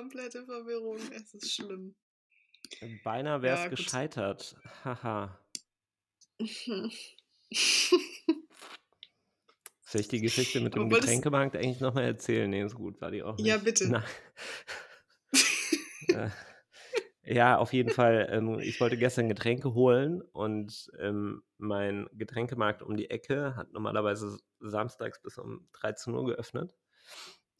komplette 0.00 0.44
Verwirrung. 0.44 0.98
Es 1.14 1.34
ist 1.34 1.52
schlimm. 1.52 1.94
Beinahe 3.04 3.42
wäre 3.42 3.56
es 3.56 3.64
ja, 3.64 3.68
gescheitert. 3.68 4.56
Haha. 4.84 5.38
Soll 9.84 10.00
ich 10.00 10.08
die 10.08 10.20
Geschichte 10.20 10.60
mit 10.60 10.74
dem 10.74 10.88
Getränkemarkt 10.88 11.56
eigentlich 11.56 11.80
nochmal 11.80 12.04
erzählen? 12.04 12.48
Nee, 12.48 12.66
so 12.68 12.76
gut 12.76 13.00
war 13.00 13.10
die 13.10 13.22
auch 13.22 13.36
nicht. 13.36 13.46
Ja, 13.46 13.58
bitte. 13.58 14.02
Äh, 16.08 16.30
ja, 17.22 17.58
auf 17.58 17.72
jeden 17.72 17.90
Fall. 17.90 18.26
Ähm, 18.32 18.58
ich 18.58 18.80
wollte 18.80 18.96
gestern 18.96 19.28
Getränke 19.28 19.74
holen 19.74 20.22
und 20.22 20.90
ähm, 20.98 21.44
mein 21.58 22.08
Getränkemarkt 22.14 22.82
um 22.82 22.96
die 22.96 23.10
Ecke 23.10 23.54
hat 23.54 23.70
normalerweise 23.72 24.38
samstags 24.58 25.22
bis 25.22 25.38
um 25.38 25.68
13 25.74 26.14
Uhr 26.14 26.24
geöffnet. 26.24 26.74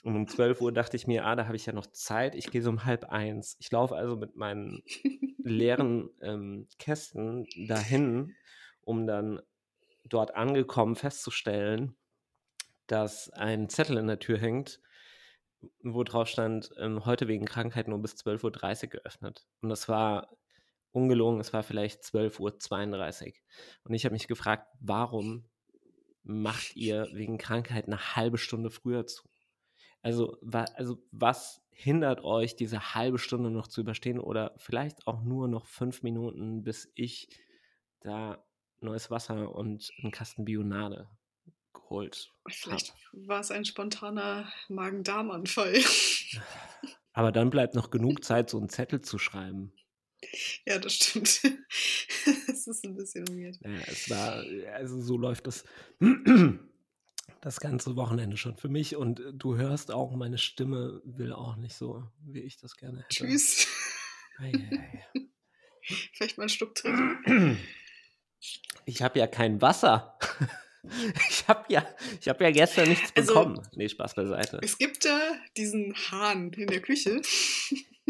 Und 0.03 0.17
um 0.17 0.27
12 0.27 0.61
Uhr 0.61 0.73
dachte 0.73 0.97
ich 0.97 1.07
mir, 1.07 1.27
ah, 1.27 1.37
da 1.37 1.47
habe 1.47 1.57
ich 1.57 1.67
ja 1.67 1.73
noch 1.73 1.87
Zeit. 1.87 2.35
Ich 2.35 2.51
gehe 2.51 2.63
so 2.63 2.71
um 2.71 2.85
halb 2.85 3.05
eins. 3.05 3.57
Ich 3.61 3.71
laufe 3.71 3.95
also 3.95 4.17
mit 4.17 4.35
meinen 4.35 4.83
leeren 5.45 6.11
ähm, 6.23 6.69
Kästen 6.79 7.47
dahin, 7.69 8.35
um 8.83 9.07
dann 9.07 9.41
dort 10.05 10.35
angekommen 10.35 10.97
festzustellen, 10.97 11.97
dass 12.87 13.31
ein 13.31 13.69
Zettel 13.69 13.99
in 13.99 14.07
der 14.07 14.19
Tür 14.19 14.39
hängt, 14.39 14.81
wo 15.83 16.03
drauf 16.03 16.29
stand, 16.29 16.71
ähm, 16.79 17.05
heute 17.05 17.29
wegen 17.29 17.45
Krankheit 17.45 17.89
nur 17.89 18.01
bis 18.01 18.15
12.30 18.15 18.85
Uhr 18.85 18.91
geöffnet. 18.91 19.47
Und 19.61 19.69
das 19.69 19.89
war 19.89 20.31
ungelogen, 20.93 21.41
es 21.41 21.53
war 21.53 21.63
vielleicht 21.63 22.03
12.32 22.03 23.27
Uhr. 23.27 23.33
Und 23.85 23.95
ich 23.95 24.05
habe 24.05 24.15
mich 24.15 24.29
gefragt, 24.29 24.67
warum 24.81 25.49
macht 26.23 26.77
ihr 26.77 27.09
wegen 27.13 27.39
Krankheit 27.39 27.87
eine 27.87 28.17
halbe 28.17 28.39
Stunde 28.39 28.71
früher 28.71 29.07
zu? 29.07 29.30
Also, 30.03 30.39
wa 30.41 30.65
also 30.75 30.99
was 31.13 31.63
hindert 31.71 32.23
euch, 32.23 32.57
diese 32.57 32.95
halbe 32.95 33.19
Stunde 33.19 33.51
noch 33.51 33.67
zu 33.67 33.81
überstehen 33.81 34.19
oder 34.19 34.55
vielleicht 34.57 35.07
auch 35.07 35.23
nur 35.23 35.49
noch 35.49 35.67
fünf 35.67 36.03
Minuten, 36.03 36.63
bis 36.63 36.91
ich 36.95 37.29
da 38.01 38.45
neues 38.81 39.11
Wasser 39.11 39.55
und 39.55 39.91
einen 40.03 40.13
Kasten 40.13 40.45
Bionade 40.45 41.09
geholt 41.73 42.33
Vielleicht 42.49 42.95
war 43.13 43.41
es 43.41 43.51
ein 43.51 43.65
spontaner 43.65 44.51
Magen-Darm-Anfall. 44.69 45.75
Aber 47.13 47.33
dann 47.33 47.51
bleibt 47.51 47.75
noch 47.75 47.91
genug 47.91 48.25
Zeit, 48.25 48.51
so 48.51 48.59
einen 48.59 48.69
Zettel 48.69 49.03
zu 49.03 49.19
schreiben. 49.19 49.73
Ja, 50.67 50.79
das 50.79 50.95
stimmt. 50.95 51.43
Es 52.49 52.67
ist 52.67 52.85
ein 52.85 52.95
bisschen 52.95 53.27
weird. 53.29 53.59
Ja, 53.63 53.81
es 53.87 54.11
war, 54.11 54.45
also 54.75 55.01
so 55.01 55.17
läuft 55.17 55.47
das 55.47 55.65
das 57.41 57.61
ganze 57.61 57.97
Wochenende 57.97 58.37
schon 58.37 58.57
für 58.57 58.69
mich 58.69 58.97
und 58.97 59.21
äh, 59.21 59.33
du 59.33 59.57
hörst 59.57 59.91
auch, 59.91 60.15
meine 60.15 60.39
Stimme 60.39 61.01
will 61.05 61.33
auch 61.33 61.57
nicht 61.57 61.75
so, 61.75 62.05
wie 62.21 62.41
ich 62.41 62.59
das 62.59 62.77
gerne 62.77 62.99
hätte. 62.99 63.09
Tschüss. 63.09 63.67
Ei, 64.39 64.53
ei, 64.53 65.05
ei. 65.15 65.21
Vielleicht 66.13 66.37
mal 66.37 66.45
einen 66.45 66.51
Schluck 66.51 66.75
trinken. 66.75 67.59
Ich 68.85 69.03
habe 69.03 69.19
ja 69.19 69.27
kein 69.27 69.61
Wasser. 69.61 70.19
Ich 71.29 71.47
habe 71.47 71.67
ja, 71.69 71.87
hab 72.27 72.41
ja 72.41 72.51
gestern 72.51 72.89
nichts 72.89 73.13
also, 73.15 73.35
bekommen. 73.35 73.69
Nee, 73.75 73.91
Spaß 73.91 74.15
beiseite. 74.15 74.61
Es 74.63 74.79
gibt 74.79 75.05
da 75.05 75.33
diesen 75.55 75.95
Hahn 76.11 76.55
in 76.55 76.69
der 76.69 76.81
Küche. 76.81 77.21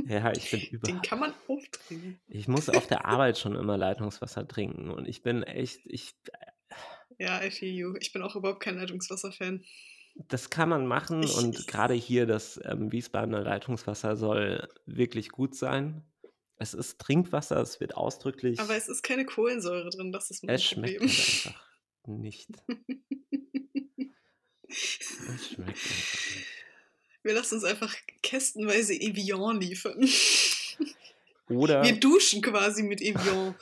Ja, 0.06 0.31
ich 0.33 0.51
bin 0.51 0.61
über. 0.70 0.86
Den 0.86 1.03
kann 1.03 1.19
man 1.19 1.34
aufdrehen. 1.48 2.20
Ich 2.28 2.47
muss 2.47 2.69
auf 2.69 2.86
der 2.86 3.06
Arbeit 3.06 3.39
schon 3.39 3.56
immer 3.56 3.77
Leitungswasser 3.77 4.47
trinken 4.47 4.91
und 4.91 5.08
ich 5.08 5.23
bin 5.23 5.42
echt, 5.42 5.81
ich, 5.84 6.14
ja, 7.21 7.43
I 7.45 7.51
feel 7.51 7.73
you. 7.73 7.95
Ich 8.01 8.13
bin 8.13 8.23
auch 8.23 8.35
überhaupt 8.35 8.61
kein 8.61 8.77
Leitungswasser-Fan. 8.77 9.63
Das 10.29 10.51
kann 10.51 10.71
man 10.71 10.87
machen 10.87 11.23
ich, 11.23 11.35
und 11.35 11.67
gerade 11.67 11.95
hier 11.95 12.27
das 12.27 12.59
ähm, 12.65 12.91
Wiesbadener 12.91 13.43
Leitungswasser 13.43 14.17
soll 14.17 14.69
wirklich 14.86 15.29
gut 15.29 15.55
sein. 15.55 16.03
Es 16.57 16.75
ist 16.75 16.98
Trinkwasser, 16.98 17.61
es 17.61 17.79
wird 17.79 17.95
ausdrücklich. 17.95 18.59
Aber 18.59 18.75
es 18.75 18.89
ist 18.89 19.03
keine 19.03 19.25
Kohlensäure 19.25 19.91
drin, 19.91 20.13
das 20.13 20.30
ist 20.30 20.42
mein 20.42 20.57
es 20.57 20.70
Problem. 20.70 21.05
Es 21.05 21.13
schmeckt 21.13 21.45
halt 21.45 21.57
einfach 22.07 22.19
nicht. 22.19 22.48
es 24.69 25.48
schmeckt 25.48 25.69
einfach 25.69 26.07
nicht. 26.07 26.47
Wir 27.23 27.35
lassen 27.35 27.57
uns 27.57 27.64
einfach 27.64 27.95
kästenweise 28.23 28.95
Evian 28.95 29.61
liefern. 29.61 30.09
Oder. 31.51 31.83
Wir 31.83 32.01
duschen 32.01 32.41
quasi 32.41 32.83
mit 32.83 33.03
Evian. 33.03 33.55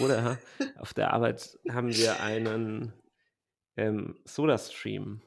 Oder 0.00 0.38
auf 0.76 0.94
der 0.94 1.12
Arbeit 1.12 1.58
haben 1.70 1.94
wir 1.94 2.20
einen 2.20 2.92
ähm, 3.76 4.18
Soda-Stream. 4.24 5.22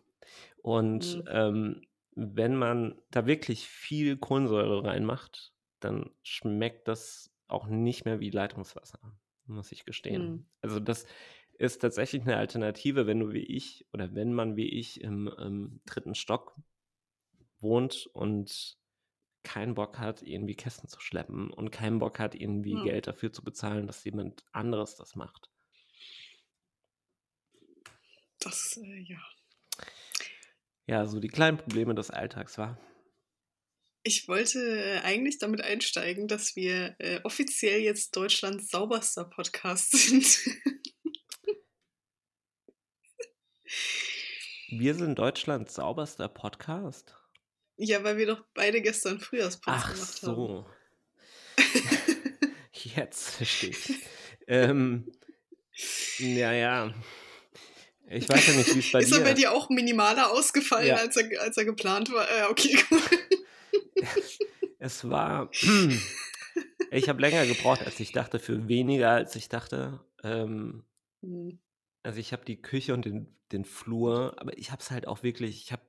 Und 0.61 1.17
mhm. 1.17 1.23
ähm, 1.27 1.81
wenn 2.15 2.55
man 2.55 3.01
da 3.09 3.25
wirklich 3.25 3.67
viel 3.67 4.17
Kohlensäure 4.17 4.83
reinmacht, 4.83 5.53
dann 5.79 6.11
schmeckt 6.23 6.87
das 6.87 7.31
auch 7.47 7.67
nicht 7.67 8.05
mehr 8.05 8.19
wie 8.19 8.29
Leitungswasser, 8.29 8.99
muss 9.45 9.71
ich 9.71 9.85
gestehen. 9.85 10.31
Mhm. 10.31 10.45
Also 10.61 10.79
das 10.79 11.05
ist 11.57 11.79
tatsächlich 11.79 12.23
eine 12.23 12.37
Alternative, 12.37 13.07
wenn 13.07 13.19
du 13.19 13.33
wie 13.33 13.43
ich 13.43 13.87
oder 13.93 14.13
wenn 14.15 14.33
man 14.33 14.55
wie 14.55 14.69
ich 14.69 15.01
im, 15.01 15.27
im 15.27 15.81
dritten 15.85 16.15
Stock 16.15 16.55
wohnt 17.59 18.09
und 18.13 18.77
keinen 19.43 19.75
Bock 19.75 19.97
hat, 19.97 20.21
irgendwie 20.21 20.55
Kästen 20.55 20.87
zu 20.87 20.99
schleppen 20.99 21.51
und 21.51 21.71
keinen 21.71 21.99
Bock 21.99 22.19
hat, 22.19 22.35
irgendwie 22.35 22.75
hm. 22.75 22.83
Geld 22.83 23.07
dafür 23.07 23.31
zu 23.33 23.43
bezahlen, 23.43 23.87
dass 23.87 24.03
jemand 24.03 24.45
anderes 24.51 24.95
das 24.95 25.15
macht. 25.15 25.49
Das, 28.39 28.77
äh, 28.77 28.99
ja. 29.07 29.19
Ja, 30.87 31.05
so 31.05 31.19
die 31.19 31.27
kleinen 31.27 31.57
Probleme 31.57 31.95
des 31.95 32.09
Alltags 32.09 32.57
war. 32.57 32.79
Ich 34.03 34.27
wollte 34.27 34.59
äh, 34.59 34.99
eigentlich 35.01 35.37
damit 35.37 35.61
einsteigen, 35.61 36.27
dass 36.27 36.55
wir 36.55 36.95
äh, 36.99 37.21
offiziell 37.23 37.81
jetzt 37.81 38.15
Deutschlands 38.15 38.69
sauberster 38.69 39.25
Podcast 39.25 39.91
sind. 39.97 40.39
wir 44.69 44.95
sind 44.95 45.19
Deutschlands 45.19 45.75
sauberster 45.75 46.27
Podcast? 46.27 47.20
Ja, 47.83 48.03
weil 48.03 48.15
wir 48.17 48.27
doch 48.27 48.43
beide 48.53 48.79
gestern 48.79 49.19
Frühjahrsputz 49.19 49.73
Ach 49.75 49.91
gemacht 49.91 50.17
so. 50.21 50.65
haben. 51.57 51.65
Jetzt 52.95 53.31
verstehe 53.37 53.71
ich. 53.71 53.95
ähm, 54.45 55.11
ja, 56.19 56.51
ja. 56.51 56.93
Ich 58.07 58.29
weiß 58.29 58.47
ja 58.47 58.53
nicht, 58.53 58.75
wie 58.75 58.79
es 58.79 58.91
bei 58.91 58.99
Ist 58.99 59.09
dir... 59.09 59.15
Ist 59.15 59.21
er 59.21 59.23
bei 59.23 59.33
dir 59.33 59.51
auch 59.51 59.69
minimaler 59.69 60.31
ausgefallen, 60.31 60.89
ja. 60.89 60.97
als, 60.97 61.17
er, 61.17 61.41
als 61.41 61.57
er 61.57 61.65
geplant 61.65 62.11
war? 62.11 62.29
Äh, 62.29 62.43
okay, 62.51 62.77
cool. 62.91 63.01
es 64.77 65.09
war... 65.09 65.49
ich 66.91 67.09
habe 67.09 67.21
länger 67.21 67.47
gebraucht, 67.47 67.81
als 67.81 67.99
ich 67.99 68.11
dachte, 68.11 68.37
für 68.37 68.67
weniger, 68.67 69.09
als 69.09 69.35
ich 69.35 69.49
dachte. 69.49 70.01
Ähm, 70.23 70.83
hm. 71.23 71.59
Also 72.03 72.19
ich 72.19 72.31
habe 72.31 72.45
die 72.45 72.61
Küche 72.61 72.93
und 72.93 73.05
den, 73.05 73.35
den 73.51 73.65
Flur, 73.65 74.35
aber 74.37 74.55
ich 74.55 74.69
habe 74.69 74.83
es 74.83 74.91
halt 74.91 75.07
auch 75.07 75.23
wirklich, 75.23 75.63
ich 75.63 75.71
habe 75.71 75.83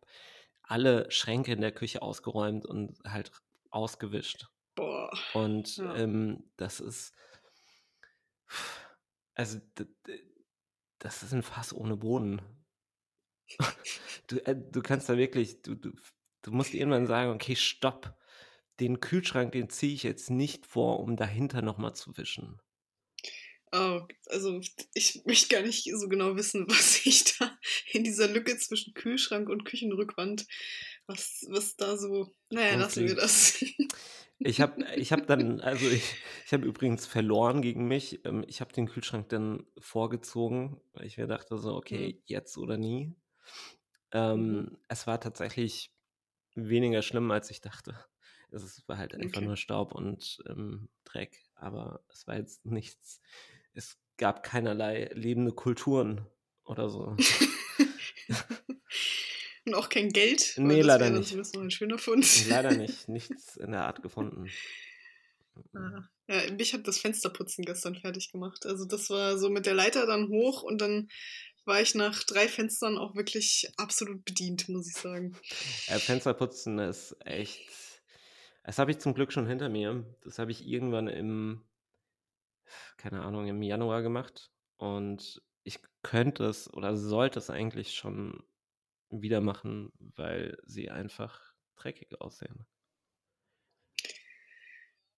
alle 0.73 1.11
Schränke 1.11 1.53
in 1.53 1.61
der 1.61 1.71
Küche 1.71 2.01
ausgeräumt 2.01 2.65
und 2.65 2.99
halt 3.05 3.31
ausgewischt. 3.69 4.47
Boah. 4.75 5.13
Und 5.35 5.77
ja. 5.77 5.95
ähm, 5.97 6.51
das 6.57 6.81
ist. 6.81 7.15
Also, 9.35 9.61
das 10.99 11.23
ist 11.23 11.35
ein 11.35 11.43
Fass 11.43 11.75
ohne 11.75 11.99
Boden. 11.99 12.41
du, 14.29 14.39
äh, 14.47 14.57
du 14.57 14.81
kannst 14.81 15.11
da 15.11 15.19
wirklich, 15.19 15.61
du, 15.61 15.75
du, 15.75 15.93
du 16.41 16.53
musst 16.53 16.73
irgendwann 16.73 17.07
sagen, 17.07 17.33
okay, 17.33 17.55
stopp. 17.55 18.19
Den 18.81 19.01
Kühlschrank, 19.01 19.53
den 19.53 19.69
ziehe 19.69 19.93
ich 19.93 20.03
jetzt 20.03 20.31
nicht 20.31 20.65
vor, 20.65 21.01
um 21.01 21.17
dahinter 21.17 21.61
nochmal 21.61 21.95
zu 21.95 22.17
wischen. 22.17 22.61
Oh, 23.75 24.03
also 24.27 24.61
ich 24.93 25.23
möchte 25.25 25.55
gar 25.55 25.63
nicht 25.63 25.91
so 25.95 26.09
genau 26.09 26.37
wissen, 26.37 26.67
was 26.69 27.07
ich 27.07 27.39
da 27.39 27.59
in 27.93 28.05
dieser 28.05 28.29
Lücke 28.29 28.57
zwischen 28.59 28.93
Kühlschrank 28.93 29.49
und 29.49 29.65
Küchenrückwand, 29.65 30.47
was, 31.07 31.47
was 31.49 31.77
da 31.77 31.97
so. 31.97 32.35
Naja, 32.51 32.77
lassen 32.77 33.07
wir 33.07 33.15
das. 33.15 33.65
Ich 34.45 34.61
habe 34.61 34.85
ich 34.97 35.13
hab 35.13 35.27
dann, 35.27 35.61
also 35.61 35.89
ich, 35.89 36.17
ich 36.45 36.53
habe 36.53 36.67
übrigens 36.67 37.07
verloren 37.07 37.63
gegen 37.63 37.87
mich. 37.87 38.25
Ähm, 38.25 38.45
ich 38.47 38.61
habe 38.61 38.73
den 38.73 38.89
Kühlschrank 38.89 39.29
dann 39.29 39.67
vorgezogen, 39.79 40.81
weil 40.93 41.07
ich 41.07 41.17
mir 41.17 41.27
dachte 41.27 41.59
so, 41.59 41.75
okay, 41.75 42.15
mhm. 42.15 42.23
jetzt 42.25 42.59
oder 42.59 42.77
nie. 42.77 43.15
Ähm, 44.11 44.47
mhm. 44.47 44.79
Es 44.89 45.07
war 45.07 45.21
tatsächlich 45.21 45.95
weniger 46.55 47.03
schlimm, 47.03 47.31
als 47.31 47.51
ich 47.51 47.61
dachte. 47.61 47.97
Es 48.51 48.87
war 48.87 48.99
halt 48.99 49.15
einfach 49.15 49.39
okay. 49.39 49.47
nur 49.47 49.57
Staub 49.57 49.95
und 49.95 50.43
ähm, 50.47 50.91
Dreck, 51.05 51.39
aber 51.55 52.05
es 52.11 52.27
war 52.27 52.37
jetzt 52.37 52.67
nichts 52.67 53.23
es 53.75 53.99
gab 54.17 54.43
keinerlei 54.43 55.11
lebende 55.13 55.53
Kulturen 55.53 56.27
oder 56.65 56.89
so. 56.89 57.17
Und 59.65 59.75
auch 59.75 59.89
kein 59.89 60.09
Geld? 60.09 60.55
Nee, 60.57 60.83
leider 60.83 61.11
nicht. 61.11 61.33
Das 61.35 61.49
ist 61.49 61.55
noch 61.55 61.63
ein 61.63 61.71
schöner 61.71 61.99
Fund. 61.99 62.49
Leider 62.49 62.73
nicht. 62.73 63.09
Nichts 63.09 63.57
in 63.57 63.71
der 63.71 63.85
Art 63.85 64.03
gefunden. 64.03 64.51
Ah. 65.75 66.09
Ja, 66.29 66.51
mich 66.53 66.73
hat 66.73 66.89
das 66.89 66.99
Fensterputzen 66.99 67.65
gestern 67.65 67.95
fertig 67.95 68.33
gemacht. 68.33 68.67
Also 68.67 68.85
das 68.85 69.11
war 69.11 69.39
so 69.39 69.51
mit 69.51 69.67
der 69.67 69.75
Leiter 69.75 70.07
dann 70.07 70.29
hoch 70.29 70.63
und 70.63 70.81
dann 70.81 71.09
war 71.65 71.81
ich 71.81 71.95
nach 71.95 72.25
drei 72.25 72.49
Fenstern 72.49 72.99
auch 72.99 73.15
wirklich 73.15 73.71
absolut 73.77 74.25
bedient, 74.25 74.69
muss 74.69 74.89
ich 74.89 74.97
sagen. 74.97 75.37
Ja, 75.87 75.99
Fensterputzen 75.99 76.79
ist 76.81 77.17
echt 77.25 77.69
Das 78.65 78.79
habe 78.79 78.91
ich 78.91 78.99
zum 78.99 79.15
Glück 79.15 79.33
schon 79.33 79.47
hinter 79.47 79.69
mir. 79.69 80.05
Das 80.25 80.39
habe 80.41 80.51
ich 80.51 80.67
irgendwann 80.67 81.07
im, 81.07 81.63
keine 82.97 83.23
Ahnung, 83.23 83.47
im 83.47 83.63
Januar 83.63 84.03
gemacht. 84.03 84.51
Und 84.77 85.43
ich 85.65 85.79
könnte 86.03 86.45
es 86.45 86.73
oder 86.73 86.97
sollte 86.97 87.39
es 87.39 87.51
eigentlich 87.51 87.95
schon 87.95 88.43
wieder 89.11 89.41
machen, 89.41 89.93
weil 89.99 90.59
sie 90.65 90.91
einfach 90.91 91.41
dreckig 91.77 92.21
aussehen. 92.21 92.67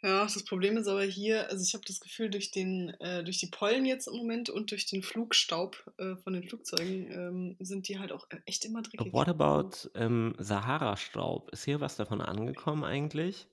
Ja, 0.02 0.24
das 0.24 0.44
Problem 0.44 0.76
ist 0.76 0.86
aber 0.86 1.02
hier, 1.02 1.48
also 1.48 1.64
ich 1.64 1.72
habe 1.72 1.84
das 1.86 1.98
Gefühl, 1.98 2.28
durch, 2.28 2.50
den, 2.50 2.90
äh, 3.00 3.24
durch 3.24 3.38
die 3.38 3.46
Pollen 3.46 3.86
jetzt 3.86 4.06
im 4.06 4.18
Moment 4.18 4.50
und 4.50 4.70
durch 4.70 4.84
den 4.84 5.02
Flugstaub 5.02 5.90
äh, 5.96 6.16
von 6.16 6.34
den 6.34 6.46
Flugzeugen 6.46 7.10
ähm, 7.10 7.56
sind 7.60 7.88
die 7.88 7.98
halt 7.98 8.12
auch 8.12 8.26
echt 8.44 8.66
immer 8.66 8.82
dreckig. 8.82 9.14
What 9.14 9.28
about 9.28 9.88
ähm, 9.94 10.34
Sahara-Staub? 10.36 11.50
Ist 11.52 11.64
hier 11.64 11.80
was 11.80 11.96
davon 11.96 12.20
angekommen 12.20 12.84
eigentlich? 12.84 13.48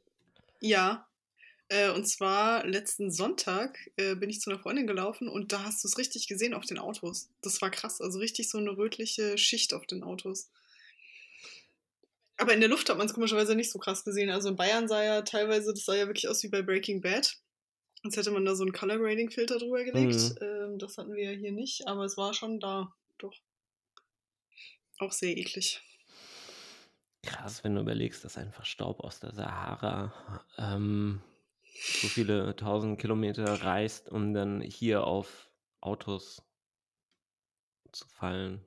Ja, 0.59 1.07
äh, 1.71 1.89
und 1.89 2.05
zwar 2.05 2.65
letzten 2.67 3.11
Sonntag 3.11 3.79
äh, 3.95 4.15
bin 4.15 4.29
ich 4.29 4.41
zu 4.41 4.49
einer 4.49 4.59
Freundin 4.59 4.87
gelaufen 4.87 5.29
und 5.29 5.53
da 5.53 5.63
hast 5.63 5.81
du 5.83 5.87
es 5.87 5.97
richtig 5.97 6.27
gesehen 6.27 6.53
auf 6.53 6.65
den 6.65 6.77
Autos. 6.77 7.29
Das 7.41 7.61
war 7.61 7.69
krass, 7.69 8.01
also 8.01 8.19
richtig 8.19 8.49
so 8.49 8.57
eine 8.57 8.75
rötliche 8.75 9.37
Schicht 9.37 9.73
auf 9.73 9.85
den 9.85 10.03
Autos. 10.03 10.49
Aber 12.35 12.53
in 12.53 12.59
der 12.59 12.67
Luft 12.67 12.89
hat 12.89 12.97
man 12.97 13.07
es 13.07 13.13
komischerweise 13.13 13.55
nicht 13.55 13.71
so 13.71 13.79
krass 13.79 14.03
gesehen. 14.03 14.29
Also 14.29 14.49
in 14.49 14.57
Bayern 14.57 14.89
sah 14.89 15.01
ja 15.01 15.21
teilweise, 15.21 15.73
das 15.73 15.85
sah 15.85 15.95
ja 15.95 16.07
wirklich 16.07 16.27
aus 16.27 16.43
wie 16.43 16.49
bei 16.49 16.61
Breaking 16.61 16.99
Bad. 16.99 17.37
Als 18.03 18.17
hätte 18.17 18.31
man 18.31 18.43
da 18.43 18.53
so 18.53 18.63
einen 18.63 18.73
Color 18.73 18.97
Grading 18.97 19.29
Filter 19.29 19.57
drüber 19.57 19.85
gelegt. 19.85 20.19
Mhm. 20.19 20.37
Ähm, 20.41 20.77
das 20.77 20.97
hatten 20.97 21.13
wir 21.13 21.31
ja 21.31 21.37
hier 21.37 21.53
nicht, 21.53 21.87
aber 21.87 22.03
es 22.03 22.17
war 22.17 22.33
schon 22.33 22.59
da, 22.59 22.93
doch. 23.17 23.39
Auch 24.97 25.13
sehr 25.13 25.37
eklig. 25.37 25.81
Krass, 27.23 27.63
wenn 27.63 27.75
du 27.75 27.81
überlegst, 27.81 28.25
dass 28.25 28.37
einfach 28.37 28.65
Staub 28.65 28.99
aus 28.99 29.21
der 29.21 29.33
Sahara 29.33 30.43
ähm, 30.57 31.21
so 31.73 32.07
viele 32.07 32.55
tausend 32.55 32.99
Kilometer 32.99 33.45
reist, 33.63 34.09
um 34.09 34.33
dann 34.33 34.61
hier 34.61 35.05
auf 35.05 35.49
Autos 35.79 36.43
zu 37.91 38.07
fallen. 38.07 38.65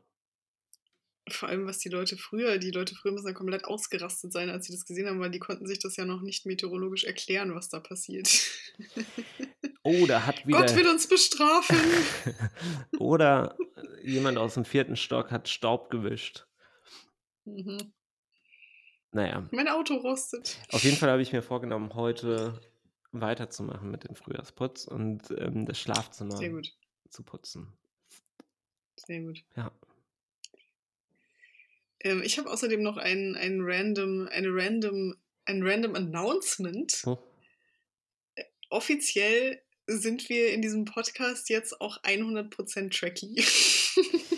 Vor 1.30 1.48
allem, 1.48 1.66
was 1.66 1.78
die 1.78 1.88
Leute 1.88 2.18
früher, 2.18 2.58
die 2.58 2.70
Leute 2.70 2.94
früher 2.94 3.12
müssen 3.12 3.28
ja 3.28 3.32
komplett 3.32 3.64
ausgerastet 3.64 4.30
sein, 4.30 4.50
als 4.50 4.66
sie 4.66 4.72
das 4.72 4.84
gesehen 4.84 5.08
haben, 5.08 5.20
weil 5.20 5.30
die 5.30 5.38
konnten 5.38 5.66
sich 5.66 5.78
das 5.78 5.96
ja 5.96 6.04
noch 6.04 6.20
nicht 6.20 6.44
meteorologisch 6.44 7.04
erklären, 7.04 7.54
was 7.54 7.70
da 7.70 7.80
passiert. 7.80 8.28
Oh, 9.82 10.04
da 10.06 10.26
hat 10.26 10.46
wieder. 10.46 10.58
Gott 10.58 10.76
wird 10.76 10.86
uns 10.86 11.08
bestrafen. 11.08 11.78
Oder 12.98 13.56
jemand 14.02 14.36
aus 14.36 14.54
dem 14.54 14.66
vierten 14.66 14.96
Stock 14.96 15.30
hat 15.30 15.48
Staub 15.48 15.88
gewischt. 15.88 16.46
Mhm. 17.46 17.94
Naja. 19.12 19.48
Mein 19.50 19.68
Auto 19.68 19.94
rostet. 19.94 20.58
Auf 20.72 20.82
jeden 20.84 20.96
Fall 20.96 21.10
habe 21.10 21.22
ich 21.22 21.32
mir 21.32 21.42
vorgenommen, 21.42 21.94
heute 21.94 22.60
weiterzumachen 23.20 23.90
mit 23.90 24.04
dem 24.04 24.14
Frühjahrsputz 24.14 24.86
und 24.86 25.22
ähm, 25.38 25.66
das 25.66 25.78
Schlafzimmer 25.78 26.38
zu 27.08 27.22
putzen. 27.22 27.72
Sehr 28.96 29.20
gut. 29.22 29.44
Ja. 29.56 29.72
Ähm, 32.00 32.22
ich 32.22 32.38
habe 32.38 32.50
außerdem 32.50 32.82
noch 32.82 32.96
ein, 32.96 33.34
ein 33.36 33.60
random, 33.60 34.28
eine 34.28 34.48
random, 34.50 35.14
ein 35.46 35.62
random 35.62 35.94
Announcement. 35.94 37.02
Oh. 37.06 37.18
Offiziell 38.70 39.60
sind 39.86 40.28
wir 40.28 40.52
in 40.52 40.62
diesem 40.62 40.84
Podcast 40.84 41.48
jetzt 41.50 41.80
auch 41.80 42.02
100% 42.02 42.96
Tracky. 42.96 43.44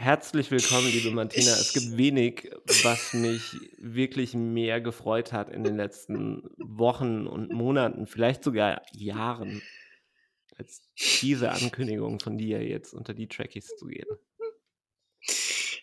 Herzlich 0.00 0.50
willkommen, 0.50 0.86
liebe 0.90 1.10
Martina. 1.10 1.50
Es 1.52 1.74
gibt 1.74 1.98
wenig, 1.98 2.50
was 2.84 3.12
mich 3.12 3.54
wirklich 3.76 4.32
mehr 4.32 4.80
gefreut 4.80 5.32
hat 5.34 5.50
in 5.50 5.62
den 5.62 5.76
letzten 5.76 6.42
Wochen 6.56 7.26
und 7.26 7.52
Monaten, 7.52 8.06
vielleicht 8.06 8.42
sogar 8.42 8.80
Jahren, 8.92 9.60
als 10.56 10.80
diese 11.20 11.50
Ankündigung 11.50 12.18
von 12.18 12.38
dir 12.38 12.66
jetzt 12.66 12.94
unter 12.94 13.12
die 13.12 13.28
Trackies 13.28 13.76
zu 13.76 13.88
gehen 13.88 14.08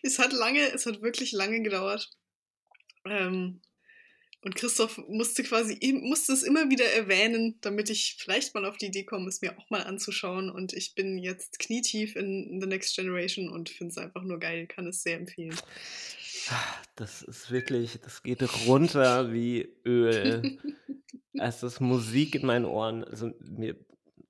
es 0.02 0.18
hat 0.18 0.32
lange, 0.32 0.72
es 0.72 0.86
hat 0.86 1.02
wirklich 1.02 1.32
lange 1.32 1.62
gedauert. 1.62 2.10
Ähm, 3.04 3.60
und 4.40 4.54
Christoph 4.54 4.98
musste 5.08 5.42
quasi, 5.42 5.78
musste 6.00 6.32
es 6.32 6.44
immer 6.44 6.70
wieder 6.70 6.84
erwähnen, 6.84 7.58
damit 7.60 7.90
ich 7.90 8.16
vielleicht 8.18 8.54
mal 8.54 8.64
auf 8.64 8.76
die 8.76 8.86
Idee 8.86 9.04
komme, 9.04 9.28
es 9.28 9.40
mir 9.42 9.58
auch 9.58 9.68
mal 9.68 9.82
anzuschauen. 9.82 10.48
Und 10.48 10.72
ich 10.72 10.94
bin 10.94 11.18
jetzt 11.18 11.58
knietief 11.58 12.14
in 12.14 12.60
The 12.60 12.68
Next 12.68 12.94
Generation 12.94 13.48
und 13.48 13.68
finde 13.68 13.90
es 13.90 13.98
einfach 13.98 14.22
nur 14.22 14.38
geil, 14.38 14.68
kann 14.68 14.86
es 14.86 15.02
sehr 15.02 15.16
empfehlen. 15.16 15.56
Das 16.94 17.22
ist 17.22 17.50
wirklich, 17.50 17.98
das 18.00 18.22
geht 18.22 18.42
runter 18.66 19.32
wie 19.32 19.68
Öl. 19.84 20.58
es 21.34 21.62
ist 21.64 21.80
Musik 21.80 22.36
in 22.36 22.46
meinen 22.46 22.64
Ohren. 22.64 23.02
Also 23.02 23.32
mir 23.40 23.76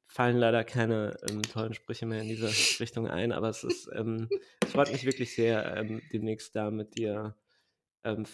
fallen 0.06 0.38
leider 0.38 0.64
keine 0.64 1.18
ähm, 1.28 1.42
tollen 1.42 1.74
Sprüche 1.74 2.06
mehr 2.06 2.22
in 2.22 2.28
dieser 2.28 2.48
Richtung 2.80 3.06
ein, 3.08 3.30
aber 3.30 3.50
es 3.50 3.62
ist, 3.62 3.90
ähm, 3.94 4.28
es 4.64 4.72
freut 4.72 4.90
mich 4.90 5.04
wirklich 5.04 5.34
sehr, 5.34 5.76
ähm, 5.76 6.00
demnächst 6.12 6.56
da 6.56 6.70
mit 6.70 6.96
dir 6.96 7.36
ähm, 8.04 8.24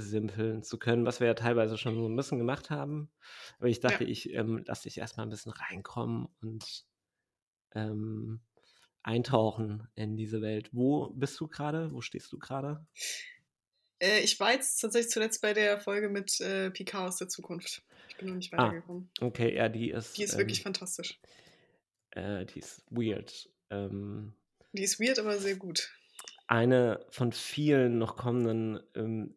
fachsimpeln 0.00 0.62
zu 0.62 0.78
können, 0.78 1.06
was 1.06 1.20
wir 1.20 1.26
ja 1.26 1.34
teilweise 1.34 1.78
schon 1.78 1.94
so 1.94 2.08
ein 2.08 2.16
bisschen 2.16 2.38
gemacht 2.38 2.70
haben. 2.70 3.10
Aber 3.58 3.68
ich 3.68 3.80
dachte, 3.80 4.04
ja. 4.04 4.10
ich 4.10 4.32
ähm, 4.32 4.62
lasse 4.66 4.84
dich 4.84 4.98
erstmal 4.98 5.26
ein 5.26 5.30
bisschen 5.30 5.52
reinkommen 5.52 6.28
und 6.40 6.84
ähm, 7.74 8.40
eintauchen 9.02 9.88
in 9.94 10.16
diese 10.16 10.42
Welt. 10.42 10.70
Wo 10.72 11.10
bist 11.10 11.38
du 11.40 11.48
gerade? 11.48 11.92
Wo 11.92 12.00
stehst 12.00 12.32
du 12.32 12.38
gerade? 12.38 12.86
Äh, 13.98 14.20
ich 14.20 14.38
war 14.40 14.52
jetzt 14.52 14.78
tatsächlich 14.80 15.10
zuletzt 15.10 15.42
bei 15.42 15.54
der 15.54 15.80
Folge 15.80 16.08
mit 16.08 16.40
äh, 16.40 16.70
Picard 16.70 17.08
aus 17.08 17.16
der 17.16 17.28
Zukunft 17.28 17.82
bin 18.20 18.28
noch 18.28 18.36
nicht 18.36 18.54
ah, 18.54 18.58
weitergekommen. 18.58 19.10
Ah, 19.20 19.26
okay, 19.26 19.54
ja, 19.54 19.68
die 19.68 19.90
ist. 19.90 20.16
Die 20.16 20.22
ist 20.22 20.34
ähm, 20.34 20.40
wirklich 20.40 20.62
fantastisch. 20.62 21.18
Äh, 22.10 22.46
die 22.46 22.60
ist 22.60 22.84
weird. 22.90 23.48
Ähm, 23.70 24.34
die 24.72 24.82
ist 24.82 25.00
weird, 25.00 25.18
aber 25.18 25.38
sehr 25.38 25.56
gut. 25.56 25.92
Eine 26.46 27.04
von 27.10 27.32
vielen 27.32 27.98
noch 27.98 28.16
kommenden 28.16 28.80
ähm, 28.94 29.34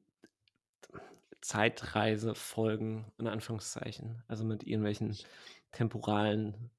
Zeitreisefolgen, 1.43 3.05
in 3.19 3.27
Anführungszeichen. 3.27 4.23
Also 4.27 4.45
mit 4.45 4.63
irgendwelchen 4.63 5.17
temporalen 5.73 6.71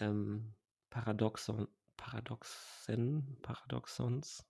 ähm, 0.00 0.54
Paradoxon, 0.88 1.66
Paradoxen, 1.96 3.36
Paradoxons. 3.42 4.46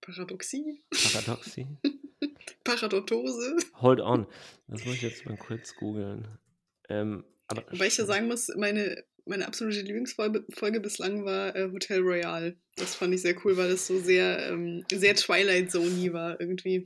Paradoxie. 0.00 0.82
Paradoxie. 1.12 1.66
Paradontose. 2.64 3.56
Hold 3.74 4.00
on. 4.00 4.26
Das 4.68 4.84
muss 4.86 4.94
ich 4.94 5.02
jetzt 5.02 5.26
mal 5.26 5.36
kurz 5.36 5.76
googeln. 5.76 6.26
Ähm, 6.88 7.24
Wobei 7.70 7.86
ich 7.86 7.96
ja 7.98 8.06
sagen 8.06 8.26
muss, 8.26 8.48
meine, 8.56 9.04
meine 9.26 9.46
absolute 9.46 9.82
Lieblingsfolge 9.82 10.80
bislang 10.80 11.26
war 11.26 11.54
äh, 11.54 11.70
Hotel 11.70 12.00
Royale. 12.00 12.56
Das 12.76 12.94
fand 12.94 13.14
ich 13.14 13.20
sehr 13.20 13.36
cool, 13.44 13.58
weil 13.58 13.70
es 13.70 13.86
so 13.86 14.00
sehr, 14.00 14.48
ähm, 14.48 14.82
sehr 14.90 15.14
Twilight 15.14 15.70
Zone 15.70 16.12
war 16.14 16.40
irgendwie. 16.40 16.84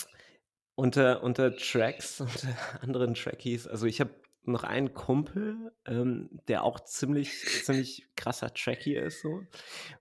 Unter, 0.78 1.25
unter 1.25 1.56
Tracks, 1.56 2.20
unter 2.20 2.56
anderen 2.82 3.14
Trackies, 3.14 3.66
also 3.66 3.87
ich 3.87 4.00
habe 4.00 4.11
noch 4.44 4.62
einen 4.62 4.94
Kumpel, 4.94 5.73
ähm, 5.87 6.30
der 6.47 6.62
auch 6.62 6.78
ziemlich, 6.85 7.32
ziemlich 7.64 8.06
krasser 8.14 8.54
Trackie 8.54 8.94
ist 8.94 9.20
so. 9.20 9.42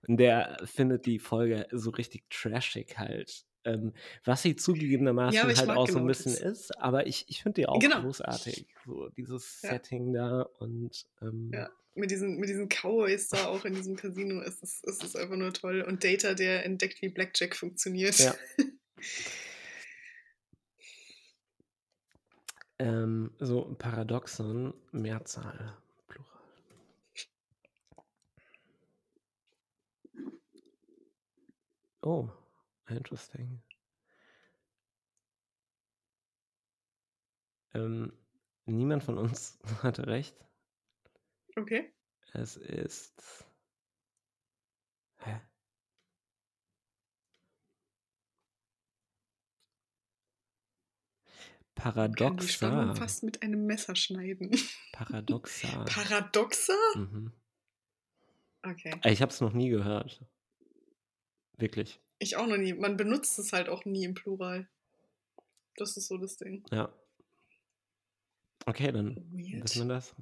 Und 0.06 0.18
der 0.18 0.56
findet 0.64 1.04
die 1.06 1.18
Folge 1.18 1.66
so 1.72 1.90
richtig 1.90 2.30
trashig 2.30 2.96
halt. 2.96 3.44
Ähm, 3.64 3.92
was 4.22 4.42
sie 4.42 4.54
zugegebenermaßen 4.54 5.34
ja, 5.34 5.46
halt 5.46 5.58
auch 5.58 5.64
genau 5.66 5.86
so 5.86 5.98
ein 5.98 6.06
bisschen 6.06 6.32
das. 6.32 6.42
ist, 6.42 6.78
aber 6.78 7.08
ich, 7.08 7.24
ich 7.26 7.42
finde 7.42 7.60
die 7.60 7.66
auch 7.66 7.80
genau. 7.80 8.02
großartig. 8.02 8.64
So 8.86 9.08
dieses 9.08 9.60
ja. 9.62 9.70
Setting 9.70 10.12
da 10.12 10.42
und 10.60 11.06
ähm, 11.20 11.50
ja. 11.52 11.68
Mit 11.96 12.12
diesen, 12.12 12.36
mit 12.36 12.48
diesen 12.48 12.68
Cowboys 12.68 13.30
da 13.30 13.46
auch 13.46 13.64
in 13.64 13.74
diesem 13.74 13.96
Casino 13.96 14.40
ist 14.42 14.62
es, 14.62 14.84
ist 14.84 15.02
es 15.02 15.16
einfach 15.16 15.34
nur 15.34 15.52
toll. 15.52 15.82
Und 15.82 16.04
Data, 16.04 16.34
der 16.34 16.64
entdeckt, 16.64 17.02
wie 17.02 17.08
Blackjack 17.08 17.56
funktioniert. 17.56 18.16
Ja. 18.20 18.36
ähm, 22.78 23.30
so 23.38 23.74
Paradoxon, 23.78 24.74
Mehrzahl, 24.92 25.76
Plural. 26.06 26.42
Oh, 32.02 32.28
Interesting. 32.88 33.62
Ähm, 37.74 38.12
niemand 38.66 39.04
von 39.04 39.18
uns 39.18 39.58
hatte 39.82 40.06
recht. 40.06 40.36
Okay. 41.56 41.92
Es 42.32 42.56
ist. 42.56 43.44
Hä? 45.18 45.40
Paradoxa. 51.78 52.44
Die 52.44 52.48
Spannung 52.48 52.96
fast 52.96 53.22
mit 53.22 53.42
einem 53.42 53.64
Messer 53.66 53.94
schneiden. 53.94 54.50
Paradoxa. 54.92 55.84
Paradoxa? 55.84 56.74
Mhm. 56.96 57.32
Okay. 58.62 59.00
Ich 59.04 59.22
habe 59.22 59.32
es 59.32 59.40
noch 59.40 59.52
nie 59.52 59.68
gehört. 59.70 60.20
Wirklich. 61.56 62.00
Ich 62.18 62.36
auch 62.36 62.46
noch 62.46 62.56
nie. 62.56 62.72
Man 62.72 62.96
benutzt 62.96 63.38
es 63.38 63.52
halt 63.52 63.68
auch 63.68 63.84
nie 63.84 64.04
im 64.04 64.14
Plural. 64.14 64.68
Das 65.76 65.96
ist 65.96 66.08
so 66.08 66.18
das 66.18 66.36
Ding. 66.36 66.64
Ja. 66.72 66.92
Okay, 68.66 68.90
dann 68.90 69.16
Weird. 69.30 69.62
wissen 69.62 69.88
wir 69.88 69.94
das. 69.94 70.14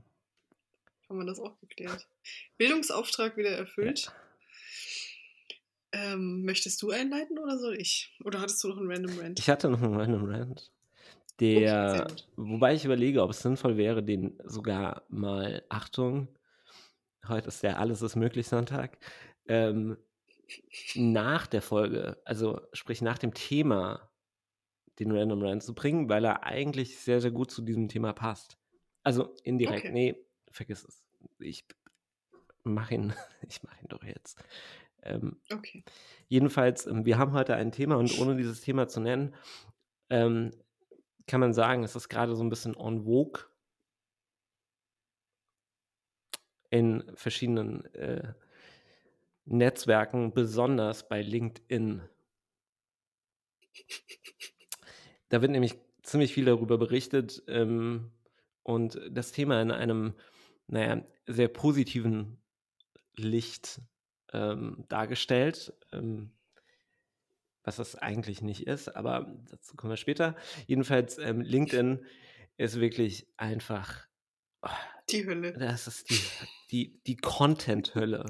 Haben 1.09 1.19
wir 1.19 1.25
das 1.27 1.41
auch 1.41 1.59
geklärt. 1.61 2.07
Bildungsauftrag 2.59 3.37
wieder 3.39 3.51
erfüllt. 3.51 4.05
Ja. 4.05 4.13
Ähm, 6.13 6.45
möchtest 6.45 6.83
du 6.83 6.91
einleiten 6.91 7.39
oder 7.39 7.59
soll 7.59 7.81
ich? 7.81 8.15
Oder 8.25 8.41
hattest 8.41 8.63
du 8.63 8.69
noch 8.69 8.77
einen 8.77 8.91
Random 8.91 9.19
Rant? 9.19 9.39
Ich 9.39 9.49
hatte 9.49 9.71
noch 9.71 9.81
einen 9.81 9.95
Random 9.95 10.25
Rant. 10.27 10.71
Der, 11.41 12.07
wobei 12.37 12.75
ich 12.75 12.85
überlege, 12.85 13.23
ob 13.23 13.31
es 13.31 13.41
sinnvoll 13.41 13.77
wäre, 13.77 14.03
den 14.03 14.39
sogar 14.45 15.03
mal, 15.09 15.65
Achtung, 15.69 16.29
heute 17.29 17.49
ist 17.49 17.63
der 17.63 17.79
Alles 17.79 18.01
ist 18.01 18.17
möglich 18.17 18.49
Sonntag, 18.49 18.99
ähm, 19.47 19.99
nach 20.95 21.47
der 21.47 21.61
Folge, 21.61 22.21
also 22.25 22.61
sprich 22.73 23.03
nach 23.03 23.19
dem 23.19 23.35
Thema, 23.35 24.11
den 24.99 25.13
Random 25.13 25.43
Rant 25.43 25.63
zu 25.63 25.75
bringen, 25.75 26.09
weil 26.09 26.25
er 26.25 26.45
eigentlich 26.45 26.99
sehr, 26.99 27.21
sehr 27.21 27.33
gut 27.33 27.51
zu 27.51 27.63
diesem 27.63 27.89
Thema 27.89 28.13
passt. 28.13 28.59
Also 29.03 29.35
indirekt, 29.43 29.85
okay. 29.85 29.93
nee, 29.93 30.27
vergiss 30.51 30.85
es. 30.85 31.05
Ich 31.39 31.67
mache 32.63 32.95
ihn, 32.95 33.13
ich 33.49 33.63
mache 33.63 33.81
ihn 33.83 33.89
doch 33.89 34.03
jetzt. 34.03 34.43
Ähm, 35.03 35.41
okay. 35.53 35.85
Jedenfalls, 36.29 36.87
ähm, 36.87 37.05
wir 37.05 37.19
haben 37.19 37.33
heute 37.33 37.55
ein 37.55 37.73
Thema 37.73 37.97
und 37.97 38.19
ohne 38.19 38.37
dieses 38.37 38.63
Thema 38.63 38.89
zu 38.89 39.01
nennen, 39.01 39.35
ähm, 40.09 40.53
kann 41.27 41.41
man 41.41 41.53
sagen, 41.53 41.83
es 41.83 41.97
ist 41.97 42.09
gerade 42.09 42.37
so 42.37 42.45
ein 42.45 42.51
bisschen 42.51 42.77
on 42.77 43.05
vogue 43.05 43.45
in 46.71 47.05
verschiedenen 47.15 47.85
äh, 47.95 48.35
Netzwerken, 49.45 50.33
besonders 50.33 51.09
bei 51.09 51.23
LinkedIn. 51.23 52.03
Da 55.29 55.41
wird 55.43 55.53
nämlich 55.53 55.75
ziemlich 56.03 56.33
viel 56.33 56.45
darüber 56.45 56.79
berichtet 56.79 57.43
ähm, 57.49 58.13
und 58.63 59.01
das 59.11 59.33
Thema 59.33 59.61
in 59.61 59.71
einem, 59.71 60.15
naja, 60.67 61.05
sehr 61.27 61.49
positiven 61.49 62.41
Licht 63.17 63.81
ähm, 64.33 64.85
dargestellt, 64.89 65.73
ähm, 65.93 66.31
was 67.67 67.77
das 67.77 67.97
eigentlich 67.97 68.43
nicht 68.43 68.67
ist, 68.67 68.95
aber 68.95 69.35
dazu 69.51 69.75
kommen 69.75 69.91
wir 69.91 69.97
später. 69.97 70.37
Jedenfalls, 70.67 71.19
ähm, 71.19 71.41
LinkedIn 71.41 72.07
ist 72.57 72.81
wirklich 72.81 73.27
einfach 73.37 74.07
oh, 74.63 74.69
die 75.11 75.27
Hölle. 75.27 75.53
Das 75.53 75.89
ist 75.89 76.09
die, 76.09 76.21
die, 76.71 77.01
die 77.07 77.17
Content-Hölle. 77.17 78.25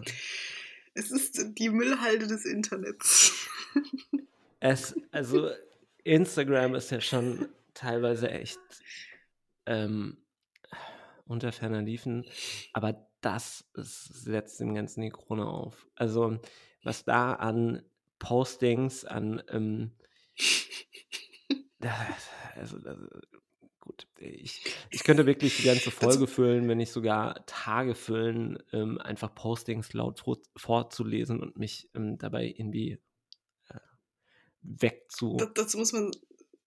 Es 0.95 1.11
ist 1.11 1.59
die 1.59 1.69
Müllhalde 1.69 2.27
des 2.27 2.47
Internets. 2.47 3.47
Es, 4.59 4.97
also 5.13 5.51
Instagram 6.03 6.75
ist 6.75 6.91
ja 6.91 7.03
schon 7.03 7.47
teilweise 7.75 8.31
echt 8.31 8.59
ähm, 9.67 10.17
unter 11.27 11.53
ferner 11.53 11.83
Liefen, 11.83 12.25
aber 12.73 13.07
das 13.21 13.67
ist, 13.75 14.05
setzt 14.25 14.61
dem 14.61 14.75
Ganzen 14.75 15.03
die 15.03 15.11
Krone 15.11 15.47
auf. 15.47 15.87
Also 15.95 16.41
was 16.83 17.05
da 17.05 17.35
an 17.35 17.83
Postings, 18.19 19.05
an 19.05 19.43
ähm, 19.49 19.93
also, 22.57 22.77
also 22.77 23.07
gut, 23.81 24.07
ich, 24.19 24.63
ich 24.91 25.05
könnte 25.05 25.27
wirklich 25.27 25.57
die 25.57 25.65
ganze 25.65 25.91
Folge 25.91 26.27
füllen, 26.27 26.69
wenn 26.69 26.79
nicht 26.79 26.93
sogar 26.93 27.45
Tage 27.47 27.95
füllen, 27.95 28.59
ähm, 28.73 28.99
einfach 28.99 29.35
Postings 29.35 29.93
laut 29.93 30.21
vor, 30.21 30.39
vorzulesen 30.57 31.41
und 31.41 31.57
mich 31.57 31.89
ähm, 31.95 32.19
dabei 32.19 32.47
irgendwie 32.47 32.99
äh, 33.69 33.79
wegzu. 34.63 35.37
Das, 35.37 35.51
dazu 35.55 35.79
muss 35.79 35.93
man 35.93 36.11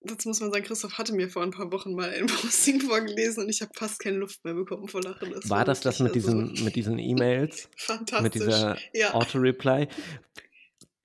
Dazu 0.01 0.29
muss 0.29 0.39
man 0.39 0.49
sagen, 0.51 0.63
Christoph 0.63 0.97
hatte 0.97 1.13
mir 1.13 1.29
vor 1.29 1.43
ein 1.43 1.51
paar 1.51 1.73
Wochen 1.73 1.93
mal 1.93 2.09
ein 2.09 2.27
Posting 2.27 2.79
vorgelesen 2.79 3.43
und 3.43 3.49
ich 3.49 3.61
habe 3.61 3.71
fast 3.75 3.99
keine 3.99 4.17
Luft 4.17 4.43
mehr 4.45 4.53
bekommen 4.53 4.87
vor 4.87 5.01
Lachen. 5.01 5.31
Das 5.31 5.49
war, 5.49 5.65
das 5.65 5.81
das 5.81 5.99
mit 5.99 6.15
diesen, 6.15 6.53
mit 6.63 6.75
diesen 6.77 6.99
E-Mails? 6.99 7.69
Fantastisch. 7.75 8.21
Mit 8.23 8.35
dieser 8.35 8.77
ja. 8.93 9.13
Auto-Reply? 9.13 9.89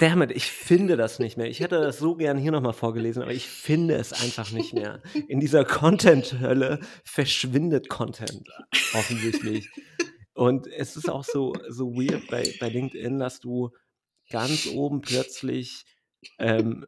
Damit, 0.05 0.33
ich 0.33 0.45
finde 0.45 0.99
das 0.99 1.19
nicht 1.19 1.39
mehr. 1.39 1.49
Ich 1.49 1.61
hätte 1.61 1.81
das 1.81 1.99
so 1.99 2.15
gern 2.15 2.37
hier 2.37 2.53
nochmal 2.53 2.75
vorgelesen, 2.75 3.23
aber 3.23 3.33
ich 3.33 3.49
finde 3.49 3.95
es 3.95 4.13
einfach 4.13 4.53
nicht 4.53 4.75
mehr. 4.75 5.01
In 5.29 5.41
dieser 5.41 5.65
Content-Hölle 5.65 6.81
verschwindet 7.05 7.89
Content 7.89 8.47
offensichtlich. 8.93 9.71
Und 10.35 10.67
es 10.67 10.99
ist 10.99 11.09
auch 11.09 11.25
so, 11.25 11.55
so 11.71 11.95
weird 11.95 12.27
bei, 12.27 12.55
bei 12.61 12.69
LinkedIn, 12.69 13.19
dass 13.19 13.41
du 13.41 13.71
ganz 14.29 14.67
oben 14.67 15.01
plötzlich 15.01 15.87
ähm, 16.39 16.85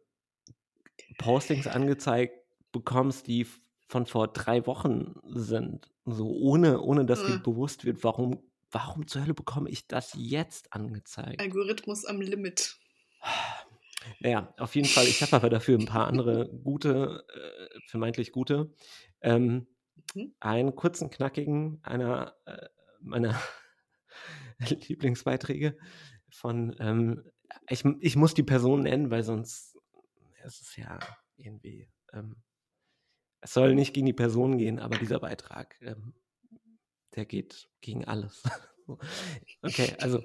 Postings 1.16 1.66
angezeigt 1.68 2.34
bekommst, 2.70 3.28
die 3.28 3.46
von 3.88 4.04
vor 4.04 4.28
drei 4.28 4.66
Wochen 4.66 5.14
sind. 5.24 5.90
So 6.04 6.28
ohne, 6.28 6.82
ohne 6.82 7.06
dass 7.06 7.24
dir 7.24 7.36
hm. 7.36 7.42
bewusst 7.42 7.86
wird, 7.86 8.04
warum, 8.04 8.42
warum 8.70 9.06
zur 9.06 9.22
Hölle 9.22 9.32
bekomme 9.32 9.70
ich 9.70 9.86
das 9.86 10.12
jetzt 10.18 10.74
angezeigt? 10.74 11.40
Algorithmus 11.40 12.04
am 12.04 12.20
Limit. 12.20 12.76
Naja, 14.20 14.52
auf 14.56 14.74
jeden 14.74 14.88
Fall. 14.88 15.06
Ich 15.06 15.22
habe 15.22 15.34
aber 15.34 15.50
dafür 15.50 15.78
ein 15.78 15.86
paar 15.86 16.06
andere 16.06 16.48
gute, 16.48 17.24
äh, 17.28 17.80
vermeintlich 17.88 18.32
gute. 18.32 18.72
Ähm, 19.20 19.66
mhm. 20.14 20.34
Einen 20.40 20.74
kurzen, 20.74 21.10
knackigen, 21.10 21.80
einer 21.82 22.36
äh, 22.46 22.68
meiner 23.00 23.40
Lieblingsbeiträge 24.88 25.76
von, 26.30 26.74
ähm, 26.78 27.24
ich, 27.68 27.84
ich 28.00 28.16
muss 28.16 28.34
die 28.34 28.42
Person 28.42 28.82
nennen, 28.82 29.10
weil 29.10 29.22
sonst 29.22 29.76
es 30.42 30.60
ist 30.60 30.76
ja 30.76 30.98
irgendwie, 31.36 31.88
ähm, 32.12 32.36
es 33.40 33.52
soll 33.52 33.74
nicht 33.74 33.94
gegen 33.94 34.06
die 34.06 34.12
Person 34.12 34.58
gehen, 34.58 34.78
aber 34.78 34.96
dieser 34.96 35.20
Beitrag, 35.20 35.76
ähm, 35.80 36.14
der 37.14 37.26
geht 37.26 37.68
gegen 37.80 38.04
alles. 38.04 38.42
okay, 39.62 39.96
also 40.00 40.22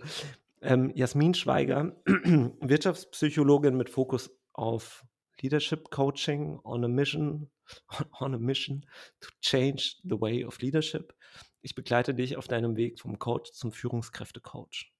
ähm, 0.61 0.91
Jasmin 0.95 1.33
Schweiger, 1.33 1.95
Wirtschaftspsychologin 2.05 3.75
mit 3.75 3.89
Fokus 3.89 4.31
auf 4.53 5.03
Leadership 5.41 5.89
Coaching 5.89 6.59
on 6.63 6.83
a 6.83 6.87
mission, 6.87 7.49
on 8.19 8.33
a 8.33 8.37
mission 8.37 8.85
to 9.19 9.29
change 9.41 9.97
the 10.03 10.19
way 10.19 10.45
of 10.45 10.59
leadership. 10.59 11.13
Ich 11.61 11.75
begleite 11.75 12.13
dich 12.13 12.37
auf 12.37 12.47
deinem 12.47 12.75
Weg 12.75 12.99
vom 12.99 13.19
Coach 13.19 13.51
zum 13.51 13.71
Führungskräftecoach. 13.71 14.91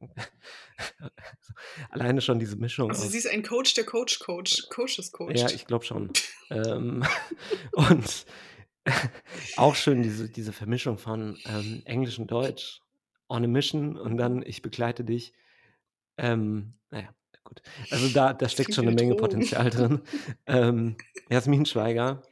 Alleine 1.90 2.22
schon 2.22 2.38
diese 2.38 2.56
Mischung. 2.56 2.90
Also 2.90 3.06
sie 3.06 3.18
ist 3.18 3.28
ein 3.28 3.42
Coach, 3.42 3.74
der 3.74 3.84
Coach, 3.84 4.18
Coach, 4.18 4.68
Coaches 4.70 5.12
Coach. 5.12 5.38
Ja, 5.38 5.50
ich 5.50 5.66
glaube 5.66 5.84
schon. 5.84 6.10
ähm, 6.50 7.04
und 7.72 8.26
auch 9.56 9.74
schön 9.74 10.02
diese, 10.02 10.30
diese 10.30 10.52
Vermischung 10.52 10.96
von 10.96 11.36
ähm, 11.44 11.82
Englisch 11.84 12.18
und 12.18 12.30
Deutsch 12.30 12.80
on 13.30 13.44
a 13.44 13.46
mission 13.46 13.96
und 13.96 14.16
dann 14.16 14.42
ich 14.42 14.62
begleite 14.62 15.04
dich. 15.04 15.32
Ähm, 16.18 16.74
naja, 16.90 17.14
gut. 17.44 17.62
Also 17.90 18.08
da, 18.08 18.34
da 18.34 18.48
steckt 18.48 18.74
schon 18.74 18.86
eine 18.86 18.94
Menge 18.94 19.14
Potenzial 19.14 19.70
drin. 19.70 20.02
Ähm, 20.46 20.96
Jasmin 21.30 21.64
Schweiger 21.64 22.22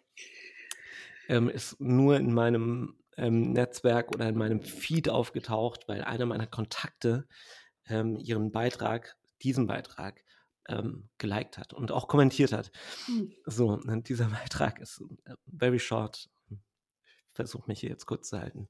ähm, 1.29 1.49
ist 1.49 1.81
nur 1.81 2.17
in 2.17 2.35
meinem 2.35 2.97
ähm, 3.17 3.53
Netzwerk 3.53 4.15
oder 4.15 4.29
in 4.29 4.37
meinem 4.37 4.61
Feed 4.63 5.09
aufgetaucht, 5.09 5.89
weil 5.89 6.03
einer 6.03 6.27
meiner 6.27 6.47
Kontakte 6.47 7.27
ähm, 7.87 8.17
ihren 8.17 8.51
Beitrag, 8.51 9.17
diesen 9.43 9.67
Beitrag, 9.67 10.23
ähm, 10.69 11.09
geliked 11.17 11.57
hat 11.57 11.73
und 11.73 11.93
auch 11.93 12.09
kommentiert 12.09 12.53
hat. 12.53 12.71
Hm. 13.07 13.33
So, 13.47 13.81
dieser 14.03 14.27
Beitrag 14.29 14.81
ist 14.81 15.03
äh, 15.25 15.35
very 15.47 15.79
short. 15.79 16.29
Ich 16.51 16.59
versuche 17.33 17.69
mich 17.69 17.81
hier 17.81 17.91
jetzt 17.91 18.07
kurz 18.07 18.29
zu 18.29 18.39
halten 18.39 18.69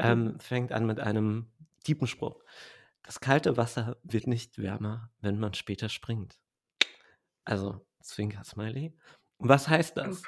ähm, 0.00 0.40
fängt 0.40 0.72
an 0.72 0.86
mit 0.86 1.00
einem 1.00 1.50
tiefen 1.84 2.06
Spruch. 2.06 2.42
Das 3.02 3.20
kalte 3.20 3.56
Wasser 3.56 3.96
wird 4.02 4.26
nicht 4.26 4.58
wärmer, 4.58 5.10
wenn 5.20 5.38
man 5.38 5.54
später 5.54 5.88
springt. 5.88 6.38
Also, 7.44 7.84
Zwinker-Smiley. 8.02 8.96
Was 9.38 9.68
heißt 9.68 9.96
oh 9.96 10.02
das? 10.02 10.22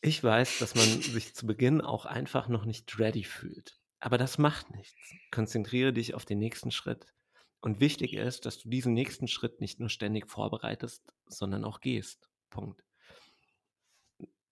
Ich 0.00 0.22
weiß, 0.22 0.58
dass 0.58 0.74
man 0.74 0.84
sich 0.84 1.34
zu 1.34 1.46
Beginn 1.46 1.80
auch 1.80 2.06
einfach 2.06 2.48
noch 2.48 2.64
nicht 2.64 2.98
ready 2.98 3.24
fühlt. 3.24 3.80
Aber 4.00 4.18
das 4.18 4.36
macht 4.36 4.70
nichts. 4.74 5.14
Konzentriere 5.30 5.92
dich 5.92 6.14
auf 6.14 6.24
den 6.24 6.38
nächsten 6.38 6.72
Schritt. 6.72 7.06
Und 7.60 7.78
wichtig 7.78 8.14
ist, 8.14 8.44
dass 8.44 8.58
du 8.58 8.68
diesen 8.68 8.94
nächsten 8.94 9.28
Schritt 9.28 9.60
nicht 9.60 9.78
nur 9.78 9.88
ständig 9.88 10.28
vorbereitest, 10.28 11.12
sondern 11.26 11.64
auch 11.64 11.80
gehst. 11.80 12.28
Punkt. 12.50 12.82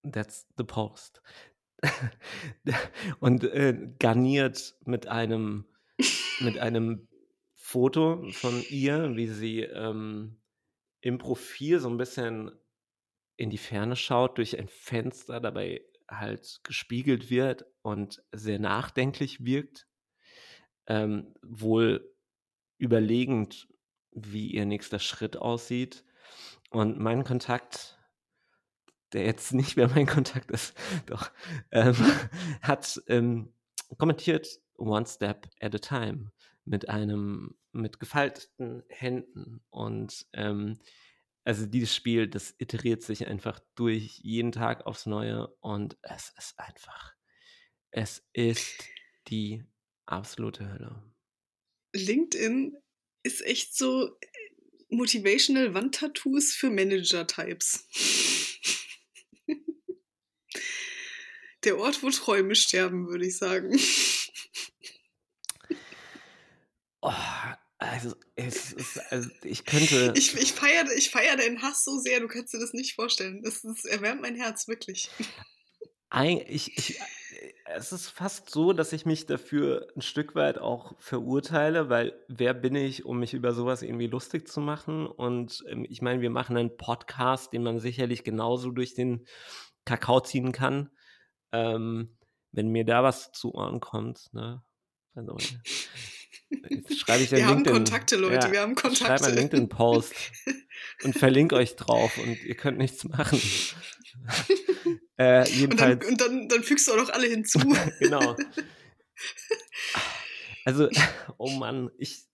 That's 0.03 0.47
the 0.57 0.65
post. 0.65 1.21
und 3.21 3.45
äh, 3.45 3.93
garniert 3.99 4.77
mit 4.85 5.07
einem, 5.07 5.65
mit 6.41 6.59
einem 6.59 7.09
Foto 7.55 8.29
von 8.33 8.63
ihr, 8.69 9.17
wie 9.17 9.29
sie 9.29 9.61
ähm, 9.61 10.41
im 11.01 11.19
Profil 11.19 11.81
so 11.81 11.89
ein 11.89 11.97
bisschen 11.97 12.51
in 13.37 13.51
die 13.51 13.59
Ferne 13.59 13.97
schaut, 13.97 14.39
durch 14.39 14.59
ein 14.59 14.69
Fenster 14.69 15.41
dabei 15.41 15.83
halt 16.11 16.61
gespiegelt 16.65 17.31
wird 17.31 17.65
und 17.83 18.23
sehr 18.33 18.59
nachdenklich 18.59 19.45
wirkt, 19.45 19.87
ähm, 20.87 21.35
wohl 21.43 22.13
überlegend, 22.79 23.69
wie 24.11 24.51
ihr 24.51 24.67
nächster 24.67 24.99
Schritt 24.99 25.37
aussieht. 25.37 26.05
Und 26.71 26.99
mein 26.99 27.25
Kontakt 27.25 28.00
der 29.13 29.25
jetzt 29.25 29.53
nicht 29.53 29.77
mehr 29.77 29.89
mein 29.89 30.07
Kontakt 30.07 30.51
ist, 30.51 30.75
doch, 31.07 31.31
ähm, 31.71 31.97
hat 32.63 33.01
ähm, 33.09 33.53
kommentiert 33.99 34.61
One 34.77 35.07
Step 35.07 35.49
at 35.61 35.75
a 35.75 35.79
Time 35.79 36.33
mit 36.65 36.89
einem, 36.89 37.57
mit 37.73 38.01
gefalteten 38.01 38.83
Händen. 38.89 39.61
Und 39.71 40.27
ähm, 40.33 40.79
also 41.45 41.67
dieses 41.67 41.95
Spiel, 41.95 42.29
das 42.29 42.55
iteriert 42.59 43.03
sich 43.03 43.27
einfach 43.27 43.61
durch 43.75 44.19
jeden 44.23 44.53
Tag 44.53 44.87
aufs 44.87 45.07
Neue 45.07 45.49
und 45.61 45.97
es 46.03 46.33
ist 46.39 46.59
einfach, 46.59 47.15
es 47.91 48.25
ist 48.33 48.85
die 49.29 49.65
absolute 50.07 50.71
Hölle. 50.71 51.03
LinkedIn 51.95 52.77
ist 53.23 53.45
echt 53.45 53.77
so 53.77 54.07
äh, 54.07 54.27
motivational 54.91 55.75
Wandtattoos 55.75 56.53
für 56.53 56.71
Manager-Types. 56.71 57.87
Der 61.65 61.79
Ort, 61.79 62.03
wo 62.03 62.11
Träume 62.11 62.55
sterben, 62.55 63.09
würde 63.09 63.27
ich 63.27 63.37
sagen. 63.37 63.79
Oh, 67.03 67.15
also, 67.79 68.15
es 68.37 68.75
ist, 68.75 69.01
also 69.11 69.31
ich 69.43 69.65
könnte. 69.65 70.13
Ich, 70.15 70.35
ich 70.35 70.53
feiere 70.53 70.85
ich 70.95 71.11
feier 71.11 71.35
deinen 71.39 71.63
Hass 71.63 71.83
so 71.83 71.99
sehr, 71.99 72.21
du 72.21 72.29
kannst 72.29 72.53
dir 72.53 72.59
das 72.59 72.75
nicht 72.75 72.95
vorstellen. 72.95 73.43
Das, 73.43 73.63
das 73.63 73.87
erwärmt 73.87 74.21
mein 74.21 74.37
Herz, 74.37 74.69
wirklich. 74.69 75.09
Ein, 76.11 76.43
ich, 76.47 76.77
ich, 76.77 77.01
es 77.65 77.93
ist 77.93 78.11
fast 78.11 78.51
so, 78.51 78.73
dass 78.73 78.93
ich 78.93 79.07
mich 79.07 79.27
dafür 79.27 79.89
ein 79.97 80.03
Stück 80.03 80.35
weit 80.35 80.59
auch 80.59 80.95
verurteile, 80.99 81.89
weil 81.89 82.13
wer 82.29 82.53
bin 82.53 82.75
ich, 82.75 83.05
um 83.05 83.21
mich 83.21 83.33
über 83.33 83.55
sowas 83.55 83.83
irgendwie 83.83 84.09
lustig 84.09 84.49
zu 84.49 84.61
machen? 84.61 85.07
Und 85.07 85.65
ähm, 85.69 85.87
ich 85.89 86.03
meine, 86.03 86.21
wir 86.21 86.31
machen 86.31 86.57
einen 86.57 86.77
Podcast, 86.77 87.53
den 87.53 87.63
man 87.63 87.79
sicherlich 87.79 88.25
genauso 88.25 88.73
durch 88.73 88.95
den 88.95 89.27
Kakao 89.85 90.21
ziehen 90.21 90.53
kann. 90.53 90.91
Ähm, 91.53 92.17
wenn 92.53 92.69
mir 92.69 92.85
da 92.85 93.03
was 93.03 93.33
zu 93.33 93.55
Ohren 93.55 93.81
kommt, 93.81 94.33
ne? 94.33 94.63
Also, 95.15 95.37
schreibe 95.39 97.23
ich 97.23 97.31
wir 97.33 97.47
haben 97.47 97.65
Kontakte, 97.65 98.17
Leute, 98.17 98.47
ja, 98.47 98.53
wir 98.53 98.61
haben 98.61 98.75
Kontakte. 98.75 99.07
Schreibe 99.07 99.27
einen 99.27 99.37
LinkedIn-Post 99.37 100.15
und 101.05 101.17
verlinke 101.17 101.57
euch 101.57 101.77
drauf 101.77 102.19
und 102.19 102.43
ihr 102.45 102.57
könnt 102.57 102.79
nichts 102.79 103.05
machen. 103.05 103.41
äh, 105.19 105.49
jedenfalls, 105.49 106.07
und, 106.07 106.21
dann, 106.21 106.29
und 106.31 106.41
dann, 106.41 106.49
dann, 106.49 106.63
fügst 106.63 106.89
du 106.89 106.93
auch 106.93 106.99
noch 106.99 107.11
alle 107.11 107.27
hinzu. 107.27 107.59
genau. 107.99 108.37
Also, 110.65 110.89
oh 111.39 111.51
Mann, 111.51 111.91
ich 111.99 112.27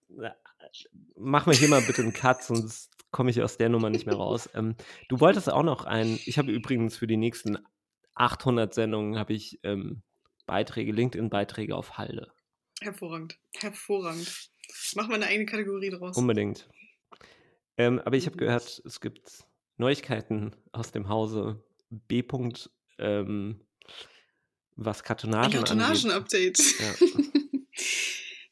mach 1.16 1.46
mir 1.46 1.54
hier 1.54 1.68
mal 1.68 1.82
bitte 1.82 2.02
einen 2.02 2.12
Cut, 2.12 2.42
sonst 2.42 2.90
komme 3.11 3.30
ich 3.30 3.42
aus 3.42 3.56
der 3.56 3.68
Nummer 3.68 3.90
nicht 3.90 4.06
mehr 4.06 4.16
raus. 4.16 4.49
Ähm, 4.54 4.76
du 5.08 5.20
wolltest 5.20 5.50
auch 5.50 5.62
noch 5.62 5.85
einen, 5.85 6.18
ich 6.26 6.38
habe 6.38 6.52
übrigens 6.52 6.96
für 6.96 7.06
die 7.06 7.16
nächsten 7.16 7.58
800 8.16 8.75
Sendungen 8.75 9.18
habe 9.18 9.32
ich 9.32 9.61
ähm, 9.62 10.02
Beiträge, 10.46 10.92
LinkedIn-Beiträge 10.92 11.76
auf 11.76 11.99
Halde. 11.99 12.32
Hervorragend, 12.80 13.38
hervorragend. 13.54 14.50
Mach 14.94 15.08
mal 15.08 15.14
eine 15.14 15.26
eigene 15.26 15.46
Kategorie 15.46 15.90
draus. 15.90 16.16
Unbedingt. 16.16 16.68
Ähm, 17.76 18.00
aber 18.04 18.16
ich 18.16 18.26
habe 18.26 18.37
gehört, 18.37 18.82
es 18.85 19.00
gibt 19.00 19.44
Neuigkeiten 19.76 20.56
aus 20.73 20.92
dem 20.92 21.08
Hause 21.08 21.62
B. 21.90 22.25
Ähm, 22.99 23.61
was 24.76 25.02
Kartonagen 25.02 25.52
Ein 25.52 25.64
Kartonagen-Update. 25.64 26.58
Ja. 26.58 26.94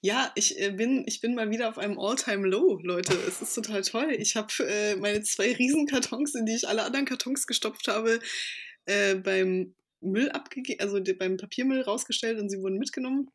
ja, 0.01 0.33
ich, 0.35 0.59
äh, 0.61 0.71
bin, 0.71 1.05
ich 1.07 1.21
bin 1.21 1.35
mal 1.35 1.51
wieder 1.51 1.69
auf 1.69 1.79
einem 1.79 1.99
All-Time-Low, 1.99 2.81
Leute. 2.83 3.15
Es 3.27 3.43
ist 3.43 3.55
total 3.55 3.83
toll. 3.83 4.11
Ich 4.19 4.37
habe 4.37 4.53
äh, 4.61 4.97
meine 4.97 5.23
zwei 5.23 5.53
Riesenkartons, 5.53 6.35
in 6.35 6.47
die 6.47 6.55
ich 6.55 6.69
alle 6.69 6.83
anderen 6.83 7.07
Kartons 7.07 7.47
gestopft 7.47 7.89
habe, 7.89 8.21
äh, 8.87 9.15
beim 9.15 9.75
Müll 10.01 10.31
abgegeben, 10.31 10.81
also 10.81 11.01
beim 11.19 11.37
Papiermüll 11.37 11.83
rausgestellt 11.83 12.39
und 12.39 12.51
sie 12.51 12.61
wurden 12.61 12.79
mitgenommen. 12.79 13.31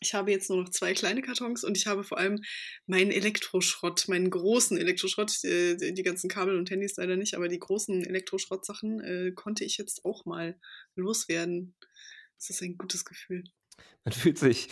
Ich 0.00 0.14
habe 0.14 0.32
jetzt 0.32 0.50
nur 0.50 0.60
noch 0.60 0.70
zwei 0.70 0.94
kleine 0.94 1.22
Kartons 1.22 1.62
und 1.62 1.76
ich 1.76 1.86
habe 1.86 2.02
vor 2.02 2.18
allem 2.18 2.42
meinen 2.86 3.12
Elektroschrott, 3.12 4.08
meinen 4.08 4.30
großen 4.30 4.76
Elektroschrott, 4.76 5.44
äh, 5.44 5.92
die 5.92 6.02
ganzen 6.02 6.28
Kabel 6.28 6.58
und 6.58 6.70
Handys 6.70 6.96
leider 6.96 7.16
nicht, 7.16 7.34
aber 7.34 7.48
die 7.48 7.60
großen 7.60 8.04
Elektroschrottsachen 8.04 9.00
äh, 9.00 9.32
konnte 9.32 9.64
ich 9.64 9.78
jetzt 9.78 10.04
auch 10.04 10.24
mal 10.24 10.58
loswerden. 10.96 11.74
Das 12.36 12.50
ist 12.50 12.62
ein 12.62 12.76
gutes 12.76 13.04
Gefühl. 13.04 13.44
Man 14.04 14.12
fühlt 14.12 14.38
sich, 14.38 14.68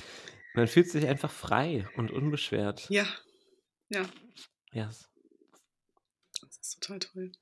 man 0.55 0.67
fühlt 0.67 0.91
sich 0.91 1.07
einfach 1.07 1.31
frei 1.31 1.89
und 1.97 2.11
unbeschwert. 2.11 2.91
Ja, 2.91 3.07
ja. 3.89 4.03
Ja. 4.73 4.87
Yes. 4.87 5.09
Das 6.41 6.59
ist 6.59 6.81
total 6.81 6.99
toll. 6.99 7.33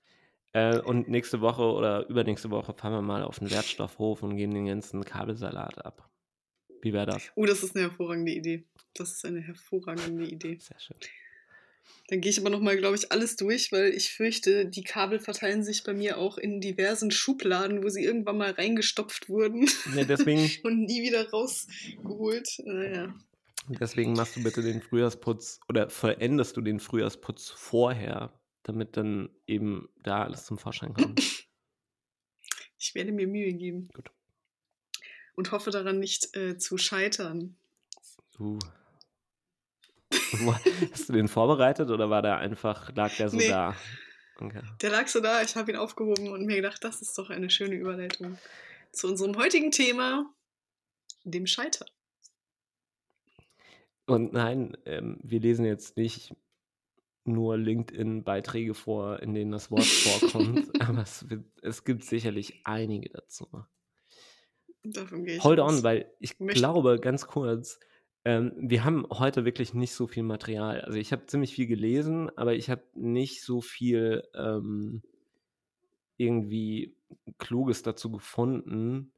Äh, 0.59 0.81
und 0.81 1.09
nächste 1.09 1.41
Woche 1.41 1.63
oder 1.63 2.09
übernächste 2.09 2.51
Woche 2.51 2.75
fahren 2.75 2.93
wir 2.93 3.03
mal 3.03 3.23
auf 3.23 3.39
den 3.39 3.51
Wertstoffhof 3.51 4.23
und 4.23 4.37
gehen 4.37 4.53
den 4.53 4.67
ganzen 4.67 5.05
Kabelsalat 5.05 5.85
ab. 5.85 6.11
Wie 6.83 6.93
wäre 6.93 7.07
das? 7.07 7.31
Oh, 7.35 7.45
das 7.45 7.63
ist 7.63 7.77
eine 7.77 7.89
hervorragende 7.89 8.33
Idee. 8.33 8.65
Das 8.95 9.13
ist 9.13 9.25
eine 9.25 9.41
hervorragende 9.41 10.27
Idee. 10.27 10.59
Sehr 10.61 10.79
schön. 10.81 10.97
Dann 12.09 12.21
gehe 12.21 12.31
ich 12.31 12.41
aber 12.41 12.51
nochmal, 12.51 12.77
glaube 12.77 12.97
ich, 12.97 13.13
alles 13.13 13.37
durch, 13.37 13.71
weil 13.71 13.93
ich 13.93 14.11
fürchte, 14.11 14.67
die 14.67 14.83
Kabel 14.83 15.21
verteilen 15.21 15.63
sich 15.63 15.85
bei 15.85 15.93
mir 15.93 16.19
auch 16.19 16.39
in 16.39 16.61
diversen 16.61 17.11
Schubladen, 17.11 17.83
wo 17.83 17.89
sie 17.89 18.03
irgendwann 18.03 18.39
mal 18.39 18.51
reingestopft 18.53 19.29
wurden. 19.29 19.69
Ja, 19.95 20.05
deswegen, 20.05 20.51
und 20.65 20.85
nie 20.85 21.03
wieder 21.03 21.29
rausgeholt. 21.31 22.49
Naja. 22.65 23.15
Deswegen 23.69 24.15
machst 24.15 24.37
du 24.37 24.43
bitte 24.43 24.63
den 24.63 24.81
Frühjahrsputz 24.81 25.61
oder 25.69 25.91
vollendest 25.91 26.57
du 26.57 26.63
den 26.63 26.81
Frühjahrsputz 26.81 27.51
vorher, 27.51 28.33
damit 28.69 28.97
dann 28.97 29.31
eben 29.47 29.89
da 30.03 30.25
alles 30.25 30.45
zum 30.45 30.59
Vorschein 30.59 30.95
kommt. 30.95 31.21
Ich 32.81 32.95
werde 32.95 33.11
mir 33.11 33.27
Mühe 33.27 33.53
geben. 33.55 33.89
Gut 33.93 34.13
und 35.39 35.53
hoffe 35.53 35.71
daran 35.71 36.01
nicht 36.01 36.37
äh, 36.37 36.59
zu 36.59 36.79
scheitern. 36.79 37.57
Uh. 38.41 38.59
Hast 40.91 41.09
du 41.09 41.13
den 41.13 41.29
vorbereitet 41.29 41.91
oder 41.91 42.11
war 42.11 42.23
der 42.23 42.39
einfach, 42.39 42.93
lag 42.97 43.15
der 43.17 43.29
so 43.29 43.37
nee. 43.37 43.49
da? 43.49 43.77
Okay. 44.41 44.63
Der 44.83 44.91
lag 44.91 45.07
so 45.07 45.21
da, 45.21 45.41
ich 45.43 45.55
habe 45.55 45.71
ihn 45.71 45.77
aufgehoben 45.77 46.33
und 46.33 46.45
mir 46.45 46.57
gedacht, 46.57 46.83
das 46.83 47.03
ist 47.03 47.17
doch 47.17 47.31
eine 47.31 47.51
schöne 47.51 47.77
Überleitung 47.77 48.37
zu 48.91 49.07
unserem 49.07 49.37
heutigen 49.37 49.71
Thema, 49.71 50.29
dem 51.23 51.47
Scheitern. 51.47 51.89
Und 54.07 54.33
nein, 54.33 54.77
ähm, 54.87 55.21
wir 55.23 55.39
lesen 55.39 55.65
jetzt 55.65 55.97
nicht 55.97 56.35
nur 57.29 57.57
LinkedIn-Beiträge 57.57 58.75
vor, 58.75 59.21
in 59.23 59.35
denen 59.35 59.53
das 59.53 59.71
Wort 59.71 59.85
vorkommt, 59.85 60.81
aber 60.81 61.03
es, 61.03 61.27
es 61.63 61.85
gibt 61.85 62.05
sicherlich 62.05 62.61
einige 62.65 63.11
dazu. 63.11 63.47
Davon 64.83 65.25
gehe 65.25 65.37
ich 65.37 65.45
Hold 65.45 65.61
on, 65.61 65.83
weil 65.83 66.11
ich 66.19 66.39
möchte. 66.41 66.61
glaube, 66.61 66.99
ganz 66.99 67.27
kurz, 67.27 67.79
ähm, 68.25 68.53
wir 68.59 68.85
haben 68.85 69.07
heute 69.11 69.45
wirklich 69.45 69.75
nicht 69.75 69.93
so 69.93 70.07
viel 70.07 70.23
Material. 70.23 70.81
Also 70.81 70.99
ich 70.99 71.13
habe 71.13 71.27
ziemlich 71.27 71.55
viel 71.55 71.67
gelesen, 71.67 72.31
aber 72.37 72.55
ich 72.55 72.71
habe 72.71 72.83
nicht 72.95 73.43
so 73.43 73.61
viel 73.61 74.23
ähm, 74.35 75.03
irgendwie 76.17 76.97
Kluges 77.39 77.83
dazu 77.83 78.11
gefunden. 78.11 79.13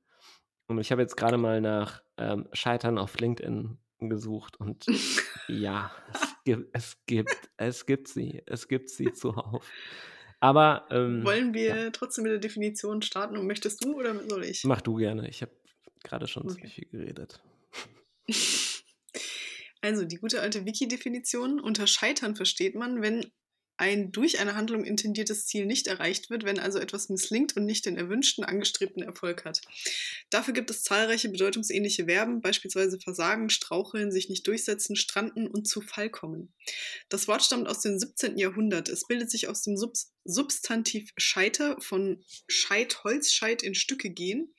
Und 0.66 0.78
ich 0.78 0.92
habe 0.92 1.02
jetzt 1.02 1.16
gerade 1.16 1.38
mal 1.38 1.60
nach 1.60 2.02
ähm, 2.16 2.48
Scheitern 2.52 2.98
auf 2.98 3.18
LinkedIn 3.18 3.78
gesucht 3.98 4.58
und 4.58 4.86
ja, 5.48 5.90
es 6.12 6.29
gibt, 6.44 6.76
es 6.76 6.96
gibt, 7.06 7.50
es 7.56 7.86
gibt 7.86 8.08
sie, 8.08 8.42
es 8.46 8.68
gibt 8.68 8.90
sie 8.90 9.12
zuhauf. 9.12 9.68
Aber 10.40 10.86
ähm, 10.90 11.24
wollen 11.24 11.52
wir 11.52 11.76
ja. 11.76 11.90
trotzdem 11.90 12.24
mit 12.24 12.32
der 12.32 12.38
Definition 12.38 13.02
starten 13.02 13.36
und 13.36 13.46
möchtest 13.46 13.84
du 13.84 13.94
oder 13.94 14.14
soll 14.28 14.44
ich? 14.44 14.64
Mach 14.64 14.80
du 14.80 14.96
gerne. 14.96 15.28
Ich 15.28 15.42
habe 15.42 15.52
gerade 16.02 16.26
schon 16.26 16.44
okay. 16.44 16.54
ziemlich 16.54 16.74
viel 16.74 16.88
geredet. 16.88 17.42
Also 19.82 20.04
die 20.04 20.16
gute 20.16 20.42
alte 20.42 20.66
Wiki-Definition. 20.66 21.58
Unter 21.58 21.86
Scheitern 21.86 22.36
versteht 22.36 22.74
man, 22.74 23.00
wenn 23.00 23.32
ein 23.80 24.12
durch 24.12 24.38
eine 24.40 24.54
Handlung 24.54 24.84
intendiertes 24.84 25.46
Ziel 25.46 25.64
nicht 25.64 25.86
erreicht 25.86 26.28
wird, 26.28 26.44
wenn 26.44 26.58
also 26.58 26.78
etwas 26.78 27.08
misslingt 27.08 27.56
und 27.56 27.64
nicht 27.64 27.86
den 27.86 27.96
erwünschten, 27.96 28.44
angestrebten 28.44 29.02
Erfolg 29.02 29.46
hat. 29.46 29.62
Dafür 30.28 30.52
gibt 30.52 30.70
es 30.70 30.82
zahlreiche 30.82 31.30
bedeutungsähnliche 31.30 32.04
Verben, 32.04 32.42
beispielsweise 32.42 33.00
versagen, 33.00 33.48
straucheln, 33.48 34.12
sich 34.12 34.28
nicht 34.28 34.46
durchsetzen, 34.46 34.96
stranden 34.96 35.46
und 35.46 35.66
zu 35.66 35.80
Fall 35.80 36.10
kommen. 36.10 36.52
Das 37.08 37.26
Wort 37.26 37.42
stammt 37.42 37.68
aus 37.68 37.80
dem 37.80 37.98
17. 37.98 38.36
Jahrhundert. 38.36 38.90
Es 38.90 39.06
bildet 39.06 39.30
sich 39.30 39.48
aus 39.48 39.62
dem 39.62 39.78
Subs 39.78 40.12
Substantiv 40.24 41.10
Scheiter 41.16 41.80
von 41.80 42.22
Scheit, 42.46 43.04
Holzscheit 43.04 43.62
in 43.62 43.74
Stücke 43.74 44.10
gehen, 44.10 44.54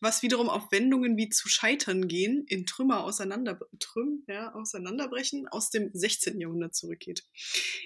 was 0.00 0.22
wiederum 0.22 0.48
auf 0.48 0.70
Wendungen 0.72 1.16
wie 1.16 1.28
zu 1.28 1.48
scheitern 1.48 2.08
gehen, 2.08 2.44
in 2.48 2.66
Trümmer 2.66 3.04
auseinander, 3.04 3.58
Trüm, 3.78 4.24
ja, 4.26 4.52
auseinanderbrechen, 4.54 5.48
aus 5.48 5.70
dem 5.70 5.90
16. 5.92 6.40
Jahrhundert 6.40 6.74
zurückgeht. 6.74 7.24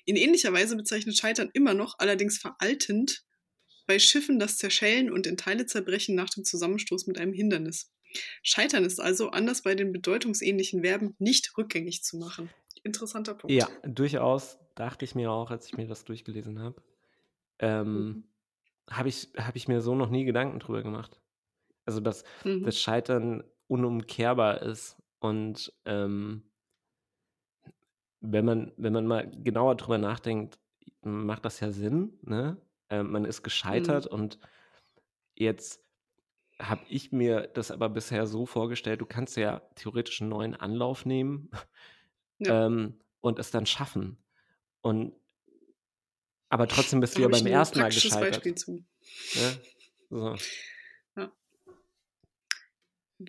In 0.04 0.16
ähnlicher 0.16 0.52
Weise 0.52 0.76
bezeichnet 0.76 1.16
Scheitern 1.16 1.50
immer 1.52 1.74
noch, 1.74 1.98
allerdings 1.98 2.38
veraltend, 2.38 3.24
bei 3.86 3.98
Schiffen 3.98 4.38
das 4.38 4.58
Zerschellen 4.58 5.10
und 5.10 5.26
in 5.26 5.36
Teile 5.36 5.66
zerbrechen 5.66 6.14
nach 6.14 6.28
dem 6.28 6.44
Zusammenstoß 6.44 7.06
mit 7.06 7.18
einem 7.18 7.32
Hindernis. 7.32 7.90
Scheitern 8.42 8.84
ist 8.84 9.00
also, 9.00 9.30
anders 9.30 9.62
bei 9.62 9.74
den 9.74 9.92
bedeutungsähnlichen 9.92 10.82
Verben, 10.82 11.14
nicht 11.18 11.56
rückgängig 11.56 12.02
zu 12.02 12.18
machen. 12.18 12.50
Interessanter 12.84 13.34
Punkt. 13.34 13.54
Ja, 13.54 13.68
durchaus 13.82 14.58
dachte 14.74 15.04
ich 15.04 15.14
mir 15.14 15.30
auch, 15.30 15.50
als 15.50 15.66
ich 15.66 15.76
mir 15.76 15.86
das 15.86 16.04
durchgelesen 16.04 16.60
habe. 16.60 16.80
Ähm, 17.60 18.18
mhm. 18.18 18.28
habe 18.90 19.08
ich 19.10 19.32
habe 19.38 19.56
ich 19.58 19.68
mir 19.68 19.80
so 19.82 19.94
noch 19.96 20.10
nie 20.10 20.24
Gedanken 20.26 20.60
drüber 20.60 20.82
gemacht. 20.82 21.20
Also, 21.86 22.00
dass 22.00 22.24
Mhm. 22.44 22.58
das 22.62 22.80
Scheitern 22.80 23.44
unumkehrbar 23.68 24.62
ist 24.62 24.98
und, 25.20 25.72
ähm 25.86 26.50
wenn 28.20 28.44
man 28.44 28.72
wenn 28.76 28.92
man 28.92 29.06
mal 29.06 29.30
genauer 29.30 29.76
drüber 29.76 29.98
nachdenkt, 29.98 30.58
macht 31.02 31.44
das 31.44 31.60
ja 31.60 31.70
Sinn, 31.70 32.18
ne? 32.22 32.60
Ähm, 32.90 33.10
man 33.12 33.24
ist 33.24 33.42
gescheitert 33.42 34.06
Mhm. 34.06 34.08
und 34.08 34.38
jetzt 35.36 35.84
habe 36.60 36.86
ich 36.88 37.12
mir 37.12 37.48
das 37.48 37.70
aber 37.72 37.88
bisher 37.90 38.26
so 38.26 38.46
vorgestellt, 38.46 39.00
du 39.02 39.06
kannst 39.06 39.36
ja 39.36 39.60
theoretisch 39.76 40.20
'n 40.22 40.28
neuen 40.30 40.56
Anlauf 40.56 41.06
nehmen, 41.06 41.50
Ja. 42.40 42.52
ähm, 42.52 43.00
und 43.20 43.38
es 43.38 43.50
dann 43.52 43.66
schaffen. 43.66 44.24
Und 44.82 45.14
aber 46.48 46.68
trotzdem 46.68 47.00
bist 47.00 47.16
du 47.16 47.22
ja 47.22 47.28
beim 47.28 47.46
ersten 47.46 47.78
Mal 47.78 47.90
praktisches 47.90 48.18
Beispiel 48.18 48.52
gescheitert, 48.52 48.58
zu. 48.58 48.84
ne? 49.34 49.60
So. 50.10 50.36
Ja. 51.16 51.32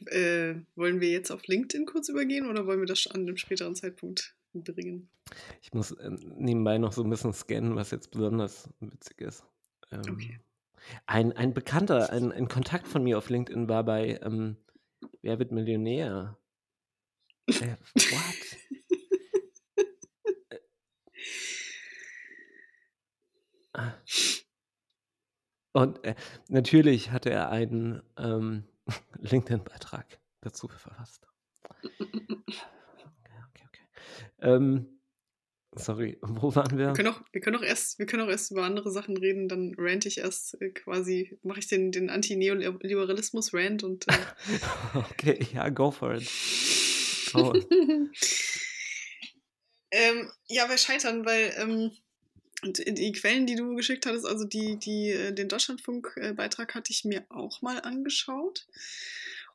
Äh, 0.08 0.56
wollen 0.76 1.02
wir 1.02 1.10
jetzt 1.10 1.32
auf 1.32 1.48
LinkedIn 1.48 1.86
kurz 1.88 2.10
übergehen 2.10 2.48
oder 2.48 2.68
wollen 2.68 2.80
wir 2.80 2.86
das 2.86 3.08
an 3.08 3.26
'nem 3.26 3.38
späteren 3.38 3.76
Zeitpunkt 3.76 4.36
bringen? 4.54 5.10
Ich 5.62 5.74
muss, 5.74 5.92
ähm, 6.02 6.18
nebenbei 6.38 6.78
noch 6.78 6.94
so 6.94 7.04
'n 7.04 7.10
bisschen 7.10 7.34
scannen, 7.34 7.76
was 7.76 7.92
jetzt 7.92 8.12
besonders 8.12 8.70
witzig 8.80 9.22
ist. 9.22 9.46
Okay. 9.92 10.40
Ähm, 10.40 10.42
ein 11.08 11.34
ein 11.34 11.54
Bekannter, 11.54 12.12
ein 12.12 12.32
ein 12.32 12.48
Kontakt 12.48 12.88
von 12.88 13.04
mir 13.04 13.18
auf 13.18 13.30
LinkedIn 13.30 13.70
war 13.70 13.84
bei, 13.84 14.20
ähm, 14.24 14.58
„Wer 15.22 15.40
wird 15.40 15.52
Millionär?“ 15.52 16.38
Äh, 17.62 17.76
what? 18.10 18.60
Äh 20.52 20.60
Ah. 23.69 23.69
Und, 25.74 26.04
äh, 26.04 26.16
natürlich 26.48 27.12
hatte 27.12 27.30
er 27.30 27.50
einen, 27.50 28.02
ähm, 28.18 28.64
LinkedIn-Beitrag 29.20 30.20
dazu 30.42 30.68
verfasst. 30.68 31.28
Okay, 31.84 32.04
okay, 33.48 33.64
okay. 33.68 33.86
Ähm, 34.40 35.00
sorry, 35.76 36.18
wo 36.22 36.54
waren 36.56 36.78
Wir 36.78 36.88
wir? 36.88 36.94
können 36.94 37.10
auch 37.10 37.22
wir 37.32 37.42
können 37.42 37.58
auch 37.58 37.62
erst 37.62 38.00
wir 38.00 38.06
können 38.08 38.24
auch 38.24 38.30
erst 38.30 38.52
über 38.52 38.64
andere 38.64 38.92
Sachen 38.92 39.16
reden, 39.18 39.48
dann 39.48 39.76
rante 39.78 40.08
ich 40.08 40.18
erst, 40.18 40.60
äh, 40.62 40.72
quasi 40.72 41.38
mache 41.44 41.60
ich 41.60 41.68
den 41.68 41.92
den 41.92 42.10
Anti-Neoliberalismus-Rant 42.10 43.84
und, 43.84 44.08
äh 44.08 44.14
Okay, 45.12 45.46
ja, 45.54 45.70
go 45.70 45.92
for 45.92 46.16
it. 46.16 46.28
Hau 47.34 47.54
Ähm, 49.92 50.32
ja, 50.48 50.68
bei 50.68 50.78
Scheitern, 50.78 51.26
weil, 51.26 51.52
ähm, 52.64 52.74
d 52.74 52.92
die 52.94 53.12
Quellen, 53.12 53.46
die 53.48 53.56
du 53.56 53.76
geschickt 53.76 54.06
hattest, 54.06 54.26
also 54.26 54.46
die 54.46 54.78
die 54.80 55.10
äh, 55.12 55.34
den 55.34 55.48
Deutschlandfunk 55.50 56.14
äh, 56.18 56.34
Beitrag 56.34 56.76
hatte 56.76 56.92
ich 56.92 57.06
mir 57.06 57.26
auch 57.30 57.62
mal 57.62 57.80
angeschaut. 57.82 58.66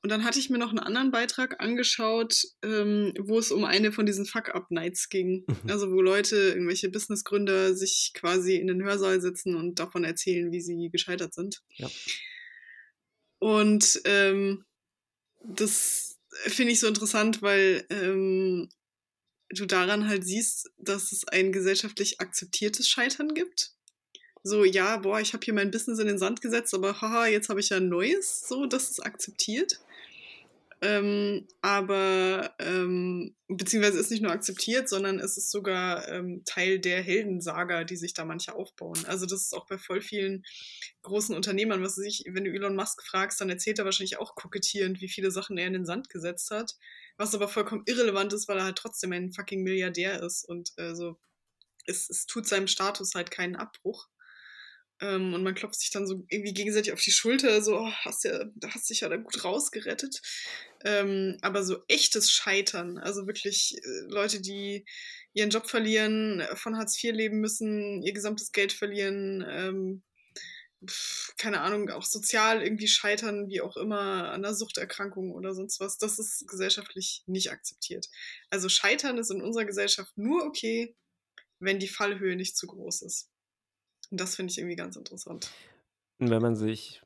Und 0.02 0.10
dann 0.10 0.22
hatte 0.24 0.38
ich 0.38 0.50
mir 0.50 0.58
noch 0.58 0.72
'n 0.72 0.78
anderen 0.78 1.10
Beitrag 1.10 1.62
angeschaut, 1.62 2.42
ähm, 2.62 3.14
wo 3.18 3.38
es 3.38 3.50
um 3.50 3.64
eine 3.64 3.90
von 3.90 4.04
diesen 4.06 4.26
Fuck-up-Nights 4.26 5.08
ging. 5.08 5.44
Mhm. 5.46 5.70
Also, 5.70 5.90
wo 5.92 6.02
Leute, 6.02 6.36
irgendwelche 6.36 6.90
Businessgründer 6.90 7.74
sich 7.74 8.12
quasi 8.14 8.56
in 8.56 8.66
den 8.66 8.82
Hörsaal 8.84 9.20
setzen 9.22 9.54
und 9.56 9.78
davon 9.78 10.04
erzählen, 10.04 10.52
wie 10.52 10.60
sie 10.60 10.90
gescheitert 10.92 11.32
sind. 11.34 11.62
Ja. 11.76 11.88
Und, 13.42 14.00
ähm, 14.04 14.64
das 15.44 16.18
finde 16.46 16.72
ich 16.72 16.80
so 16.80 16.88
interessant, 16.88 17.42
weil, 17.42 17.86
ähm, 17.90 18.68
du 19.54 19.66
daran 19.66 20.08
halt 20.08 20.24
siehst, 20.24 20.70
dass 20.78 21.12
es 21.12 21.26
ein 21.28 21.52
gesellschaftlich 21.52 22.20
akzeptiertes 22.20 22.88
Scheitern 22.88 23.34
gibt. 23.34 23.72
So: 24.44 24.64
„Ja, 24.64 24.98
boah, 24.98 25.20
ich 25.20 25.32
habe 25.34 25.44
hier 25.44 25.54
mein 25.54 25.70
Business 25.72 25.98
in 26.00 26.06
den 26.08 26.18
Sand 26.18 26.40
gesetzt, 26.42 26.74
aber 26.74 27.00
haha, 27.00 27.26
jetzt 27.28 27.48
habe 27.50 27.60
ich 27.60 27.70
ja 27.70 27.78
'n 27.78 27.88
neues“, 27.88 28.42
so, 28.48 28.66
das 28.66 28.90
ist 28.90 29.00
akzeptiert. 29.06 29.80
Ähm, 30.84 31.48
aber, 31.62 32.54
ähm 32.58 33.34
beziehungsweise 33.48 33.98
ist 34.00 34.10
nicht 34.10 34.22
nur 34.22 34.32
akzeptiert, 34.32 34.88
sondern 34.88 35.18
es 35.20 35.36
ist 35.36 35.50
sogar, 35.50 36.08
ähm, 36.08 36.42
Teil 36.44 36.78
der 36.80 37.02
Heldensaga, 37.02 37.84
die 37.84 37.96
sich 37.96 38.12
da 38.14 38.24
manche 38.24 38.54
aufbauen. 38.54 38.98
Also, 39.06 39.26
das 39.26 39.42
ist 39.42 39.54
auch 39.54 39.66
bei 39.66 39.78
voll 39.78 40.00
vielen 40.02 40.44
großen 41.02 41.34
Unternehmern, 41.34 41.82
was 41.82 41.98
ich, 41.98 42.24
wenn 42.28 42.44
du 42.44 42.50
Elon 42.52 42.76
Musk 42.76 43.02
fragst, 43.04 43.40
dann 43.40 43.50
erzählt 43.50 43.78
er 43.78 43.84
wahrscheinlich 43.86 44.18
auch 44.18 44.34
kokettierend, 44.34 45.00
wie 45.00 45.08
viele 45.08 45.30
Sachen 45.30 45.56
er 45.58 45.66
in 45.68 45.72
den 45.74 45.86
Sand 45.86 46.10
gesetzt 46.10 46.50
hat, 46.50 46.74
was 47.16 47.34
aber 47.34 47.48
vollkommen 47.48 47.84
irrelevant 47.86 48.32
ist, 48.32 48.48
weil 48.48 48.58
er 48.58 48.64
halt 48.64 48.76
trotzdem 48.76 49.12
ein 49.12 49.32
fucking 49.32 49.62
Milliardär 49.62 50.22
ist 50.22 50.44
und, 50.48 50.72
äh, 50.76 50.94
so 50.94 51.18
es 51.86 52.08
es 52.10 52.26
tut 52.26 52.46
seinem 52.48 52.68
Status 52.68 53.14
halt 53.14 53.30
keinen 53.30 53.56
Abbruch. 53.56 54.08
Ähm, 55.00 55.34
und 55.34 55.42
man 55.42 55.54
klopft 55.54 55.80
sich 55.80 55.90
dann 55.90 56.06
so 56.06 56.24
irgendwie 56.28 56.54
gegenseitig 56.54 56.92
auf 56.92 57.00
die 57.00 57.10
Schulter, 57.12 57.60
so: 57.62 57.78
„Oh, 57.80 57.90
hast 58.04 58.24
ja 58.24 58.44
da 58.54 58.68
hast 58.70 58.90
dich 58.90 59.00
ja 59.00 59.08
da 59.08 59.16
gut 59.16 59.44
rausgerettet.“ 59.44 60.22
Ähm, 60.84 61.38
aber 61.42 61.64
so 61.64 61.82
echtes 61.88 62.30
Scheitern, 62.30 62.98
also 62.98 63.26
wirklich, 63.26 63.76
äh, 63.82 64.00
Leute, 64.08 64.40
die 64.40 64.84
ihren 65.32 65.50
Job 65.50 65.68
verlieren, 65.68 66.42
von 66.54 66.76
Hartz 66.76 67.02
IV 67.02 67.12
leben 67.14 67.40
müssen, 67.40 68.02
ihr 68.02 68.12
gesamtes 68.12 68.52
Geld 68.52 68.72
verlieren, 68.72 69.44
ähm, 69.48 70.02
keine 71.38 71.60
Ahnung, 71.62 71.90
auch 71.90 72.04
sozial 72.04 72.62
irgendwie 72.62 72.88
scheitern, 72.88 73.48
wie 73.48 73.62
auch 73.62 73.76
immer, 73.76 74.30
an 74.32 74.42
'ner 74.42 74.54
Suchterkrankung 74.54 75.32
oder 75.32 75.54
sonst 75.54 75.80
was, 75.80 75.98
das 75.98 76.18
ist 76.18 76.46
gesellschaftlich 76.48 77.22
nicht 77.26 77.50
akzeptiert. 77.50 78.08
Also, 78.50 78.68
Scheitern 78.68 79.18
ist 79.18 79.30
in 79.30 79.40
unserer 79.42 79.64
Gesellschaft 79.64 80.12
nur 80.16 80.44
okay, 80.44 80.94
wenn 81.60 81.78
die 81.78 81.88
Fallhöhe 81.88 82.36
nicht 82.36 82.56
zu 82.56 82.66
groß 82.66 83.02
ist. 83.02 83.30
Und 84.10 84.20
das 84.20 84.36
finde 84.36 84.52
ich 84.52 84.58
irgendwie 84.58 84.76
ganz 84.76 84.96
interessant. 84.96 85.50
Wenn 86.18 86.42
man 86.42 86.56
sich 86.56 87.02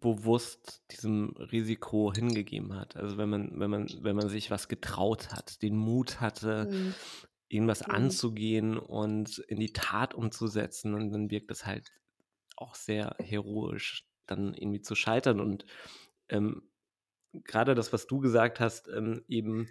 bewusst 0.00 0.84
diesem 0.90 1.30
Risiko 1.36 2.12
hingegeben 2.12 2.74
hat. 2.74 2.96
Also, 2.96 3.18
wenn 3.18 3.28
man 3.30 3.58
wenn 3.60 3.70
man 3.70 3.88
wenn 4.02 4.16
man 4.16 4.28
sich 4.28 4.50
was 4.50 4.68
getraut 4.68 5.32
hat, 5.32 5.62
den 5.62 5.76
Mut 5.76 6.20
hatte, 6.20 6.68
Mhm. 6.70 6.94
irgendwas 7.48 7.82
Mhm. 7.86 7.90
anzugehen 7.90 8.78
und 8.78 9.38
in 9.38 9.58
die 9.60 9.72
Tat 9.72 10.14
umzusetzen 10.14 10.94
und 10.94 11.10
dann 11.12 11.30
wirkt 11.30 11.50
es 11.50 11.66
halt 11.66 11.90
auch 12.56 12.74
sehr 12.74 13.16
heroisch, 13.20 14.06
dann 14.26 14.54
irgendwie 14.54 14.82
zu 14.82 14.94
scheitern. 14.94 15.40
Und, 15.40 15.66
ähm, 16.28 16.70
grade 17.44 17.74
das, 17.74 17.92
was 17.92 18.06
du 18.06 18.20
gesagt 18.20 18.60
hast, 18.60 18.88
ähm, 18.88 19.24
eben, 19.28 19.68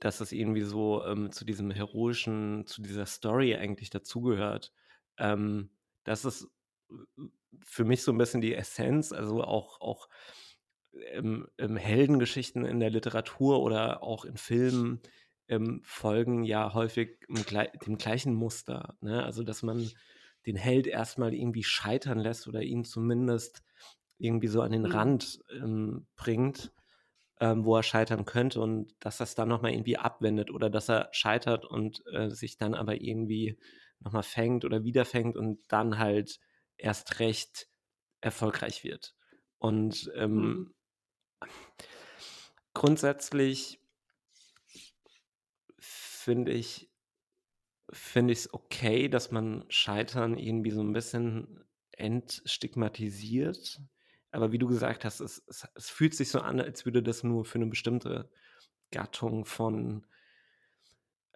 dass 0.00 0.20
es 0.20 0.32
irgendwie 0.32 0.62
so, 0.62 1.04
ähm, 1.04 1.32
zu 1.32 1.44
diesem 1.44 1.70
Heroischen 1.70 2.66
zu 2.66 2.82
dieser 2.82 3.06
Story 3.06 3.56
eigentlich 3.56 3.90
dazugehört. 3.90 4.72
Ähm, 5.18 5.70
das 6.04 6.24
ist 6.24 6.48
für 7.64 7.84
mich 7.84 8.02
so 8.02 8.12
'n 8.12 8.18
bisschen 8.18 8.40
die 8.40 8.54
Essenz, 8.54 9.12
also 9.12 9.42
auch 9.44 9.80
auch, 9.80 10.08
ähm, 11.12 11.48
ähm, 11.58 11.76
Heldengeschichten 11.76 12.64
in 12.66 12.80
der 12.80 12.90
Literatur 12.90 13.60
oder 13.62 14.02
auch 14.02 14.24
in 14.24 14.36
Filmen, 14.38 15.02
ähm, 15.48 15.82
folgen 15.84 16.44
ja 16.44 16.74
häufig 16.74 17.20
'm 17.30 17.44
glei 17.44 17.68
dem 17.86 17.98
gleichen 17.98 18.34
Muster, 18.34 18.96
ne? 19.02 19.24
Also, 19.24 19.42
dass 19.44 19.62
man 19.62 19.92
den 20.46 20.56
Held 20.56 20.86
erst 20.88 21.18
mal 21.18 21.34
irgendwie 21.34 21.64
scheitern 21.64 22.18
lässt 22.20 22.48
oder 22.48 22.62
ihn 22.62 22.84
zumindest 22.84 23.62
irgendwie 24.18 24.48
so 24.48 24.62
an 24.62 24.72
den 24.72 24.84
Mhm. 24.84 24.86
Rand, 24.86 25.40
ähm, 25.52 26.08
bringt, 26.16 26.72
ähm, 27.40 27.64
wo 27.64 27.76
er 27.76 27.82
scheitern 27.82 28.24
könnte 28.26 28.60
und 28.62 28.94
dass 29.00 29.18
das 29.18 29.34
dann 29.34 29.48
noch 29.48 29.62
mal 29.62 29.72
irgendwie 29.72 29.98
abwendet 29.98 30.50
oder 30.50 30.70
dass 30.70 30.88
er 30.90 31.08
scheitert 31.12 31.64
und, 31.66 32.02
äh, 32.12 32.30
sich 32.30 32.56
dann 32.58 32.74
aber 32.74 33.00
irgendwie 33.00 33.58
noch 34.00 34.12
mal 34.12 34.22
fängt 34.22 34.64
oder 34.64 34.84
wieder 34.84 35.04
fängt 35.04 35.36
und 35.36 35.60
dann 35.68 35.98
halt 35.98 36.40
erst 36.78 37.20
recht 37.20 37.68
erfolgreich 38.20 38.84
wird. 38.84 39.16
Und, 39.58 40.10
Mhm. 40.34 40.56
ähm 40.56 40.74
grundsätzlich 42.76 43.80
finde 45.78 46.52
ich 46.52 46.88
finde 47.92 48.32
ich's 48.32 48.52
okay, 48.52 49.08
dass 49.08 49.30
man 49.30 49.64
Scheitern 49.68 50.38
irgendwie 50.38 50.70
so 50.70 50.80
'n 50.80 50.92
bisschen 50.92 51.64
entstigmatisiert. 51.92 53.80
Aber 54.32 54.50
wie 54.52 54.58
du 54.58 54.66
gesagt 54.66 55.04
hast, 55.04 55.20
es 55.20 55.42
es 55.46 55.68
es 55.74 55.90
fühlt 55.90 56.14
sich 56.14 56.30
so 56.30 56.40
an, 56.40 56.60
als 56.60 56.84
würde 56.84 57.02
das 57.02 57.22
nur 57.22 57.44
für 57.44 57.58
'ne 57.58 57.66
bestimmte 57.66 58.30
Gattung 58.92 59.44
von 59.46 60.06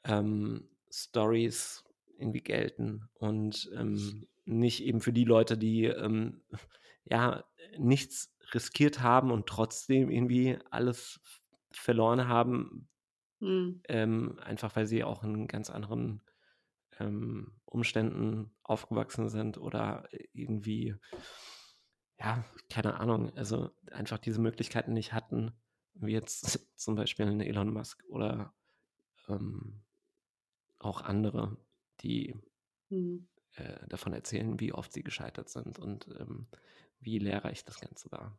ähm, 0.05 0.69
Storys 0.91 1.85
irgendwie 2.19 2.41
gelten 2.43 3.09
und, 3.15 3.71
ähm, 3.75 4.29
nicht 4.51 4.85
eben 4.85 5.01
für 5.01 5.13
die 5.13 5.25
Leute, 5.25 5.59
die, 5.59 5.85
ähm, 5.87 6.43
ja, 7.05 7.45
nichts 7.79 8.37
riskiert 8.55 9.01
haben 9.03 9.31
und 9.33 9.47
trotzdem 9.49 10.11
irgendwie 10.11 10.59
alles 10.71 11.21
verloren 11.73 12.29
haben, 12.29 12.89
Mhm. 13.41 13.81
ähm, 13.89 14.39
einfach 14.43 14.77
weil 14.77 14.87
sie 14.87 15.05
auch 15.05 15.25
in 15.25 15.47
ganz 15.49 15.71
anderen, 15.71 16.23
ähm, 17.01 17.61
Umständen 17.67 18.53
aufgewachsen 18.63 19.29
sind 19.31 19.59
oder 19.59 20.09
irgendwie 20.35 20.97
ja, 22.19 22.45
keine 22.69 22.99
Ahnung, 23.01 23.35
also 23.37 23.71
einfach 23.91 24.19
diese 24.19 24.41
Möglichkeiten 24.41 24.93
nicht 24.93 25.13
hatten, 25.13 25.53
wie 25.95 26.13
jetzt 26.13 26.43
zum 26.77 26.95
Beispiel 26.97 27.27
'n 27.27 27.41
Elon 27.41 27.73
Musk 27.73 28.05
oder, 28.09 28.55
ähm, 29.29 29.83
auch 30.81 31.03
andere, 31.03 31.59
die 32.03 32.37
Mhm. 32.91 33.27
Äh, 33.57 33.87
davon 33.89 34.13
erzählen, 34.13 34.61
wie 34.61 34.73
oft 34.73 34.93
sie 34.93 35.03
gescheitert 35.03 35.49
sind 35.49 35.79
und 35.79 36.07
ähm, 36.19 36.47
wie 37.01 37.19
lehrreich 37.19 37.65
das 37.65 37.81
Ganze 37.81 38.11
war. 38.13 38.39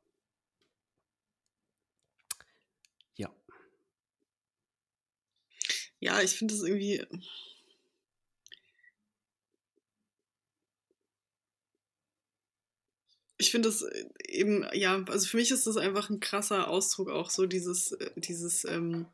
Ja. 3.16 3.30
Ja, 6.00 6.22
ich 6.22 6.32
finde 6.32 6.54
es 6.54 6.64
irgendwie. 6.64 7.06
Ich 13.38 13.52
finde 13.52 13.70
es 13.70 13.82
äh, 13.82 14.06
eben, 14.28 14.66
ja, 14.74 15.04
also 15.08 15.28
für 15.28 15.38
mich 15.38 15.52
ist 15.52 15.66
das 15.68 15.78
einfach 15.78 16.10
ein 16.10 16.20
krasser 16.20 16.68
Ausdruck 16.68 17.10
auch 17.10 17.30
so 17.30 17.48
dieses, 17.48 17.92
äh, 17.94 18.12
dieses, 18.18 18.66
ähm, 18.66 19.08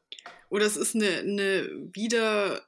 oder 0.50 0.66
es 0.66 0.78
ist 0.78 0.96
eine, 0.96 1.10
eine 1.20 1.70
wieder 1.94 2.58
äh, 2.58 2.62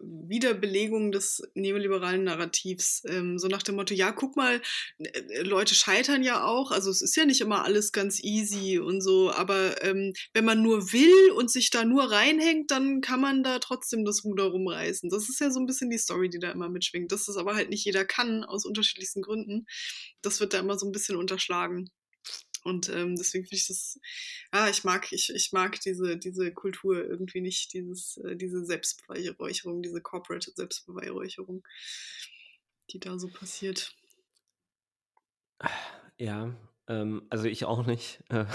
Wiederbelegung 0.00 1.12
des 1.12 1.42
neoliberalen 1.54 2.24
Narrativs. 2.24 3.02
Ähm, 3.06 3.38
so 3.38 3.48
nach 3.48 3.62
dem 3.62 3.76
Motto, 3.76 3.94
ja, 3.94 4.12
guck 4.12 4.36
mal, 4.36 4.60
äh, 4.98 5.42
Leute 5.42 5.74
scheitern 5.74 6.22
ja 6.22 6.44
auch. 6.44 6.70
Also 6.70 6.90
es 6.90 7.02
ist 7.02 7.16
ja 7.16 7.24
nicht 7.24 7.40
immer 7.40 7.64
alles 7.64 7.92
ganz 7.92 8.22
easy 8.22 8.78
und 8.78 9.00
so, 9.00 9.30
aber 9.32 9.82
ähm, 9.82 10.12
wenn 10.32 10.44
man 10.44 10.62
nur 10.62 10.92
will 10.92 11.30
und 11.36 11.50
sich 11.50 11.70
da 11.70 11.84
nur 11.84 12.10
reinhängt, 12.10 12.70
dann 12.70 13.00
kann 13.00 13.20
man 13.20 13.42
da 13.42 13.58
trotzdem 13.58 14.04
das 14.04 14.24
Ruder 14.24 14.44
rumreißen. 14.44 15.10
Das 15.10 15.28
ist 15.28 15.40
ja 15.40 15.50
so 15.50 15.60
ein 15.60 15.66
bisschen 15.66 15.90
die 15.90 15.98
Story, 15.98 16.28
die 16.28 16.38
da 16.38 16.50
immer 16.50 16.68
mitschwingt. 16.68 17.12
Dass 17.12 17.26
das 17.26 17.36
aber 17.36 17.54
halt 17.54 17.70
nicht 17.70 17.84
jeder 17.84 18.04
kann, 18.04 18.44
aus 18.44 18.64
unterschiedlichsten 18.64 19.22
Gründen. 19.22 19.66
Das 20.22 20.40
wird 20.40 20.54
da 20.54 20.58
immer 20.58 20.78
so 20.78 20.86
ein 20.86 20.92
bisschen 20.92 21.16
unterschlagen. 21.16 21.90
Und 22.62 22.88
ähm, 22.90 23.16
deswegen 23.16 23.44
finde 23.44 23.56
ich 23.56 23.66
das, 23.66 23.98
ja, 24.52 24.68
ich 24.68 24.84
mag, 24.84 25.12
ich, 25.12 25.32
ich 25.34 25.52
mag 25.52 25.80
diese, 25.80 26.16
diese 26.18 26.52
Kultur 26.52 27.04
irgendwie 27.04 27.40
nicht, 27.40 27.72
dieses, 27.72 28.18
äh, 28.18 28.36
diese 28.36 28.64
Selbstbeweihräucherung, 28.64 29.82
diese 29.82 30.00
Corporate 30.00 30.52
Selbstbeweihräucherung, 30.54 31.66
die 32.90 33.00
da 33.00 33.18
so 33.18 33.28
passiert. 33.28 33.96
Ja, 36.18 36.54
ähm, 36.86 37.22
also 37.30 37.46
ich 37.46 37.64
auch 37.64 37.86
nicht. 37.86 38.22
Äh, 38.28 38.46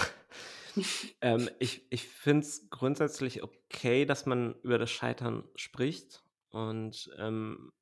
ähm, 1.20 1.50
ich 1.58 1.82
ich 1.90 2.04
finde 2.04 2.46
es 2.46 2.68
grundsätzlich 2.70 3.42
okay, 3.42 4.04
dass 4.04 4.26
man 4.26 4.54
über 4.62 4.78
das 4.78 4.90
Scheitern 4.90 5.48
spricht 5.56 6.22
und 6.50 7.10
ähm, 7.18 7.72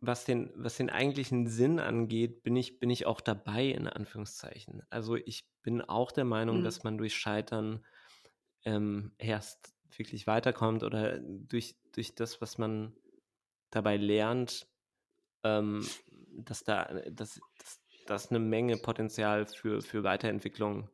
was 0.00 0.24
den, 0.24 0.50
was 0.54 0.76
den 0.76 0.90
eigentlichen 0.90 1.46
Sinn 1.46 1.78
angeht, 1.78 2.42
bin 2.42 2.56
ich, 2.56 2.78
bin 2.78 2.90
ich 2.90 3.06
auch 3.06 3.20
dabei, 3.20 3.66
in 3.66 3.86
Anführungszeichen. 3.86 4.82
Also 4.90 5.16
ich 5.16 5.44
bin 5.62 5.82
auch 5.82 6.10
der 6.12 6.24
Meinung, 6.24 6.60
mhm. 6.60 6.64
dass 6.64 6.82
man 6.82 6.98
durch 6.98 7.14
Scheitern 7.14 7.84
ähm, 8.64 9.12
erst 9.18 9.74
wirklich 9.96 10.26
weiterkommt 10.26 10.82
oder 10.82 11.18
durch, 11.18 11.76
durch 11.92 12.14
das, 12.14 12.40
was 12.40 12.58
man 12.58 12.94
dabei 13.70 13.96
lernt, 13.96 14.66
ähm, 15.44 15.86
dass 16.32 16.64
da 16.64 16.84
dass, 17.10 17.40
dass, 17.58 17.80
dass 18.06 18.30
eine 18.30 18.38
Menge 18.38 18.76
Potenzial 18.78 19.46
für, 19.46 19.82
für 19.82 20.02
Weiterentwicklung 20.02 20.88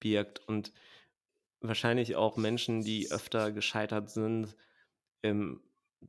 birgt 0.00 0.46
und 0.48 0.72
wahrscheinlich 1.60 2.16
auch 2.16 2.36
Menschen, 2.36 2.82
die 2.82 3.10
öfter 3.10 3.52
gescheitert 3.52 4.10
sind, 4.10 4.56
ähm, 5.22 5.60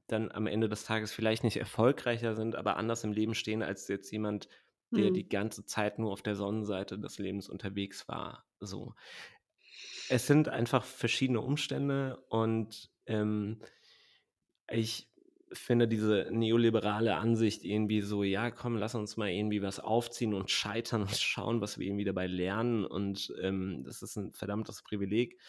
dann 0.07 0.31
am 0.31 0.47
Ende 0.47 0.69
des 0.69 0.83
Tages 0.83 1.11
vielleicht 1.11 1.43
nicht 1.43 1.57
erfolgreicher 1.57 2.35
sind, 2.35 2.55
aber 2.55 2.77
anders 2.77 3.03
im 3.03 3.11
Leben 3.11 3.35
stehen 3.35 3.63
als 3.63 3.87
jetzt 3.87 4.11
jemand, 4.11 4.47
der 4.91 5.09
mhm. 5.09 5.13
die 5.13 5.29
ganze 5.29 5.65
Zeit 5.65 5.99
nur 5.99 6.11
auf 6.11 6.21
der 6.21 6.35
Sonnenseite 6.35 6.97
des 6.97 7.19
Lebens 7.19 7.49
unterwegs 7.49 8.07
war. 8.07 8.45
So. 8.59 8.95
Es 10.09 10.27
sind 10.27 10.49
einfach 10.49 10.83
verschiedene 10.83 11.41
Umstände 11.41 12.23
und 12.29 12.89
ähm, 13.05 13.61
ich 14.71 15.07
finde 15.51 15.87
diese 15.87 16.27
neoliberale 16.31 17.15
Ansicht 17.15 17.63
irgendwie 17.63 18.01
so, 18.01 18.23
ja, 18.23 18.51
komm, 18.51 18.77
lass 18.77 18.95
uns 18.95 19.17
mal 19.17 19.29
irgendwie 19.29 19.61
was 19.61 19.79
aufziehen 19.79 20.33
und 20.33 20.51
scheitern 20.51 21.01
und 21.01 21.11
schauen, 21.17 21.61
was 21.61 21.79
wir 21.79 21.87
irgendwie 21.87 22.05
dabei 22.05 22.27
lernen 22.27 22.85
und 22.85 23.33
ähm, 23.41 23.83
das 23.83 24.01
ist 24.01 24.15
ein 24.15 24.33
verdammtes 24.33 24.83
Privileg. 24.83 25.39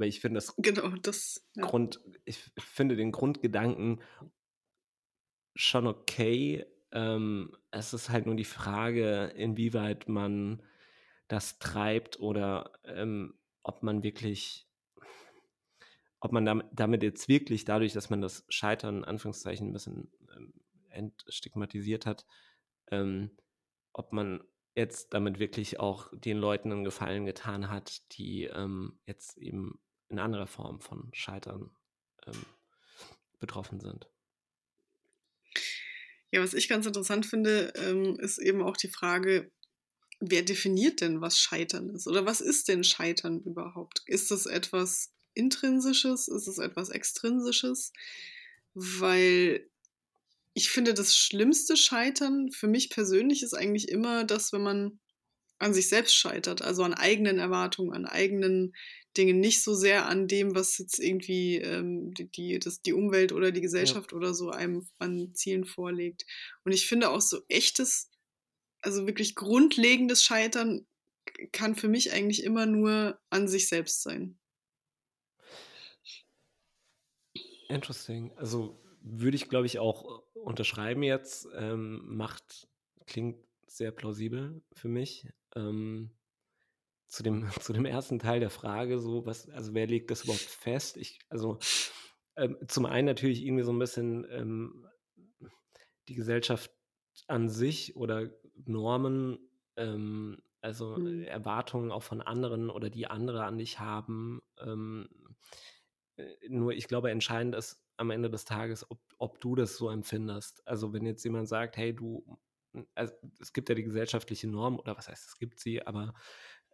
Weil 0.00 0.08
ich 0.08 0.20
finde 0.20 0.38
das, 0.38 0.54
genau, 0.56 0.88
das 1.02 1.46
ja. 1.54 1.66
Grund, 1.66 2.00
ich 2.24 2.38
finde 2.58 2.96
den 2.96 3.12
Grundgedanken 3.12 4.00
schon 5.54 5.86
okay. 5.86 6.64
Ähm, 6.90 7.54
es 7.70 7.92
ist 7.92 8.08
halt 8.08 8.24
nur 8.24 8.34
die 8.34 8.46
Frage, 8.46 9.26
inwieweit 9.36 10.08
man 10.08 10.62
das 11.28 11.58
treibt 11.58 12.18
oder 12.18 12.72
ähm, 12.84 13.34
ob 13.62 13.82
man 13.82 14.02
wirklich, 14.02 14.66
ob 16.20 16.32
man 16.32 16.46
damit, 16.46 16.68
damit, 16.72 17.02
jetzt 17.02 17.28
wirklich 17.28 17.66
dadurch, 17.66 17.92
dass 17.92 18.08
man 18.08 18.22
das 18.22 18.46
Scheitern 18.48 18.98
in 18.98 19.04
Anführungszeichen 19.04 19.68
ein 19.68 19.74
bisschen 19.74 20.10
ähm, 20.34 20.54
entstigmatisiert 20.88 22.06
hat, 22.06 22.24
ähm, 22.90 23.32
ob 23.92 24.14
man 24.14 24.42
jetzt 24.74 25.12
damit 25.12 25.38
wirklich 25.38 25.78
auch 25.78 26.08
den 26.10 26.38
Leuten 26.38 26.72
einen 26.72 26.84
Gefallen 26.84 27.26
getan 27.26 27.68
hat, 27.68 28.00
die 28.16 28.44
ähm, 28.44 28.98
jetzt 29.04 29.36
eben 29.36 29.78
in 30.10 30.18
anderer 30.18 30.46
Form 30.46 30.80
von 30.80 31.08
Scheitern 31.12 31.70
ähm, 32.26 32.44
betroffen 33.38 33.80
sind. 33.80 34.08
Ja, 36.30 36.42
was 36.42 36.54
ich 36.54 36.68
ganz 36.68 36.86
interessant 36.86 37.26
finde, 37.26 37.72
ähm, 37.76 38.18
ist 38.20 38.38
eben 38.38 38.62
auch 38.62 38.76
die 38.76 38.88
Frage, 38.88 39.50
wer 40.20 40.42
definiert 40.42 41.00
denn, 41.00 41.20
was 41.20 41.38
Scheitern 41.38 41.90
ist? 41.90 42.06
Oder 42.06 42.26
was 42.26 42.40
ist 42.40 42.68
denn 42.68 42.84
Scheitern 42.84 43.40
überhaupt? 43.40 44.02
Ist 44.06 44.30
das 44.30 44.46
etwas 44.46 45.12
Intrinsisches? 45.34 46.28
Ist 46.28 46.46
es 46.46 46.58
etwas 46.58 46.90
Extrinsisches? 46.90 47.92
Weil 48.74 49.68
ich 50.52 50.70
finde, 50.70 50.94
das 50.94 51.16
schlimmste 51.16 51.76
Scheitern 51.76 52.50
für 52.52 52.68
mich 52.68 52.90
persönlich 52.90 53.42
ist 53.42 53.54
eigentlich 53.54 53.88
immer 53.88 54.24
das, 54.24 54.52
wenn 54.52 54.62
man 54.62 55.00
an 55.60 55.74
sich 55.74 55.88
selbst 55.88 56.16
scheitert, 56.16 56.62
also 56.62 56.82
an 56.82 56.94
eigenen 56.94 57.38
Erwartungen, 57.38 57.94
an 57.94 58.06
eigenen 58.06 58.74
Dinge, 59.16 59.34
nicht 59.34 59.62
so 59.62 59.74
sehr 59.74 60.06
an 60.06 60.26
dem, 60.26 60.54
was 60.54 60.78
jetzt 60.78 60.98
irgendwie 60.98 61.56
ähm, 61.56 62.14
die, 62.14 62.30
die, 62.30 62.58
das, 62.58 62.80
die 62.80 62.92
Umwelt 62.92 63.32
oder 63.32 63.52
die 63.52 63.60
Gesellschaft 63.60 64.12
ja. 64.12 64.16
oder 64.16 64.34
so 64.34 64.50
einem 64.50 64.88
an 64.98 65.34
Zielen 65.34 65.64
vorlegt. 65.64 66.24
Und 66.64 66.72
ich 66.72 66.86
finde 66.86 67.10
auch 67.10 67.20
so 67.20 67.40
echtes, 67.48 68.10
also 68.80 69.06
wirklich 69.06 69.34
grundlegendes 69.34 70.24
Scheitern 70.24 70.86
kann 71.52 71.76
für 71.76 71.88
mich 71.88 72.12
eigentlich 72.12 72.42
immer 72.42 72.66
nur 72.66 73.20
an 73.30 73.46
sich 73.46 73.68
selbst 73.68 74.02
sein. 74.02 74.38
Interesting. 77.68 78.32
Also 78.36 78.80
würde 79.02 79.36
ich, 79.36 79.48
glaube 79.48 79.66
ich, 79.66 79.78
auch 79.78 80.22
unterschreiben 80.34 81.02
jetzt. 81.02 81.48
Ähm, 81.54 82.02
Macht 82.06 82.68
klingt 83.06 83.44
sehr 83.66 83.92
plausibel 83.92 84.62
für 84.72 84.88
mich. 84.88 85.26
Ähm, 85.56 86.10
zu 87.08 87.22
dem, 87.22 87.48
zu 87.60 87.72
dem 87.72 87.84
ersten 87.84 88.18
Teil 88.18 88.40
der 88.40 88.50
Frage, 88.50 88.98
so, 88.98 89.26
was, 89.26 89.48
also 89.50 89.74
wer 89.74 89.86
legt 89.86 90.10
das 90.10 90.24
überhaupt 90.24 90.42
fest? 90.42 90.96
Ich, 90.96 91.18
also 91.28 91.58
ähm, 92.36 92.56
zum 92.68 92.86
einen 92.86 93.06
natürlich 93.06 93.44
irgendwie 93.44 93.64
so 93.64 93.72
ein 93.72 93.78
bisschen 93.78 94.26
ähm, 94.30 94.86
die 96.08 96.14
Gesellschaft 96.14 96.70
an 97.26 97.48
sich 97.48 97.96
oder 97.96 98.30
Normen, 98.64 99.38
ähm, 99.76 100.42
also 100.60 100.96
mhm. 100.96 101.24
Erwartungen 101.24 101.90
auch 101.90 102.02
von 102.02 102.20
anderen 102.20 102.70
oder 102.70 102.90
die 102.90 103.06
andere 103.06 103.44
an 103.44 103.58
dich 103.58 103.78
haben. 103.78 104.42
Ähm, 104.58 105.08
äh, 106.16 106.24
nur 106.48 106.72
ich 106.72 106.88
glaube, 106.88 107.10
entscheidend 107.10 107.54
ist 107.54 107.82
am 107.96 108.10
Ende 108.10 108.30
des 108.30 108.44
Tages, 108.44 108.90
ob, 108.90 109.00
ob 109.18 109.40
du 109.40 109.54
das 109.54 109.76
so 109.76 109.90
empfindest. 109.90 110.66
Also 110.66 110.92
wenn 110.92 111.04
jetzt 111.06 111.24
jemand 111.24 111.48
sagt, 111.48 111.76
hey, 111.76 111.94
du, 111.94 112.38
also 112.94 113.12
es 113.40 113.52
gibt 113.52 113.68
ja 113.68 113.74
die 113.74 113.84
gesellschaftliche 113.84 114.48
Norm, 114.48 114.78
oder 114.78 114.96
was 114.96 115.08
heißt, 115.08 115.26
es 115.26 115.38
gibt 115.38 115.60
sie, 115.60 115.86
aber 115.86 116.14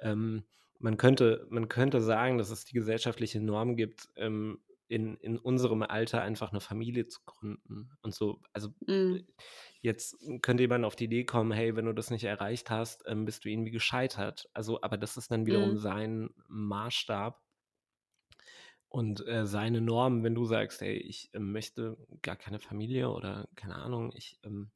ähm, 0.00 0.44
man, 0.78 0.96
könnte, 0.96 1.46
man 1.50 1.68
könnte 1.68 2.00
sagen, 2.00 2.38
dass 2.38 2.50
es 2.50 2.64
die 2.64 2.74
gesellschaftliche 2.74 3.40
Norm 3.40 3.76
gibt, 3.76 4.08
ähm, 4.16 4.60
in, 4.88 5.16
in 5.16 5.38
unserem 5.38 5.82
Alter 5.82 6.22
einfach 6.22 6.52
eine 6.52 6.60
Familie 6.60 7.08
zu 7.08 7.20
gründen. 7.26 7.90
Und 8.02 8.14
so, 8.14 8.40
also 8.52 8.68
mm. 8.86 9.16
jetzt 9.80 10.16
könnte 10.42 10.62
jemand 10.62 10.84
auf 10.84 10.94
die 10.94 11.04
Idee 11.04 11.24
kommen, 11.24 11.50
hey, 11.50 11.74
wenn 11.74 11.86
du 11.86 11.92
das 11.92 12.10
nicht 12.10 12.24
erreicht 12.24 12.70
hast, 12.70 13.02
ähm, 13.06 13.24
bist 13.24 13.44
du 13.44 13.48
irgendwie 13.48 13.72
gescheitert. 13.72 14.48
Also, 14.54 14.80
aber 14.82 14.96
das 14.96 15.16
ist 15.16 15.32
dann 15.32 15.46
wiederum 15.46 15.74
mm. 15.74 15.78
sein 15.78 16.30
Maßstab 16.46 17.42
und 18.88 19.26
äh, 19.26 19.46
seine 19.46 19.80
Norm, 19.80 20.22
wenn 20.22 20.34
du 20.34 20.44
sagst, 20.44 20.80
hey, 20.80 20.96
ich 20.96 21.30
äh, 21.34 21.38
möchte 21.38 21.96
gar 22.22 22.36
keine 22.36 22.60
Familie 22.60 23.10
oder 23.10 23.48
keine 23.56 23.76
Ahnung, 23.76 24.12
ich 24.14 24.38
ähm, 24.44 24.70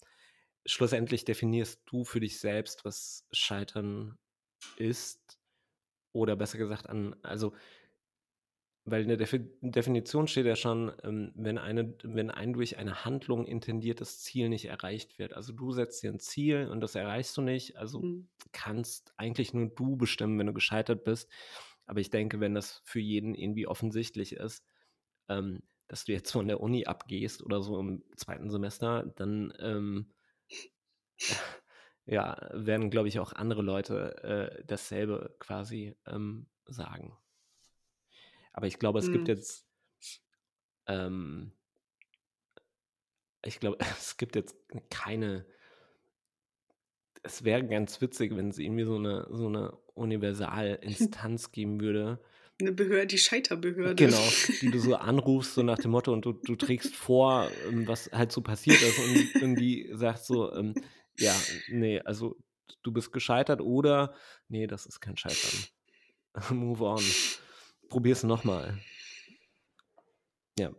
schlussendlich 0.67 1.25
definierst 1.25 1.83
du 1.87 2.05
für 2.05 2.21
dich 2.21 2.39
selbst, 2.39 2.85
was 2.85 3.27
Scheitern 3.33 4.19
ist, 4.77 5.39
oder 6.13 6.37
besser 6.37 6.59
gesagt 6.59 6.89
an, 6.89 7.15
also 7.23 7.55
weil 8.85 9.03
in 9.03 9.09
der 9.09 9.17
Defi 9.19 9.41
Definition 9.61 10.27
steht 10.27 10.47
ja 10.47 10.57
schon, 10.57 10.93
ähm, 11.05 11.33
wenn, 11.35 11.59
eine, 11.59 11.95
wenn 12.03 12.31
ein 12.31 12.53
durch 12.53 12.79
eine 12.79 13.05
Handlung 13.05 13.47
intendiertes 13.47 14.21
Ziel 14.21 14.49
nicht 14.49 14.65
erreicht 14.65 15.19
wird. 15.19 15.35
Also 15.35 15.53
du 15.53 15.71
setzt 15.73 16.03
dir 16.03 16.11
ein 16.11 16.19
Ziel 16.19 16.69
und 16.69 16.81
das 16.81 16.95
erreichst 16.95 17.37
du 17.37 17.43
nicht. 17.43 17.77
Also 17.77 18.01
mhm. 18.01 18.29
kannst 18.53 19.13
eigentlich 19.17 19.53
nur 19.53 19.69
du 19.69 19.97
bestimmen, 19.97 20.39
wenn 20.39 20.47
du 20.47 20.55
gescheitert 20.55 21.05
bist. 21.05 21.31
Aber 21.87 22.01
ich 22.01 22.11
denke, 22.11 22.41
wenn 22.41 22.55
das 22.55 22.81
für 22.85 23.01
jeden 23.01 23.35
irgendwie 23.35 23.67
offensichtlich 23.67 24.33
ist, 24.35 24.65
ähm, 25.29 25.63
dass 25.87 26.05
du 26.05 26.13
jetzt 26.13 26.31
von 26.31 26.49
der 26.49 26.61
Uni 26.61 26.87
abgehst 26.87 27.43
oder 27.43 27.63
so 27.63 27.79
im 27.79 28.03
zweiten 28.17 28.51
Semester, 28.51 29.13
dann 29.17 29.53
ähm, 29.59 30.11
ja, 32.07 32.51
werden, 32.53 32.91
glaube 32.91 33.09
ich, 33.09 33.19
auch 33.21 33.33
andere 33.33 33.63
Leute 33.63 34.23
äh, 34.59 34.65
dasselbe 34.67 35.35
quasi 35.39 35.95
ähm, 36.07 36.47
sagen. 36.67 37.17
Aber 38.53 38.67
ich 38.67 38.79
glaube, 38.79 38.99
es 38.99 39.07
hm. 39.07 39.13
gibt 39.13 39.29
jetzt, 39.29 39.67
ähm, 40.87 41.53
ich 43.45 43.61
glaube, 43.61 43.79
es 43.99 44.17
gibt 44.17 44.37
jetzt 44.37 44.57
keine, 44.91 45.47
es 47.23 47.45
wäre 47.45 47.67
ganz 47.67 48.01
witzig, 48.01 48.35
wenn 48.37 48.49
es 48.49 48.59
irgendwie 48.59 48.85
so 48.85 48.97
eine, 48.97 49.27
so 49.31 49.47
eine 49.47 49.77
Universalinstanz 49.95 51.53
geben 51.53 51.81
würde. 51.81 52.19
Eine 52.61 52.73
Behörde, 52.73 53.07
die 53.07 53.19
Scheiterbehörde. 53.19 53.95
Genau, 53.95 54.29
die 54.61 54.71
du 54.71 54.79
so 54.79 54.95
anrufst, 54.97 55.55
so 55.55 55.63
nach 55.63 55.79
dem 55.79 55.93
Motto, 55.93 56.13
und 56.13 56.25
du, 56.25 56.33
du 56.33 56.57
trägst 56.57 56.95
vor, 56.95 57.49
ähm, 57.69 57.87
was 57.87 58.11
halt 58.13 58.33
so 58.33 58.43
passiert 58.43 58.83
ist, 58.83 59.43
und, 59.43 59.55
die 59.55 59.91
sagt 59.95 60.25
so, 60.25 60.53
ähm, 60.53 60.75
ja, 61.19 61.35
nee, 61.69 62.01
also 62.01 62.37
du 62.83 62.93
bist 62.93 63.13
gescheitert 63.13 63.61
oder 63.61 64.15
nee, 64.49 64.67
das 64.67 64.87
ist 64.87 65.01
kein 65.01 65.17
Scheitern. 65.17 65.65
Move 66.51 66.85
on. 66.85 67.05
Probier's 67.89 68.23
nochmal. 68.23 68.79
Ja. 70.59 70.73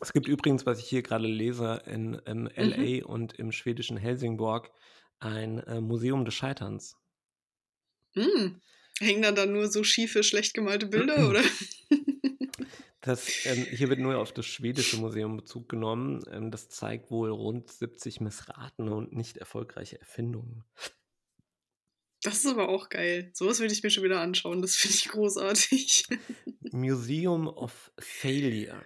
Es 0.00 0.12
gibt 0.12 0.26
übrigens, 0.26 0.66
was 0.66 0.80
ich 0.80 0.88
hier 0.88 1.02
gerade 1.02 1.26
lese, 1.26 1.82
in, 1.86 2.14
in 2.26 2.46
LA 2.56 2.76
mhm. 2.76 3.06
und 3.06 3.32
im 3.34 3.52
schwedischen 3.52 3.96
Helsingborg 3.96 4.70
ein 5.20 5.58
äh, 5.60 5.80
Museum 5.80 6.24
des 6.24 6.34
Scheiterns. 6.34 6.96
Mhm. 8.14 8.60
Hängen 8.98 9.22
da 9.22 9.32
dann 9.32 9.52
nur 9.52 9.68
so 9.68 9.84
schiefe, 9.84 10.22
schlecht 10.22 10.54
gemalte 10.54 10.86
Bilder, 10.86 11.28
oder? 11.30 11.42
Das, 13.02 13.46
ähm, 13.46 13.64
hier 13.64 13.88
wird 13.88 13.98
nur 13.98 14.16
auf 14.18 14.32
das 14.32 14.46
schwedische 14.46 14.96
Museum 14.96 15.36
Bezug 15.36 15.68
genommen. 15.68 16.22
Ähm, 16.30 16.52
das 16.52 16.68
zeigt 16.68 17.10
wohl 17.10 17.30
rund 17.30 17.68
70 17.68 18.20
missratene 18.20 18.94
und 18.94 19.12
nicht 19.12 19.36
erfolgreiche 19.38 19.98
Erfindungen. 20.00 20.64
Das 22.22 22.36
ist 22.36 22.46
aber 22.46 22.68
auch 22.68 22.88
geil. 22.88 23.30
Sowas 23.34 23.58
würde 23.58 23.74
ich 23.74 23.82
mir 23.82 23.90
schon 23.90 24.04
wieder 24.04 24.20
anschauen. 24.20 24.62
Das 24.62 24.76
finde 24.76 24.94
ich 24.94 25.08
großartig. 25.08 26.06
Museum 26.70 27.48
of 27.48 27.92
Failure. 27.98 28.80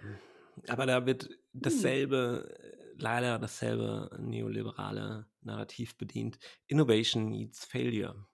Aber 0.67 0.87
da 0.87 1.05
wird 1.05 1.29
dasselbe, 1.53 2.57
hm. 2.59 2.99
leider 2.99 3.37
dasselbe 3.37 4.17
neoliberale 4.19 5.27
Narrativ 5.41 5.95
bedient. 5.95 6.39
Innovation 6.65 7.29
needs 7.29 7.63
failure. 7.63 8.27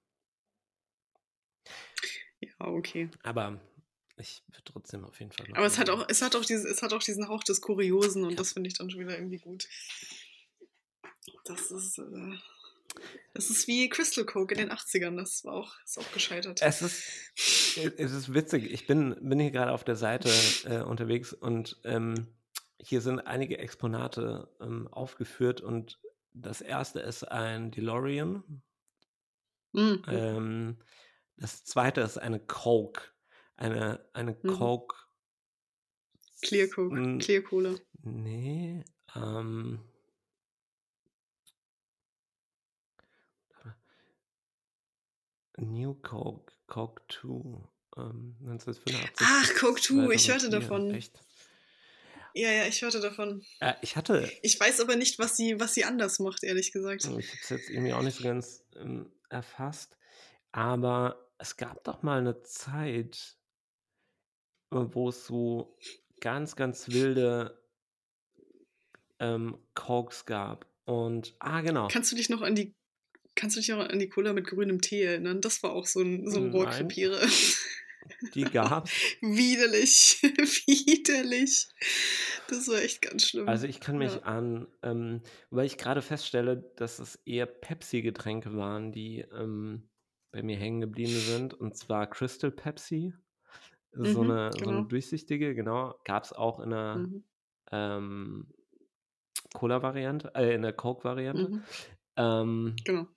Ja, 2.39 2.67
okay. 2.67 3.09
Aber 3.21 3.59
ich 4.23 4.43
würde 4.47 4.63
trotzdem 4.65 5.03
auf 5.05 5.19
jeden 5.19 5.31
Fall. 5.31 5.47
Aber 5.53 5.65
es 5.65 5.77
hat 5.77 5.89
auch, 5.89 6.05
es 6.07 6.21
hat 6.21 6.35
auch 6.35 6.45
diese, 6.45 6.67
es 6.67 6.81
hat 6.81 6.93
auch 6.93 7.03
diesen 7.03 7.27
Hauch 7.27 7.43
des 7.43 7.61
Kuriosen 7.61 8.23
und 8.23 8.31
ja. 8.31 8.37
das 8.37 8.53
finde 8.53 8.69
ich 8.69 8.77
dann 8.77 8.89
schon 8.89 9.01
wieder 9.01 9.17
irgendwie 9.17 9.37
gut. 9.37 9.67
Das 11.45 11.71
ist, 11.71 11.99
äh, 11.99 12.37
das 13.33 13.49
ist 13.49 13.67
wie 13.67 13.89
Crystal 13.89 14.25
Coke 14.25 14.55
in 14.55 14.61
den 14.61 14.71
80ern, 14.71 15.17
das 15.17 15.43
war 15.43 15.53
auch, 15.53 15.75
ist 15.83 15.99
auch 15.99 16.11
gescheitert. 16.13 16.61
Es 16.61 16.81
ist, 16.81 17.03
es 17.97 18.11
ist 18.11 18.33
witzig. 18.33 18.71
Ich 18.71 18.87
bin, 18.87 19.15
bin 19.21 19.39
hier 19.39 19.51
gerade 19.51 19.71
auf 19.71 19.83
der 19.83 19.95
Seite 19.95 20.29
äh, 20.65 20.81
unterwegs 20.81 21.33
und 21.33 21.79
ähm, 21.83 22.27
hier 22.77 23.01
sind 23.01 23.19
einige 23.19 23.57
Exponate 23.57 24.49
ähm, 24.61 24.87
aufgeführt 24.89 25.61
und 25.61 25.99
das 26.33 26.61
erste 26.61 26.99
ist 26.99 27.23
ein 27.23 27.71
DeLorean. 27.71 28.61
Mhm. 29.73 30.03
Ähm, 30.07 30.77
das 31.37 31.63
zweite 31.63 32.01
ist 32.01 32.17
eine 32.17 32.39
Coke 32.39 33.12
eine, 33.57 34.05
eine 34.13 34.37
mhm. 34.41 34.47
Coke. 34.47 34.95
Clear 36.41 36.67
Coke, 36.67 37.17
Clear 37.19 37.41
Cola. 37.41 37.75
Nee, 38.01 38.83
ähm. 39.15 39.79
New 45.57 45.93
Coke, 45.95 46.51
Coke 46.67 47.03
2, 47.09 47.29
ähm, 47.97 48.35
1985. 48.41 49.11
Ach, 49.19 49.55
Coke 49.59 49.81
2, 49.81 50.13
ich 50.13 50.29
hörte 50.29 50.49
davon. 50.49 50.93
Echt? 50.93 51.19
Ja, 52.33 52.51
ja, 52.51 52.65
ich 52.65 52.81
hörte 52.81 52.99
davon. 52.99 53.45
Äh, 53.59 53.75
ich 53.81 53.95
hatte. 53.95 54.29
Ich 54.41 54.59
weiß 54.59 54.81
aber 54.81 54.95
nicht, 54.95 55.19
was 55.19 55.37
sie, 55.37 55.59
was 55.59 55.75
sie 55.75 55.85
anders 55.85 56.19
macht, 56.19 56.43
ehrlich 56.43 56.71
gesagt. 56.71 57.03
Ich 57.03 57.09
habe 57.09 57.21
es 57.21 57.49
jetzt 57.49 57.69
irgendwie 57.69 57.93
auch 57.93 58.01
nicht 58.01 58.17
so 58.17 58.23
ganz 58.23 58.63
ähm, 58.75 59.11
erfasst. 59.29 59.97
Aber 60.51 61.31
es 61.37 61.57
gab 61.57 61.83
doch 61.83 62.01
mal 62.01 62.19
eine 62.19 62.41
Zeit, 62.41 63.37
wo 64.73 65.09
es 65.09 65.25
so 65.25 65.77
ganz, 66.21 66.55
ganz 66.55 66.89
wilde 66.89 67.59
ähm, 69.19 69.57
Cokes 69.73 70.25
gab. 70.25 70.65
Und, 70.85 71.35
ah, 71.39 71.61
genau. 71.61 71.87
Kannst 71.89 72.11
du 72.11 72.15
dich 72.15 72.29
noch 72.29 72.41
an 72.41 72.55
die, 72.55 72.75
kannst 73.35 73.55
du 73.55 73.59
dich 73.59 73.69
noch 73.69 73.79
an 73.79 73.99
die 73.99 74.09
Cola 74.09 74.33
mit 74.33 74.47
grünem 74.47 74.81
Tee 74.81 75.03
erinnern? 75.03 75.41
Das 75.41 75.63
war 75.63 75.73
auch 75.73 75.85
so 75.85 76.01
ein, 76.01 76.29
so 76.29 76.39
ein 76.39 76.51
Rohrkrepierer. 76.51 77.21
Die 78.33 78.43
gab 78.43 78.89
Widerlich. 79.21 80.19
Widerlich. 80.21 81.69
Das 82.49 82.67
war 82.67 82.81
echt 82.81 83.01
ganz 83.01 83.27
schlimm. 83.27 83.47
Also 83.47 83.65
ich 83.65 83.79
kann 83.79 83.97
mich 83.97 84.15
ja. 84.15 84.21
an, 84.23 84.67
ähm, 84.81 85.21
weil 85.49 85.65
ich 85.65 85.77
gerade 85.77 86.01
feststelle, 86.01 86.57
dass 86.75 86.99
es 86.99 87.15
eher 87.25 87.45
Pepsi-Getränke 87.45 88.55
waren, 88.55 88.91
die 88.91 89.19
ähm, 89.19 89.89
bei 90.31 90.43
mir 90.43 90.57
hängen 90.57 90.81
geblieben 90.81 91.17
sind. 91.17 91.53
Und 91.53 91.77
zwar 91.77 92.09
Crystal 92.09 92.51
Pepsi 92.51 93.13
so, 93.93 94.23
mhm, 94.23 94.31
eine, 94.31 94.49
genau. 94.51 94.65
so 94.65 94.69
eine 94.69 94.87
durchsichtige, 94.87 95.55
genau. 95.55 95.95
Gab 96.03 96.23
es 96.23 96.33
auch 96.33 96.59
in 96.59 96.71
der 96.71 96.95
mhm. 96.95 97.23
ähm, 97.71 98.47
Cola-Variante, 99.53 100.31
äh, 100.35 100.55
in 100.55 100.63
der 100.63 100.73
Coke-Variante. 100.73 101.49
Mhm. 101.49 101.63
Ähm, 102.15 102.75
genau. 102.83 103.07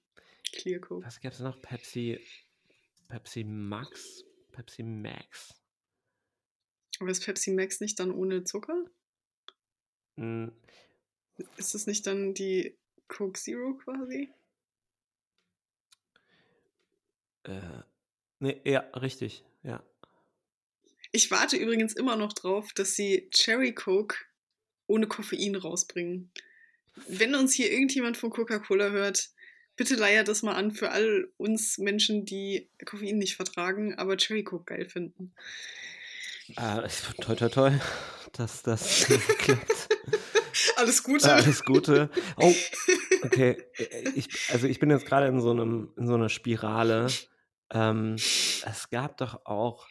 Clear 0.53 0.81
Coke. 0.81 1.05
Was 1.05 1.21
gab 1.21 1.33
es 1.33 1.41
noch? 1.41 1.61
Pepsi, 1.61 2.19
Pepsi 3.09 3.45
Max, 3.45 4.25
Pepsi 4.53 4.83
Max. 4.83 5.55
Aber 7.01 7.11
ist 7.11 7.25
Pepsi 7.25 7.53
Max 7.53 7.81
nicht 7.81 7.99
dann 8.01 8.11
ohne 8.11 8.45
Zucker? 8.45 8.85
Hm. 10.17 10.53
Ist 11.57 11.75
das 11.75 11.87
nicht 11.87 12.07
dann 12.07 12.33
die 12.33 12.79
Coke 13.09 13.39
Zero 13.39 13.75
quasi? 13.75 14.33
Äh, 17.45 17.83
nee, 18.39 18.61
ja, 18.65 18.81
richtig, 18.95 19.45
ja. 19.63 19.83
Ich 21.17 21.31
warte 21.31 21.57
übrigens 21.57 21.95
immer 21.95 22.15
noch 22.15 22.35
drauf, 22.35 22.75
dass 22.75 22.95
sie 22.95 23.31
Cherry 23.31 23.73
Coke 23.73 24.17
ohne 24.87 25.07
Koffein 25.07 25.57
rausbringen. 25.57 26.31
Wenn 27.09 27.35
uns 27.35 27.55
hier 27.55 27.73
irgendjemand 27.73 28.19
von 28.19 28.29
Coca-Cola 28.29 28.91
hört, 28.91 29.31
bitte 29.77 29.95
leiert 29.95 30.29
das 30.29 30.43
mal 30.43 30.53
an 30.53 30.73
für 30.73 30.91
all 30.91 31.33
uns 31.39 31.79
Menschen, 31.79 32.27
die 32.27 32.69
Koffein 32.85 33.17
nicht 33.17 33.35
vertragen, 33.35 33.95
aber 33.95 34.19
Cherry 34.19 34.45
Coke 34.45 34.65
geil 34.67 34.91
finden. 34.91 35.33
Ah, 36.57 36.87
toi, 37.23 37.35
toi, 37.35 37.49
toi, 37.49 37.73
dass 38.35 38.63
das 38.63 39.07
klappt. 39.39 39.89
Alles 40.77 41.03
Gute. 41.03 41.33
Alles 41.33 41.65
Gute. 41.65 42.11
Oh, 42.37 42.53
okay. 43.23 43.57
Ich, 44.15 44.29
also 44.51 44.67
ich 44.67 44.79
bin 44.81 44.91
jetzt 44.91 45.07
gerade 45.07 45.29
in 45.29 45.41
so 45.41 45.53
in 45.53 46.07
so 46.07 46.15
einer 46.15 46.29
Spirale. 46.29 47.07
Ähm, 47.73 48.17
es 48.17 48.91
gab 48.91 49.17
doch 49.17 49.47
auch 49.47 49.89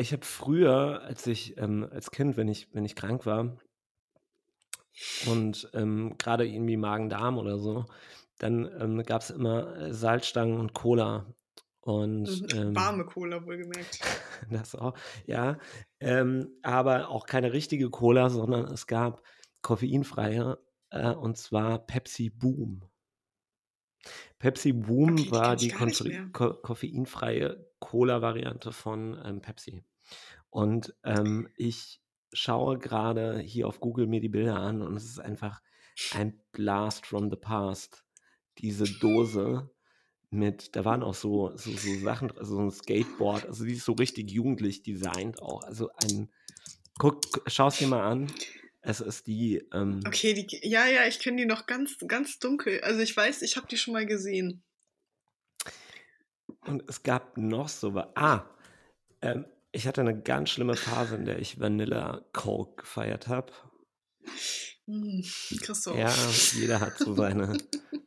ich 0.00 0.12
habe 0.12 0.24
früher, 0.24 1.02
als 1.02 1.26
ich 1.26 1.58
ähm, 1.58 1.86
als 1.90 2.10
Kind, 2.10 2.36
wenn 2.36 2.48
ich, 2.48 2.74
wenn 2.74 2.84
ich 2.84 2.96
krank 2.96 3.26
war 3.26 3.58
und 5.26 5.70
ähm, 5.74 6.16
gerade 6.18 6.46
irgendwie 6.46 6.78
Magen-Darm 6.78 7.38
oder 7.38 7.58
so, 7.58 7.84
dann 8.38 8.68
ähm, 8.80 9.02
gab 9.04 9.20
es 9.20 9.30
immer 9.30 9.76
äh, 9.76 9.92
Salzstangen 9.92 10.58
und 10.58 10.72
Cola. 10.72 11.26
Und, 11.82 12.28
mhm, 12.52 12.58
ähm, 12.58 12.76
Warme 12.76 13.04
Cola, 13.04 13.44
wohlgemerkt. 13.44 14.00
das 14.50 14.74
auch, 14.74 14.94
ja. 15.26 15.58
Ähm, 15.98 16.48
aber 16.62 17.08
auch 17.08 17.26
keine 17.26 17.52
richtige 17.52 17.90
Cola, 17.90 18.30
sondern 18.30 18.64
es 18.66 18.86
gab 18.86 19.22
koffeinfreie, 19.62 20.58
äh, 20.90 21.10
und 21.10 21.36
zwar 21.36 21.78
Pepsi 21.78 22.30
Boom. 22.30 22.82
Pepsi 24.38 24.72
Boom 24.72 25.12
okay, 25.12 25.30
war 25.30 25.56
die 25.56 25.70
ko 26.32 26.54
koffeinfreie 26.54 27.66
Cola-Variante 27.80 28.72
von 28.72 29.20
ähm, 29.24 29.40
Pepsi. 29.42 29.84
Und 30.50 30.94
ähm, 31.04 31.48
ich 31.56 32.00
schaue 32.32 32.78
gerade 32.78 33.38
hier 33.40 33.66
auf 33.66 33.80
Google 33.80 34.06
mir 34.06 34.20
die 34.20 34.28
Bilder 34.28 34.56
an 34.56 34.82
und 34.82 34.96
es 34.96 35.04
ist 35.04 35.18
einfach 35.18 35.60
ein 36.12 36.40
Blast 36.52 37.06
from 37.06 37.30
the 37.30 37.36
Past. 37.36 38.04
Diese 38.58 38.84
Dose 38.84 39.70
mit, 40.30 40.76
da 40.76 40.84
waren 40.84 41.02
auch 41.02 41.14
so, 41.14 41.56
so, 41.56 41.70
so 41.72 41.94
Sachen, 42.00 42.30
also 42.36 42.56
so 42.56 42.60
ein 42.60 42.70
Skateboard, 42.70 43.46
also 43.46 43.64
die 43.64 43.74
ist 43.74 43.84
so 43.84 43.92
richtig 43.92 44.30
jugendlich 44.30 44.82
designt 44.82 45.42
auch. 45.42 45.62
Also 45.62 45.90
ein, 46.04 46.30
guck, 46.98 47.20
schau 47.46 47.68
es 47.68 47.78
dir 47.78 47.88
mal 47.88 48.02
an. 48.02 48.32
Es 48.82 49.00
ist 49.00 49.26
die. 49.26 49.62
Ähm, 49.74 50.00
okay, 50.06 50.32
die, 50.32 50.46
ja, 50.62 50.86
ja, 50.86 51.06
ich 51.06 51.18
kenne 51.18 51.36
die 51.36 51.46
noch 51.46 51.66
ganz, 51.66 51.98
ganz 52.06 52.38
dunkel. 52.38 52.80
Also 52.80 53.00
ich 53.00 53.14
weiß, 53.14 53.42
ich 53.42 53.56
habe 53.56 53.66
die 53.66 53.76
schon 53.76 53.92
mal 53.92 54.06
gesehen. 54.06 54.62
Und 56.66 56.88
es 56.88 57.02
gab 57.02 57.36
noch 57.36 57.68
so 57.68 57.94
was. 57.94 58.06
Ah, 58.14 58.46
ähm, 59.20 59.44
ich 59.72 59.86
hatte 59.86 60.00
eine 60.00 60.20
ganz 60.20 60.50
schlimme 60.50 60.76
Phase, 60.76 61.16
in 61.16 61.24
der 61.24 61.38
ich 61.38 61.60
Vanilla 61.60 62.24
Coke 62.32 62.82
gefeiert 62.82 63.28
habe. 63.28 63.52
Hm, 64.86 65.24
Christoph. 65.62 65.96
Ja, 65.96 66.12
jeder 66.54 66.80
hat 66.80 66.98
so 66.98 67.14
seine, 67.14 67.56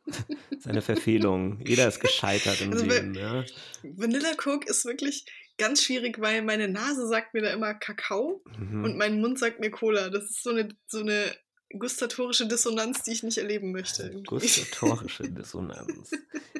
seine 0.58 0.82
Verfehlungen. 0.82 1.60
Jeder 1.66 1.88
ist 1.88 2.00
gescheitert 2.00 2.60
im 2.60 2.72
Also, 2.72 2.84
Leben. 2.84 3.14
Ja. 3.14 3.44
Vanilla 3.82 4.34
Coke 4.36 4.68
ist 4.68 4.84
wirklich 4.84 5.24
ganz 5.56 5.82
schwierig, 5.82 6.20
weil 6.20 6.42
meine 6.42 6.68
Nase 6.68 7.06
sagt 7.08 7.32
mir 7.34 7.42
da 7.42 7.52
immer 7.52 7.74
Kakao 7.74 8.42
Mhm. 8.58 8.84
und 8.84 8.96
mein 8.98 9.20
Mund 9.20 9.38
sagt 9.38 9.60
mir 9.60 9.70
Cola. 9.70 10.10
Das 10.10 10.24
ist 10.24 10.42
so 10.42 10.50
eine, 10.50 10.68
so 10.86 10.98
eine 10.98 11.32
gustatorische 11.78 12.46
Dissonanz, 12.46 13.02
die 13.02 13.12
ich 13.12 13.22
nicht 13.22 13.38
erleben 13.38 13.72
möchte. 13.72 14.04
irgendwie. 14.04 14.24
Gustatorische 14.24 15.22
Dissonanz. 15.30 16.10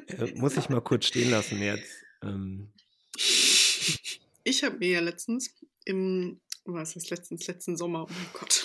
Äh, 0.07 0.33
muss 0.35 0.57
ich 0.57 0.69
mal 0.69 0.81
kurz 0.81 1.05
stehen 1.05 1.29
lassen 1.31 1.61
jetzt. 1.61 1.91
Ähm, 2.23 2.73
Ich 4.45 4.63
habe 4.63 4.77
mir 4.77 4.89
ja 4.89 4.99
letztens 4.99 5.55
im, 5.85 6.39
was 6.65 6.95
heißt 6.95 7.09
letztens, 7.09 7.47
letzten 7.47 7.75
Sommer, 7.75 8.03
oh 8.03 8.07
mein 8.13 8.27
Gott. 8.33 8.63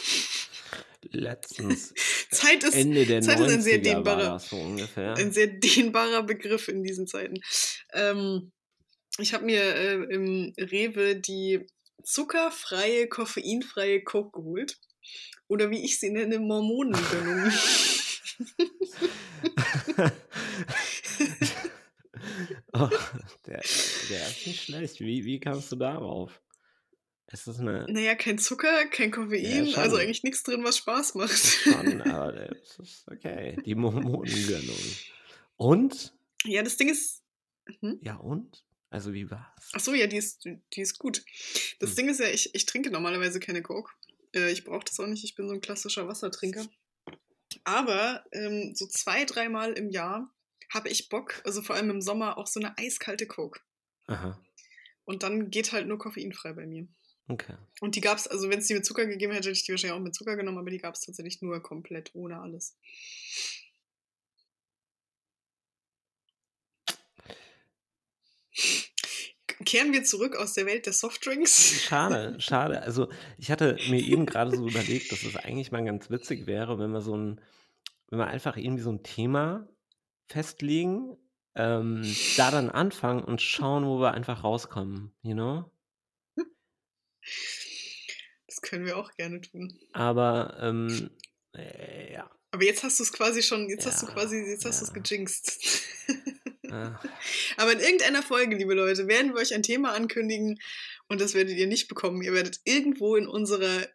letztens, 1.11 1.95
Zeit 2.31 2.63
ist, 2.65 2.75
Ende 2.75 3.07
der 3.07 3.23
Zeit 3.23 3.41
ist 3.41 3.51
ein 3.51 3.63
sehr 3.63 3.83
90er 3.83 4.05
war 4.05 4.19
dehnbarer- 4.19 4.39
so 4.39 4.57
ungefähr. 4.57 5.15
ein 5.15 5.33
sehr 5.33 5.47
dehnbarer 5.47 6.23
Begriff 6.23 6.69
in 6.69 6.83
diesen 6.83 7.07
Zeiten. 7.07 7.41
Ähm, 7.95 8.53
ich 9.19 9.33
habe 9.33 9.47
mir 9.47 9.63
äh, 9.63 9.95
im 10.15 10.53
Rewe 10.59 11.17
die 11.17 11.67
zuckerfreie, 12.03 13.09
koffeinfreie 13.09 14.05
Coke 14.05 14.39
geholt. 14.39 14.79
Oder 15.49 15.71
wie 15.71 15.83
ich 15.83 15.99
sie 15.99 16.11
nenne, 16.11 16.39
Mormonengönnung. 16.39 17.51
oh, 22.75 22.89
der, 23.47 23.61
der 24.11 24.29
ist 24.29 24.47
nicht 24.47 24.63
schlecht. 24.65 25.01
Wie, 25.01 25.25
wie 25.25 25.41
kamst 25.41 25.71
du 25.73 25.77
darauf? 25.77 26.41
Es 27.27 27.47
ist 27.47 27.61
eine 27.61 27.87
naja, 27.89 28.17
kein 28.17 28.39
Zucker, 28.39 28.87
kein 28.87 29.11
Koffein, 29.13 29.67
Ja, 29.67 29.79
also 29.79 29.97
eigentlich 29.97 30.25
nichts 30.25 30.43
drin, 30.43 30.65
was 30.65 30.79
Spaß 30.79 31.15
macht. 31.15 31.31
schon, 31.39 32.03
aber 32.03 32.33
das 32.49 32.79
ist 32.79 33.09
okay. 33.09 33.57
Die 33.65 33.75
Mormonengönnung. 33.77 34.77
Und? 35.57 36.13
ja, 36.45 36.63
das 36.63 36.77
Ding 36.77 36.89
ist. 36.89 37.23
Hm? 37.81 38.01
Ja, 38.03 38.17
und? 38.17 38.65
Also 38.91 39.13
wie 39.13 39.31
war's? 39.31 39.71
Ach 39.73 39.79
so, 39.81 39.95
ja, 39.95 40.09
die 40.09 40.17
ist, 40.17 40.45
die 40.45 40.81
ist 40.81 40.99
gut. 40.99 41.25
Das 41.79 41.91
Hm. 41.91 41.97
Ding 41.97 42.09
ist 42.09 42.19
ja, 42.19 42.27
ich, 42.29 42.53
ich 42.55 42.67
trinke 42.67 42.91
normalerweise 42.91 43.39
keine 43.39 43.63
Coke. 43.63 43.93
Äh, 44.35 44.51
ich 44.51 44.65
brauche 44.65 44.85
das 44.85 44.99
auch 44.99 45.07
nicht, 45.07 45.23
ich 45.23 45.37
bin 45.37 45.47
so 45.47 45.55
ein 45.55 45.61
klassischer 45.61 46.09
Wassertrinker. 46.09 46.67
Aber 47.63 48.25
ähm, 48.33 48.75
so 48.75 48.87
zwei, 48.89 49.25
dreimal 49.25 49.73
im 49.75 49.91
Jahr 49.91 50.35
habe 50.71 50.89
ich 50.89 51.09
Bock, 51.09 51.43
also 51.45 51.63
vor 51.63 51.77
allem 51.77 51.91
im 51.91 52.01
Sommer, 52.01 52.39
auch 52.39 52.47
so 52.47 52.61
eine 52.61 52.79
eiskalte 52.79 53.27
Coke. 53.27 53.61
Aha, 54.07 54.41
Und 55.05 55.23
dann 55.23 55.51
geht 55.51 55.73
halt 55.73 55.87
nur 55.87 55.99
koffeinfrei 55.99 56.53
bei 56.53 56.67
mir. 56.67 56.89
okay. 57.29 57.55
Und 57.81 57.95
die 57.97 58.01
gab's, 58.01 58.27
also 58.27 58.49
wenn 58.51 58.61
es 58.61 58.67
die 58.67 58.75
mit 58.75 58.87
Zucker 58.87 59.07
gegeben 59.07 59.33
hätte, 59.33 59.49
hätte 59.49 59.59
ich 59.59 59.65
die 59.65 59.73
wahrscheinlich 59.73 59.97
auch 59.99 60.03
mit 60.03 60.15
Zucker 60.15 60.37
genommen, 60.37 60.59
aber 60.59 60.71
die 60.71 60.79
gab 60.79 60.95
es 60.95 61.03
tatsächlich 61.03 61.43
nur 61.43 61.63
komplett 61.63 62.11
ohne 62.15 62.41
alles. 62.41 62.77
Kehren 69.65 69.93
wir 69.93 70.05
zurück 70.05 70.37
aus 70.37 70.55
der 70.55 70.67
Welt 70.67 70.87
der 70.87 70.93
Softdrinks. 70.93 71.83
Schade, 71.83 72.41
schade. 72.41 72.83
Also 72.83 73.09
ich 73.37 73.51
hatte 73.51 73.77
mir 73.91 74.01
eben 74.01 74.25
gerade 74.25 74.57
so 74.57 74.67
überlegt, 74.67 75.13
dass 75.13 75.23
es 75.23 75.37
eigentlich 75.37 75.71
mal 75.71 75.85
ganz 75.85 76.09
witzig 76.11 76.47
wäre, 76.47 76.79
wenn 76.79 76.91
wir 76.93 77.03
so 77.03 77.17
ein, 77.17 77.41
wenn 78.09 78.19
wir 78.19 78.27
einfach 78.27 78.57
irgendwie 78.57 78.83
so 78.83 78.91
ein 78.91 79.03
Thema 79.03 79.69
festlegen, 80.31 81.17
ähm, 81.55 82.03
da 82.37 82.51
dann 82.51 82.71
anfangen 82.71 83.25
und 83.25 83.43
schauen, 83.43 83.85
wo 83.85 84.01
wir 84.01 84.13
einfach 84.13 84.45
rauskommen, 84.45 85.13
you 85.23 85.35
know? 85.35 85.71
Das 88.47 88.63
können 88.63 88.87
wir 88.87 88.97
auch 88.97 89.13
gerne 89.17 89.41
tun. 89.41 89.79
Aber 89.93 90.57
ähm, 90.61 91.11
äh, 91.55 92.15
ja. 92.15 92.31
Aber 92.53 92.65
jetzt 92.65 92.83
hast 92.83 92.99
du 92.99 93.05
es 93.05 93.13
quasi 93.13 93.43
schon, 93.43 93.69
jetzt 93.69 93.87
hast 93.87 94.03
du 94.03 94.07
Ja, 94.07 94.13
quasi, 94.13 94.37
jetzt 94.39 94.65
hast 94.65 94.81
du 94.81 94.87
es 94.87 94.93
ja. 94.95 95.01
gejinxt. 95.01 95.85
Aber 97.57 97.73
in 97.73 97.81
irgendeiner 97.81 98.23
Folge, 98.23 98.57
liebe 98.57 98.75
Leute, 98.75 99.09
werden 99.09 99.35
wir 99.35 99.41
euch 99.41 99.55
ein 99.55 99.63
Thema 99.63 99.93
ankündigen 99.93 100.61
und 101.09 101.21
das 101.21 101.35
werdet 101.35 101.57
ihr 101.57 101.67
nicht 101.67 101.89
bekommen. 101.89 102.23
Ihr 102.23 102.33
werdet 102.33 102.61
irgendwo 102.65 103.17
in 103.17 103.27
unserer 103.27 103.87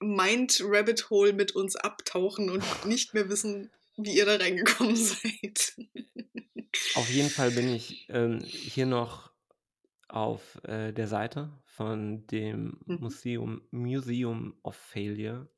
Mind 0.00 0.60
Rabbit 0.64 1.10
Hole 1.10 1.32
mit 1.32 1.52
uns 1.52 1.76
abtauchen 1.76 2.50
und 2.50 2.64
nicht 2.86 3.14
mehr 3.14 3.28
wissen, 3.28 3.70
wie 3.96 4.16
ihr 4.16 4.26
da 4.26 4.36
reingekommen 4.36 4.96
seid. 4.96 5.74
auf 6.94 7.10
jeden 7.10 7.30
Fall 7.30 7.50
bin 7.52 7.68
ich 7.68 8.06
ähm, 8.08 8.40
hier 8.42 8.86
noch 8.86 9.32
auf 10.08 10.62
äh, 10.64 10.92
der 10.92 11.08
Seite 11.08 11.62
von 11.64 12.26
dem 12.28 12.80
Mhm. 12.86 12.96
Museum, 13.00 13.62
Museum 13.70 14.58
of 14.62 14.76
Failure, 14.76 15.48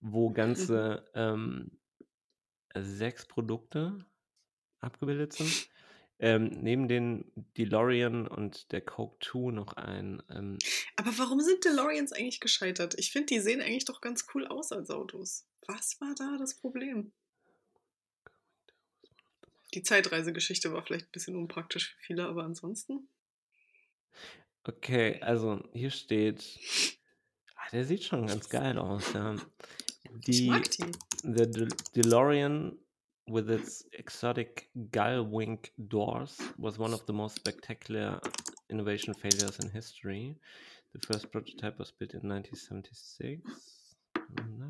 wo 0.00 0.30
ganze 0.32 1.04
ähm, 1.14 1.78
sechs 2.74 3.26
Produkte 3.26 3.98
abgebildet 4.80 5.32
sind. 5.34 5.68
Ähm, 6.20 6.50
neben 6.62 6.88
den 6.88 7.32
DeLorean 7.56 8.26
und 8.28 8.72
der 8.72 8.82
Coke 8.82 9.18
2 9.20 9.52
noch 9.52 9.74
ein 9.74 10.22
ähm, 10.30 10.64
Aber 10.96 11.16
warum 11.16 11.40
sind 11.40 11.64
DeLoreans 11.64 12.12
eigentlich 12.12 12.40
gescheitert? 12.40 12.94
Ich 12.98 13.10
finde, 13.10 13.26
die 13.26 13.40
sehen 13.40 13.60
eigentlich 13.62 13.86
doch 13.86 14.00
ganz 14.02 14.26
cool 14.34 14.46
aus 14.46 14.70
als 14.72 14.90
Autos. 14.90 15.48
Was 15.66 15.98
war 16.00 16.14
da 16.14 16.36
das 16.38 16.56
Problem? 16.56 17.12
Die 19.74 19.82
Zeitreisegeschichte 19.82 20.72
war 20.72 20.82
vielleicht 20.82 21.06
ein 21.06 21.12
bisschen 21.12 21.36
unpraktisch 21.36 21.90
für 21.94 22.00
viele, 22.00 22.26
aber 22.26 22.44
ansonsten. 22.44 23.08
Okay, 24.64 25.20
also 25.22 25.62
hier 25.72 25.90
steht, 25.90 26.44
ah, 27.56 27.70
der 27.72 27.84
sieht 27.84 28.04
schon 28.04 28.26
ganz 28.26 28.48
geil 28.48 28.78
aus, 28.78 29.12
ja. 29.12 29.36
Ich 30.04 30.10
Die, 30.26 30.46
mag 30.46 30.70
die. 30.70 30.90
the 31.22 31.50
De 31.50 31.68
DeLorean 31.94 32.78
with 33.26 33.48
its 33.50 33.86
exotic 33.92 34.70
gull 34.90 35.24
wing 35.30 35.58
doors 35.76 36.38
was 36.56 36.78
one 36.78 36.94
of 36.94 37.04
the 37.06 37.12
most 37.12 37.36
spectacular 37.36 38.20
innovation 38.68 39.14
failures 39.14 39.58
in 39.58 39.70
history. 39.70 40.36
The 40.92 41.00
first 41.00 41.30
prototype 41.30 41.78
was 41.78 41.92
built 41.92 42.14
in 42.14 42.28
1976. 42.28 43.42
Mhm. 44.14 44.68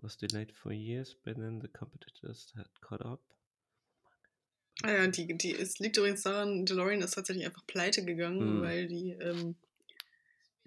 Was 0.00 0.16
delayed 0.16 0.52
for 0.52 0.72
years, 0.72 1.14
but 1.24 1.36
then 1.36 1.60
the 1.60 1.68
competitors 1.68 2.52
had 2.56 2.68
caught 2.80 3.02
up. 3.04 3.20
Ah 4.82 4.92
ja, 4.92 5.06
die, 5.06 5.36
die, 5.36 5.54
es 5.54 5.78
liegt 5.78 5.96
übrigens 5.96 6.22
daran, 6.22 6.64
DeLorean 6.66 7.02
ist 7.02 7.14
tatsächlich 7.14 7.46
einfach 7.46 7.66
pleite 7.66 8.04
gegangen, 8.04 8.40
Hm. 8.40 8.62
weil 8.62 8.86
die 8.88 9.12
ähm, 9.12 9.54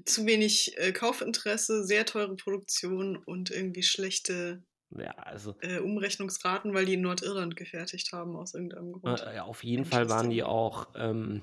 zu 0.05 0.25
wenig 0.25 0.77
äh, 0.77 0.91
Kaufinteresse, 0.91 1.83
sehr 1.83 2.05
teure 2.05 2.35
Produktion 2.35 3.17
und 3.17 3.51
irgendwie 3.51 3.83
schlechte 3.83 4.61
Ja, 4.91 5.11
also 5.11 5.55
äh, 5.61 5.79
Umrechnungsraten, 5.79 6.73
weil 6.73 6.85
die 6.85 6.93
in 6.93 7.01
Nordirland 7.01 7.55
gefertigt 7.55 8.11
haben, 8.13 8.35
aus 8.35 8.53
irgendeinem 8.53 8.93
Grund. 8.93 9.21
Äh, 9.21 9.35
ja, 9.35 9.43
auf 9.43 9.63
jeden 9.63 9.85
Fall 9.85 10.09
waren 10.09 10.29
die 10.29 10.43
auch, 10.43 10.87
ähm, 10.95 11.41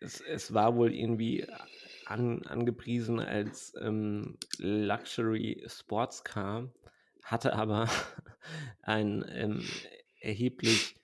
es, 0.00 0.20
es 0.20 0.52
war 0.52 0.76
wohl 0.76 0.92
irgendwie 0.92 1.46
an, 2.06 2.42
angepriesen 2.46 3.20
als 3.20 3.74
ähm, 3.80 4.36
Luxury 4.58 5.64
Sportscar, 5.68 6.72
hatte 7.22 7.54
aber 7.54 7.88
einen 8.82 9.24
ähm, 9.28 9.64
erheblich 10.22 10.96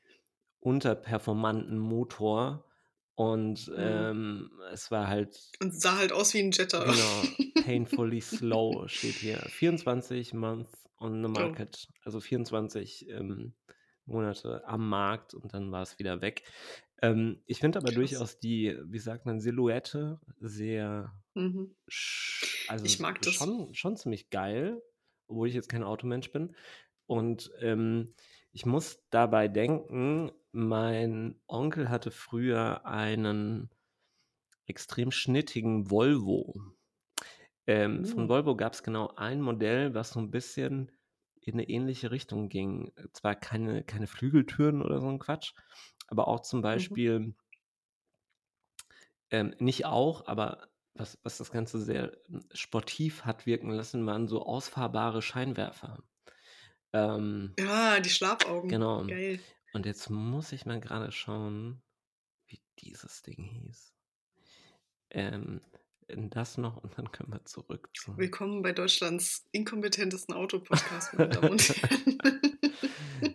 unterperformanten 0.60 1.78
Motor 1.78 2.64
und 3.14 3.70
ähm, 3.76 4.50
es 4.72 4.90
war 4.90 5.08
halt 5.08 5.36
Und 5.60 5.74
sah 5.74 5.96
halt 5.96 6.12
aus 6.12 6.34
wie 6.34 6.38
ein 6.40 6.52
Jetta. 6.52 6.84
Genau, 6.84 7.22
painfully 7.64 8.20
slow 8.20 8.86
steht 8.88 9.14
hier. 9.16 9.38
24 9.38 10.34
months 10.34 10.72
on 10.98 11.24
Oh. 11.24 11.26
the 11.28 11.32
market. 11.32 11.88
Also 12.04 12.20
24 12.20 13.08
ähm, 13.08 13.54
Monate 14.04 14.62
am 14.66 14.88
Markt 14.88 15.34
und 15.34 15.52
dann 15.52 15.70
war 15.72 15.82
es 15.82 15.98
wieder 15.98 16.20
weg. 16.20 16.42
Ähm, 17.02 17.42
ich 17.46 17.58
finde 17.60 17.78
aber 17.78 17.88
Krass. 17.88 17.96
durchaus 17.96 18.38
die, 18.40 18.76
wie 18.84 18.98
sagt 18.98 19.26
man, 19.26 19.40
Silhouette 19.40 20.20
sehr, 20.40 21.12
Mhm. 21.34 21.74
also 22.68 22.84
Ich 22.84 22.98
mag 23.00 23.20
das. 23.22 23.34
Schon, 23.34 23.74
schon 23.74 23.96
ziemlich 23.96 24.30
geil, 24.30 24.82
obwohl 25.28 25.48
ich 25.48 25.54
jetzt 25.54 25.68
kein 25.68 25.84
Automensch 25.84 26.30
bin. 26.32 26.54
Und 27.06 27.50
ähm, 27.60 28.14
ich 28.58 28.66
muss 28.66 29.04
dabei 29.10 29.46
denken, 29.46 30.32
mein 30.50 31.40
Onkel 31.46 31.90
hatte 31.90 32.10
früher 32.10 32.84
einen 32.84 33.70
extrem 34.66 35.12
schnittigen 35.12 35.90
Volvo. 35.92 36.54
Ähm, 37.68 38.04
Von 38.04 38.24
Mm. 38.24 38.28
Volvo 38.28 38.56
gab 38.56 38.72
es 38.72 38.82
genau 38.82 39.14
ein 39.14 39.40
Modell, 39.40 39.94
was 39.94 40.10
so 40.10 40.18
ein 40.18 40.32
bisschen 40.32 40.90
in 41.40 41.54
eine 41.54 41.68
ähnliche 41.68 42.10
Richtung 42.10 42.48
ging. 42.48 42.90
Zwar 43.12 43.36
keine, 43.36 43.84
keine 43.84 44.08
Flügeltüren 44.08 44.82
oder 44.82 45.00
so 45.00 45.08
ein 45.08 45.20
Quatsch, 45.20 45.52
aber 46.08 46.26
auch 46.26 46.40
zum 46.40 46.60
Beispiel, 46.60 47.34
ähm, 49.30 49.54
nicht 49.58 49.86
auch, 49.86 50.26
aber 50.26 50.68
was, 50.94 51.18
was 51.22 51.38
das 51.38 51.50
Ganze 51.50 51.78
sehr 51.80 52.12
ähm, 52.28 52.46
sportiv 52.52 53.24
hat 53.24 53.46
wirken 53.46 53.70
lassen, 53.70 54.04
waren 54.06 54.28
so 54.28 54.44
ausfahrbare 54.44 55.22
Scheinwerfer. 55.22 56.02
Ähm, 56.92 57.54
Ja, 57.58 58.00
die 58.00 58.10
Schlafaugen. 58.10 58.70
Genau. 58.70 59.04
Geil. 59.06 59.40
und 59.74 59.86
jetzt 59.86 60.08
muss 60.10 60.52
ich 60.52 60.64
mal 60.66 60.80
gerade 60.80 61.12
schauen, 61.12 61.82
wie 62.46 62.60
dieses 62.78 63.22
Ding 63.22 63.42
hieß. 63.42 63.92
Ähm, 65.10 65.60
das 66.08 66.56
noch 66.56 66.78
und 66.78 66.96
dann 66.96 67.12
können 67.12 67.32
wir 67.32 67.44
zurück 67.44 67.90
zu. 67.94 68.16
Willkommen 68.16 68.62
bei 68.62 68.72
Deutschlands 68.72 69.46
inkompetentesten 69.52 70.34
Autopodcast, 70.34 71.12
meine 71.14 71.28
Damen 71.28 71.50
und 71.50 71.68
Herren. 71.82 72.20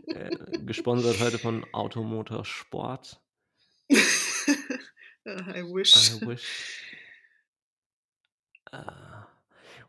äh, 0.07 0.59
gesponsert 0.65 1.19
heute 1.19 1.37
von 1.37 1.63
Automotor 1.73 2.43
Sport. 2.45 3.21
I 3.91 5.61
wish. 5.63 5.93
I 6.15 6.27
wish. 6.27 6.81
Äh, 8.71 8.81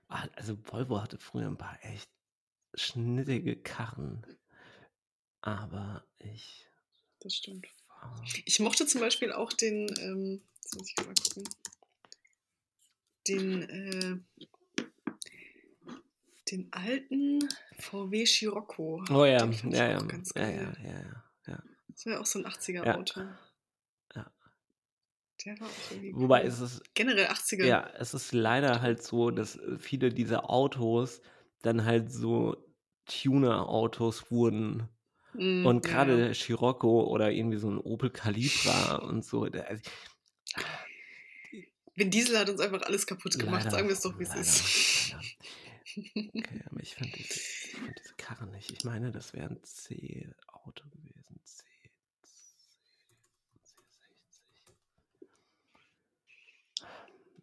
also 0.08 0.58
Volvo 0.64 1.00
hatte 1.00 1.18
früher 1.18 1.46
ein 1.46 1.56
paar 1.56 1.78
echt 1.82 2.10
schnittige 2.74 3.56
Karren. 3.56 4.24
Aber 5.40 6.04
ich. 6.18 6.66
Das 7.20 7.34
stimmt. 7.34 7.66
Ich 8.44 8.60
mochte 8.60 8.86
zum 8.86 9.00
Beispiel 9.00 9.32
auch 9.32 9.52
den, 9.52 9.88
ähm, 9.98 10.42
jetzt 10.56 10.76
muss 10.76 10.88
ich 10.90 10.96
mal 11.06 11.14
gucken, 11.14 11.48
den, 13.28 13.62
äh, 13.62 14.18
den 16.50 16.68
alten 16.72 17.40
VW 17.78 18.26
Scirocco. 18.26 19.02
Oh 19.10 19.24
ja, 19.24 19.46
Den 19.46 19.70
ja, 19.72 19.90
ja. 19.92 19.98
ganz 20.02 20.32
Ja, 20.36 20.42
geil. 20.42 20.76
ja, 20.82 20.90
ja, 20.90 20.98
ja, 21.00 21.24
ja. 21.46 21.62
Das 21.88 22.04
war 22.06 22.12
ja 22.14 22.20
auch 22.20 22.26
so 22.26 22.38
ein 22.40 22.46
80er 22.46 22.84
Ja. 22.84 23.38
Ja. 24.14 24.32
Der 25.44 25.60
war 25.60 25.68
auch 25.68 25.90
irgendwie 25.90 26.14
Wobei 26.14 26.42
cool. 26.42 26.48
es 26.48 26.60
ist, 26.60 26.94
Generell 26.94 27.26
80er. 27.26 27.64
ja, 27.64 27.88
es 27.98 28.12
ist 28.14 28.32
leider 28.32 28.82
halt 28.82 29.02
so, 29.02 29.30
dass 29.30 29.56
äh, 29.56 29.78
viele 29.78 30.10
dieser 30.10 30.50
Autos 30.50 31.22
dann 31.62 31.84
halt 31.86 32.12
so 32.12 32.63
Tuner-Autos 33.07 34.30
wurden. 34.30 34.88
Mm, 35.34 35.66
Und 35.66 35.84
gerade 35.84 36.12
ja. 36.12 36.24
der 36.26 36.34
Scirocco 36.34 37.05
oder 37.05 37.30
irgendwie 37.30 37.59
so 37.59 37.70
ein 37.70 37.78
Opel 37.78 38.11
Calibra 38.11 38.96
und 38.96 39.24
so, 39.24 39.46
der, 39.46 39.68
also, 39.68 39.82
Vin 41.96 42.11
Diesel 42.11 42.38
hat 42.38 42.48
uns 42.50 42.61
einfach 42.61 42.82
alles 42.82 43.07
kaputt 43.07 43.38
gemacht, 43.38 43.64
leider, 43.64 43.70
sagen 43.70 43.86
wir 43.88 43.94
es 43.94 44.00
doch, 44.00 44.18
wie 44.18 44.24
es 44.24 44.34
ist. 44.34 45.11
leider. 45.12 45.22
Okay, 45.96 46.61
aber 46.66 46.80
ich 46.80 46.92
finde 46.96 47.12
diese, 47.16 47.34
ich 47.34 47.76
diese 48.02 48.14
Karre 48.16 48.48
nicht. 48.48 48.72
Ich 48.72 48.84
meine, 48.84 49.12
das 49.12 49.32
wäre 49.32 49.46
ein 49.50 49.62
C-Auto 49.62 50.88
gewesen. 50.88 51.40
C, 51.44 51.62
C60. 52.24 53.76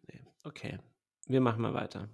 Nee, 0.08 0.20
okay. 0.44 0.78
Wir 1.26 1.40
machen 1.40 1.62
mal 1.62 1.72
weiter. 1.72 2.10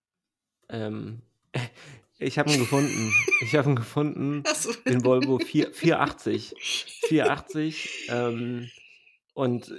Ähm, 0.69 1.23
ich 2.19 2.39
habe 2.39 2.53
ihn 2.53 2.59
gefunden. 2.59 3.13
Ich 3.41 3.55
habe 3.55 3.71
ihn 3.71 3.77
gefunden. 3.77 4.43
Achso. 4.47 4.73
Den 4.87 5.05
Volvo 5.05 5.39
4, 5.39 5.73
480. 5.73 6.55
480. 7.07 8.09
Ähm, 8.11 8.71
und 9.35 9.73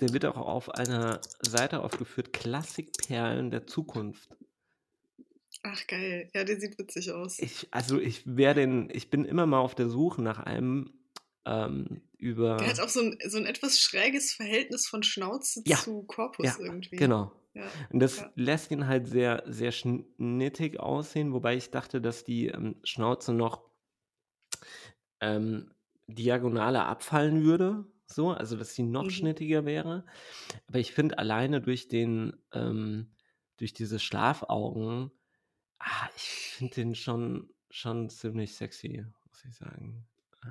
der 0.00 0.12
wird 0.12 0.24
auch 0.24 0.36
auf 0.36 0.70
einer 0.70 1.20
Seite 1.40 1.80
aufgeführt: 1.80 2.32
Klassikperlen 2.32 3.50
der 3.50 3.66
Zukunft. 3.66 4.28
Ach 5.62 5.86
geil. 5.86 6.30
Ja, 6.34 6.44
der 6.44 6.60
sieht 6.60 6.78
witzig 6.78 7.12
aus. 7.12 7.38
Ich, 7.38 7.68
also 7.70 7.98
ich 7.98 8.22
wäre 8.26 8.54
den, 8.54 8.90
ich 8.92 9.08
bin 9.08 9.24
immer 9.24 9.46
mal 9.46 9.60
auf 9.60 9.74
der 9.74 9.88
Suche 9.88 10.20
nach 10.20 10.38
einem 10.40 10.92
ähm, 11.46 12.02
über. 12.18 12.56
Der 12.56 12.68
hat 12.68 12.80
auch 12.80 12.88
so 12.88 13.00
ein, 13.00 13.18
so 13.26 13.38
ein 13.38 13.46
etwas 13.46 13.78
schräges 13.78 14.32
Verhältnis 14.32 14.86
von 14.86 15.02
Schnauze 15.02 15.62
Ja. 15.66 15.76
zu 15.78 16.02
Korpus 16.02 16.44
ja, 16.46 16.56
irgendwie. 16.58 16.96
genau. 16.96 17.32
Ja. 17.54 17.62
Und 17.90 18.00
das 18.00 18.18
Ja. 18.18 18.32
lässt 18.36 18.70
ihn 18.70 18.86
halt 18.86 19.06
sehr, 19.06 19.42
sehr 19.46 19.72
schnittig 19.72 20.80
aussehen, 20.80 21.32
wobei 21.32 21.56
ich 21.56 21.70
dachte, 21.70 22.00
dass 22.00 22.24
die 22.24 22.48
ähm, 22.48 22.76
Schnauze 22.84 23.32
noch 23.32 23.70
ähm, 25.20 25.70
diagonaler 26.06 26.86
abfallen 26.86 27.44
würde, 27.44 27.86
so, 28.06 28.30
also 28.30 28.56
dass 28.56 28.74
sie 28.74 28.82
noch 28.82 29.04
Mhm. 29.04 29.10
schnittiger 29.10 29.64
wäre. 29.64 30.04
Aber 30.66 30.78
ich 30.78 30.92
finde 30.92 31.18
alleine 31.18 31.60
durch 31.60 31.88
den, 31.88 32.36
ähm, 32.52 33.14
durch 33.56 33.72
diese 33.72 33.98
Schlafaugen, 33.98 35.10
ah, 35.78 36.08
ich 36.16 36.22
finde 36.58 36.74
den 36.76 36.94
schon, 36.94 37.50
schon 37.70 38.10
ziemlich 38.10 38.54
sexy, 38.56 39.04
muss 39.28 39.44
ich 39.44 39.54
sagen. 39.56 40.06
Äh, 40.44 40.48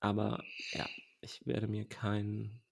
aber 0.00 0.42
ja, 0.72 0.86
ich 1.20 1.46
werde 1.46 1.68
mir 1.68 1.86
keinen 1.88 2.62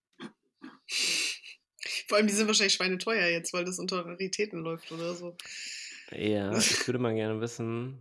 Vor 2.06 2.18
allem, 2.18 2.26
die 2.26 2.32
sind 2.32 2.46
wahrscheinlich 2.46 2.74
schweineteuer 2.74 3.28
jetzt, 3.28 3.52
weil 3.52 3.64
das 3.64 3.78
unter 3.78 4.04
Raritäten 4.04 4.60
läuft 4.60 4.92
oder 4.92 5.14
so. 5.14 5.36
Ja, 6.10 6.56
ich 6.58 6.86
würde 6.86 6.98
mal 6.98 7.14
gerne 7.14 7.40
wissen. 7.40 7.98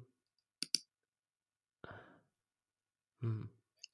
Hm. 3.21 3.49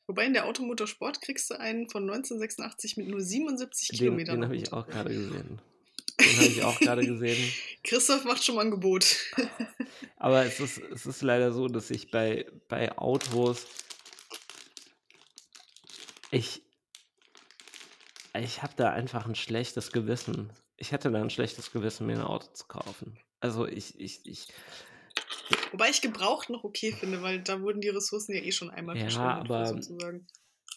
Wobei 0.07 0.25
in 0.25 0.33
der 0.33 0.45
Automotorsport 0.45 1.21
kriegst 1.21 1.51
du 1.51 1.59
einen 1.59 1.87
von 1.87 2.03
1986 2.03 2.97
mit 2.97 3.07
nur 3.09 3.21
77 3.21 3.89
Den, 3.89 3.97
Kilometern. 3.97 4.37
den 4.37 4.45
habe 4.45 4.55
ich 4.55 4.73
auch 4.73 4.87
gerade 4.87 5.13
gesehen. 5.13 5.61
Den 6.19 6.35
habe 6.35 6.45
ich 6.47 6.63
auch 6.63 6.79
gerade 6.79 7.05
gesehen. 7.05 7.53
Christoph 7.81 8.25
macht 8.25 8.43
schon 8.43 8.55
mal 8.55 8.65
ein 8.65 8.71
Gebot. 8.71 9.15
Aber 10.17 10.43
es 10.43 10.59
ist, 10.59 10.77
es 10.77 11.05
ist 11.05 11.21
leider 11.21 11.53
so, 11.53 11.69
dass 11.69 11.89
ich 11.91 12.11
bei, 12.11 12.45
bei 12.67 12.97
Autos. 12.97 13.65
Ich. 16.29 16.61
Ich 18.33 18.61
habe 18.61 18.73
da 18.75 18.91
einfach 18.91 19.25
ein 19.25 19.35
schlechtes 19.35 19.91
Gewissen. 19.91 20.51
Ich 20.77 20.91
hätte 20.91 21.11
da 21.11 21.21
ein 21.21 21.29
schlechtes 21.29 21.71
Gewissen, 21.71 22.05
mir 22.07 22.17
ein 22.17 22.21
Auto 22.23 22.47
zu 22.53 22.65
kaufen. 22.67 23.17
Also 23.39 23.65
ich, 23.65 23.99
ich, 23.99 24.25
ich. 24.25 24.47
Wobei 25.71 25.89
ich 25.89 26.01
gebraucht 26.01 26.49
noch 26.49 26.63
okay 26.63 26.91
finde, 26.93 27.21
weil 27.21 27.41
da 27.41 27.61
wurden 27.61 27.81
die 27.81 27.89
Ressourcen 27.89 28.33
ja 28.35 28.41
eh 28.41 28.51
schon 28.51 28.69
einmal 28.69 28.95
Ja, 28.97 29.03
verschwendet, 29.09 29.49
aber- 29.51 29.65
sozusagen. 29.67 30.27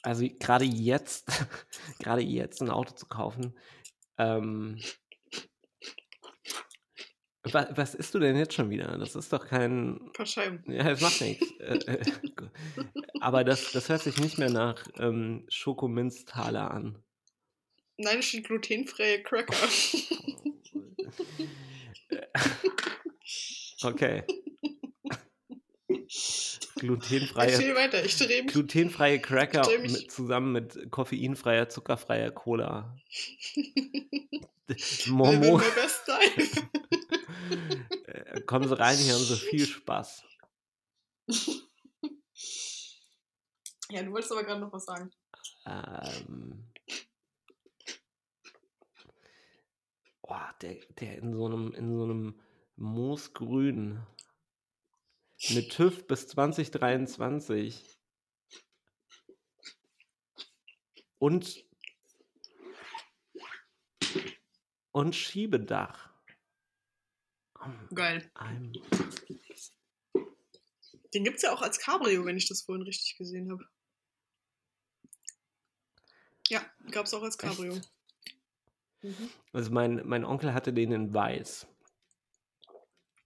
Also 0.04 0.26
gerade 0.40 0.64
jetzt, 0.64 1.26
gerade 2.00 2.22
jetzt 2.22 2.60
ein 2.60 2.70
Auto 2.70 2.94
zu 2.94 3.06
kaufen. 3.06 3.56
Ähm, 4.18 4.80
was, 7.44 7.66
was 7.76 7.94
isst 7.94 8.14
du 8.14 8.18
denn 8.18 8.36
jetzt 8.36 8.54
schon 8.54 8.70
wieder? 8.70 8.98
Das 8.98 9.14
ist 9.14 9.32
doch 9.32 9.46
kein. 9.46 9.96
Ein 10.00 10.12
paar 10.12 10.26
Scheiben. 10.26 10.62
Ja, 10.72 10.84
das 10.84 11.00
macht 11.00 11.20
nichts. 11.20 11.46
Äh, 11.60 11.76
äh, 11.86 12.02
Aber 13.20 13.44
das, 13.44 13.70
das 13.72 13.88
hört 13.88 14.02
sich 14.02 14.18
nicht 14.18 14.38
mehr 14.38 14.50
nach 14.50 14.84
ähm, 14.98 15.44
Schokominztaler 15.48 16.70
an. 16.70 17.02
Nein, 18.02 18.18
es 18.18 18.24
steht 18.26 18.44
glutenfreie 18.46 19.22
Cracker. 19.22 19.54
Okay. 23.84 24.24
Ich 25.88 26.60
Glutenfreie, 26.76 27.54
stehe 27.54 27.74
weiter, 27.76 28.04
ich 28.04 28.16
drehe 28.16 28.42
mich. 28.42 28.52
glutenfreie 28.52 29.20
Cracker 29.20 29.62
mich- 29.78 29.92
mit, 29.92 30.10
zusammen 30.10 30.52
mit 30.52 30.90
koffeinfreier, 30.90 31.68
zuckerfreier 31.68 32.32
Cola. 32.32 32.96
Momo, 35.06 35.60
äh, 38.06 38.40
kommen 38.46 38.66
Sie 38.68 38.78
rein, 38.78 38.96
hier 38.96 39.14
haben 39.14 39.22
Sie 39.22 39.36
viel 39.36 39.66
Spaß. 39.66 40.24
Ja, 43.90 44.02
du 44.02 44.10
wolltest 44.12 44.32
aber 44.32 44.42
gerade 44.44 44.60
noch 44.60 44.72
was 44.72 44.84
sagen. 44.86 45.10
Ähm, 45.66 46.71
oh, 50.22 50.36
der, 50.60 50.76
der 51.00 51.18
in 51.18 51.32
so 51.32 51.46
einem, 51.46 51.72
in 51.74 51.96
so 51.96 52.04
einem 52.04 52.40
Moosgrün. 52.76 54.06
Mit 55.50 55.72
TÜV 55.72 56.06
bis 56.06 56.28
2023. 56.28 57.98
Und, 61.18 61.64
und 64.92 65.16
Schiebedach. 65.16 66.10
Geil. 67.94 68.30
Ein, 68.34 68.72
Den 71.14 71.24
gibt 71.24 71.36
es 71.36 71.42
ja 71.42 71.52
auch 71.52 71.62
als 71.62 71.78
Cabrio, 71.78 72.24
wenn 72.24 72.36
ich 72.36 72.48
das 72.48 72.62
vorhin 72.62 72.82
richtig 72.82 73.16
gesehen 73.16 73.50
habe. 73.50 73.68
Ja, 76.48 76.64
gab 76.90 77.06
es 77.06 77.14
auch 77.14 77.22
als 77.22 77.38
Cabrio. 77.38 77.74
Echt? 77.74 77.92
Mhm. 79.02 79.28
also 79.52 79.70
mein, 79.72 80.02
mein 80.04 80.24
Onkel 80.24 80.54
hatte 80.54 80.72
den 80.72 80.92
in 80.92 81.12
weiß. 81.12 81.66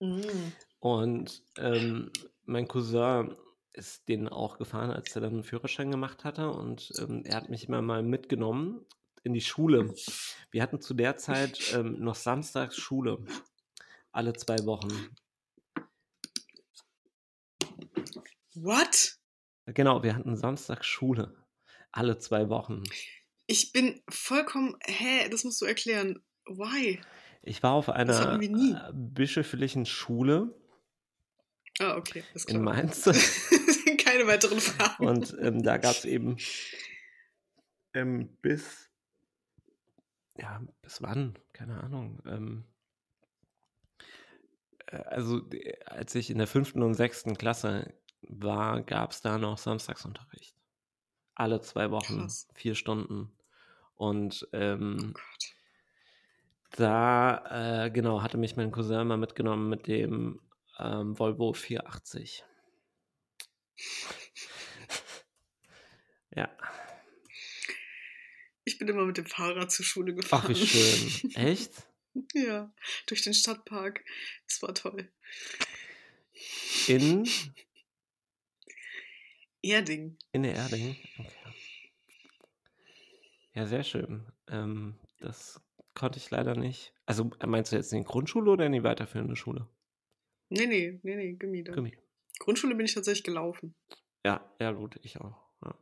Mhm. 0.01 0.53
Und 0.81 1.43
ähm, 1.59 2.11
mein 2.45 2.69
Cousin 2.69 3.37
ist 3.73 4.09
den 4.09 4.29
auch 4.29 4.57
gefahren, 4.59 4.91
als 4.91 5.15
er 5.15 5.23
dann 5.23 5.35
einen 5.35 5.45
Führerschein 5.45 5.91
gemacht 5.91 6.25
hatte. 6.25 6.51
Und 6.51 6.93
ähm, 6.99 7.23
er 7.25 7.37
hat 7.37 7.51
mich 7.51 7.69
immer 7.69 7.83
mal 7.83 8.03
mitgenommen 8.03 8.85
in 9.23 9.35
die 9.35 9.41
Schule. 9.41 9.95
Wir 10.51 10.63
hatten 10.63 10.81
zu 10.81 10.95
der 10.95 11.17
Zeit 11.17 11.73
ähm, 11.75 12.01
noch 12.01 12.15
samstags 12.15 12.77
Schule. 12.77 13.19
Alle 14.13 14.33
zwei 14.33 14.65
Wochen. 14.65 15.15
What? 18.55 19.19
Genau, 19.67 20.03
wir 20.03 20.15
hatten 20.15 20.37
samstags 20.37 20.87
Schule. 20.87 21.37
Alle 21.93 22.19
zwei 22.19 22.49
Wochen. 22.49 22.83
Ich 23.47 23.73
bin 23.73 24.03
vollkommen. 24.09 24.77
Hä, 24.85 25.29
das 25.29 25.45
musst 25.45 25.61
du 25.61 25.67
erklären. 25.67 26.23
Why? 26.47 27.01
Ich 27.43 27.63
war 27.63 27.73
auf 27.73 27.89
einer 27.89 28.41
äh, 28.41 28.93
bischöflichen 28.93 29.87
Schule 29.87 30.55
Ah, 31.79 31.97
okay. 31.97 32.25
Ist 32.33 32.49
in 32.49 32.63
klar. 32.63 32.75
Mainz. 32.75 33.05
Keine 33.99 34.27
weiteren 34.27 34.61
Fragen. 34.61 35.07
Und 35.07 35.37
ähm, 35.41 35.63
da 35.63 35.77
gab 35.77 35.93
es 35.95 36.07
eben 36.07 36.39
ähm, 37.93 38.35
bis 38.41 38.87
ja, 40.39 40.63
bis 40.83 41.03
wann? 41.03 41.39
Keine 41.53 41.83
Ahnung. 41.83 42.23
Ähm, 42.27 42.65
äh, 44.87 44.97
also, 44.97 45.41
als 45.87 46.15
ich 46.15 46.31
in 46.31 46.39
der 46.39 46.47
fünften 46.47 46.83
und 46.83 46.95
sechsten 46.95 47.37
Klasse 47.37 47.95
war, 48.23 48.83
gab 48.83 49.13
es 49.13 49.21
da 49.23 49.39
noch 49.39 49.59
Samstagsunterricht. 49.59 50.55
Alle 51.35 51.61
zwei 51.61 51.91
Wochen, 51.91 52.21
Krass. 52.21 52.49
vier 52.55 52.75
Stunden. 52.75 53.33
Und 53.97 54.47
ähm, 54.53 55.15
oh 55.15 55.21
da, 56.77 57.85
äh, 57.87 57.91
genau, 57.91 58.23
hatte 58.23 58.37
mich 58.37 58.57
mein 58.57 58.71
Cousin 58.71 59.07
mal 59.07 59.17
mitgenommen 59.17 59.69
mit 59.71 59.87
dem 59.87 60.41
ähm, 60.79 61.19
Volvo 61.19 61.55
480. 61.55 62.45
ja. 66.35 66.51
Ich 68.65 68.79
bin 68.79 68.89
immer 68.89 69.07
mit 69.07 69.17
dem 69.17 69.27
Fahrrad 69.27 69.71
zur 69.71 69.87
Schule 69.87 70.15
gefahren. 70.15 70.43
Ach, 70.45 70.49
wie 70.51 70.67
schön. 70.67 71.31
Echt? 71.35 71.73
ja, 72.35 72.71
durch 73.07 73.23
den 73.23 73.33
Stadtpark. 73.33 74.05
Das 74.47 74.61
war 74.61 74.75
toll. 74.75 75.11
In? 76.89 77.27
Erding. 79.63 80.19
In 80.33 80.43
der 80.43 80.55
Erding? 80.55 80.97
Okay. 81.19 81.36
Ja, 83.57 83.67
sehr 83.67 83.85
schön. 83.85 84.27
Ähm, 84.49 84.97
das 85.19 85.63
konnte 85.95 86.19
ich 86.19 86.31
leider 86.31 86.55
nicht. 86.55 86.93
Also 87.07 87.31
meinst 87.47 87.73
du 87.73 87.77
jetzt 87.77 87.91
in 87.93 88.01
die 88.01 88.05
Grundschule 88.05 88.51
oder 88.51 88.67
in 88.67 88.73
die 88.73 88.83
weiterführende 88.83 89.35
Schule? 89.35 89.67
Nee, 90.51 90.67
nee, 90.67 91.01
nee, 91.03 91.17
nee, 91.17 91.33
Gummi. 91.33 91.65
Dann. 91.65 91.75
Gummi. 91.75 91.97
Grundschule 92.39 92.75
bin 92.75 92.85
ich 92.85 92.93
tatsächlich 92.93 93.25
gelaufen. 93.25 93.75
Ja, 94.27 94.45
ja, 94.61 94.73
gut, 94.73 95.01
ich 95.03 95.19
auch. 95.23 95.43
Ja. 95.65 95.75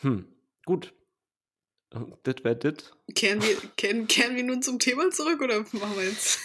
Hm, 0.00 0.28
gut. 0.66 0.94
Das 2.22 2.44
wäre 2.44 2.56
das. 2.56 2.92
Kehren 3.14 3.42
wir, 3.42 3.56
kehren, 3.76 4.06
kehren 4.08 4.36
wir 4.36 4.44
nun 4.44 4.60
zum 4.60 4.78
Thema 4.78 5.10
zurück 5.10 5.40
oder 5.40 5.60
machen 5.60 5.96
wir 5.96 6.04
jetzt? 6.04 6.40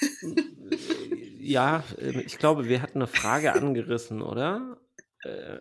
ja, 1.40 1.84
ähm, 2.00 2.24
ich 2.26 2.38
glaube, 2.38 2.70
wir 2.70 2.82
hatten 2.82 3.00
eine 3.00 3.08
Frage 3.08 3.52
angerissen, 3.52 4.22
oder? 4.22 4.80
Äh, 5.24 5.60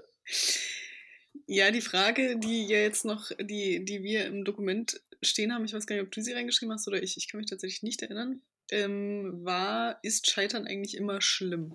ja, 1.47 1.70
die 1.70 1.80
Frage, 1.80 2.37
die 2.39 2.66
ja 2.66 2.78
jetzt 2.78 3.05
noch, 3.05 3.30
die, 3.41 3.85
die 3.85 4.03
wir 4.03 4.26
im 4.26 4.45
Dokument 4.45 5.01
stehen 5.22 5.53
haben, 5.53 5.64
ich 5.64 5.72
weiß 5.72 5.87
gar 5.87 5.97
nicht, 5.97 6.05
ob 6.05 6.12
du 6.12 6.20
sie 6.20 6.33
reingeschrieben 6.33 6.74
hast 6.74 6.89
oder 6.89 7.03
ich, 7.03 7.16
ich 7.16 7.28
kann 7.28 7.41
mich 7.41 7.51
tatsächlich 7.51 7.83
nicht 7.83 8.03
erinnern, 8.03 8.41
ähm, 8.70 9.45
war, 9.45 9.99
ist 10.03 10.30
Scheitern 10.30 10.66
eigentlich 10.66 10.97
immer 10.97 11.20
schlimm? 11.20 11.72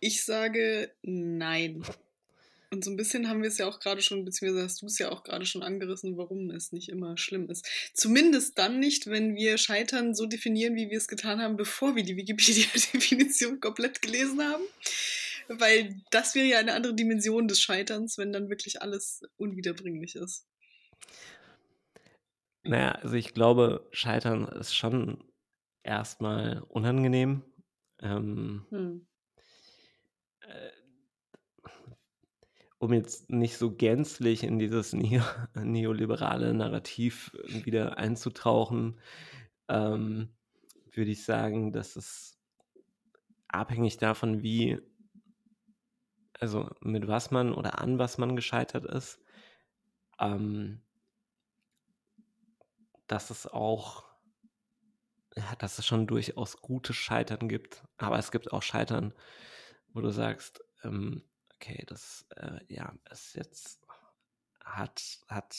Ich 0.00 0.24
sage 0.24 0.90
nein. 1.02 1.82
Und 2.70 2.84
so 2.84 2.90
ein 2.90 2.96
bisschen 2.96 3.28
haben 3.28 3.42
wir 3.42 3.48
es 3.48 3.58
ja 3.58 3.66
auch 3.66 3.78
gerade 3.78 4.02
schon, 4.02 4.24
beziehungsweise 4.24 4.64
hast 4.64 4.82
du 4.82 4.86
es 4.86 4.98
ja 4.98 5.10
auch 5.10 5.22
gerade 5.22 5.46
schon 5.46 5.62
angerissen, 5.62 6.16
warum 6.16 6.50
es 6.50 6.72
nicht 6.72 6.88
immer 6.88 7.16
schlimm 7.16 7.48
ist. 7.48 7.66
Zumindest 7.94 8.58
dann 8.58 8.80
nicht, 8.80 9.06
wenn 9.06 9.36
wir 9.36 9.56
Scheitern 9.56 10.14
so 10.14 10.26
definieren, 10.26 10.74
wie 10.74 10.90
wir 10.90 10.98
es 10.98 11.08
getan 11.08 11.40
haben, 11.40 11.56
bevor 11.56 11.94
wir 11.94 12.02
die 12.02 12.16
Wikipedia-Definition 12.16 13.60
komplett 13.60 14.02
gelesen 14.02 14.42
haben. 14.42 14.64
Weil 15.48 16.00
das 16.10 16.34
wäre 16.34 16.46
ja 16.46 16.58
eine 16.58 16.74
andere 16.74 16.94
Dimension 16.94 17.48
des 17.48 17.60
Scheiterns, 17.60 18.18
wenn 18.18 18.32
dann 18.32 18.48
wirklich 18.48 18.82
alles 18.82 19.22
unwiederbringlich 19.36 20.16
ist. 20.16 20.46
Naja, 22.62 22.92
also 22.92 23.14
ich 23.14 23.32
glaube, 23.32 23.88
Scheitern 23.92 24.48
ist 24.48 24.74
schon 24.74 25.22
erstmal 25.84 26.62
unangenehm. 26.68 27.44
Ähm, 28.02 28.66
hm. 28.70 29.06
äh, 30.40 30.70
um 32.78 32.92
jetzt 32.92 33.30
nicht 33.30 33.56
so 33.56 33.74
gänzlich 33.74 34.42
in 34.42 34.58
dieses 34.58 34.92
neo 34.92 35.22
neoliberale 35.54 36.52
Narrativ 36.52 37.32
wieder 37.46 37.96
einzutauchen, 37.96 39.00
ähm, 39.68 40.28
würde 40.92 41.10
ich 41.10 41.24
sagen, 41.24 41.72
dass 41.72 41.96
es 41.96 42.38
abhängig 43.48 43.96
davon, 43.96 44.42
wie, 44.42 44.78
also 46.40 46.70
mit 46.80 47.08
was 47.08 47.30
man 47.30 47.52
oder 47.52 47.78
an 47.80 47.98
was 47.98 48.18
man 48.18 48.36
gescheitert 48.36 48.84
ist, 48.84 49.18
ähm, 50.18 50.82
dass 53.06 53.30
es 53.30 53.46
auch, 53.46 54.04
ja, 55.36 55.54
dass 55.58 55.78
es 55.78 55.86
schon 55.86 56.06
durchaus 56.06 56.60
gutes 56.60 56.96
Scheitern 56.96 57.48
gibt, 57.48 57.84
aber 57.98 58.18
es 58.18 58.30
gibt 58.30 58.52
auch 58.52 58.62
Scheitern, 58.62 59.14
wo 59.92 60.00
du 60.00 60.10
sagst, 60.10 60.62
ähm, 60.82 61.22
okay, 61.54 61.84
das 61.86 62.26
äh, 62.36 62.60
ja, 62.68 62.94
ist 63.10 63.34
jetzt 63.34 63.80
hat, 64.64 65.00
hat 65.28 65.56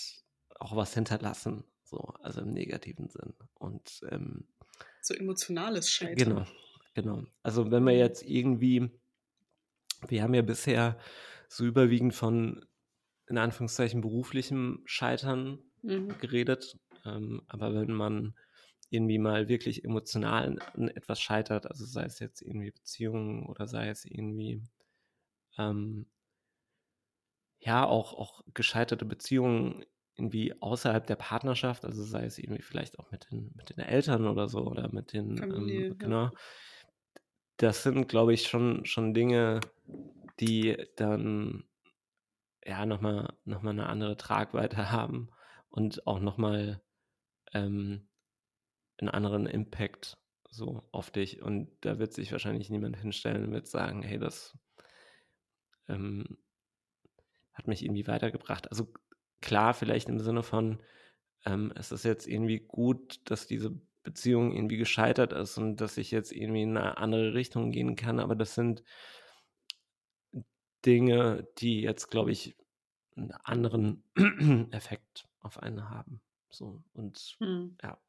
auch 0.59 0.75
was 0.75 0.93
hinterlassen, 0.93 1.63
so, 1.83 1.99
also 2.21 2.41
im 2.41 2.53
negativen 2.53 3.09
Sinn. 3.09 3.33
Und 3.55 4.01
ähm, 4.11 4.47
so 5.01 5.13
emotionales 5.13 5.89
Scheitern. 5.89 6.29
Genau, 6.29 6.45
genau. 6.93 7.23
Also 7.43 7.71
wenn 7.71 7.83
wir 7.85 7.93
mhm. 7.93 7.99
jetzt 7.99 8.23
irgendwie, 8.23 8.91
wir 10.07 10.23
haben 10.23 10.33
ja 10.33 10.41
bisher 10.41 10.97
so 11.47 11.65
überwiegend 11.65 12.13
von 12.13 12.65
in 13.27 13.37
Anführungszeichen 13.37 14.01
beruflichem 14.01 14.81
Scheitern 14.85 15.59
mhm. 15.81 16.17
geredet, 16.19 16.77
ähm, 17.05 17.41
aber 17.47 17.73
wenn 17.73 17.91
man 17.91 18.35
irgendwie 18.89 19.17
mal 19.17 19.49
wirklich 19.49 19.83
emotional 19.83 20.59
an 20.73 20.87
etwas 20.87 21.19
scheitert, 21.19 21.67
also 21.67 21.85
sei 21.85 22.05
es 22.05 22.19
jetzt 22.19 22.41
irgendwie 22.41 22.71
Beziehungen 22.71 23.45
oder 23.45 23.67
sei 23.67 23.89
es 23.89 24.05
irgendwie 24.05 24.61
ähm, 25.57 26.05
ja, 27.59 27.85
auch, 27.85 28.13
auch 28.13 28.41
gescheiterte 28.53 29.05
Beziehungen 29.05 29.83
irgendwie 30.15 30.59
außerhalb 30.61 31.05
der 31.05 31.15
Partnerschaft, 31.15 31.85
also 31.85 32.03
sei 32.03 32.25
es 32.25 32.39
irgendwie 32.39 32.61
vielleicht 32.61 32.97
auch 32.99 33.11
mit 33.11 33.29
den, 33.31 33.51
mit 33.55 33.69
den 33.69 33.79
Eltern 33.79 34.27
oder 34.27 34.47
so 34.47 34.65
oder 34.65 34.91
mit 34.91 35.13
den, 35.13 35.37
Familie, 35.37 35.87
ähm, 35.87 35.97
genau. 35.97 36.23
Ja. 36.23 36.31
Das 37.57 37.83
sind, 37.83 38.07
glaube 38.07 38.33
ich, 38.33 38.43
schon, 38.47 38.85
schon 38.85 39.13
Dinge, 39.13 39.59
die 40.39 40.77
dann 40.95 41.63
ja 42.65 42.85
nochmal 42.85 43.33
noch 43.45 43.61
mal 43.61 43.71
eine 43.71 43.87
andere 43.87 44.17
Tragweite 44.17 44.91
haben 44.91 45.29
und 45.69 46.05
auch 46.07 46.19
nochmal 46.19 46.81
ähm, 47.53 48.07
einen 48.97 49.09
anderen 49.09 49.45
Impact 49.45 50.17
so 50.49 50.87
auf 50.91 51.11
dich. 51.11 51.41
Und 51.41 51.69
da 51.81 51.99
wird 51.99 52.13
sich 52.13 52.31
wahrscheinlich 52.31 52.69
niemand 52.69 52.97
hinstellen 52.97 53.45
und 53.45 53.51
wird 53.51 53.67
sagen, 53.67 54.01
hey, 54.01 54.17
das 54.17 54.57
ähm, 55.87 56.37
hat 57.53 57.67
mich 57.67 57.83
irgendwie 57.83 58.07
weitergebracht. 58.07 58.69
Also 58.69 58.91
klar, 59.41 59.73
vielleicht 59.73 60.09
im 60.09 60.19
Sinne 60.19 60.43
von, 60.43 60.79
ähm, 61.45 61.71
es 61.75 61.91
ist 61.91 62.05
jetzt 62.05 62.27
irgendwie 62.27 62.59
gut, 62.59 63.21
dass 63.29 63.47
diese 63.47 63.79
Beziehung 64.03 64.53
irgendwie 64.53 64.77
gescheitert 64.77 65.33
ist 65.33 65.57
und 65.57 65.77
dass 65.77 65.97
ich 65.97 66.11
jetzt 66.11 66.31
irgendwie 66.31 66.63
in 66.63 66.77
eine 66.77 66.97
andere 66.97 67.33
Richtung 67.33 67.71
gehen 67.71 67.95
kann, 67.95 68.19
aber 68.19 68.35
das 68.35 68.55
sind 68.55 68.83
Dinge, 70.87 71.45
die 71.57 71.81
jetzt, 71.81 72.09
glaube 72.09 72.31
ich, 72.31 72.55
einen 73.15 73.31
anderen 73.43 74.03
Effekt 74.71 75.27
auf 75.41 75.61
einen 75.61 75.89
haben. 75.89 76.21
So 76.49 76.81
und 76.93 77.35
hm. 77.39 77.77
ja. 77.83 77.99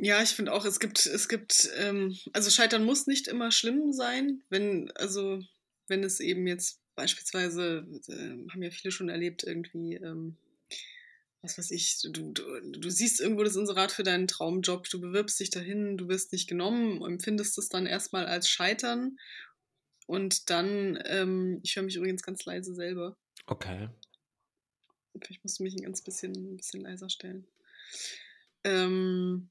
Ja, 0.00 0.22
ich 0.22 0.28
finde 0.28 0.52
auch, 0.52 0.64
es 0.64 0.78
gibt, 0.78 1.06
es 1.06 1.28
gibt, 1.28 1.70
ähm, 1.76 2.16
also 2.32 2.50
Scheitern 2.50 2.84
muss 2.84 3.08
nicht 3.08 3.26
immer 3.26 3.50
schlimm 3.50 3.92
sein, 3.92 4.42
wenn, 4.48 4.92
also 4.92 5.40
wenn 5.88 6.04
es 6.04 6.20
eben 6.20 6.46
jetzt 6.46 6.80
beispielsweise, 6.94 7.84
äh, 8.06 8.50
haben 8.52 8.62
ja 8.62 8.70
viele 8.70 8.92
schon 8.92 9.08
erlebt, 9.08 9.42
irgendwie, 9.42 9.94
ähm, 9.94 10.36
was 11.42 11.56
weiß 11.56 11.70
ich, 11.70 12.00
du, 12.02 12.32
du, 12.32 12.60
du 12.60 12.90
siehst 12.90 13.20
irgendwo 13.20 13.44
das 13.44 13.56
Inserat 13.56 13.92
für 13.92 14.02
deinen 14.02 14.26
Traumjob, 14.26 14.88
du 14.88 15.00
bewirbst 15.00 15.38
dich 15.38 15.50
dahin, 15.50 15.96
du 15.96 16.08
wirst 16.08 16.32
nicht 16.32 16.48
genommen, 16.48 17.02
empfindest 17.04 17.58
es 17.58 17.68
dann 17.68 17.86
erstmal 17.86 18.26
als 18.26 18.48
Scheitern 18.48 19.18
und 20.06 20.50
dann, 20.50 20.98
ähm, 21.06 21.60
ich 21.62 21.76
höre 21.76 21.84
mich 21.84 21.96
übrigens 21.96 22.22
ganz 22.22 22.44
leise 22.44 22.74
selber. 22.74 23.16
Okay. 23.46 23.88
Vielleicht 25.20 25.44
musst 25.44 25.58
du 25.58 25.62
mich 25.62 25.74
ein 25.74 25.82
ganz 25.82 26.02
bisschen, 26.02 26.32
ein 26.32 26.56
bisschen 26.56 26.80
leiser 26.80 27.08
stellen. 27.08 27.46
Ähm, 28.64 29.50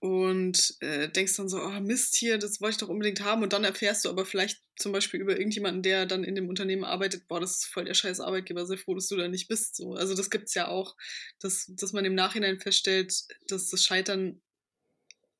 und 0.00 0.76
äh, 0.80 1.10
denkst 1.10 1.36
dann 1.36 1.50
so, 1.50 1.62
oh 1.62 1.80
Mist 1.80 2.16
hier, 2.16 2.38
das 2.38 2.60
wollte 2.62 2.72
ich 2.72 2.78
doch 2.78 2.88
unbedingt 2.88 3.20
haben. 3.20 3.42
Und 3.42 3.52
dann 3.52 3.64
erfährst 3.64 4.04
du 4.04 4.08
aber 4.08 4.24
vielleicht 4.24 4.62
zum 4.76 4.92
Beispiel 4.92 5.20
über 5.20 5.36
irgendjemanden, 5.36 5.82
der 5.82 6.06
dann 6.06 6.24
in 6.24 6.34
dem 6.34 6.48
Unternehmen 6.48 6.84
arbeitet, 6.84 7.28
boah, 7.28 7.38
das 7.38 7.58
ist 7.58 7.66
voll 7.66 7.84
der 7.84 7.92
scheiß 7.92 8.20
Arbeitgeber, 8.20 8.64
sehr 8.66 8.78
froh, 8.78 8.94
dass 8.94 9.08
du 9.08 9.16
da 9.16 9.28
nicht 9.28 9.48
bist. 9.48 9.76
So. 9.76 9.92
Also 9.92 10.14
das 10.14 10.30
gibt 10.30 10.48
es 10.48 10.54
ja 10.54 10.68
auch, 10.68 10.96
dass, 11.38 11.66
dass 11.68 11.92
man 11.92 12.06
im 12.06 12.14
Nachhinein 12.14 12.58
feststellt, 12.58 13.12
dass 13.48 13.68
das 13.68 13.84
Scheitern 13.84 14.40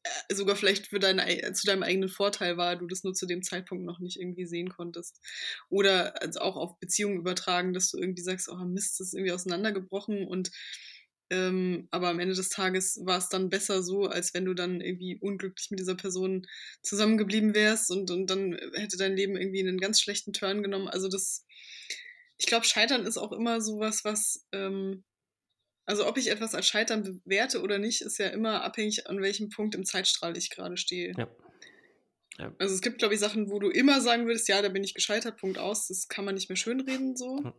äh, 0.03 0.35
sogar 0.35 0.57
vielleicht 0.57 0.89
für 0.89 0.99
deine, 0.99 1.53
zu 1.55 1.67
deinem 1.67 1.83
eigenen 1.83 2.11
Vorteil 2.11 2.59
war, 2.59 2.77
du 2.77 2.87
das 2.87 3.03
nur 3.03 3.15
zu 3.15 3.25
dem 3.25 3.43
Zeitpunkt 3.43 3.87
noch 3.87 3.99
nicht 3.99 4.21
irgendwie 4.21 4.45
sehen 4.45 4.69
konntest. 4.69 5.23
Oder 5.71 6.21
also 6.21 6.41
auch 6.41 6.57
auf 6.57 6.79
Beziehungen 6.81 7.17
übertragen, 7.17 7.73
dass 7.73 7.91
du 7.91 7.99
irgendwie 7.99 8.23
sagst, 8.23 8.51
oh 8.51 8.57
Mist, 8.57 9.01
das 9.01 9.09
ist 9.09 9.15
irgendwie 9.15 9.33
auseinandergebrochen 9.33 10.27
und 10.29 10.51
ähm, 11.31 11.87
aber 11.91 12.09
am 12.09 12.19
Ende 12.19 12.35
des 12.35 12.49
Tages 12.49 13.01
war 13.05 13.19
es 13.19 13.29
dann 13.29 13.49
besser 13.49 13.83
so, 13.83 14.07
als 14.07 14.35
wenn 14.35 14.45
du 14.45 14.55
dann 14.55 14.81
irgendwie 14.81 15.17
unglücklich 15.21 15.71
mit 15.71 15.79
dieser 15.79 15.95
Person 15.95 16.47
zusammengeblieben 16.83 17.55
wärst 17.55 17.91
und, 17.91 18.11
und 18.11 18.29
dann 18.29 18.59
hätte 18.75 18.97
dein 18.97 19.17
Leben 19.17 19.37
irgendwie 19.37 19.61
einen 19.61 19.79
ganz 19.79 20.01
schlechten 20.01 20.33
Turn 20.33 20.63
genommen. 20.63 20.89
Also 20.89 21.09
das, 21.09 21.47
ich 22.37 22.47
glaube, 22.47 22.67
Scheitern 22.67 23.07
ist 23.07 23.17
auch 23.17 23.33
immer 23.33 23.61
sowas, 23.61 24.05
was, 24.05 24.47
ähm, 24.51 25.05
also 25.87 26.07
ob 26.07 26.19
ich 26.19 26.31
etwas 26.31 26.55
als 26.55 26.67
Scheitern 26.67 27.21
bewerte 27.25 27.63
oder 27.63 27.79
nicht, 27.79 28.03
ist 28.03 28.19
ja 28.19 28.29
immer 28.29 28.65
abhängig, 28.65 29.07
an 29.09 29.23
welchem 29.23 29.51
Punkt 29.51 29.77
im 29.77 29.85
Zeitstrahl 29.85 30.37
ich 30.37 30.51
gerade 30.51 30.77
stehe. 30.77 31.15
Ja. 31.17 31.29
Ja. 32.39 32.55
Also 32.59 32.75
es 32.75 32.81
gibt, 32.81 32.99
glaube 32.99 33.15
ich, 33.15 33.21
Sachen, 33.21 33.51
wo 33.51 33.59
du 33.59 33.69
immer 33.69 34.01
sagen 34.01 34.27
würdest, 34.27 34.49
ja, 34.49 34.63
da 34.63 34.71
bin 34.71 34.83
ich 34.83 34.95
gescheitert, 34.95 35.37
Punkt 35.37 35.59
aus. 35.59 35.89
Das 35.89 36.09
kann 36.09 36.25
man 36.25 36.35
nicht 36.35 36.49
mehr 36.49 36.57
schönreden 36.57 37.17
so. 37.17 37.39
Hm. 37.45 37.53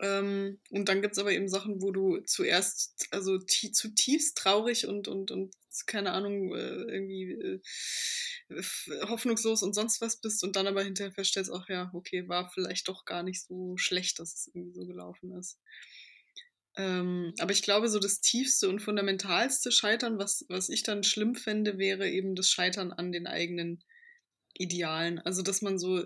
Ähm, 0.00 0.58
und 0.70 0.88
dann 0.88 1.02
gibt 1.02 1.12
es 1.12 1.18
aber 1.18 1.32
eben 1.32 1.48
Sachen, 1.48 1.82
wo 1.82 1.90
du 1.90 2.20
zuerst, 2.20 3.06
also 3.10 3.38
zutiefst 3.38 4.36
traurig 4.36 4.86
und, 4.86 5.08
und, 5.08 5.30
und 5.30 5.54
keine 5.86 6.12
Ahnung, 6.12 6.54
äh, 6.54 6.92
irgendwie 6.92 7.32
äh, 7.32 7.60
hoffnungslos 9.08 9.62
und 9.62 9.74
sonst 9.74 10.00
was 10.00 10.20
bist 10.20 10.42
und 10.42 10.56
dann 10.56 10.66
aber 10.66 10.82
hinterher 10.82 11.12
feststellst, 11.12 11.50
ach 11.52 11.68
ja, 11.68 11.90
okay, 11.92 12.28
war 12.28 12.50
vielleicht 12.50 12.88
doch 12.88 13.04
gar 13.04 13.22
nicht 13.22 13.44
so 13.44 13.76
schlecht, 13.76 14.18
dass 14.18 14.34
es 14.34 14.50
irgendwie 14.52 14.72
so 14.72 14.86
gelaufen 14.86 15.32
ist. 15.32 15.58
Ähm, 16.76 17.34
aber 17.40 17.50
ich 17.50 17.62
glaube, 17.62 17.88
so 17.88 17.98
das 17.98 18.20
tiefste 18.20 18.68
und 18.68 18.80
fundamentalste 18.80 19.72
Scheitern, 19.72 20.18
was, 20.18 20.44
was 20.48 20.68
ich 20.68 20.84
dann 20.84 21.02
schlimm 21.02 21.34
fände, 21.34 21.76
wäre 21.76 22.08
eben 22.08 22.36
das 22.36 22.50
Scheitern 22.50 22.92
an 22.92 23.10
den 23.10 23.26
eigenen 23.26 23.82
Idealen. 24.54 25.18
Also, 25.18 25.42
dass 25.42 25.60
man 25.60 25.78
so 25.78 26.04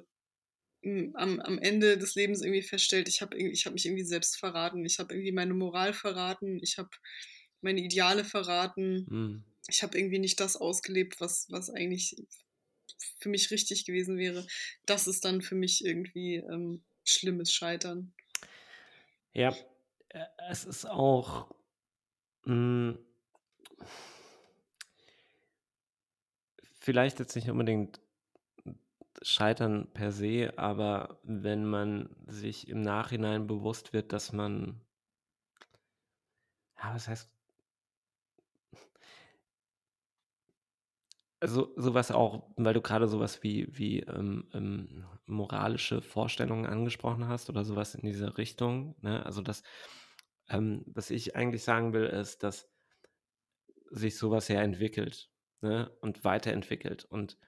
am, 0.85 1.41
am 1.41 1.59
Ende 1.59 1.97
des 1.97 2.15
Lebens 2.15 2.43
irgendwie 2.43 2.63
feststellt, 2.63 3.09
ich 3.09 3.23
habe 3.23 3.37
ich 3.37 3.67
hab 3.67 3.73
mich 3.73 3.87
irgendwie 3.87 4.05
selbst 4.05 4.39
verraten, 4.39 4.85
ich 4.85 4.99
habe 4.99 5.15
irgendwie 5.15 5.33
meine 5.33 5.55
Moral 5.55 5.93
verraten, 5.93 6.59
ich 6.63 6.79
habe 6.79 6.91
meine 7.61 7.81
Ideale 7.81 8.25
verraten, 8.25 9.07
mhm. 9.09 9.45
ich 9.69 9.83
habe 9.83 9.97
irgendwie 9.97 10.19
nicht 10.19 10.41
das 10.41 10.57
ausgelebt, 10.57 11.21
was, 11.21 11.47
was 11.51 11.71
eigentlich 11.71 12.17
für 13.19 13.29
mich 13.29 13.51
richtig 13.51 13.85
gewesen 13.85 14.19
wäre. 14.19 14.47
Das 14.87 15.07
ist 15.07 15.25
dann 15.25 15.43
für 15.43 15.55
mich 15.55 15.85
irgendwie 15.85 16.37
ähm, 16.37 16.83
schlimmes 17.05 17.53
Scheitern. 17.53 18.13
Ja, 19.33 19.55
äh, 20.09 20.25
es 20.51 20.65
ist 20.65 20.85
auch. 20.85 21.55
Mh, 22.45 22.97
hm, 22.97 22.99
vielleicht 26.81 27.21
jetzt 27.21 27.37
nicht 27.37 27.49
unbedingt 27.49 28.01
Scheitern 29.23 29.91
per 29.95 30.13
se, 30.13 30.53
aber 30.59 31.21
wenn 31.23 31.65
man 31.65 32.11
sich 32.27 32.69
im 32.69 32.81
Nachhinein 32.83 33.47
bewusst 33.47 33.93
wird, 33.93 34.13
dass 34.13 34.33
man, 34.33 34.81
ja, 36.83 36.95
was 36.95 37.09
heißt, 37.09 37.33
also 41.41 41.73
sowas 41.77 42.11
auch, 42.13 42.53
weil 42.57 42.75
du 42.75 42.81
gerade 42.81 43.09
sowas 43.09 43.43
wie, 43.43 43.67
wie 43.77 44.01
ähm, 44.01 44.49
ähm, 44.55 45.05
moralische 45.27 46.01
Vorstellungen 46.03 46.67
angesprochen 46.67 47.27
hast 47.29 47.51
oder 47.51 47.65
sowas 47.65 47.95
in 47.95 48.07
dieser 48.09 48.39
Richtung, 48.39 48.95
ne? 49.01 49.25
Also 49.27 49.43
das, 49.43 49.63
ähm, 50.49 50.85
was 50.87 51.11
ich 51.11 51.35
eigentlich 51.37 51.65
sagen 51.65 51.93
will, 51.93 52.05
ist, 52.07 52.43
dass 52.45 52.69
sich 53.91 54.17
sowas 54.17 54.49
ja 54.49 54.61
entwickelt 54.63 55.31
ne? 55.61 55.91
und 56.01 56.25
weiterentwickelt 56.25 57.05
und 57.05 57.39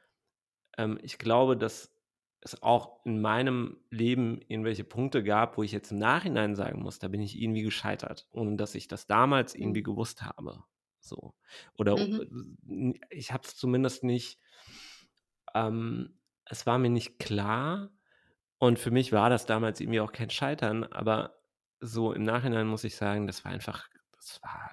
ähm, 0.78 0.98
ich 1.02 1.18
glaube, 1.18 1.56
dass 1.56 1.94
es 2.40 2.62
auch 2.62 3.04
in 3.04 3.20
meinem 3.22 3.78
Leben 3.90 4.40
irgendwelche 4.48 4.84
Punkte 4.84 5.24
gab, 5.24 5.56
wo 5.56 5.62
ich 5.62 5.72
jetzt 5.72 5.92
im 5.92 5.98
Nachhinein 5.98 6.54
sagen 6.54 6.82
muss, 6.82 6.98
da 6.98 7.08
bin 7.08 7.22
ich 7.22 7.40
irgendwie 7.40 7.62
gescheitert, 7.62 8.28
ohne 8.32 8.56
dass 8.56 8.74
ich 8.74 8.86
das 8.86 9.06
damals 9.06 9.54
irgendwie 9.54 9.80
mhm. 9.80 9.84
gewusst 9.84 10.22
habe. 10.22 10.62
So. 11.00 11.34
Oder 11.78 11.96
mhm. 11.96 12.94
ich 13.10 13.32
habe 13.32 13.44
es 13.44 13.56
zumindest 13.56 14.04
nicht, 14.04 14.38
ähm, 15.54 16.18
es 16.44 16.66
war 16.66 16.78
mir 16.78 16.90
nicht 16.90 17.18
klar. 17.18 17.90
Und 18.58 18.78
für 18.78 18.90
mich 18.90 19.12
war 19.12 19.30
das 19.30 19.46
damals 19.46 19.80
irgendwie 19.80 20.00
auch 20.00 20.12
kein 20.12 20.30
Scheitern, 20.30 20.84
aber 20.84 21.36
so 21.80 22.12
im 22.12 22.22
Nachhinein 22.22 22.66
muss 22.66 22.84
ich 22.84 22.96
sagen, 22.96 23.26
das 23.26 23.44
war 23.44 23.52
einfach, 23.52 23.88
das 24.12 24.40
war, 24.42 24.70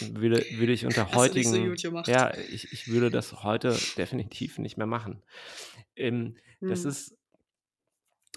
würde, 0.00 0.44
würde 0.52 0.72
ich 0.72 0.86
unter 0.86 1.12
heutigen. 1.14 1.76
So 1.76 1.92
ja, 2.10 2.36
ich, 2.36 2.72
ich 2.72 2.88
würde 2.88 3.10
das 3.10 3.42
heute 3.42 3.76
definitiv 3.96 4.58
nicht 4.58 4.76
mehr 4.76 4.86
machen. 4.86 5.22
Ähm, 5.96 6.36
hm. 6.60 6.68
Das 6.68 6.84
ist. 6.84 7.16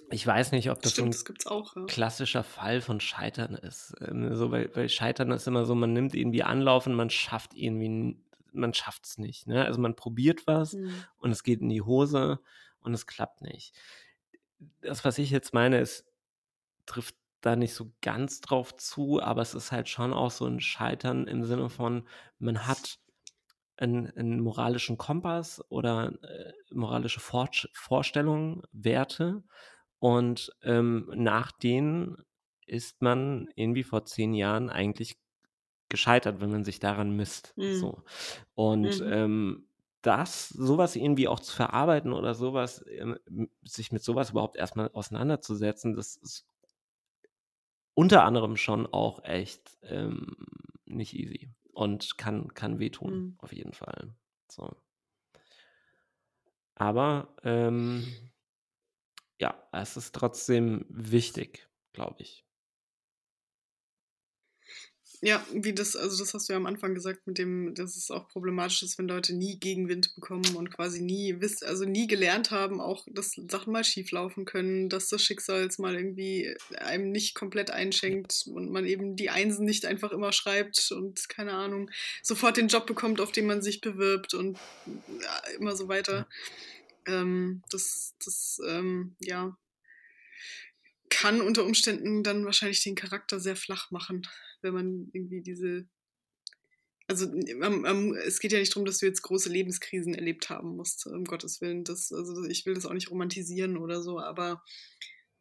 Ich 0.09 0.25
weiß 0.25 0.53
nicht, 0.53 0.71
ob 0.71 0.81
das 0.81 0.93
Stimmt, 0.93 1.15
so 1.15 1.33
ein 1.33 1.51
auch, 1.51 1.75
ja. 1.75 1.85
klassischer 1.85 2.43
Fall 2.43 2.79
von 2.79 3.01
Scheitern 3.01 3.55
ist. 3.55 3.93
Ähm, 3.99 4.33
so, 4.35 4.51
weil, 4.51 4.73
weil 4.73 4.87
Scheitern 4.87 5.31
ist 5.31 5.47
immer 5.47 5.65
so, 5.65 5.75
man 5.75 5.91
nimmt 5.91 6.15
irgendwie 6.15 6.43
Anlauf 6.43 6.87
und 6.87 6.93
man 6.93 7.09
schafft 7.09 7.53
irgendwie, 7.53 8.15
man 8.53 8.73
schafft 8.73 9.05
es 9.05 9.17
nicht. 9.17 9.47
Ne? 9.47 9.65
Also 9.65 9.81
man 9.81 9.97
probiert 9.97 10.47
was 10.47 10.73
hm. 10.73 10.93
und 11.17 11.31
es 11.31 11.43
geht 11.43 11.59
in 11.59 11.67
die 11.67 11.81
Hose 11.81 12.39
und 12.79 12.93
es 12.93 13.05
klappt 13.05 13.41
nicht. 13.41 13.75
Das, 14.79 15.03
was 15.03 15.17
ich 15.17 15.29
jetzt 15.29 15.53
meine, 15.53 15.81
ist, 15.81 16.05
trifft 16.85 17.15
da 17.41 17.55
nicht 17.55 17.73
so 17.73 17.91
ganz 18.01 18.41
drauf 18.41 18.75
zu, 18.75 19.21
aber 19.21 19.41
es 19.41 19.53
ist 19.53 19.71
halt 19.71 19.89
schon 19.89 20.13
auch 20.13 20.31
so 20.31 20.45
ein 20.45 20.59
Scheitern 20.59 21.27
im 21.27 21.43
Sinne 21.43 21.69
von, 21.69 22.07
man 22.39 22.67
hat 22.67 22.99
einen, 23.77 24.07
einen 24.17 24.39
moralischen 24.39 24.97
Kompass 24.97 25.63
oder 25.69 26.13
äh, 26.23 26.53
moralische 26.71 27.19
Vor 27.19 27.49
Vorstellungen, 27.73 28.63
Werte 28.71 29.43
und 29.99 30.51
ähm, 30.63 31.11
nach 31.15 31.51
denen 31.51 32.17
ist 32.65 33.01
man 33.01 33.47
irgendwie 33.55 33.83
vor 33.83 34.05
zehn 34.05 34.33
Jahren 34.33 34.69
eigentlich 34.69 35.17
gescheitert, 35.89 36.41
wenn 36.41 36.51
man 36.51 36.65
sich 36.65 36.79
daran 36.79 37.15
misst. 37.15 37.53
Mhm. 37.55 37.73
So. 37.75 38.03
Und 38.55 38.99
mhm. 38.99 39.13
ähm, 39.13 39.67
das, 40.01 40.49
sowas 40.49 40.95
irgendwie 40.95 41.27
auch 41.27 41.39
zu 41.39 41.55
verarbeiten 41.55 42.13
oder 42.13 42.33
sowas, 42.33 42.83
ähm, 42.89 43.17
sich 43.63 43.91
mit 43.91 44.03
sowas 44.03 44.31
überhaupt 44.31 44.57
erstmal 44.57 44.89
auseinanderzusetzen, 44.91 45.95
das 45.95 46.17
ist 46.17 46.45
unter 47.97 48.23
anderem 48.25 48.57
schon 48.57 48.85
auch 48.85 49.23
echt 49.23 49.75
ähm, 49.81 50.37
nicht 50.85 51.15
easy 51.15 51.49
und 51.73 52.15
kann, 52.19 52.53
kann 52.53 52.77
wehtun, 52.77 53.13
mhm. 53.13 53.35
auf 53.39 53.51
jeden 53.51 53.73
Fall. 53.73 54.13
So. 54.51 54.77
Aber 56.75 57.35
ähm, 57.41 58.05
ja, 59.39 59.67
es 59.71 59.97
ist 59.97 60.13
trotzdem 60.13 60.85
wichtig, 60.89 61.67
glaube 61.93 62.21
ich. 62.21 62.46
Ja, 65.21 65.43
wie 65.51 65.73
das, 65.73 65.95
also 65.95 66.23
das 66.23 66.35
hast 66.35 66.47
du 66.47 66.53
ja 66.53 66.57
am 66.57 66.67
Anfang 66.67 66.93
gesagt, 66.93 67.25
mit 67.25 67.39
dem, 67.39 67.73
dass 67.73 67.97
es 67.97 68.11
auch 68.11 68.27
problematisch 68.27 68.83
ist, 68.83 68.99
wenn 68.99 69.07
Leute 69.07 69.33
nie 69.33 69.57
Gegenwind 69.57 70.13
bekommen 70.13 70.55
und 70.55 70.69
quasi 70.69 71.01
nie 71.01 71.41
wiss, 71.41 71.63
also 71.63 71.85
nie 71.85 72.05
gelernt 72.05 72.51
haben, 72.51 72.79
auch 72.79 73.03
dass 73.09 73.31
Sachen 73.49 73.73
mal 73.73 73.83
schief 73.83 74.11
laufen 74.11 74.45
können, 74.45 74.89
dass 74.89 75.09
das 75.09 75.23
Schicksal 75.23 75.63
jetzt 75.63 75.79
mal 75.79 75.95
irgendwie 75.95 76.55
einem 76.77 77.11
nicht 77.11 77.33
komplett 77.33 77.71
einschenkt 77.71 78.45
und 78.45 78.69
man 78.69 78.85
eben 78.85 79.15
die 79.15 79.31
Einsen 79.31 79.65
nicht 79.65 79.87
einfach 79.87 80.11
immer 80.11 80.31
schreibt 80.33 80.91
und 80.91 81.27
keine 81.29 81.53
Ahnung, 81.53 81.89
sofort 82.21 82.57
den 82.57 82.67
Job 82.67 82.85
bekommt, 82.85 83.19
auf 83.19 83.31
den 83.31 83.47
man 83.47 83.63
sich 83.63 83.81
bewirbt 83.81 84.35
und 84.35 84.59
ja, 84.85 85.41
immer 85.57 85.75
so 85.75 85.87
weiter. 85.87 86.27
Ähm, 87.07 87.63
das, 87.71 88.13
das, 88.23 88.61
ähm, 88.67 89.15
ja, 89.19 89.57
kann 91.09 91.41
unter 91.41 91.65
Umständen 91.65 92.21
dann 92.21 92.45
wahrscheinlich 92.45 92.83
den 92.83 92.93
Charakter 92.93 93.39
sehr 93.39 93.55
flach 93.55 93.89
machen 93.89 94.27
wenn 94.61 94.73
man 94.73 95.09
irgendwie 95.13 95.41
diese. 95.41 95.87
Also 97.09 97.25
um, 97.27 97.85
um, 97.85 98.15
es 98.15 98.39
geht 98.39 98.51
ja 98.51 98.59
nicht 98.59 98.75
darum, 98.75 98.85
dass 98.85 98.99
du 98.99 99.05
jetzt 99.05 99.21
große 99.21 99.49
Lebenskrisen 99.49 100.13
erlebt 100.13 100.49
haben 100.49 100.75
musst, 100.75 101.07
um 101.07 101.23
Gottes 101.23 101.61
Willen. 101.61 101.85
Das, 101.85 102.11
also 102.11 102.43
ich 102.45 102.65
will 102.65 102.73
das 102.73 102.85
auch 102.85 102.93
nicht 102.93 103.09
romantisieren 103.09 103.77
oder 103.77 104.01
so, 104.01 104.19
aber 104.19 104.61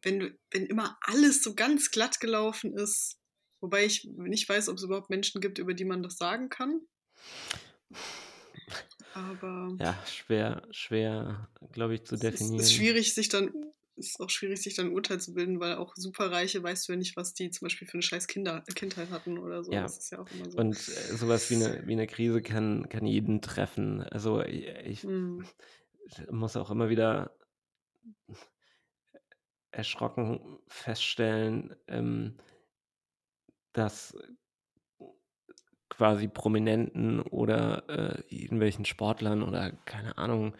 wenn, 0.01 0.19
du, 0.19 0.39
wenn 0.51 0.65
immer 0.65 0.97
alles 1.01 1.43
so 1.43 1.55
ganz 1.55 1.91
glatt 1.91 2.21
gelaufen 2.21 2.73
ist, 2.73 3.19
wobei 3.59 3.85
ich 3.85 4.05
nicht 4.05 4.47
weiß, 4.47 4.69
ob 4.69 4.77
es 4.77 4.83
überhaupt 4.83 5.09
Menschen 5.09 5.41
gibt, 5.41 5.59
über 5.59 5.73
die 5.73 5.83
man 5.83 6.03
das 6.03 6.17
sagen 6.17 6.47
kann. 6.47 6.79
Aber. 9.13 9.75
Ja, 9.79 10.01
schwer, 10.05 10.67
schwer, 10.71 11.49
glaube 11.71 11.95
ich, 11.95 12.03
zu 12.05 12.15
definieren. 12.15 12.59
Es 12.59 12.67
ist 12.67 12.73
schwierig, 12.73 13.13
sich 13.13 13.29
dann 13.29 13.51
ist 13.97 14.19
auch 14.19 14.29
schwierig, 14.29 14.61
sich 14.61 14.75
dann 14.75 14.87
ein 14.87 14.93
Urteil 14.93 15.19
zu 15.19 15.33
bilden, 15.33 15.59
weil 15.59 15.75
auch 15.75 15.95
Superreiche 15.95 16.61
weißt 16.61 16.87
du 16.87 16.93
ja 16.93 16.97
nicht, 16.97 17.15
was 17.17 17.33
die 17.33 17.49
zum 17.49 17.65
Beispiel 17.65 17.87
für 17.87 17.95
eine 17.95 18.01
scheiß 18.01 18.27
Kinder, 18.27 18.63
Kindheit 18.75 19.09
hatten 19.09 19.37
oder 19.37 19.63
so. 19.63 19.71
Ja. 19.71 19.81
Das 19.81 19.97
ist 19.97 20.11
ja 20.11 20.19
auch 20.19 20.31
immer 20.31 20.49
so. 20.49 20.57
Und 20.57 20.75
äh, 20.75 21.15
sowas 21.15 21.49
wie 21.49 21.55
eine, 21.55 21.87
wie 21.87 21.93
eine 21.93 22.07
Krise 22.07 22.41
kann, 22.41 22.87
kann 22.89 23.05
jeden 23.05 23.41
treffen. 23.41 24.01
Also 24.01 24.41
ich, 24.43 24.67
ich 24.67 25.03
hm. 25.03 25.45
muss 26.29 26.55
auch 26.55 26.69
immer 26.69 26.89
wieder 26.89 27.35
erschrocken 29.71 30.59
feststellen, 30.67 31.75
ähm, 31.87 32.37
dass 33.73 34.17
quasi 35.89 36.27
Prominenten 36.27 37.21
oder 37.21 37.89
äh, 37.89 38.35
irgendwelchen 38.35 38.85
Sportlern 38.85 39.43
oder 39.43 39.71
keine 39.85 40.17
Ahnung, 40.17 40.55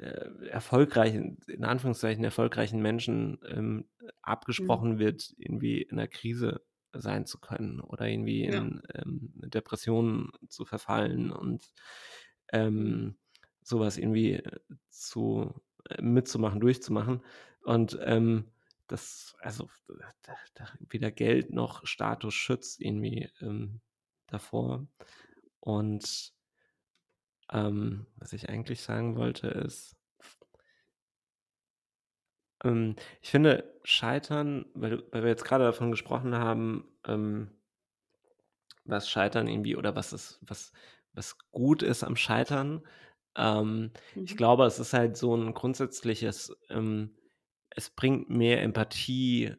äh, 0.00 0.48
erfolgreichen, 0.48 1.38
in 1.46 1.64
Anführungszeichen 1.64 2.24
erfolgreichen 2.24 2.80
Menschen 2.80 3.38
ähm, 3.48 3.74
mhm. 3.74 3.84
abgesprochen 4.22 4.94
mhm. 4.94 4.98
wird, 4.98 5.34
irgendwie 5.38 5.82
in 5.82 5.98
einer 5.98 6.08
Krise 6.08 6.62
sein 6.92 7.26
zu 7.26 7.38
können 7.38 7.80
oder 7.80 8.06
irgendwie 8.06 8.44
ja. 8.46 8.58
in 8.58 8.82
ähm, 8.94 9.32
Depressionen 9.34 10.30
zu 10.48 10.64
verfallen 10.64 11.30
und 11.30 11.72
ähm, 12.52 13.16
sowas 13.62 13.98
irgendwie 13.98 14.42
zu 14.88 15.54
äh, 15.88 16.00
mitzumachen, 16.00 16.60
durchzumachen. 16.60 17.22
Und 17.62 17.98
ähm, 18.02 18.52
das, 18.86 19.34
also 19.40 19.68
da, 20.22 20.34
da 20.54 20.68
weder 20.88 21.10
Geld 21.10 21.52
noch 21.52 21.84
Status 21.86 22.34
schützt 22.34 22.80
irgendwie 22.80 23.28
ähm, 23.40 23.80
davor. 24.28 24.86
Und 25.60 26.35
ähm, 27.52 28.06
was 28.16 28.32
ich 28.32 28.48
eigentlich 28.48 28.82
sagen 28.82 29.16
wollte 29.16 29.48
ist, 29.48 29.96
ähm, 32.64 32.96
ich 33.22 33.30
finde 33.30 33.78
Scheitern, 33.82 34.66
weil, 34.74 35.02
weil 35.12 35.22
wir 35.22 35.30
jetzt 35.30 35.44
gerade 35.44 35.64
davon 35.64 35.90
gesprochen 35.90 36.34
haben, 36.34 36.88
ähm, 37.06 37.50
was 38.84 39.08
Scheitern 39.10 39.48
irgendwie 39.48 39.76
oder 39.76 39.96
was 39.96 40.12
ist, 40.12 40.38
was, 40.42 40.72
was 41.12 41.36
gut 41.50 41.82
ist 41.82 42.04
am 42.04 42.16
Scheitern. 42.16 42.82
Ähm, 43.36 43.92
mhm. 44.14 44.24
Ich 44.24 44.36
glaube, 44.36 44.64
es 44.64 44.78
ist 44.78 44.92
halt 44.92 45.16
so 45.16 45.34
ein 45.36 45.54
grundsätzliches, 45.54 46.56
ähm, 46.70 47.16
es 47.70 47.90
bringt 47.90 48.30
mehr 48.30 48.62
Empathie 48.62 49.54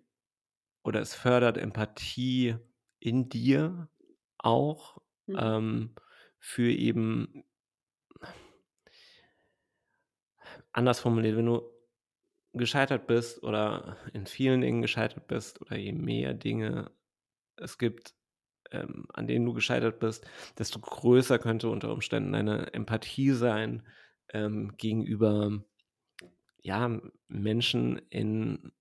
oder 0.83 1.01
es 1.01 1.13
fördert 1.13 1.57
Empathie 1.57 2.55
in 2.99 3.29
dir 3.29 3.89
auch 4.37 4.97
mhm. 5.27 5.37
ähm, 5.39 5.95
für 6.39 6.71
eben 6.71 7.43
anders 10.77 10.99
formuliert, 10.99 11.35
wenn 11.35 11.47
du 11.47 11.61
gescheitert 12.53 13.07
bist 13.07 13.43
oder 13.43 13.97
in 14.13 14.25
vielen 14.25 14.61
Dingen 14.61 14.81
gescheitert 14.81 15.27
bist 15.27 15.59
oder 15.61 15.75
je 15.75 15.91
mehr 15.91 16.33
Dinge 16.33 16.91
es 17.55 17.77
gibt, 17.77 18.13
ähm, 18.71 19.05
an 19.13 19.27
denen 19.27 19.45
du 19.45 19.53
gescheitert 19.53 19.99
bist, 19.99 20.25
desto 20.57 20.79
größer 20.79 21.39
könnte 21.39 21.69
unter 21.69 21.91
Umständen 21.91 22.33
deine 22.33 22.73
Empathie 22.73 23.31
sein 23.31 23.87
ähm, 24.29 24.75
gegenüber 24.77 25.63
ja, 26.61 27.01
Menschen 27.27 27.97
in 28.09 28.71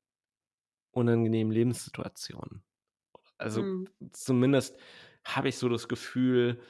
unangenehmen 0.90 1.52
Lebenssituationen. 1.52 2.62
Also 3.38 3.62
mhm. 3.62 3.88
zumindest 4.12 4.78
habe 5.24 5.48
ich 5.48 5.56
so 5.56 5.68
das 5.68 5.88
Gefühl, 5.88 6.60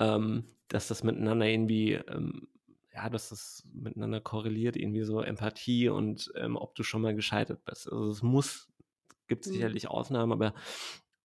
ähm, 0.00 0.44
dass 0.68 0.88
das 0.88 1.02
miteinander 1.02 1.46
irgendwie, 1.46 1.92
ähm, 1.92 2.48
ja, 2.96 3.10
dass 3.10 3.28
das 3.28 3.62
miteinander 3.74 4.22
korreliert, 4.22 4.74
irgendwie 4.74 5.02
so 5.02 5.20
Empathie 5.20 5.90
und 5.90 6.32
ähm, 6.34 6.56
ob 6.56 6.74
du 6.74 6.82
schon 6.82 7.02
mal 7.02 7.14
gescheitert 7.14 7.62
bist. 7.66 7.92
Also 7.92 8.08
es 8.08 8.22
muss, 8.22 8.68
gibt 9.28 9.46
mhm. 9.46 9.52
sicherlich 9.52 9.88
Ausnahmen, 9.88 10.32
aber 10.32 10.54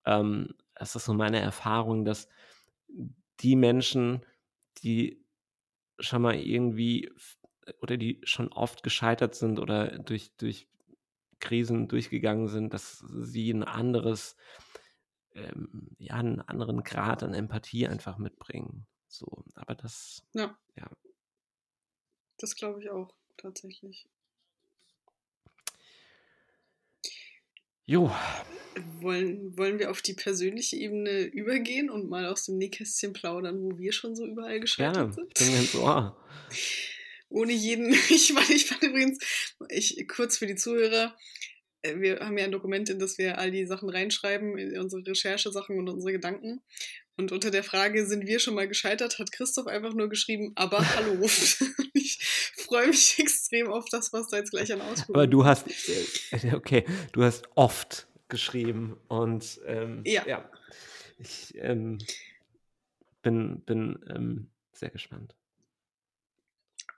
ähm, 0.06 0.54
es 0.76 0.96
ist 0.96 1.06
so 1.06 1.14
meine 1.14 1.40
Erfahrung, 1.40 2.04
dass 2.04 2.28
die 3.40 3.56
Menschen, 3.56 4.26
die 4.80 5.24
schon 5.98 6.22
mal 6.22 6.36
irgendwie 6.36 7.10
oder 7.82 7.96
die 7.96 8.20
schon 8.24 8.50
oft 8.50 8.84
gescheitert 8.84 9.36
sind 9.36 9.58
oder 9.58 9.98
durch, 10.00 10.36
durch 10.36 10.68
Krisen 11.40 11.88
durchgegangen 11.88 12.50
sind, 12.50 12.74
dass 12.74 13.00
sie 13.00 13.50
ein 13.50 13.64
anderes, 13.64 14.36
ähm, 15.36 15.96
ja, 16.00 16.16
einen 16.16 16.42
anderen 16.42 16.84
Grad 16.84 17.24
an 17.24 17.34
Empathie 17.34 17.88
einfach 17.88 18.18
mitbringen. 18.18 18.88
So, 19.08 19.46
aber 19.56 19.76
das, 19.76 20.28
ja. 20.34 20.58
ja. 20.76 20.90
Das 22.42 22.56
glaube 22.56 22.82
ich 22.82 22.90
auch, 22.90 23.14
tatsächlich. 23.38 24.08
Jo. 27.86 28.12
Wollen, 29.00 29.56
wollen 29.58 29.78
wir 29.78 29.92
auf 29.92 30.02
die 30.02 30.16
persönliche 30.16 30.76
Ebene 30.76 31.26
übergehen 31.26 31.92
und 31.92 32.10
mal 32.10 32.26
aus 32.26 32.46
dem 32.46 32.58
Nähkästchen 32.58 33.14
plaudern, 33.14 33.62
wo 33.62 33.78
wir 33.78 33.92
schon 33.92 34.16
so 34.16 34.26
überall 34.26 34.60
gescheitert 34.60 35.16
Gerne. 35.16 35.30
sind? 35.36 35.76
Ohr. 35.76 36.18
Ohne 37.30 37.54
jeden, 37.54 37.94
ich 38.10 38.34
fand, 38.34 38.50
ich 38.50 38.66
fand 38.66 38.82
übrigens, 38.82 39.20
ich, 39.70 40.08
kurz 40.08 40.40
für 40.40 40.48
die 40.48 40.56
Zuhörer, 40.56 41.16
äh, 41.84 42.00
wir 42.00 42.22
haben 42.22 42.40
ja 42.40 42.46
ein 42.46 42.52
Dokument, 42.52 42.90
in 42.90 42.98
das 42.98 43.20
wir 43.20 43.38
all 43.38 43.52
die 43.52 43.68
Sachen 43.68 43.90
reinschreiben, 43.90 44.54
unsere 44.80 45.06
Recherchesachen 45.06 45.78
und 45.78 45.90
unsere 45.90 46.14
Gedanken. 46.14 46.62
Und 47.18 47.32
unter 47.32 47.52
der 47.52 47.64
Frage, 47.64 48.06
sind 48.06 48.26
wir 48.26 48.40
schon 48.40 48.56
mal 48.56 48.68
gescheitert, 48.68 49.20
hat 49.20 49.32
Christoph 49.32 49.68
einfach 49.68 49.94
nur 49.94 50.10
geschrieben, 50.10 50.54
aber 50.56 50.80
hallo. 50.96 51.24
ich 51.94 52.20
freue 52.56 52.88
mich 52.88 53.20
extrem 53.20 53.68
auf 53.68 53.86
das, 53.90 54.14
was 54.14 54.28
da 54.28 54.38
jetzt 54.38 54.52
gleich 54.52 54.72
an 54.72 54.82
Ausführungen 54.82 55.16
Aber 55.16 55.28
du 55.28 55.46
hast, 55.46 55.68
äh, 55.68 56.54
okay, 56.54 56.86
du 57.12 57.24
hast 57.24 57.44
oft 57.56 58.08
geschrieben 58.28 58.98
und 59.10 59.60
ähm, 59.66 60.02
ja. 60.06 60.26
ja. 60.26 60.50
ich 61.18 61.54
ähm, 61.58 61.98
bin, 63.22 63.62
bin 63.62 64.00
ähm, 64.10 64.48
sehr 64.74 64.90
gespannt. 64.90 65.36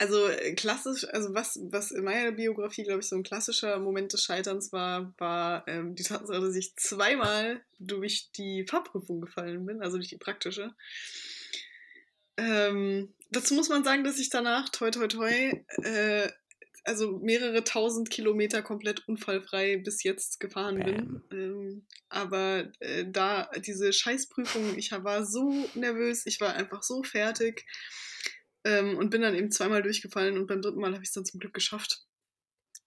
Also 0.03 0.27
äh, 0.27 0.53
klassisch, 0.53 1.07
also 1.13 1.33
was, 1.33 1.57
was 1.71 1.91
in 1.91 2.03
meiner 2.03 2.33
Biografie, 2.33 2.83
glaube 2.83 2.99
ich, 2.99 3.07
so 3.07 3.15
ein 3.15 3.23
klassischer 3.23 3.79
Moment 3.79 4.11
des 4.11 4.21
Scheiterns 4.21 4.73
war, 4.73 5.13
war 5.17 5.65
ähm, 5.65 5.95
die 5.95 6.03
Tatsache, 6.03 6.41
dass 6.41 6.57
ich 6.57 6.75
zweimal 6.75 7.61
durch 7.79 8.29
die 8.33 8.65
Fahrprüfung 8.67 9.21
gefallen 9.21 9.65
bin, 9.65 9.81
also 9.81 9.95
durch 9.95 10.09
die 10.09 10.17
praktische. 10.17 10.75
Ähm, 12.35 13.13
dazu 13.31 13.53
muss 13.53 13.69
man 13.69 13.85
sagen, 13.85 14.03
dass 14.03 14.19
ich 14.19 14.29
danach, 14.29 14.67
toi 14.67 14.91
toi 14.91 15.07
toi, 15.07 15.63
äh, 15.83 16.27
also 16.83 17.19
mehrere 17.19 17.63
tausend 17.63 18.09
Kilometer 18.09 18.61
komplett 18.61 19.07
unfallfrei 19.07 19.77
bis 19.77 20.03
jetzt 20.03 20.41
gefahren 20.41 20.79
Bam. 20.79 20.85
bin. 20.85 21.23
Ähm, 21.31 21.85
aber 22.09 22.69
äh, 22.81 23.05
da 23.07 23.49
diese 23.65 23.93
Scheißprüfung, 23.93 24.77
ich 24.77 24.91
war 24.91 25.25
so 25.25 25.69
nervös, 25.75 26.25
ich 26.25 26.41
war 26.41 26.55
einfach 26.55 26.83
so 26.83 27.03
fertig. 27.03 27.65
Ähm, 28.65 28.97
und 28.97 29.09
bin 29.09 29.21
dann 29.21 29.35
eben 29.35 29.51
zweimal 29.51 29.83
durchgefallen 29.83 30.37
und 30.37 30.47
beim 30.47 30.61
dritten 30.61 30.79
Mal 30.79 30.93
habe 30.93 31.03
ich 31.03 31.09
es 31.09 31.13
dann 31.13 31.25
zum 31.25 31.39
Glück 31.39 31.53
geschafft. 31.53 32.05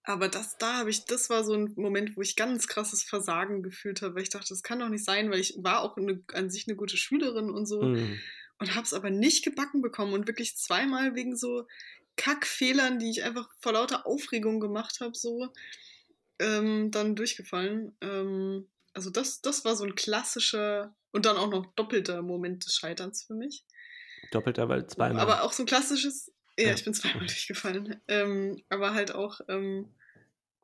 Aber 0.08 0.28
das, 0.28 0.56
da 0.56 0.78
habe 0.78 0.90
ich, 0.90 1.04
das 1.04 1.30
war 1.30 1.42
so 1.42 1.54
ein 1.54 1.72
Moment, 1.76 2.16
wo 2.16 2.22
ich 2.22 2.36
ganz 2.36 2.68
krasses 2.68 3.02
Versagen 3.02 3.64
gefühlt 3.64 4.02
habe, 4.02 4.14
weil 4.14 4.22
ich 4.22 4.30
dachte, 4.30 4.50
das 4.50 4.62
kann 4.62 4.78
doch 4.78 4.88
nicht 4.88 5.04
sein, 5.04 5.30
weil 5.30 5.40
ich 5.40 5.56
war 5.58 5.82
auch 5.82 5.96
eine, 5.96 6.22
an 6.32 6.48
sich 6.48 6.68
eine 6.68 6.76
gute 6.76 6.96
Schülerin 6.96 7.50
und 7.50 7.66
so 7.66 7.82
mhm. 7.82 8.20
und 8.60 8.74
habe 8.76 8.86
es 8.86 8.94
aber 8.94 9.10
nicht 9.10 9.44
gebacken 9.44 9.82
bekommen 9.82 10.12
und 10.12 10.28
wirklich 10.28 10.56
zweimal 10.56 11.16
wegen 11.16 11.36
so 11.36 11.66
Kackfehlern, 12.14 13.00
die 13.00 13.10
ich 13.10 13.24
einfach 13.24 13.48
vor 13.60 13.72
lauter 13.72 14.06
Aufregung 14.06 14.60
gemacht 14.60 15.00
habe, 15.00 15.16
so 15.16 15.48
ähm, 16.38 16.92
dann 16.92 17.16
durchgefallen. 17.16 17.96
Ähm, 18.00 18.68
also 18.94 19.10
das, 19.10 19.42
das 19.42 19.64
war 19.64 19.74
so 19.74 19.84
ein 19.84 19.96
klassischer 19.96 20.94
und 21.10 21.26
dann 21.26 21.36
auch 21.36 21.50
noch 21.50 21.66
doppelter 21.74 22.22
Moment 22.22 22.64
des 22.64 22.76
Scheiterns 22.76 23.24
für 23.24 23.34
mich. 23.34 23.64
Doppelter, 24.30 24.68
weil 24.68 24.86
zweimal. 24.86 25.20
Aber 25.20 25.42
auch 25.42 25.52
so 25.52 25.62
ein 25.62 25.66
klassisches, 25.66 26.32
ja, 26.58 26.68
ja. 26.68 26.74
ich 26.74 26.84
bin 26.84 26.94
zweimal 26.94 27.20
durchgefallen. 27.26 28.00
Ähm, 28.08 28.62
aber 28.68 28.94
halt 28.94 29.14
auch, 29.14 29.40
ähm, 29.48 29.94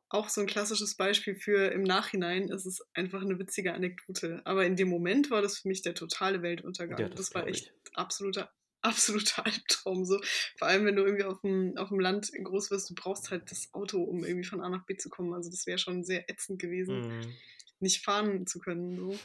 auch 0.09 0.29
so 0.29 0.41
ein 0.41 0.47
klassisches 0.47 0.95
Beispiel 0.95 1.35
für 1.35 1.71
im 1.71 1.83
Nachhinein 1.83 2.49
ist 2.49 2.65
es 2.65 2.81
einfach 2.93 3.21
eine 3.21 3.39
witzige 3.39 3.73
Anekdote. 3.73 4.41
Aber 4.45 4.65
in 4.65 4.75
dem 4.75 4.89
Moment 4.89 5.31
war 5.31 5.41
das 5.41 5.59
für 5.59 5.67
mich 5.67 5.81
der 5.81 5.95
totale 5.95 6.41
Weltuntergang. 6.41 6.99
Ja, 6.99 7.09
das, 7.09 7.17
das 7.17 7.35
war 7.35 7.47
echt 7.47 7.73
ich. 7.83 7.97
absoluter, 7.97 8.51
absoluter 8.81 9.45
Albtraum. 9.45 10.05
So. 10.05 10.21
Vor 10.57 10.67
allem, 10.67 10.85
wenn 10.85 10.95
du 10.95 11.03
irgendwie 11.03 11.23
auf 11.23 11.41
dem, 11.41 11.77
auf 11.77 11.89
dem 11.89 11.99
Land 11.99 12.31
groß 12.31 12.69
wirst, 12.69 12.91
du 12.91 12.95
brauchst 12.95 13.31
halt 13.31 13.49
das 13.49 13.73
Auto, 13.73 14.03
um 14.03 14.23
irgendwie 14.23 14.47
von 14.47 14.61
A 14.61 14.69
nach 14.69 14.85
B 14.85 14.95
zu 14.97 15.09
kommen. 15.09 15.33
Also 15.33 15.49
das 15.49 15.65
wäre 15.65 15.79
schon 15.79 16.03
sehr 16.03 16.29
ätzend 16.29 16.59
gewesen, 16.59 17.07
mhm. 17.07 17.33
nicht 17.79 18.03
fahren 18.03 18.45
zu 18.45 18.59
können. 18.59 18.95
So. 18.95 19.17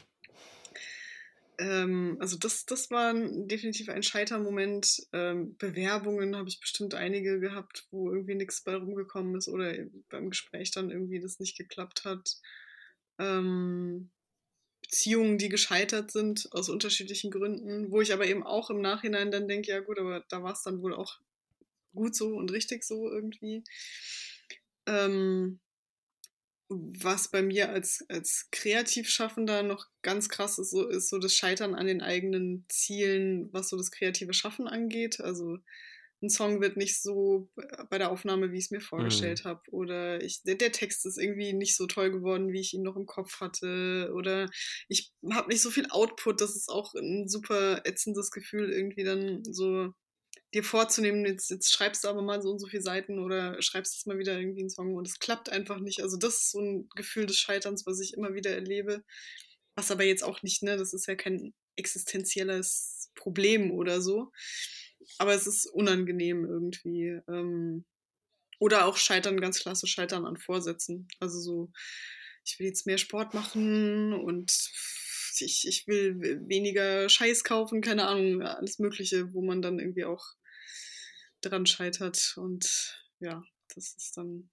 Ähm, 1.59 2.15
also 2.21 2.37
das, 2.37 2.65
das 2.65 2.89
war 2.89 3.13
definitiv 3.13 3.89
ein 3.89 4.01
Scheitermoment. 4.01 5.01
Ähm, 5.11 5.57
Bewerbungen 5.57 6.37
habe 6.37 6.47
ich 6.47 6.61
bestimmt 6.61 6.95
einige 6.95 7.39
gehabt, 7.39 7.85
wo 7.91 8.09
irgendwie 8.09 8.35
nichts 8.35 8.63
bei 8.63 8.75
rumgekommen 8.75 9.35
ist 9.35 9.49
oder 9.49 9.73
beim 10.09 10.29
Gespräch 10.29 10.71
dann 10.71 10.89
irgendwie 10.89 11.19
das 11.19 11.39
nicht 11.39 11.57
geklappt 11.57 12.05
hat. 12.05 12.37
Ähm, 13.19 14.09
Beziehungen, 14.81 15.37
die 15.37 15.49
gescheitert 15.49 16.11
sind 16.11 16.47
aus 16.53 16.69
unterschiedlichen 16.69 17.29
Gründen, 17.29 17.91
wo 17.91 17.99
ich 17.99 18.13
aber 18.13 18.25
eben 18.25 18.43
auch 18.43 18.69
im 18.69 18.79
Nachhinein 18.79 19.29
dann 19.29 19.49
denke, 19.49 19.71
ja 19.71 19.81
gut, 19.81 19.99
aber 19.99 20.23
da 20.29 20.41
war 20.41 20.53
es 20.53 20.63
dann 20.63 20.81
wohl 20.81 20.95
auch 20.95 21.19
gut 21.93 22.15
so 22.15 22.37
und 22.37 22.51
richtig 22.53 22.85
so 22.85 23.11
irgendwie. 23.11 23.65
Ähm, 24.85 25.59
was 26.69 27.31
bei 27.31 27.41
mir 27.41 27.69
als, 27.69 28.05
als 28.09 28.47
Kreativschaffender 28.51 29.63
noch 29.63 29.87
ganz 30.03 30.29
krass 30.29 30.59
ist, 30.59 30.69
so, 30.69 30.87
ist 30.87 31.09
so 31.09 31.17
das 31.17 31.33
Scheitern 31.33 31.73
an 31.73 31.87
den 31.87 32.01
eigenen 32.01 32.65
Zielen, 32.69 33.49
was 33.51 33.69
so 33.69 33.77
das 33.77 33.89
kreative 33.89 34.33
Schaffen 34.33 34.67
angeht. 34.67 35.19
Also 35.19 35.57
ein 36.21 36.29
Song 36.29 36.61
wird 36.61 36.77
nicht 36.77 37.01
so 37.01 37.49
bei 37.89 37.97
der 37.97 38.11
Aufnahme, 38.11 38.51
wie 38.51 38.57
ich 38.57 38.65
es 38.65 38.71
mir 38.71 38.81
vorgestellt 38.81 39.45
mhm. 39.45 39.49
habe. 39.49 39.61
Oder 39.71 40.21
ich, 40.21 40.43
der, 40.43 40.55
der, 40.55 40.71
Text 40.71 41.05
ist 41.05 41.17
irgendwie 41.17 41.53
nicht 41.53 41.75
so 41.75 41.87
toll 41.87 42.11
geworden, 42.11 42.51
wie 42.51 42.59
ich 42.59 42.73
ihn 42.73 42.83
noch 42.83 42.97
im 42.97 43.05
Kopf 43.05 43.39
hatte. 43.39 44.11
Oder 44.13 44.49
ich 44.89 45.11
habe 45.31 45.47
nicht 45.49 45.61
so 45.61 45.71
viel 45.71 45.87
Output. 45.89 46.41
Das 46.41 46.55
ist 46.55 46.69
auch 46.69 46.93
ein 46.93 47.27
super 47.27 47.81
ätzendes 47.85 48.31
Gefühl, 48.31 48.69
irgendwie 48.71 49.03
dann 49.03 49.43
so 49.43 49.93
dir 50.53 50.63
vorzunehmen, 50.63 51.25
jetzt, 51.25 51.49
jetzt 51.49 51.71
schreibst 51.71 52.03
du 52.03 52.07
aber 52.07 52.21
mal 52.21 52.41
so 52.41 52.49
und 52.51 52.59
so 52.59 52.67
viele 52.67 52.81
Seiten 52.81 53.19
oder 53.19 53.61
schreibst 53.61 53.95
jetzt 53.95 54.07
mal 54.07 54.17
wieder 54.17 54.39
irgendwie 54.39 54.61
einen 54.61 54.69
Song 54.69 54.95
und 54.95 55.07
es 55.07 55.19
klappt 55.19 55.49
einfach 55.49 55.79
nicht. 55.79 56.01
Also 56.01 56.17
das 56.17 56.35
ist 56.35 56.51
so 56.51 56.59
ein 56.59 56.89
Gefühl 56.95 57.25
des 57.25 57.37
Scheiterns, 57.37 57.85
was 57.85 57.99
ich 57.99 58.13
immer 58.13 58.33
wieder 58.33 58.51
erlebe. 58.51 59.03
Was 59.75 59.91
aber 59.91 60.03
jetzt 60.03 60.23
auch 60.23 60.41
nicht, 60.41 60.63
ne, 60.63 60.77
das 60.77 60.93
ist 60.93 61.07
ja 61.07 61.15
kein 61.15 61.53
existenzielles 61.75 63.11
Problem 63.15 63.71
oder 63.71 64.01
so. 64.01 64.31
Aber 65.17 65.33
es 65.33 65.47
ist 65.47 65.67
unangenehm 65.67 66.45
irgendwie. 66.45 67.19
Ähm, 67.27 67.85
oder 68.59 68.85
auch 68.85 68.97
Scheitern, 68.97 69.39
ganz 69.39 69.59
klasse 69.59 69.87
Scheitern 69.87 70.25
an 70.25 70.37
Vorsätzen. 70.37 71.07
Also 71.19 71.39
so 71.39 71.71
ich 72.45 72.59
will 72.59 72.67
jetzt 72.67 72.85
mehr 72.85 72.97
Sport 72.97 73.33
machen 73.33 74.13
und 74.13 74.51
ich, 75.39 75.67
ich 75.67 75.87
will 75.87 76.19
weniger 76.47 77.07
Scheiß 77.07 77.43
kaufen, 77.43 77.81
keine 77.81 78.07
Ahnung, 78.07 78.41
alles 78.41 78.79
Mögliche, 78.79 79.33
wo 79.33 79.41
man 79.41 79.61
dann 79.61 79.79
irgendwie 79.79 80.05
auch 80.05 80.25
dran 81.41 81.65
scheitert. 81.65 82.35
Und 82.37 83.03
ja, 83.19 83.43
das 83.75 83.93
ist 83.93 84.17
dann 84.17 84.49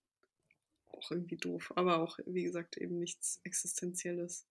auch 0.92 1.10
irgendwie 1.10 1.36
doof. 1.36 1.72
Aber 1.76 2.00
auch, 2.00 2.18
wie 2.26 2.44
gesagt, 2.44 2.76
eben 2.76 2.98
nichts 2.98 3.40
Existenzielles. 3.44 4.46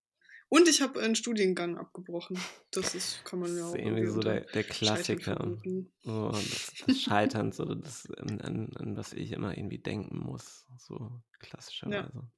Und 0.47 0.67
ich 0.67 0.81
habe 0.81 1.01
einen 1.01 1.15
Studiengang 1.15 1.77
abgebrochen. 1.77 2.39
Das 2.71 2.93
ist, 2.93 3.25
kann 3.25 3.39
man 3.39 3.57
ja 3.57 3.65
auch. 3.65 3.71
Das 3.71 3.79
ist 3.79 3.85
irgendwie 3.85 4.07
so 4.07 4.19
der, 4.19 4.41
der 4.41 4.63
Klassiker. 4.63 5.57
So, 6.03 6.29
das, 6.29 6.73
das 6.85 7.01
Scheiterns 7.01 7.59
oder 7.59 7.75
das, 7.75 8.07
an, 8.11 8.41
an, 8.41 8.71
an, 8.75 8.95
was 8.95 9.13
ich 9.13 9.31
immer 9.31 9.57
irgendwie 9.57 9.79
denken 9.79 10.19
muss. 10.19 10.67
So 10.77 11.21
klassischerweise. 11.39 12.11
Ja. 12.13 12.31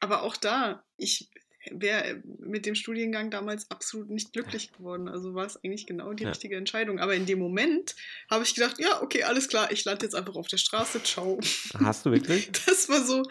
Aber 0.00 0.22
auch 0.22 0.36
da, 0.36 0.84
ich 0.96 1.30
wäre 1.70 2.22
mit 2.38 2.66
dem 2.66 2.74
Studiengang 2.74 3.30
damals 3.30 3.70
absolut 3.70 4.10
nicht 4.10 4.32
glücklich 4.32 4.72
geworden. 4.72 5.08
Also 5.08 5.34
war 5.34 5.46
es 5.46 5.56
eigentlich 5.62 5.86
genau 5.86 6.12
die 6.12 6.24
ja. 6.24 6.30
richtige 6.30 6.56
Entscheidung. 6.56 6.98
Aber 6.98 7.14
in 7.14 7.26
dem 7.26 7.38
Moment 7.38 7.94
habe 8.30 8.44
ich 8.44 8.54
gedacht, 8.54 8.78
ja, 8.78 9.02
okay, 9.02 9.22
alles 9.22 9.48
klar, 9.48 9.72
ich 9.72 9.84
lande 9.84 10.04
jetzt 10.04 10.14
einfach 10.14 10.36
auf 10.36 10.48
der 10.48 10.58
Straße, 10.58 11.02
ciao. 11.02 11.40
Hast 11.78 12.06
du 12.06 12.10
wirklich? 12.10 12.50
Das 12.66 12.88
war 12.88 13.04
so 13.04 13.22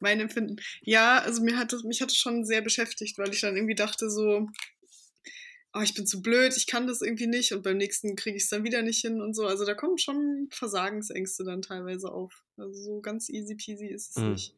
mein 0.00 0.20
Empfinden. 0.20 0.56
Ja, 0.82 1.18
also 1.18 1.42
mir 1.42 1.56
hat 1.56 1.72
das, 1.72 1.82
mich 1.82 2.02
hat 2.02 2.10
es 2.10 2.16
schon 2.16 2.44
sehr 2.44 2.60
beschäftigt, 2.60 3.18
weil 3.18 3.32
ich 3.32 3.40
dann 3.40 3.56
irgendwie 3.56 3.74
dachte 3.74 4.10
so, 4.10 4.48
oh, 5.74 5.80
ich 5.80 5.94
bin 5.94 6.06
zu 6.06 6.20
blöd, 6.20 6.54
ich 6.56 6.66
kann 6.66 6.86
das 6.86 7.00
irgendwie 7.00 7.26
nicht 7.26 7.52
und 7.52 7.62
beim 7.62 7.76
nächsten 7.76 8.16
kriege 8.16 8.36
ich 8.36 8.44
es 8.44 8.48
dann 8.50 8.64
wieder 8.64 8.82
nicht 8.82 9.00
hin 9.00 9.20
und 9.20 9.34
so. 9.34 9.46
Also 9.46 9.64
da 9.64 9.74
kommen 9.74 9.98
schon 9.98 10.48
Versagensängste 10.50 11.44
dann 11.44 11.62
teilweise 11.62 12.10
auf. 12.10 12.44
Also 12.56 12.72
so 12.72 13.00
ganz 13.00 13.28
easy 13.28 13.54
peasy 13.54 13.86
ist 13.86 14.16
es 14.16 14.22
mhm. 14.22 14.32
nicht. 14.32 14.54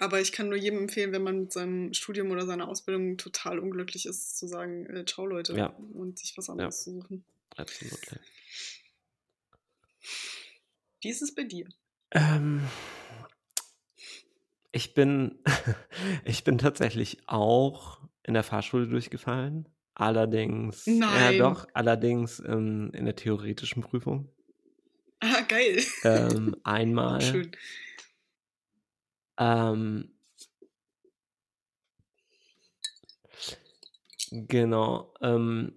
Aber 0.00 0.18
ich 0.18 0.32
kann 0.32 0.48
nur 0.48 0.56
jedem 0.56 0.78
empfehlen, 0.78 1.12
wenn 1.12 1.22
man 1.22 1.40
mit 1.40 1.52
seinem 1.52 1.92
Studium 1.92 2.30
oder 2.30 2.46
seiner 2.46 2.68
Ausbildung 2.68 3.18
total 3.18 3.58
unglücklich 3.58 4.06
ist, 4.06 4.38
zu 4.38 4.46
sagen, 4.46 4.86
äh, 4.86 5.04
ciao 5.04 5.26
Leute 5.26 5.52
ja. 5.52 5.66
und 5.92 6.18
sich 6.18 6.38
was 6.38 6.48
anderes 6.48 6.78
ja. 6.78 6.84
zu 6.84 7.00
suchen. 7.00 7.24
Absolut. 7.54 8.00
Wie 11.02 11.10
ist 11.10 11.20
es 11.20 11.34
bei 11.34 11.42
dir? 11.42 11.68
Ähm, 12.12 12.62
ich 14.72 14.94
bin, 14.94 15.38
ich 16.24 16.44
bin 16.44 16.56
tatsächlich 16.56 17.18
auch 17.26 18.00
in 18.22 18.32
der 18.32 18.42
Fahrschule 18.42 18.88
durchgefallen. 18.88 19.68
Allerdings, 19.92 20.86
Nein. 20.86 21.34
ja 21.34 21.38
doch, 21.38 21.68
allerdings 21.74 22.40
ähm, 22.46 22.90
in 22.94 23.04
der 23.04 23.16
theoretischen 23.16 23.82
Prüfung. 23.82 24.30
Ah, 25.20 25.42
geil. 25.42 25.82
Ähm, 26.04 26.56
einmal. 26.64 27.20
Schön. 27.20 27.52
Ähm, 29.40 30.12
genau. 34.30 35.14
Ähm, 35.22 35.72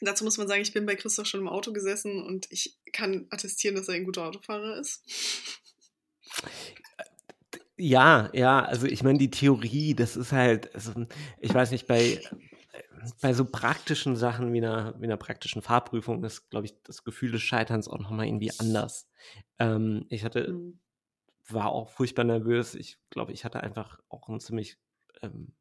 Dazu 0.00 0.24
muss 0.24 0.38
man 0.38 0.48
sagen, 0.48 0.62
ich 0.62 0.72
bin 0.72 0.86
bei 0.86 0.96
Christoph 0.96 1.26
schon 1.26 1.40
im 1.40 1.48
Auto 1.48 1.72
gesessen 1.72 2.22
und 2.22 2.50
ich 2.50 2.78
kann 2.92 3.26
attestieren, 3.28 3.76
dass 3.76 3.88
er 3.88 3.94
ein 3.94 4.04
guter 4.04 4.26
Autofahrer 4.26 4.78
ist. 4.78 5.02
Ja, 7.76 8.30
ja, 8.32 8.64
also 8.64 8.86
ich 8.86 9.02
meine, 9.02 9.18
die 9.18 9.30
Theorie, 9.30 9.94
das 9.94 10.16
ist 10.16 10.32
halt, 10.32 10.74
also 10.74 11.06
ich 11.38 11.52
weiß 11.52 11.70
nicht, 11.70 11.86
bei, 11.86 12.22
bei 13.20 13.34
so 13.34 13.44
praktischen 13.44 14.16
Sachen 14.16 14.54
wie 14.54 14.58
einer, 14.58 14.94
wie 14.98 15.04
einer 15.04 15.18
praktischen 15.18 15.60
Fahrprüfung 15.60 16.24
ist, 16.24 16.48
glaube 16.48 16.66
ich, 16.66 16.74
das 16.82 17.04
Gefühl 17.04 17.32
des 17.32 17.42
Scheiterns 17.42 17.88
auch 17.88 17.98
nochmal 17.98 18.26
irgendwie 18.26 18.52
anders. 18.58 19.06
Ähm, 19.58 20.06
ich 20.08 20.24
hatte 20.24 20.52
mhm 20.52 20.80
war 21.52 21.70
auch 21.70 21.88
furchtbar 21.88 22.24
nervös. 22.24 22.74
Ich 22.74 22.98
glaube, 23.10 23.32
ich 23.32 23.44
hatte 23.44 23.62
einfach 23.62 24.00
auch 24.08 24.28
einen 24.28 24.40
ziemlich, 24.40 24.78
ähm, 25.22 25.52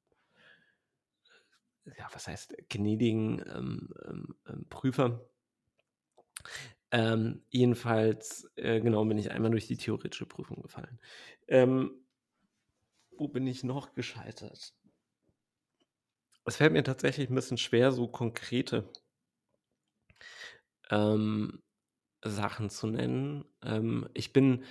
ja, 1.98 2.08
was 2.12 2.28
heißt, 2.28 2.56
gnädigen 2.70 3.44
ähm, 3.48 3.90
ähm, 4.06 4.36
ähm 4.48 4.66
Prüfer. 4.70 5.26
Ähm, 6.92 7.44
jedenfalls, 7.50 8.50
äh, 8.56 8.80
genau, 8.80 9.06
bin 9.06 9.18
ich 9.18 9.32
einmal 9.32 9.52
durch 9.52 9.68
die 9.68 9.78
theoretische 9.78 10.26
Prüfung 10.26 10.62
gefallen. 10.62 11.00
Ähm, 11.48 12.04
wo 13.12 13.28
bin 13.28 13.46
ich 13.46 13.64
noch 13.64 13.94
gescheitert? 13.94 14.74
Es 16.46 16.56
fällt 16.56 16.74
mir 16.74 16.84
tatsächlich 16.84 17.30
ein 17.30 17.36
bisschen 17.36 17.58
schwer, 17.58 17.92
so 17.92 18.08
konkrete 18.08 18.92
Sachen 22.24 22.72
zu 22.72 22.88
nennen. 22.88 23.46
ich 24.16 24.34
bin 24.34 24.64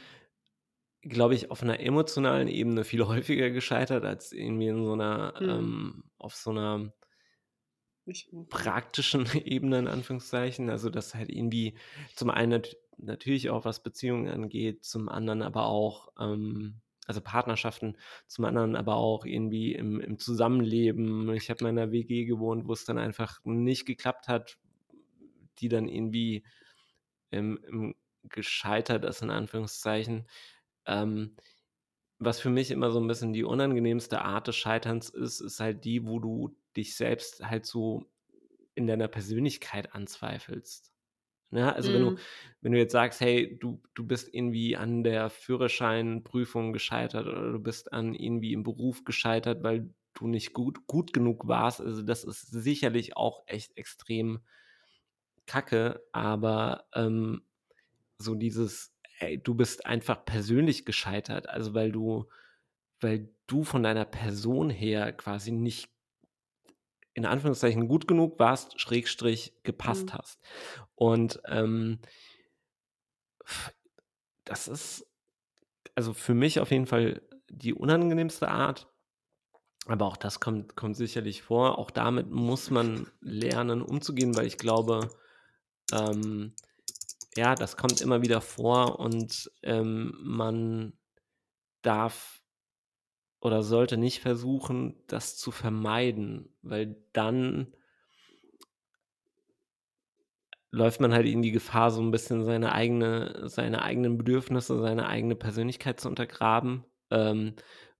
glaube 1.03 1.35
ich, 1.35 1.51
auf 1.51 1.63
einer 1.63 1.81
emotionalen 1.81 2.49
Ebene 2.49 2.85
viel 2.85 3.03
häufiger 3.07 3.51
gescheitert 3.51 4.05
als 4.05 4.33
irgendwie 4.33 4.69
in 4.69 4.85
so 4.85 4.93
einer, 4.93 5.35
mhm. 5.41 5.49
ähm, 5.49 6.05
auf 6.19 6.35
so 6.35 6.51
einer 6.51 6.93
praktischen 8.49 9.27
Ebene, 9.45 9.79
in 9.81 9.89
Anführungszeichen. 9.89 10.71
Also, 10.71 10.91
dass 10.91 11.15
halt 11.15 11.31
irgendwie 11.31 11.77
zum 12.15 12.31
einen 12.31 12.63
natürlich 12.97 13.51
auch 13.51 13.65
was 13.65 13.83
Beziehungen 13.83 14.29
angeht, 14.29 14.85
zum 14.85 15.09
anderen 15.09 15.43
aber 15.43 15.67
auch, 15.67 16.09
ähm, 16.19 16.81
also 17.07 17.21
Partnerschaften, 17.21 17.97
zum 18.27 18.45
anderen 18.45 18.77
aber 18.77 18.97
auch 18.97 19.25
irgendwie 19.25 19.75
im, 19.75 20.01
im 20.01 20.19
Zusammenleben. 20.19 21.33
Ich 21.35 21.49
habe 21.49 21.61
in 21.61 21.67
einer 21.67 21.91
WG 21.91 22.25
gewohnt, 22.25 22.67
wo 22.67 22.73
es 22.73 22.85
dann 22.85 22.99
einfach 22.99 23.41
nicht 23.45 23.87
geklappt 23.87 24.29
hat, 24.29 24.59
die 25.59 25.69
dann 25.69 25.89
irgendwie 25.89 26.45
im, 27.31 27.59
im 27.67 27.95
gescheitert 28.25 29.05
ist, 29.05 29.23
in 29.23 29.31
Anführungszeichen. 29.31 30.27
Ähm, 30.89 31.37
was 32.19 32.41
für 32.41 32.51
mich 32.51 32.71
immer 32.71 32.91
so 32.91 33.01
ein 33.01 33.07
bisschen 33.07 33.33
die 33.33 33.45
unangenehmste 33.45 34.23
Art 34.23 34.49
des 34.49 34.57
Scheiterns 34.57 35.09
ist, 35.09 35.41
ist 35.41 35.61
halt 35.61 35.85
die, 35.85 36.05
wo 36.05 36.19
du 36.19 36.57
dich 36.77 36.97
selbst 36.97 37.45
halt 37.45 37.65
so 37.65 38.07
in 38.75 38.87
deiner 38.87 39.09
Persönlichkeit 39.09 39.95
anzweifelst. 39.95 40.93
Ne? 41.51 41.73
Also 41.75 41.91
mm. 41.91 41.95
wenn 41.95 42.03
du, 42.03 42.11
mhm. 42.11 42.19
wenn 42.61 42.73
du 42.73 42.79
jetzt 42.79 42.93
sagst, 42.93 43.21
hey, 43.21 43.59
du, 43.59 43.81
du 43.95 44.07
bist 44.07 44.33
irgendwie 44.33 44.77
an 44.77 45.03
der 45.03 45.31
Führerscheinprüfung 45.31 46.73
gescheitert 46.73 47.27
oder 47.27 47.53
du 47.53 47.59
bist 47.59 47.93
an 47.93 48.15
irgendwie 48.15 48.53
im 48.53 48.65
Beruf 48.65 49.05
gescheitert, 49.05 49.63
weil 49.63 49.89
du 50.15 50.27
nicht 50.27 50.53
gut, 50.53 50.87
gut 50.87 51.13
genug 51.13 51.47
warst, 51.47 51.81
also 51.81 52.03
das 52.03 52.25
ist 52.25 52.51
sicherlich 52.51 53.17
auch 53.17 53.45
echt 53.47 53.77
extrem 53.77 54.41
kacke, 55.47 56.03
aber 56.13 56.85
ähm, 56.93 57.43
so 58.19 58.35
dieses, 58.35 58.93
ey, 59.19 59.39
du 59.43 59.55
bist 59.55 59.87
einfach 59.87 60.25
persönlich 60.25 60.85
gescheitert, 60.85 61.49
also 61.49 61.75
weil 61.75 61.93
du, 61.93 62.29
weil 63.01 63.29
du 63.47 63.65
von 63.65 63.83
deiner 63.83 64.05
Person 64.05 64.71
her 64.71 65.13
quasi 65.13 65.51
nicht 65.51 65.91
in 67.15 67.27
Anführungszeichen 67.27 67.89
gut 67.89 68.07
genug 68.07 68.39
warst, 68.39 68.81
Schrägstrich 68.81 69.53
gepasst 69.65 70.07
mhm. 70.07 70.13
hast. 70.13 70.41
Und 70.95 71.41
ähm, 71.47 71.99
das 74.45 74.69
ist 74.69 75.05
also 75.97 76.15
für 76.15 76.35
mich 76.35 76.61
auf 76.61 76.71
jeden 76.71 76.87
Fall 76.87 77.23
die 77.49 77.75
unangenehmste 77.75 78.49
Art. 78.49 78.87
Aber 79.87 80.07
auch 80.07 80.17
das 80.17 80.39
kommt, 80.39 80.77
kommt 80.77 80.97
sicherlich 80.97 81.43
vor. 81.43 81.79
Auch 81.79 81.91
damit 81.91 82.31
muss 82.31 82.71
man 82.71 83.11
lernen, 83.21 83.83
umzugehen, 83.83 84.37
weil 84.37 84.47
ich 84.47 84.59
glaube, 84.59 85.09
ähm, 85.93 86.55
ja, 87.37 87.55
das 87.55 87.77
kommt 87.77 88.01
immer 88.01 88.23
wieder 88.23 88.41
vor 88.41 88.99
und 88.99 89.51
ähm, 89.63 90.15
man 90.21 90.93
darf 91.83 92.43
oder 93.41 93.63
sollte 93.63 93.97
nicht 93.97 94.21
versuchen, 94.21 94.97
das 95.07 95.37
zu 95.37 95.51
vermeiden, 95.51 96.57
weil 96.63 96.97
dann 97.13 97.73
läuft 100.71 101.01
man 101.01 101.13
halt 101.13 101.27
in 101.27 101.43
die 101.43 101.53
Gefahr, 101.53 101.91
so 101.91 102.03
ein 102.03 102.11
bisschen 102.11 102.45
seine 102.45 102.73
eigene, 102.73 103.49
seine 103.49 103.83
eigenen 103.83 104.19
Bedürfnisse, 104.19 104.81
seine 104.81 105.09
eigene 105.09 105.35
Persönlichkeit 105.35 106.01
zu 106.01 106.09
untergraben, 106.09 106.85
ähm, 107.11 107.55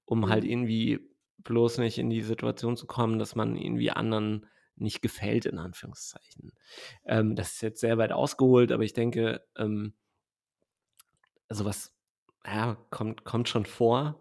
um 0.05 0.29
halt 0.29 0.45
mhm. 0.45 0.51
irgendwie 0.51 1.01
bloß 1.39 1.79
nicht 1.79 1.99
in 1.99 2.11
die 2.11 2.23
Situation 2.23 2.77
zu 2.77 2.87
kommen, 2.87 3.19
dass 3.19 3.35
man 3.35 3.57
irgendwie 3.57 3.91
anderen 3.91 4.47
nicht 4.81 5.03
gefällt, 5.03 5.47
in 5.47 5.59
Anführungszeichen. 5.59 6.53
Ähm, 7.05 7.37
das 7.37 7.55
ist 7.55 7.63
jetzt 7.63 7.81
sehr 7.81 7.99
weit 7.99 8.13
ausgeholt, 8.13 8.73
aber 8.73 8.83
ich 8.83 8.93
denke, 8.93 9.45
ähm, 9.57 9.95
sowas 11.49 11.95
ja, 12.45 12.77
kommt, 12.91 13.25
kommt 13.25 13.49
schon 13.49 13.67
vor. 13.67 14.21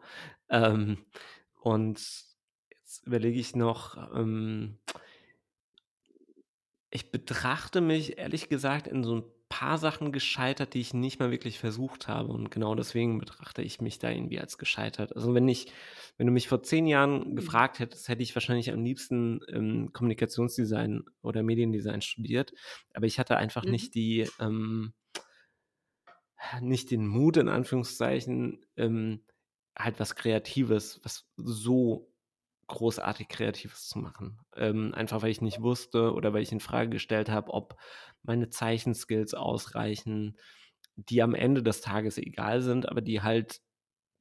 Ähm, 0.49 1.05
und 1.61 1.99
jetzt 2.69 3.05
überlege 3.05 3.39
ich 3.39 3.55
noch, 3.55 3.97
ähm, 4.15 4.79
ich 6.89 7.11
betrachte 7.11 7.81
mich 7.81 8.17
ehrlich 8.17 8.49
gesagt 8.49 8.87
in 8.87 9.03
so 9.03 9.17
ein 9.17 9.23
paar 9.49 9.77
Sachen 9.77 10.11
gescheitert, 10.11 10.73
die 10.73 10.81
ich 10.81 10.93
nicht 10.93 11.19
mal 11.19 11.31
wirklich 11.31 11.59
versucht 11.59 12.07
habe. 12.07 12.29
Und 12.33 12.51
genau 12.51 12.75
deswegen 12.75 13.19
betrachte 13.19 13.61
ich 13.61 13.81
mich 13.81 13.99
da 13.99 14.09
irgendwie 14.09 14.39
als 14.39 14.57
gescheitert. 14.57 15.15
Also 15.15 15.33
wenn 15.33 15.47
ich, 15.47 15.71
wenn 16.17 16.27
du 16.27 16.33
mich 16.33 16.47
vor 16.47 16.63
zehn 16.63 16.85
Jahren 16.87 17.31
mhm. 17.31 17.35
gefragt 17.35 17.79
hättest, 17.79 18.09
hätte 18.09 18.23
ich 18.23 18.35
wahrscheinlich 18.35 18.71
am 18.71 18.83
liebsten 18.83 19.39
ähm, 19.51 19.91
Kommunikationsdesign 19.93 21.03
oder 21.21 21.43
Mediendesign 21.43 22.01
studiert. 22.01 22.53
Aber 22.93 23.05
ich 23.05 23.19
hatte 23.19 23.37
einfach 23.37 23.63
mhm. 23.63 23.71
nicht 23.71 23.95
die, 23.95 24.29
ähm, 24.39 24.93
nicht 26.61 26.91
den 26.91 27.07
Mut, 27.07 27.37
in 27.37 27.49
Anführungszeichen, 27.49 28.65
ähm, 28.75 29.23
halt 29.77 29.99
was 29.99 30.15
Kreatives, 30.15 30.99
was 31.03 31.25
so 31.37 32.11
großartig 32.67 33.29
Kreatives 33.29 33.87
zu 33.87 33.99
machen. 33.99 34.39
Ähm, 34.55 34.93
einfach 34.93 35.21
weil 35.21 35.31
ich 35.31 35.41
nicht 35.41 35.61
wusste 35.61 36.13
oder 36.13 36.33
weil 36.33 36.43
ich 36.43 36.51
in 36.51 36.59
Frage 36.59 36.89
gestellt 36.89 37.29
habe, 37.29 37.53
ob 37.53 37.77
meine 38.27 38.49
Zeichenskills 38.49 39.33
ausreichen, 39.33 40.37
die 40.95 41.21
am 41.21 41.35
Ende 41.35 41.63
des 41.63 41.81
Tages 41.81 42.17
egal 42.17 42.61
sind, 42.61 42.89
aber 42.89 43.01
die 43.01 43.21
halt 43.21 43.61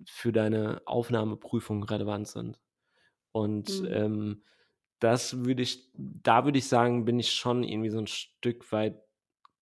für 0.05 0.33
deine 0.33 0.83
Aufnahmeprüfung 0.85 1.83
relevant 1.85 2.29
sind. 2.29 2.61
Und 3.33 3.83
mhm. 3.83 3.89
ähm, 3.91 4.43
das 4.99 5.45
würde 5.45 5.63
ich, 5.63 5.91
da 5.95 6.45
würde 6.45 6.59
ich 6.59 6.69
sagen, 6.69 7.05
bin 7.05 7.19
ich 7.19 7.33
schon 7.33 7.63
irgendwie 7.63 7.91
so 7.91 7.99
ein 7.99 8.07
Stück 8.07 8.71
weit 8.73 8.99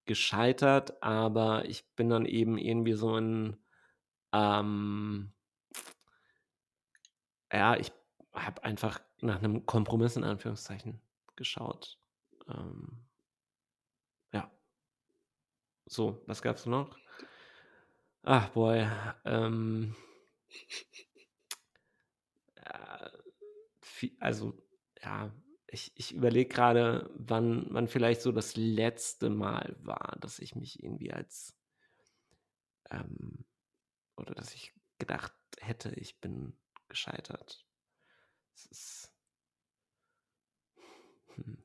gescheitert, 0.07 1.03
aber 1.03 1.65
ich 1.67 1.85
bin 1.95 2.09
dann 2.09 2.27
eben 2.27 2.59
irgendwie 2.59 2.93
so 2.93 3.17
ein, 3.19 3.57
ähm, 4.33 5.33
ja, 7.53 7.77
ich 7.77 7.93
habe 8.33 8.65
einfach 8.65 9.01
nach 9.21 9.39
einem 9.39 9.65
Kompromiss 9.67 10.17
in 10.17 10.25
Anführungszeichen 10.25 11.01
geschaut. 11.37 11.99
Ähm. 12.49 13.04
So, 15.87 16.23
was 16.27 16.41
gab's 16.43 16.67
noch? 16.67 16.97
Ach, 18.25 18.49
boy. 18.51 18.87
Ähm, 19.25 19.95
äh, 22.57 23.09
also, 24.21 24.55
ja, 25.03 25.33
ich, 25.67 25.93
ich 25.97 26.15
überlege 26.15 26.49
gerade, 26.49 27.11
wann, 27.17 27.67
wann 27.71 27.89
vielleicht 27.89 28.23
so 28.23 28.33
das 28.33 28.57
letzte 28.57 29.31
Mal 29.31 29.77
war, 29.81 30.17
dass 30.21 30.39
ich 30.39 30.55
mich 30.55 30.83
irgendwie 30.83 31.13
als 31.13 31.57
ähm, 32.91 33.45
oder 34.17 34.35
dass 34.35 34.55
ich 34.55 34.73
gedacht 34.99 35.35
hätte, 35.61 35.91
ich 35.95 36.21
bin 36.21 36.57
gescheitert. 36.89 37.67
Es 38.55 38.67
ist. 38.67 39.13
Hm. 41.37 41.64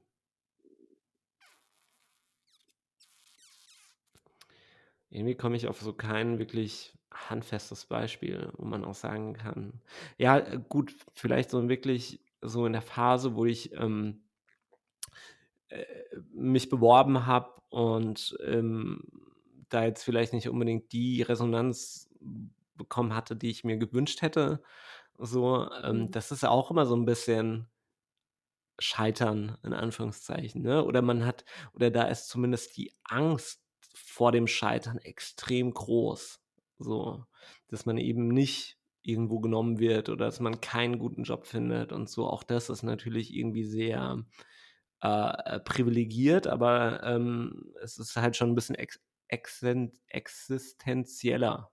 Irgendwie 5.09 5.35
komme 5.35 5.55
ich 5.55 5.67
auf 5.67 5.81
so 5.81 5.93
kein 5.93 6.39
wirklich 6.39 6.93
handfestes 7.11 7.85
Beispiel, 7.85 8.51
wo 8.57 8.65
man 8.65 8.85
auch 8.85 8.93
sagen 8.93 9.33
kann, 9.33 9.81
ja, 10.17 10.37
äh, 10.37 10.59
gut, 10.69 10.93
vielleicht 11.13 11.49
so 11.49 11.67
wirklich 11.67 12.23
so 12.41 12.65
in 12.65 12.73
der 12.73 12.81
Phase, 12.81 13.35
wo 13.35 13.45
ich 13.45 13.73
ähm, 13.73 14.23
äh, 15.69 15.85
mich 16.31 16.69
beworben 16.69 17.25
habe 17.25 17.61
und 17.69 18.37
ähm, 18.45 19.03
da 19.69 19.85
jetzt 19.85 20.03
vielleicht 20.03 20.33
nicht 20.33 20.49
unbedingt 20.49 20.91
die 20.91 21.21
Resonanz 21.21 22.09
bekommen 22.75 23.13
hatte, 23.15 23.35
die 23.35 23.49
ich 23.49 23.63
mir 23.63 23.77
gewünscht 23.77 24.21
hätte. 24.21 24.61
So, 25.17 25.69
ähm, 25.83 25.97
mhm. 25.97 26.11
das 26.11 26.31
ist 26.31 26.45
auch 26.45 26.71
immer 26.71 26.85
so 26.85 26.95
ein 26.95 27.05
bisschen 27.05 27.67
Scheitern, 28.79 29.57
in 29.63 29.73
Anführungszeichen, 29.73 30.61
ne? 30.61 30.85
Oder 30.85 31.01
man 31.01 31.25
hat, 31.25 31.43
oder 31.73 31.91
da 31.91 32.03
ist 32.03 32.29
zumindest 32.29 32.77
die 32.77 32.93
Angst 33.03 33.61
vor 34.05 34.31
dem 34.31 34.47
Scheitern 34.47 34.97
extrem 34.99 35.73
groß. 35.73 36.39
So, 36.79 37.25
dass 37.67 37.85
man 37.85 37.97
eben 37.97 38.27
nicht 38.29 38.77
irgendwo 39.01 39.39
genommen 39.39 39.79
wird 39.79 40.09
oder 40.09 40.25
dass 40.25 40.39
man 40.39 40.61
keinen 40.61 40.99
guten 40.99 41.23
Job 41.23 41.45
findet 41.45 41.91
und 41.91 42.09
so. 42.09 42.27
Auch 42.27 42.43
das 42.43 42.69
ist 42.69 42.83
natürlich 42.83 43.33
irgendwie 43.33 43.65
sehr 43.65 44.23
äh, 45.01 45.55
äh 45.55 45.59
privilegiert, 45.59 46.47
aber 46.47 47.03
ähm, 47.03 47.73
es 47.81 47.97
ist 47.97 48.15
halt 48.15 48.35
schon 48.35 48.51
ein 48.51 48.55
bisschen 48.55 48.75
ex 48.75 48.99
existenzieller. 50.07 51.71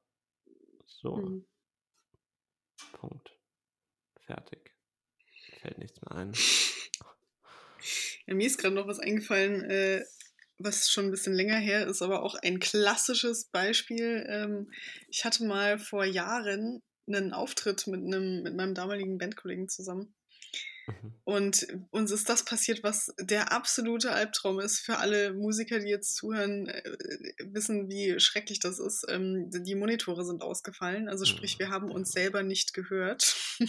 So. 0.85 1.17
Mhm. 1.17 1.47
Punkt. 2.93 3.33
Fertig. 4.21 4.75
Fällt 5.61 5.79
nichts 5.79 6.01
mehr 6.03 6.13
ein. 6.13 6.33
Ja, 8.27 8.35
mir 8.35 8.47
ist 8.47 8.59
gerade 8.59 8.75
noch 8.75 8.87
was 8.89 8.99
eingefallen, 8.99 9.63
äh, 9.65 10.05
was 10.59 10.91
schon 10.91 11.07
ein 11.07 11.11
bisschen 11.11 11.35
länger 11.35 11.59
her 11.59 11.87
ist, 11.87 12.03
aber 12.03 12.23
auch 12.23 12.35
ein 12.35 12.61
klassisches 12.61 13.47
Beispiel. 13.47 14.25
Ähm, 14.29 14.71
ich 15.09 15.25
hatte 15.25 15.45
mal 15.45 15.79
vor 15.79 16.05
Jahren 16.05 16.83
einen 17.07 17.33
Auftritt 17.33 17.87
mit, 17.87 18.01
einem, 18.01 18.43
mit 18.43 18.57
meinem 18.57 18.75
damaligen 18.75 19.19
Bandkollegen 19.19 19.69
zusammen. 19.69 20.15
Mhm. 20.87 21.15
Und 21.25 21.67
uns 21.91 22.11
ist 22.11 22.29
das 22.29 22.45
passiert, 22.45 22.83
was 22.83 23.13
der 23.21 23.53
absolute 23.53 24.13
Albtraum 24.13 24.61
ist 24.61 24.81
für 24.81 24.99
alle 24.99 25.33
Musiker, 25.35 25.79
die 25.79 25.89
jetzt 25.89 26.17
zuhören, 26.17 26.69
äh, 26.69 26.83
wissen, 27.45 27.89
wie 27.89 28.19
schrecklich 28.21 28.61
das 28.61 28.79
ist. 28.79 29.05
Ähm, 29.09 29.51
die 29.51 29.75
Monitore 29.75 30.25
sind 30.25 30.43
ausgefallen, 30.43 31.09
also 31.09 31.25
sprich, 31.25 31.59
wir 31.59 31.71
haben 31.71 31.91
uns 31.91 32.13
selber 32.13 32.43
nicht 32.43 32.75
gehört. 32.75 33.37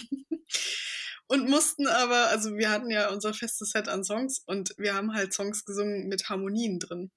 und 1.28 1.50
mussten 1.50 1.88
aber, 1.88 2.28
also 2.28 2.56
wir 2.58 2.70
hatten 2.70 2.90
ja 2.90 3.10
unser 3.10 3.34
festes 3.34 3.72
Set 3.72 3.88
an 3.88 4.04
Songs 4.04 4.44
und 4.46 4.74
wir 4.78 4.94
haben 4.94 5.14
halt 5.14 5.34
Songs 5.34 5.66
gesungen 5.66 6.08
mit 6.08 6.30
Harmonien 6.30 6.80
drin. 6.80 7.12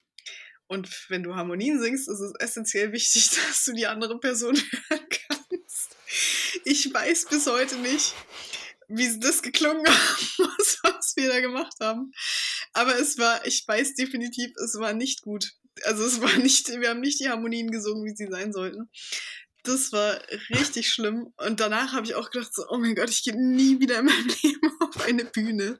Und 0.67 0.89
wenn 1.09 1.23
du 1.23 1.35
Harmonien 1.35 1.81
singst, 1.81 2.07
ist 2.07 2.19
es 2.19 2.33
essentiell 2.39 2.91
wichtig, 2.91 3.29
dass 3.47 3.65
du 3.65 3.73
die 3.73 3.87
andere 3.87 4.19
Person 4.19 4.55
hören 4.89 5.07
kannst. 5.09 5.97
Ich 6.65 6.93
weiß 6.93 7.25
bis 7.25 7.47
heute 7.47 7.77
nicht, 7.77 8.13
wie 8.87 9.19
das 9.19 9.41
geklungen 9.41 9.85
hat, 9.87 10.79
was 10.83 11.13
wir 11.15 11.29
da 11.29 11.39
gemacht 11.39 11.75
haben. 11.79 12.11
Aber 12.73 12.97
es 12.99 13.17
war, 13.17 13.45
ich 13.45 13.65
weiß 13.67 13.95
definitiv, 13.95 14.51
es 14.63 14.75
war 14.79 14.93
nicht 14.93 15.21
gut. 15.21 15.51
Also 15.83 16.05
es 16.05 16.21
war 16.21 16.37
nicht, 16.37 16.67
wir 16.67 16.89
haben 16.89 16.99
nicht 16.99 17.19
die 17.21 17.29
Harmonien 17.29 17.71
gesungen, 17.71 18.05
wie 18.05 18.15
sie 18.15 18.27
sein 18.29 18.51
sollten. 18.51 18.89
Das 19.63 19.91
war 19.91 20.19
richtig 20.49 20.89
schlimm. 20.89 21.33
Und 21.37 21.59
danach 21.59 21.93
habe 21.93 22.05
ich 22.05 22.15
auch 22.15 22.31
gedacht, 22.31 22.53
so, 22.53 22.63
oh 22.69 22.77
mein 22.77 22.95
Gott, 22.95 23.09
ich 23.09 23.23
gehe 23.23 23.35
nie 23.35 23.79
wieder 23.79 23.99
in 23.99 24.05
meinem 24.05 24.27
Leben 24.43 24.71
auf 24.79 25.05
eine 25.05 25.25
Bühne. 25.25 25.77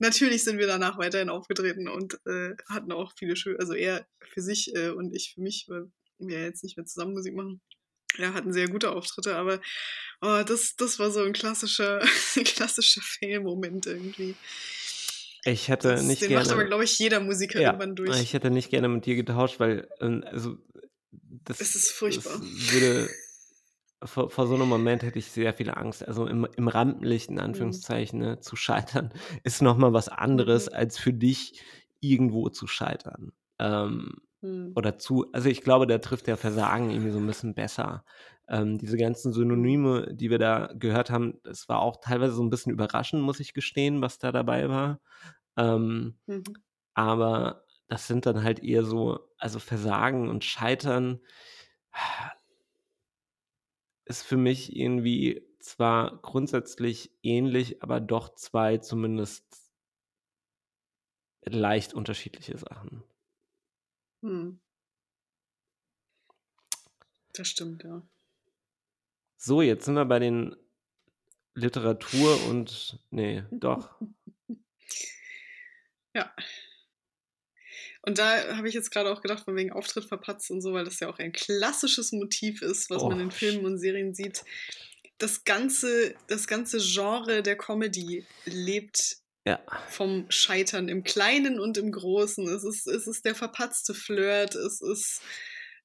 Natürlich 0.00 0.44
sind 0.44 0.58
wir 0.58 0.66
danach 0.66 0.98
weiterhin 0.98 1.28
aufgetreten 1.28 1.88
und 1.88 2.14
äh, 2.26 2.54
hatten 2.68 2.92
auch 2.92 3.12
viele 3.18 3.34
schöne, 3.34 3.58
also 3.58 3.74
er 3.74 4.06
für 4.22 4.40
sich 4.40 4.74
äh, 4.74 4.90
und 4.90 5.14
ich 5.14 5.34
für 5.34 5.40
mich, 5.40 5.66
weil 5.68 5.90
wir 6.18 6.42
jetzt 6.42 6.62
nicht 6.62 6.76
mehr 6.76 6.86
zusammen 6.86 7.14
Musik 7.14 7.34
machen. 7.34 7.60
Ja, 8.16 8.32
hatten 8.32 8.52
sehr 8.52 8.68
gute 8.68 8.90
Auftritte, 8.92 9.36
aber 9.36 9.60
oh, 10.22 10.42
das, 10.44 10.76
das 10.76 10.98
war 10.98 11.10
so 11.10 11.22
ein 11.22 11.32
klassischer, 11.32 12.00
klassischer 12.44 13.02
Fail-Moment 13.02 13.86
irgendwie. 13.86 14.34
Ich 15.44 15.68
hätte 15.68 15.88
das, 15.88 16.02
nicht 16.02 16.22
den 16.22 16.30
gerne. 16.30 16.44
macht 16.44 16.52
aber, 16.52 16.64
glaube 16.64 16.84
ich, 16.84 16.98
jeder 16.98 17.20
Musiker 17.20 17.60
ja, 17.60 17.68
irgendwann 17.68 17.96
durch. 17.96 18.20
Ich 18.20 18.32
hätte 18.32 18.50
nicht 18.50 18.70
gerne 18.70 18.88
mit 18.88 19.06
dir 19.06 19.14
getauscht, 19.14 19.60
weil 19.60 19.88
ähm, 20.00 20.24
also 20.26 20.58
das, 21.10 21.60
es 21.60 21.74
ist 21.74 21.90
furchtbar. 21.92 22.34
Das 22.34 22.72
würde, 22.72 23.08
vor, 24.04 24.30
vor, 24.30 24.46
so 24.46 24.54
einem 24.54 24.68
Moment 24.68 25.02
hätte 25.02 25.18
ich 25.18 25.30
sehr 25.30 25.54
viel 25.54 25.70
Angst. 25.70 26.06
Also 26.06 26.26
im, 26.26 26.46
im 26.56 26.68
Rampenlicht, 26.68 27.28
in 27.28 27.36
mhm. 27.36 27.42
Anführungszeichen, 27.42 28.18
ne, 28.18 28.40
zu 28.40 28.56
scheitern, 28.56 29.12
ist 29.44 29.62
nochmal 29.62 29.92
was 29.92 30.08
anderes, 30.08 30.70
mhm. 30.70 30.76
als 30.76 30.98
für 30.98 31.12
dich 31.12 31.62
irgendwo 32.00 32.48
zu 32.48 32.66
scheitern. 32.66 33.32
Ähm, 33.58 34.16
mhm. 34.40 34.72
Oder 34.74 34.98
zu, 34.98 35.26
also 35.32 35.48
ich 35.48 35.62
glaube, 35.62 35.86
da 35.86 35.98
trifft 35.98 36.26
der 36.26 36.36
Versagen 36.36 36.90
irgendwie 36.90 37.12
so 37.12 37.18
ein 37.18 37.26
bisschen 37.26 37.54
besser. 37.54 38.04
Ähm, 38.48 38.78
diese 38.78 38.96
ganzen 38.96 39.32
Synonyme, 39.32 40.14
die 40.14 40.30
wir 40.30 40.38
da 40.38 40.72
gehört 40.74 41.10
haben, 41.10 41.38
das 41.42 41.68
war 41.68 41.80
auch 41.80 41.96
teilweise 42.00 42.32
so 42.34 42.42
ein 42.42 42.50
bisschen 42.50 42.72
überraschend, 42.72 43.22
muss 43.22 43.40
ich 43.40 43.52
gestehen, 43.52 44.00
was 44.00 44.18
da 44.18 44.32
dabei 44.32 44.68
war. 44.68 45.00
Ähm, 45.56 46.18
mhm. 46.26 46.44
Aber 46.94 47.64
das 47.88 48.06
sind 48.06 48.26
dann 48.26 48.42
halt 48.44 48.62
eher 48.62 48.84
so, 48.84 49.18
also 49.38 49.58
Versagen 49.58 50.28
und 50.28 50.44
Scheitern 50.44 51.20
ist 54.04 54.22
für 54.22 54.36
mich 54.36 54.74
irgendwie 54.76 55.46
zwar 55.60 56.20
grundsätzlich 56.22 57.10
ähnlich, 57.22 57.82
aber 57.82 58.00
doch 58.00 58.34
zwei 58.34 58.78
zumindest 58.78 59.44
leicht 61.42 61.94
unterschiedliche 61.94 62.56
Sachen. 62.58 63.02
Hm. 64.22 64.60
Das 67.32 67.48
stimmt, 67.48 67.84
ja. 67.84 68.02
So, 69.36 69.62
jetzt 69.62 69.84
sind 69.84 69.94
wir 69.94 70.04
bei 70.04 70.18
den 70.18 70.56
Literatur 71.54 72.44
und. 72.48 72.98
Nee, 73.10 73.44
doch. 73.50 74.00
ja. 76.14 76.34
Und 78.02 78.18
da 78.18 78.56
habe 78.56 78.68
ich 78.68 78.74
jetzt 78.74 78.90
gerade 78.90 79.10
auch 79.12 79.22
gedacht, 79.22 79.44
von 79.44 79.56
wegen 79.56 79.72
Auftritt 79.72 80.04
verpatzt 80.04 80.50
und 80.50 80.60
so, 80.60 80.72
weil 80.72 80.84
das 80.84 81.00
ja 81.00 81.08
auch 81.08 81.18
ein 81.18 81.32
klassisches 81.32 82.12
Motiv 82.12 82.62
ist, 82.62 82.90
was 82.90 83.02
oh. 83.02 83.08
man 83.08 83.20
in 83.20 83.30
Filmen 83.30 83.64
und 83.64 83.78
Serien 83.78 84.14
sieht. 84.14 84.44
Das 85.18 85.44
ganze, 85.44 86.14
das 86.28 86.46
ganze 86.46 86.78
Genre 86.78 87.42
der 87.42 87.56
Comedy 87.56 88.24
lebt 88.44 89.18
ja. 89.44 89.60
vom 89.88 90.26
Scheitern 90.28 90.88
im 90.88 91.02
Kleinen 91.02 91.58
und 91.58 91.76
im 91.76 91.90
Großen. 91.90 92.46
Es 92.48 92.64
ist, 92.64 92.86
es 92.86 93.06
ist 93.06 93.24
der 93.24 93.34
verpatzte 93.34 93.94
Flirt, 93.94 94.54
es 94.54 94.80
ist 94.80 95.20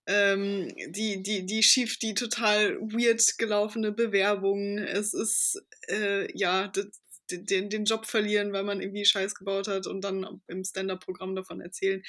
ähm, 0.05 0.67
die, 0.87 1.23
die, 1.23 1.45
die 1.45 1.63
schief, 1.63 1.97
die 1.97 2.13
total 2.13 2.77
weird 2.79 3.37
gelaufene 3.37 3.91
Bewerbung, 3.91 4.77
es 4.77 5.13
ist 5.13 5.63
äh, 5.87 6.27
ja 6.37 6.67
das, 6.67 6.87
den, 7.31 7.69
den 7.69 7.85
Job 7.85 8.05
verlieren, 8.05 8.53
weil 8.53 8.63
man 8.63 8.81
irgendwie 8.81 9.05
Scheiß 9.05 9.35
gebaut 9.35 9.67
hat 9.67 9.87
und 9.87 10.01
dann 10.01 10.41
im 10.47 10.63
Stand-up-Programm 10.63 11.35
davon 11.35 11.61
erzählen. 11.61 12.03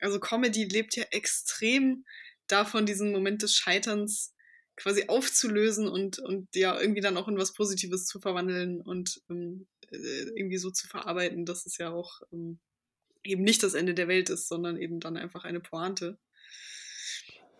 Also 0.00 0.20
Comedy 0.20 0.64
lebt 0.64 0.96
ja 0.96 1.04
extrem 1.10 2.04
davon, 2.46 2.86
diesen 2.86 3.12
Moment 3.12 3.42
des 3.42 3.54
Scheiterns 3.54 4.34
quasi 4.76 5.04
aufzulösen 5.08 5.88
und, 5.88 6.18
und 6.18 6.48
ja 6.54 6.80
irgendwie 6.80 7.02
dann 7.02 7.16
auch 7.16 7.28
in 7.28 7.36
was 7.36 7.52
Positives 7.52 8.06
zu 8.06 8.18
verwandeln 8.18 8.80
und 8.80 9.20
ähm, 9.28 9.66
äh, 9.90 9.96
irgendwie 9.96 10.56
so 10.56 10.70
zu 10.70 10.88
verarbeiten, 10.88 11.44
dass 11.44 11.66
es 11.66 11.76
ja 11.76 11.90
auch 11.90 12.22
ähm, 12.32 12.58
eben 13.22 13.42
nicht 13.42 13.62
das 13.62 13.74
Ende 13.74 13.94
der 13.94 14.08
Welt 14.08 14.30
ist, 14.30 14.48
sondern 14.48 14.78
eben 14.78 15.00
dann 15.00 15.16
einfach 15.16 15.44
eine 15.44 15.60
Pointe. 15.60 16.18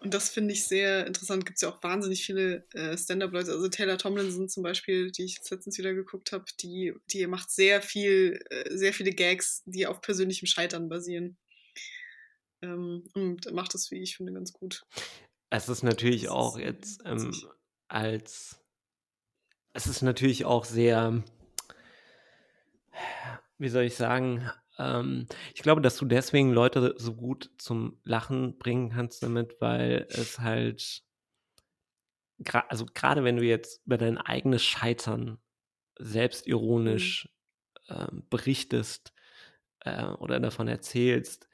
Und 0.01 0.14
das 0.14 0.31
finde 0.31 0.55
ich 0.55 0.64
sehr 0.66 1.06
interessant. 1.06 1.44
Gibt 1.44 1.56
es 1.56 1.62
ja 1.62 1.70
auch 1.70 1.82
wahnsinnig 1.82 2.24
viele 2.24 2.66
äh, 2.72 2.97
Stand-up-Leute. 2.97 3.52
Also 3.52 3.68
Taylor 3.68 3.98
Tomlinson 3.98 4.48
zum 4.48 4.62
Beispiel, 4.62 5.10
die 5.10 5.24
ich 5.24 5.36
jetzt 5.36 5.51
letztens 5.51 5.77
wieder 5.77 5.93
geguckt 5.93 6.32
habe, 6.32 6.44
die, 6.60 6.94
die 7.12 7.27
macht 7.27 7.51
sehr 7.51 7.82
viel, 7.82 8.43
äh, 8.48 8.77
sehr 8.77 8.94
viele 8.94 9.10
Gags, 9.10 9.62
die 9.66 9.86
auf 9.86 10.01
persönlichem 10.01 10.47
Scheitern 10.47 10.89
basieren. 10.89 11.36
Ähm, 12.62 13.05
und 13.14 13.52
macht 13.52 13.74
das, 13.74 13.90
wie 13.90 14.02
ich 14.02 14.16
finde, 14.16 14.32
ganz 14.32 14.52
gut. 14.52 14.85
Es 15.51 15.68
ist 15.68 15.82
natürlich 15.82 16.24
das 16.24 16.31
auch 16.31 16.56
ist 16.56 16.64
jetzt 16.64 17.02
ähm, 17.05 17.35
als 17.89 18.60
es 19.72 19.86
ist 19.86 20.02
natürlich 20.02 20.44
auch 20.44 20.64
sehr, 20.64 21.22
wie 23.59 23.68
soll 23.68 23.85
ich 23.85 23.97
sagen, 23.97 24.51
ähm, 24.81 25.27
ich 25.55 25.62
glaube, 25.62 25.81
dass 25.82 25.97
du 25.97 26.07
deswegen 26.07 26.52
Leute 26.52 26.94
so 26.97 27.15
gut 27.15 27.51
zum 27.59 28.01
Lachen 28.05 28.59
bringen 28.59 28.90
kannst 28.90 29.23
damit, 29.23 29.57
weil 29.61 30.07
es 30.09 30.39
halt, 30.39 31.02
also 32.69 32.86
gerade 32.86 33.23
wenn 33.23 33.36
du 33.36 33.44
jetzt 33.44 33.85
über 33.85 33.98
dein 33.98 34.16
eigenes 34.19 34.65
Scheitern 34.65 35.39
selbstironisch 35.98 37.28
mhm. 37.89 37.94
äh, 37.94 38.09
berichtest 38.31 39.12
äh, 39.81 40.07
oder 40.07 40.40
davon 40.40 40.66
erzählst, 40.66 41.48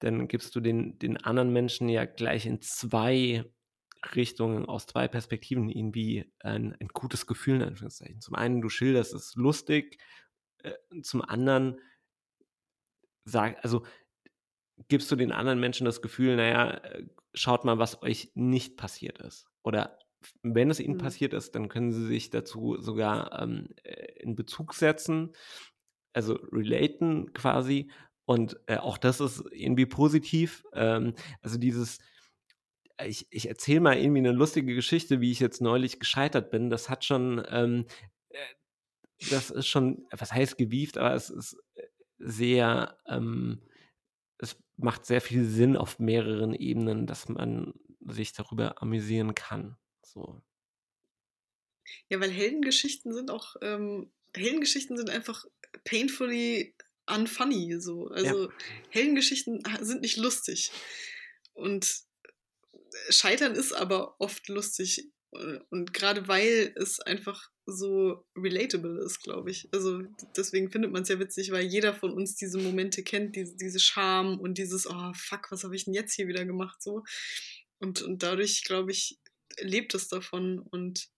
dann 0.00 0.28
gibst 0.28 0.54
du 0.54 0.60
den, 0.60 0.98
den 0.98 1.16
anderen 1.16 1.52
Menschen 1.54 1.88
ja 1.88 2.04
gleich 2.04 2.44
in 2.44 2.60
zwei 2.60 3.46
Richtungen, 4.14 4.66
aus 4.66 4.86
zwei 4.86 5.08
Perspektiven 5.08 5.70
irgendwie 5.70 6.30
ein, 6.40 6.76
ein 6.78 6.88
gutes 6.88 7.26
Gefühl, 7.26 7.56
in 7.56 7.62
Anführungszeichen. 7.62 8.20
Zum 8.20 8.34
einen, 8.34 8.60
du 8.60 8.68
schilderst 8.68 9.14
es 9.14 9.34
lustig, 9.34 9.98
äh, 10.62 10.74
zum 11.00 11.22
anderen 11.22 11.80
sag, 13.26 13.62
also 13.62 13.84
gibst 14.88 15.10
du 15.10 15.16
den 15.16 15.32
anderen 15.32 15.60
Menschen 15.60 15.84
das 15.84 16.00
Gefühl, 16.00 16.36
naja, 16.36 16.70
äh, 16.70 17.04
schaut 17.34 17.64
mal, 17.64 17.78
was 17.78 18.02
euch 18.02 18.30
nicht 18.34 18.76
passiert 18.76 19.18
ist. 19.18 19.46
Oder 19.62 19.98
wenn 20.42 20.70
es 20.70 20.80
ihnen 20.80 20.94
mhm. 20.94 21.00
passiert 21.00 21.34
ist, 21.34 21.54
dann 21.54 21.68
können 21.68 21.92
sie 21.92 22.06
sich 22.06 22.30
dazu 22.30 22.76
sogar 22.80 23.40
ähm, 23.40 23.68
äh, 23.82 24.12
in 24.20 24.34
Bezug 24.34 24.74
setzen, 24.74 25.32
also 26.12 26.34
relaten 26.52 27.32
quasi. 27.34 27.90
Und 28.24 28.58
äh, 28.66 28.78
auch 28.78 28.98
das 28.98 29.20
ist 29.20 29.44
irgendwie 29.50 29.86
positiv. 29.86 30.64
Ähm, 30.72 31.14
also 31.42 31.58
dieses, 31.58 31.98
ich, 33.04 33.26
ich 33.30 33.48
erzähle 33.48 33.80
mal 33.80 33.98
irgendwie 33.98 34.20
eine 34.20 34.32
lustige 34.32 34.74
Geschichte, 34.74 35.20
wie 35.20 35.30
ich 35.30 35.40
jetzt 35.40 35.60
neulich 35.60 36.00
gescheitert 36.00 36.50
bin. 36.50 36.70
Das 36.70 36.88
hat 36.88 37.04
schon, 37.04 37.44
ähm, 37.50 37.86
äh, 38.30 38.38
das 39.30 39.50
ist 39.50 39.66
schon, 39.66 40.06
was 40.10 40.32
heißt 40.32 40.58
gewieft, 40.58 40.98
aber 40.98 41.14
es 41.14 41.30
ist 41.30 41.56
sehr, 42.18 42.98
ähm, 43.06 43.62
es 44.38 44.56
macht 44.76 45.06
sehr 45.06 45.20
viel 45.20 45.44
Sinn 45.44 45.76
auf 45.76 45.98
mehreren 45.98 46.54
Ebenen, 46.54 47.06
dass 47.06 47.28
man 47.28 47.74
sich 48.00 48.32
darüber 48.32 48.82
amüsieren 48.82 49.34
kann. 49.34 49.76
So. 50.04 50.42
Ja, 52.08 52.20
weil 52.20 52.30
Heldengeschichten 52.30 53.12
sind 53.12 53.30
auch, 53.30 53.56
ähm, 53.62 54.12
Heldengeschichten 54.34 54.96
sind 54.96 55.10
einfach 55.10 55.44
painfully 55.84 56.74
unfunny. 57.06 57.80
So. 57.80 58.08
Also 58.08 58.46
ja. 58.46 58.54
Heldengeschichten 58.90 59.62
sind 59.80 60.02
nicht 60.02 60.16
lustig. 60.16 60.70
Und 61.54 62.04
Scheitern 63.10 63.54
ist 63.54 63.72
aber 63.72 64.20
oft 64.20 64.48
lustig. 64.48 65.10
Und 65.70 65.92
gerade 65.92 66.28
weil 66.28 66.72
es 66.76 67.00
einfach 67.00 67.50
so 67.66 68.24
relatable 68.36 69.04
ist, 69.04 69.22
glaube 69.22 69.50
ich. 69.50 69.68
Also 69.72 70.02
deswegen 70.36 70.70
findet 70.70 70.92
man 70.92 71.02
es 71.02 71.08
ja 71.08 71.18
witzig, 71.18 71.50
weil 71.50 71.64
jeder 71.64 71.94
von 71.94 72.12
uns 72.12 72.36
diese 72.36 72.58
Momente 72.58 73.02
kennt, 73.02 73.34
diese, 73.34 73.56
diese 73.56 73.80
Scham 73.80 74.38
und 74.38 74.56
dieses, 74.56 74.86
oh 74.88 75.12
fuck, 75.14 75.50
was 75.50 75.64
habe 75.64 75.74
ich 75.74 75.84
denn 75.84 75.94
jetzt 75.94 76.14
hier 76.14 76.28
wieder 76.28 76.44
gemacht? 76.44 76.80
So. 76.82 77.02
Und, 77.78 78.02
und 78.02 78.22
dadurch, 78.22 78.64
glaube 78.64 78.92
ich, 78.92 79.18
lebt 79.58 79.94
es 79.94 80.08
davon. 80.08 80.60
Und 80.60 81.08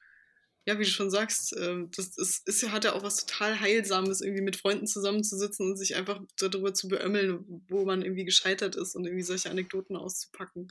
ja, 0.69 0.79
wie 0.79 0.85
du 0.85 0.91
schon 0.91 1.11
sagst, 1.11 1.57
äh, 1.57 1.85
das 1.97 2.17
ist, 2.19 2.47
ist 2.47 2.69
hat 2.71 2.85
ja 2.85 2.93
auch 2.93 3.03
was 3.03 3.25
total 3.25 3.59
Heilsames, 3.59 4.21
irgendwie 4.21 4.43
mit 4.43 4.57
Freunden 4.57 4.87
zusammenzusitzen 4.87 5.71
und 5.71 5.77
sich 5.77 5.97
einfach 5.97 6.21
darüber 6.39 6.75
zu 6.75 6.89
beömmeln, 6.89 7.63
wo 7.69 7.85
man 7.85 8.03
irgendwie 8.03 8.25
gescheitert 8.25 8.77
ist 8.77 8.95
und 8.95 9.07
irgendwie 9.07 9.25
solche 9.25 9.51
Anekdoten 9.51 9.97
auszupacken 9.97 10.69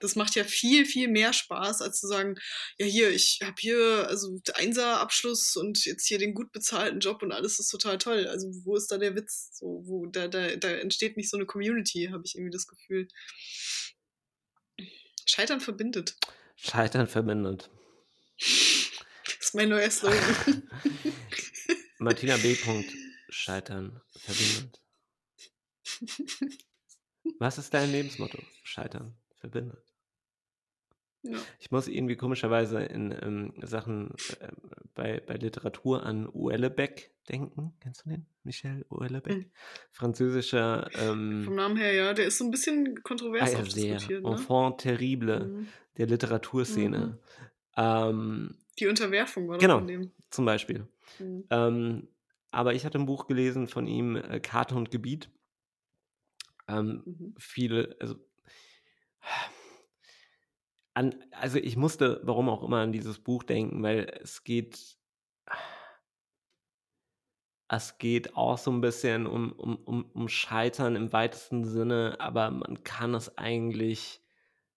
das 0.00 0.16
macht 0.16 0.34
ja 0.34 0.44
viel, 0.44 0.84
viel 0.84 1.08
mehr 1.08 1.32
Spaß, 1.32 1.80
als 1.80 2.00
zu 2.00 2.06
sagen, 2.06 2.36
ja 2.78 2.86
hier, 2.86 3.10
ich 3.10 3.40
habe 3.42 3.54
hier 3.58 4.06
also 4.08 4.40
Einser-Abschluss 4.54 5.56
und 5.56 5.84
jetzt 5.84 6.06
hier 6.06 6.18
den 6.18 6.34
gut 6.34 6.52
bezahlten 6.52 7.00
Job 7.00 7.22
und 7.22 7.32
alles 7.32 7.58
ist 7.58 7.70
total 7.70 7.98
toll. 7.98 8.26
Also 8.26 8.48
wo 8.64 8.76
ist 8.76 8.90
da 8.90 8.98
der 8.98 9.16
Witz? 9.16 9.50
So, 9.58 9.82
wo, 9.86 10.06
da, 10.06 10.28
da, 10.28 10.56
da 10.56 10.68
entsteht 10.68 11.16
nicht 11.16 11.30
so 11.30 11.36
eine 11.36 11.46
Community, 11.46 12.10
habe 12.12 12.22
ich 12.24 12.34
irgendwie 12.34 12.52
das 12.52 12.66
Gefühl. 12.66 13.08
Scheitern 15.26 15.60
verbindet. 15.60 16.16
Scheitern 16.56 17.08
verbindet. 17.08 17.70
Ist 19.54 19.58
mein 19.58 19.68
neuer 19.68 19.88
Slogan. 19.88 20.18
Martina 22.00 22.36
B. 22.38 22.56
Scheitern 23.28 24.00
verbindet. 24.10 24.82
Was 27.38 27.58
ist 27.58 27.72
dein 27.72 27.92
Lebensmotto? 27.92 28.38
Scheitern 28.64 29.14
verbindet. 29.36 29.78
Ja. 31.22 31.38
Ich 31.60 31.70
muss 31.70 31.86
irgendwie 31.86 32.16
komischerweise 32.16 32.82
in 32.82 33.12
ähm, 33.22 33.54
Sachen 33.62 34.10
äh, 34.40 34.48
bei, 34.96 35.22
bei 35.24 35.34
Literatur 35.34 36.02
an 36.02 36.28
Uellebeck 36.28 37.14
denken. 37.28 37.76
Kennst 37.78 38.04
du 38.04 38.10
den? 38.10 38.26
Michel 38.42 38.84
Uellebeck? 38.90 39.36
Mhm. 39.36 39.50
Französischer. 39.92 40.90
Ähm, 40.94 41.44
Vom 41.44 41.54
Namen 41.54 41.76
her, 41.76 41.92
ja. 41.92 42.12
Der 42.12 42.26
ist 42.26 42.38
so 42.38 42.44
ein 42.44 42.50
bisschen 42.50 43.04
kontrovers 43.04 43.54
ah, 43.54 43.58
ja, 43.58 43.70
sehr. 43.70 44.20
Ne? 44.20 44.28
Enfant 44.28 44.80
terrible 44.80 45.46
mhm. 45.46 45.68
der 45.96 46.08
Literaturszene. 46.08 46.98
Mhm. 46.98 47.18
Ähm, 47.76 48.58
Die 48.78 48.86
Unterwerfung 48.86 49.48
war 49.48 49.58
genau, 49.58 49.78
von 49.78 49.86
dem. 49.86 50.12
Zum 50.30 50.44
Beispiel. 50.44 50.86
Mhm. 51.18 51.44
Ähm, 51.50 52.08
aber 52.50 52.74
ich 52.74 52.84
hatte 52.84 52.98
ein 52.98 53.06
Buch 53.06 53.26
gelesen 53.26 53.68
von 53.68 53.86
ihm, 53.86 54.16
äh, 54.16 54.40
Karte 54.40 54.74
und 54.74 54.90
Gebiet. 54.90 55.30
Ähm, 56.68 57.02
mhm. 57.04 57.34
Viele, 57.38 57.96
also 58.00 58.16
an, 60.94 61.14
also 61.32 61.58
ich 61.58 61.76
musste, 61.76 62.20
warum 62.22 62.48
auch 62.48 62.62
immer, 62.62 62.78
an 62.78 62.92
dieses 62.92 63.18
Buch 63.18 63.42
denken, 63.42 63.82
weil 63.82 64.20
es 64.22 64.44
geht, 64.44 64.96
es 67.68 67.98
geht 67.98 68.36
auch 68.36 68.58
so 68.58 68.70
ein 68.70 68.80
bisschen 68.80 69.26
um, 69.26 69.52
um, 69.52 69.76
um, 69.76 70.04
um 70.12 70.28
Scheitern 70.28 70.94
im 70.94 71.12
weitesten 71.12 71.64
Sinne, 71.64 72.16
aber 72.20 72.50
man 72.50 72.84
kann 72.84 73.14
es 73.14 73.36
eigentlich 73.36 74.22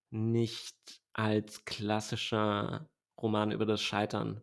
nicht 0.10 1.02
als 1.14 1.65
klassischer 1.65 2.90
Roman 3.22 3.52
über 3.52 3.65
das 3.65 3.81
Scheitern. 3.81 4.41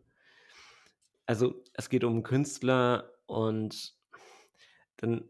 Also 1.26 1.62
es 1.72 1.88
geht 1.88 2.04
um 2.04 2.22
Künstler 2.22 3.12
und 3.26 3.94
dann 4.96 5.28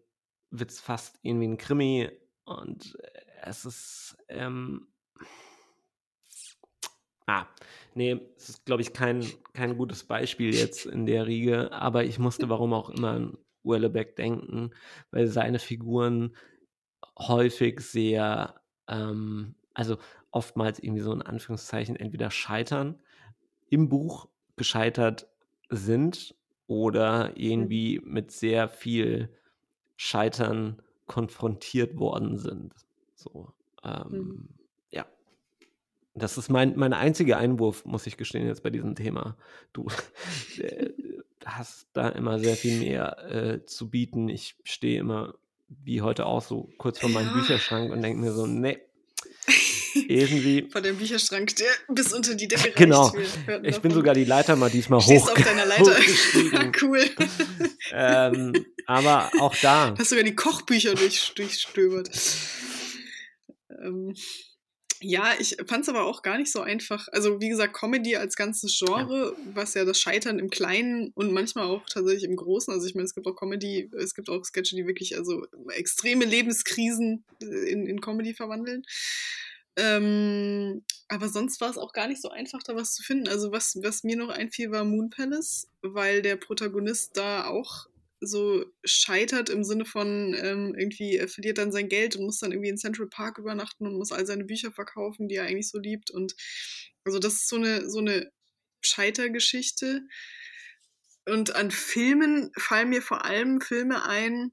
wird 0.50 0.70
es 0.70 0.80
fast 0.80 1.18
irgendwie 1.22 1.48
ein 1.48 1.58
Krimi 1.58 2.10
und 2.44 2.96
es 3.42 3.64
ist 3.64 4.16
ähm, 4.28 4.88
Ah, 7.26 7.46
nee, 7.94 8.20
es 8.36 8.50
ist, 8.50 8.66
glaube 8.66 8.82
ich, 8.82 8.92
kein, 8.92 9.24
kein 9.54 9.78
gutes 9.78 10.04
Beispiel 10.04 10.54
jetzt 10.54 10.84
in 10.84 11.06
der 11.06 11.26
Riege, 11.26 11.72
aber 11.72 12.04
ich 12.04 12.18
musste 12.18 12.50
warum 12.50 12.74
auch 12.74 12.90
immer 12.90 13.12
an 13.12 13.38
Wellebeck 13.62 14.14
denken, 14.16 14.72
weil 15.10 15.26
seine 15.26 15.58
Figuren 15.58 16.36
häufig 17.18 17.80
sehr, 17.80 18.60
ähm, 18.88 19.54
also 19.72 19.96
oftmals 20.32 20.78
irgendwie 20.78 21.00
so 21.00 21.12
in 21.12 21.22
Anführungszeichen 21.22 21.96
entweder 21.96 22.30
scheitern, 22.30 23.00
im 23.74 23.88
Buch 23.88 24.28
gescheitert 24.56 25.28
sind 25.68 26.34
oder 26.66 27.28
mhm. 27.28 27.32
irgendwie 27.36 28.00
mit 28.04 28.30
sehr 28.30 28.68
viel 28.68 29.28
Scheitern 29.96 30.80
konfrontiert 31.06 31.98
worden 31.98 32.38
sind. 32.38 32.72
So, 33.14 33.52
ähm, 33.84 34.10
mhm. 34.10 34.48
Das 36.14 36.38
ist 36.38 36.48
mein, 36.48 36.76
mein 36.76 36.92
einziger 36.92 37.38
Einwurf, 37.38 37.84
muss 37.84 38.06
ich 38.06 38.16
gestehen, 38.16 38.46
jetzt 38.46 38.62
bei 38.62 38.70
diesem 38.70 38.94
Thema. 38.94 39.36
Du 39.72 39.88
äh, 40.58 40.90
hast 41.44 41.88
da 41.92 42.08
immer 42.08 42.38
sehr 42.38 42.54
viel 42.54 42.78
mehr 42.78 43.18
äh, 43.28 43.64
zu 43.66 43.90
bieten. 43.90 44.28
Ich 44.28 44.56
stehe 44.62 45.00
immer, 45.00 45.34
wie 45.68 46.02
heute 46.02 46.26
auch, 46.26 46.42
so 46.42 46.70
kurz 46.78 47.00
vor 47.00 47.10
meinem 47.10 47.28
ja. 47.28 47.32
Bücherschrank 47.34 47.90
und 47.90 48.00
denke 48.00 48.20
mir 48.20 48.32
so, 48.32 48.46
nee, 48.46 48.78
irgendwie. 49.94 50.68
Vor 50.70 50.80
dem 50.80 50.96
Bücherschrank, 50.96 51.54
der 51.56 51.68
bis 51.88 52.12
unter 52.12 52.34
die 52.34 52.48
Decke 52.48 52.72
Genau. 52.72 53.12
Ich 53.62 53.78
bin 53.80 53.92
sogar 53.92 54.14
die 54.14 54.24
Leiter 54.24 54.56
mal 54.56 54.70
diesmal 54.70 55.00
hoch. 55.00 55.30
auf 55.30 55.42
deiner 55.42 55.66
Leiter. 55.66 55.96
cool. 56.82 57.00
ähm, 57.92 58.66
aber 58.86 59.30
auch 59.40 59.54
da. 59.56 59.94
Hast 59.98 60.10
sogar 60.10 60.24
die 60.24 60.34
Kochbücher 60.34 60.94
durch, 60.94 61.32
durchstöbert. 61.34 62.10
Ähm, 63.82 64.14
Ja, 65.06 65.34
ich 65.38 65.56
fand 65.66 65.82
es 65.82 65.90
aber 65.90 66.04
auch 66.04 66.22
gar 66.22 66.38
nicht 66.38 66.50
so 66.50 66.62
einfach. 66.62 67.08
Also, 67.12 67.38
wie 67.38 67.50
gesagt, 67.50 67.74
Comedy 67.74 68.16
als 68.16 68.36
ganzes 68.36 68.78
Genre, 68.78 69.36
ja. 69.36 69.54
was 69.54 69.74
ja 69.74 69.84
das 69.84 70.00
Scheitern 70.00 70.38
im 70.38 70.48
Kleinen 70.48 71.12
und 71.14 71.30
manchmal 71.30 71.66
auch 71.66 71.84
tatsächlich 71.86 72.24
im 72.24 72.36
Großen. 72.36 72.72
Also, 72.72 72.86
ich 72.86 72.94
meine, 72.94 73.04
es 73.04 73.14
gibt 73.14 73.26
auch 73.26 73.36
Comedy, 73.36 73.90
es 73.98 74.14
gibt 74.14 74.30
auch 74.30 74.42
Sketche, 74.44 74.76
die 74.76 74.86
wirklich 74.86 75.18
also 75.18 75.46
extreme 75.74 76.24
Lebenskrisen 76.24 77.24
in, 77.40 77.86
in 77.86 78.00
Comedy 78.00 78.32
verwandeln. 78.32 78.82
Ähm, 79.76 80.84
aber 81.08 81.28
sonst 81.28 81.60
war 81.60 81.70
es 81.70 81.78
auch 81.78 81.92
gar 81.92 82.08
nicht 82.08 82.22
so 82.22 82.30
einfach, 82.30 82.62
da 82.62 82.76
was 82.76 82.94
zu 82.94 83.02
finden. 83.02 83.28
Also, 83.28 83.52
was, 83.52 83.76
was 83.82 84.04
mir 84.04 84.16
noch 84.16 84.28
einfiel, 84.28 84.70
war 84.70 84.84
Moon 84.84 85.10
Palace, 85.10 85.68
weil 85.82 86.22
der 86.22 86.36
Protagonist 86.36 87.16
da 87.16 87.46
auch 87.46 87.86
so 88.20 88.64
scheitert 88.84 89.50
im 89.50 89.64
Sinne 89.64 89.84
von 89.84 90.34
ähm, 90.34 90.74
irgendwie, 90.76 91.16
er 91.16 91.28
verliert 91.28 91.58
dann 91.58 91.72
sein 91.72 91.88
Geld 91.88 92.16
und 92.16 92.24
muss 92.24 92.38
dann 92.38 92.52
irgendwie 92.52 92.70
in 92.70 92.78
Central 92.78 93.08
Park 93.08 93.38
übernachten 93.38 93.86
und 93.86 93.98
muss 93.98 94.12
all 94.12 94.26
seine 94.26 94.44
Bücher 94.44 94.72
verkaufen, 94.72 95.28
die 95.28 95.36
er 95.36 95.44
eigentlich 95.44 95.68
so 95.68 95.78
liebt. 95.78 96.10
Und 96.10 96.34
also 97.04 97.18
das 97.18 97.34
ist 97.34 97.48
so 97.48 97.56
eine, 97.56 97.88
so 97.90 97.98
eine 97.98 98.32
Scheitergeschichte. 98.82 100.02
Und 101.26 101.54
an 101.56 101.70
Filmen 101.70 102.50
fallen 102.56 102.90
mir 102.90 103.02
vor 103.02 103.24
allem 103.24 103.60
Filme 103.60 104.06
ein, 104.06 104.52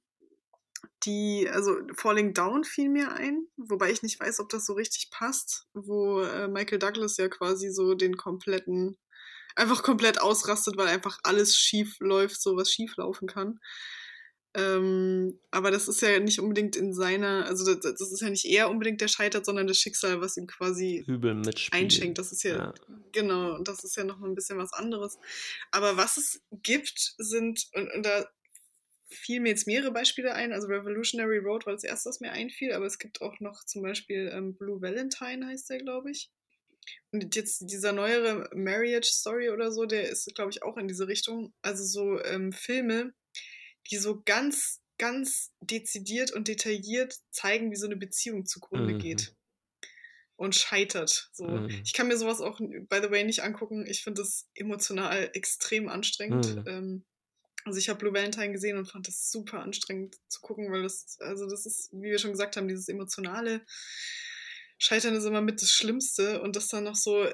die, 1.04 1.50
also 1.52 1.78
Falling 1.96 2.34
Down 2.34 2.64
fiel 2.64 2.90
mir 2.90 3.12
ein, 3.14 3.48
wobei 3.58 3.92
ich 3.92 4.04
nicht 4.04 4.20
weiß, 4.20 4.40
ob 4.40 4.50
das 4.50 4.66
so 4.66 4.74
richtig 4.74 5.10
passt, 5.12 5.66
wo 5.74 6.22
äh, 6.22 6.48
Michael 6.48 6.80
Douglas 6.80 7.18
ja 7.18 7.28
quasi 7.28 7.70
so 7.70 7.96
den 7.96 8.18
kompletten 8.18 8.98
einfach 9.56 9.84
komplett 9.84 10.22
ausrastet, 10.22 10.78
weil 10.78 10.88
einfach 10.88 11.20
alles 11.24 11.58
schief 11.58 11.98
läuft, 12.00 12.42
so 12.42 12.56
was 12.56 12.72
schief 12.72 12.96
laufen 12.98 13.28
kann. 13.28 13.60
Ähm, 14.54 15.40
aber 15.50 15.72
das 15.72 15.88
ist 15.88 16.02
ja 16.02 16.20
nicht 16.20 16.40
unbedingt 16.40 16.76
in 16.76 16.94
seiner, 16.94 17.46
also 17.46 17.74
das, 17.74 17.80
das, 17.98 18.12
ist 18.12 18.22
ja 18.22 18.30
nicht 18.30 18.46
er 18.46 18.70
unbedingt, 18.70 19.00
der 19.00 19.08
scheitert, 19.08 19.46
sondern 19.46 19.66
das 19.66 19.78
Schicksal, 19.78 20.20
was 20.20 20.36
ihm 20.36 20.46
quasi 20.46 21.06
einschenkt. 21.72 22.18
Das 22.18 22.34
ist 22.34 22.44
ja, 22.44 22.58
ja, 22.58 22.74
genau, 23.14 23.60
das 23.60 23.86
ist 23.86 23.96
ja 23.96 24.04
noch 24.04 24.20
mal 24.20 24.28
ein 24.28 24.36
bisschen 24.36 24.58
was 24.58 24.74
anderes. 24.74 25.18
Aber 25.72 25.96
was 25.96 26.18
es 26.18 26.42
gibt, 26.52 27.14
sind, 27.18 27.66
und, 27.74 27.94
und 27.94 28.06
da 28.06 28.26
fielen 29.12 29.44
mir 29.44 29.50
jetzt 29.50 29.68
mehrere 29.68 29.92
Beispiele 29.92 30.34
ein. 30.34 30.54
Also 30.54 30.68
Revolutionary 30.68 31.38
Road 31.38 31.66
war 31.66 31.74
das 31.74 31.84
erste, 31.84 32.10
was 32.10 32.20
mir 32.20 32.32
einfiel, 32.32 32.74
aber 32.74 32.86
es 32.86 32.98
gibt 32.98 33.22
auch 33.22 33.40
noch 33.40 33.64
zum 33.66 33.82
Beispiel 33.82 34.32
ähm, 34.34 34.56
Blue 34.56 34.82
Valentine 34.82 35.46
heißt 35.46 35.70
der, 35.70 35.80
glaube 35.80 36.12
ich. 36.12 36.32
Und 37.12 37.36
jetzt 37.36 37.70
dieser 37.70 37.92
neuere 37.92 38.50
Marriage 38.56 39.10
Story 39.12 39.50
oder 39.50 39.72
so, 39.72 39.86
der 39.86 40.10
ist, 40.10 40.34
glaube 40.34 40.52
ich, 40.52 40.64
auch 40.64 40.78
in 40.78 40.88
diese 40.88 41.08
Richtung. 41.08 41.54
Also 41.62 41.84
so 41.84 42.24
ähm, 42.24 42.52
Filme, 42.54 43.14
die 43.90 43.98
so 43.98 44.22
ganz, 44.24 44.82
ganz 44.98 45.52
dezidiert 45.60 46.32
und 46.32 46.48
detailliert 46.48 47.16
zeigen, 47.32 47.72
wie 47.72 47.76
so 47.76 47.86
eine 47.86 47.98
Beziehung 47.98 48.46
zugrunde 48.46 48.96
mhm. 48.96 49.00
geht. 49.00 49.36
Und 50.36 50.56
scheitert. 50.56 51.30
So. 51.34 51.46
Mhm. 51.46 51.70
Ich 51.84 51.94
kann 51.94 52.08
mir 52.08 52.18
sowas 52.18 52.42
auch, 52.42 52.58
by 52.60 53.00
the 53.02 53.12
way, 53.12 53.24
nicht 53.24 53.44
angucken. 53.44 53.86
Ich 53.86 54.04
finde 54.04 54.24
das 54.24 54.50
emotional 54.56 55.30
extrem 55.34 55.88
anstrengend. 55.88 56.56
Mhm. 56.56 56.64
Ähm, 56.68 57.06
also 57.64 57.78
ich 57.78 57.90
habe 57.90 58.00
Blue 58.00 58.14
Valentine 58.14 58.52
gesehen 58.52 58.78
und 58.78 58.90
fand 58.90 59.08
das 59.08 59.32
super 59.32 59.60
anstrengend 59.60 60.18
zu 60.28 60.42
gucken, 60.42 60.72
weil 60.72 60.84
das, 60.84 61.20
also 61.20 61.50
das 61.50 61.66
ist, 61.66 61.92
wie 61.94 62.10
wir 62.10 62.20
schon 62.20 62.32
gesagt 62.32 62.58
haben, 62.58 62.68
dieses 62.68 62.88
emotionale 62.88 63.62
Scheitern 64.78 65.14
ist 65.14 65.26
immer 65.26 65.42
mit 65.42 65.62
das 65.62 65.70
Schlimmste 65.70 66.42
und 66.42 66.56
das 66.56 66.70
dann 66.70 66.86
noch 66.86 66.96
so 66.96 67.28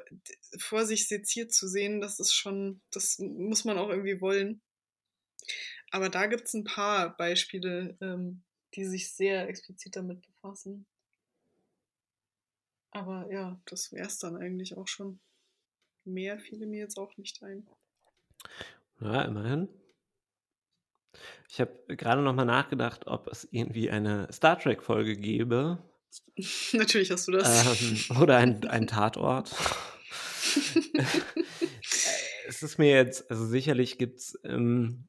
vor 0.57 0.85
sich 0.85 1.07
seziert 1.07 1.53
zu 1.53 1.67
sehen, 1.67 2.01
das 2.01 2.19
ist 2.19 2.33
schon, 2.33 2.81
das 2.91 3.19
muss 3.19 3.63
man 3.63 3.77
auch 3.77 3.89
irgendwie 3.89 4.19
wollen. 4.19 4.61
Aber 5.91 6.09
da 6.09 6.25
gibt 6.25 6.47
es 6.47 6.53
ein 6.53 6.65
paar 6.65 7.15
Beispiele, 7.15 7.97
ähm, 8.01 8.43
die 8.73 8.83
sich 8.83 9.13
sehr 9.13 9.47
explizit 9.47 9.95
damit 9.95 10.21
befassen. 10.21 10.85
Aber 12.91 13.31
ja, 13.31 13.61
das 13.65 13.93
wäre 13.93 14.07
es 14.07 14.19
dann 14.19 14.35
eigentlich 14.35 14.75
auch 14.75 14.87
schon. 14.87 15.19
Mehr 16.03 16.39
fiel 16.39 16.65
mir 16.65 16.79
jetzt 16.79 16.97
auch 16.97 17.15
nicht 17.15 17.41
ein. 17.43 17.67
Ja, 18.99 19.23
immerhin. 19.23 19.69
Ich 21.49 21.61
habe 21.61 21.71
gerade 21.95 22.21
noch 22.21 22.33
mal 22.33 22.45
nachgedacht, 22.45 23.07
ob 23.07 23.27
es 23.27 23.47
irgendwie 23.51 23.89
eine 23.89 24.27
Star 24.31 24.59
Trek-Folge 24.59 25.15
gäbe, 25.15 25.79
Natürlich 26.73 27.11
hast 27.11 27.27
du 27.27 27.31
das. 27.33 27.81
Ähm, 27.81 28.17
oder 28.21 28.37
ein, 28.37 28.65
ein 28.67 28.87
Tatort. 28.87 29.53
es 32.47 32.63
ist 32.63 32.77
mir 32.77 32.91
jetzt, 32.91 33.29
also 33.29 33.45
sicherlich 33.45 33.97
gibt 33.97 34.19
es 34.19 34.39
ähm, 34.43 35.07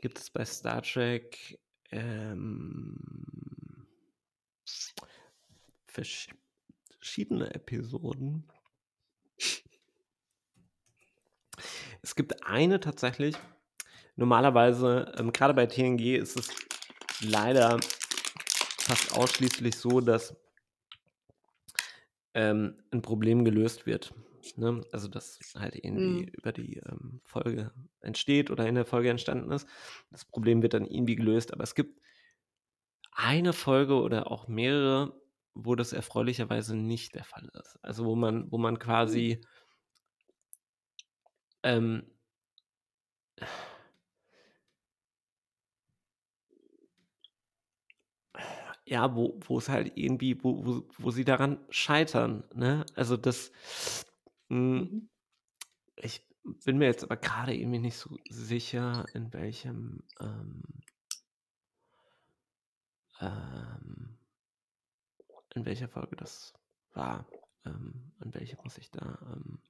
gibt 0.00 0.18
es 0.18 0.30
bei 0.30 0.44
Star 0.44 0.82
Trek 0.82 1.58
ähm, 1.90 2.98
verschiedene 5.86 7.54
Episoden. 7.54 8.51
Es 12.02 12.16
gibt 12.16 12.44
eine 12.44 12.80
tatsächlich, 12.80 13.36
normalerweise, 14.16 15.12
ähm, 15.16 15.32
gerade 15.32 15.54
bei 15.54 15.66
TNG 15.66 16.16
ist 16.16 16.36
es 16.36 16.50
leider 17.20 17.78
fast 18.78 19.16
ausschließlich 19.16 19.76
so, 19.76 20.00
dass 20.00 20.36
ähm, 22.34 22.82
ein 22.90 23.02
Problem 23.02 23.44
gelöst 23.44 23.86
wird. 23.86 24.12
Ne? 24.56 24.84
Also, 24.90 25.08
dass 25.08 25.38
halt 25.56 25.76
irgendwie 25.76 26.22
mhm. 26.22 26.28
über 26.32 26.52
die 26.52 26.78
ähm, 26.78 27.20
Folge 27.24 27.72
entsteht 28.00 28.50
oder 28.50 28.66
in 28.66 28.74
der 28.74 28.84
Folge 28.84 29.10
entstanden 29.10 29.52
ist. 29.52 29.68
Das 30.10 30.24
Problem 30.24 30.62
wird 30.62 30.74
dann 30.74 30.86
irgendwie 30.86 31.14
gelöst, 31.14 31.52
aber 31.52 31.62
es 31.62 31.74
gibt 31.74 32.00
eine 33.12 33.52
Folge 33.52 33.94
oder 33.94 34.30
auch 34.30 34.48
mehrere, 34.48 35.20
wo 35.54 35.76
das 35.76 35.92
erfreulicherweise 35.92 36.76
nicht 36.76 37.14
der 37.14 37.24
Fall 37.24 37.48
ist. 37.60 37.78
Also, 37.82 38.04
wo 38.04 38.16
man, 38.16 38.50
wo 38.50 38.58
man 38.58 38.78
quasi 38.80 39.38
mhm. 39.40 39.46
Ähm, 41.62 42.02
ja, 48.84 49.14
wo, 49.14 49.38
wo 49.46 49.58
es 49.58 49.68
halt 49.68 49.92
irgendwie, 49.96 50.42
wo, 50.42 50.64
wo, 50.66 50.82
wo 50.98 51.10
sie 51.10 51.24
daran 51.24 51.58
scheitern, 51.70 52.44
ne? 52.54 52.84
Also 52.94 53.16
das, 53.16 53.52
mh, 54.48 54.58
hm, 54.58 54.78
mhm. 54.78 55.08
ich 55.96 56.26
bin 56.64 56.78
mir 56.78 56.86
jetzt 56.86 57.04
aber 57.04 57.16
gerade 57.16 57.54
irgendwie 57.54 57.78
nicht 57.78 57.96
so 57.96 58.18
sicher, 58.28 59.06
in 59.14 59.32
welchem, 59.32 60.02
ähm, 60.20 60.62
ähm, 63.20 64.18
in 65.54 65.64
welcher 65.64 65.88
Folge 65.88 66.16
das 66.16 66.54
war. 66.94 67.26
Ähm, 67.64 68.12
an 68.18 68.34
welche 68.34 68.56
muss 68.64 68.78
ich 68.78 68.90
da, 68.90 69.18
ähm, 69.32 69.60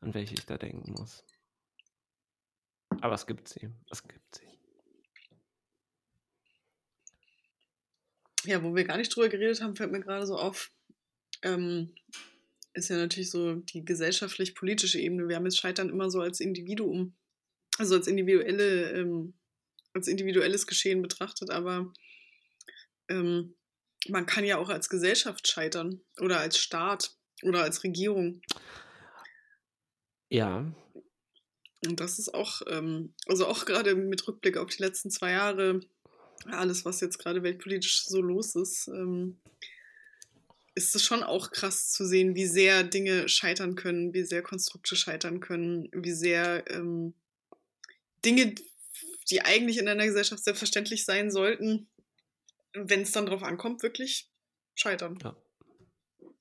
an 0.00 0.14
welche 0.14 0.34
ich 0.34 0.46
da 0.46 0.58
denken 0.58 0.92
muss. 0.92 1.24
Aber 3.00 3.14
es 3.14 3.26
gibt 3.26 3.48
sie, 3.48 3.70
es 3.90 4.02
gibt 4.02 4.34
sie. 4.34 4.50
ja, 8.44 8.62
wo 8.62 8.74
wir 8.74 8.84
gar 8.84 8.96
nicht 8.96 9.14
drüber 9.14 9.28
geredet 9.28 9.60
haben, 9.60 9.76
fällt 9.76 9.92
mir 9.92 10.00
gerade 10.00 10.26
so 10.26 10.36
auf, 10.36 10.72
ähm, 11.42 11.94
ist 12.72 12.88
ja 12.88 12.96
natürlich 12.96 13.30
so 13.30 13.56
die 13.56 13.84
gesellschaftlich-politische 13.84 15.00
Ebene. 15.00 15.28
Wir 15.28 15.36
haben 15.36 15.44
jetzt 15.44 15.58
Scheitern 15.58 15.88
immer 15.88 16.10
so 16.10 16.20
als 16.20 16.40
Individuum, 16.40 17.14
also 17.78 17.96
als 17.96 18.06
individuelle, 18.06 18.92
ähm, 18.92 19.34
als 19.92 20.08
individuelles 20.08 20.66
Geschehen 20.66 21.02
betrachtet, 21.02 21.50
aber 21.50 21.92
ähm, 23.08 23.56
man 24.08 24.24
kann 24.26 24.44
ja 24.44 24.56
auch 24.56 24.68
als 24.68 24.88
Gesellschaft 24.88 25.48
scheitern 25.48 26.00
oder 26.20 26.38
als 26.38 26.58
Staat 26.58 27.16
oder 27.42 27.62
als 27.62 27.84
Regierung. 27.84 28.40
Ja. 30.30 30.72
Und 31.86 32.00
das 32.00 32.18
ist 32.18 32.32
auch, 32.34 32.62
ähm, 32.68 33.14
also 33.26 33.46
auch 33.46 33.64
gerade 33.64 33.94
mit 33.94 34.26
Rückblick 34.26 34.56
auf 34.56 34.68
die 34.68 34.82
letzten 34.82 35.10
zwei 35.10 35.32
Jahre, 35.32 35.80
alles, 36.46 36.84
was 36.84 37.00
jetzt 37.00 37.18
gerade 37.18 37.42
weltpolitisch 37.42 38.04
so 38.06 38.20
los 38.20 38.54
ist, 38.54 38.88
ähm, 38.88 39.40
ist 40.74 40.94
es 40.94 41.04
schon 41.04 41.22
auch 41.22 41.50
krass 41.50 41.90
zu 41.90 42.06
sehen, 42.06 42.34
wie 42.34 42.46
sehr 42.46 42.84
Dinge 42.84 43.28
scheitern 43.28 43.74
können, 43.74 44.14
wie 44.14 44.24
sehr 44.24 44.42
Konstrukte 44.42 44.96
scheitern 44.96 45.40
können, 45.40 45.88
wie 45.92 46.12
sehr 46.12 46.64
ähm, 46.70 47.14
Dinge, 48.24 48.54
die 49.30 49.42
eigentlich 49.42 49.78
in 49.78 49.88
einer 49.88 50.06
Gesellschaft 50.06 50.44
selbstverständlich 50.44 51.04
sein 51.04 51.30
sollten, 51.30 51.88
wenn 52.72 53.02
es 53.02 53.12
dann 53.12 53.26
drauf 53.26 53.42
ankommt, 53.42 53.82
wirklich 53.82 54.30
scheitern. 54.74 55.18
Ja. 55.22 55.36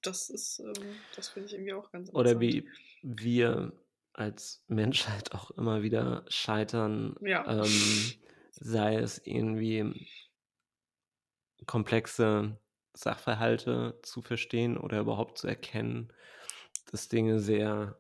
Das 0.02 0.30
ist, 0.30 0.60
ähm, 0.60 0.96
das 1.16 1.30
finde 1.30 1.48
ich 1.48 1.54
irgendwie 1.54 1.74
auch 1.74 1.92
ganz 1.92 2.10
Oder 2.14 2.40
wie 2.40 2.68
wir 3.02 3.74
als 4.14 4.64
Menschheit 4.68 5.34
auch 5.34 5.52
immer 5.52 5.82
wieder 5.82 6.26
scheitern, 6.28 7.16
ja. 7.22 7.46
ähm, 7.48 8.14
sei 8.52 8.96
es 8.96 9.22
irgendwie 9.26 10.08
komplexe 11.66 12.58
Sachverhalte 12.94 14.00
zu 14.04 14.22
verstehen 14.22 14.78
oder 14.78 15.00
überhaupt 15.00 15.38
zu 15.38 15.48
erkennen, 15.48 16.12
dass 16.92 17.08
Dinge 17.08 17.40
sehr 17.40 17.98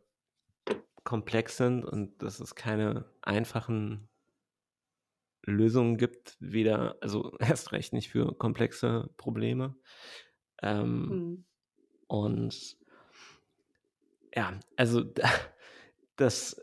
komplex 1.04 1.58
sind 1.58 1.86
und 1.86 2.22
dass 2.22 2.40
es 2.40 2.56
keine 2.56 3.06
einfachen 3.22 4.10
Lösungen 5.44 5.98
gibt, 5.98 6.38
weder, 6.40 6.98
also 7.02 7.36
erst 7.40 7.72
recht 7.72 7.94
nicht 7.94 8.10
für 8.10 8.38
komplexe 8.38 9.10
Probleme. 9.18 9.76
Ähm, 10.62 11.06
mhm. 11.06 11.46
Und 12.10 12.76
ja, 14.36 14.60
also 14.76 15.04
dass 16.18 16.62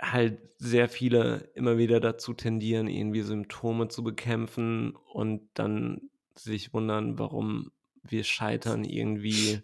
halt 0.00 0.38
sehr 0.58 0.88
viele 0.88 1.50
immer 1.54 1.78
wieder 1.78 1.98
dazu 1.98 2.34
tendieren, 2.34 2.86
irgendwie 2.86 3.22
Symptome 3.22 3.88
zu 3.88 4.04
bekämpfen 4.04 4.94
und 5.12 5.48
dann 5.54 6.10
sich 6.36 6.72
wundern, 6.72 7.18
warum 7.18 7.72
wir 8.02 8.24
scheitern, 8.24 8.84
irgendwie 8.84 9.60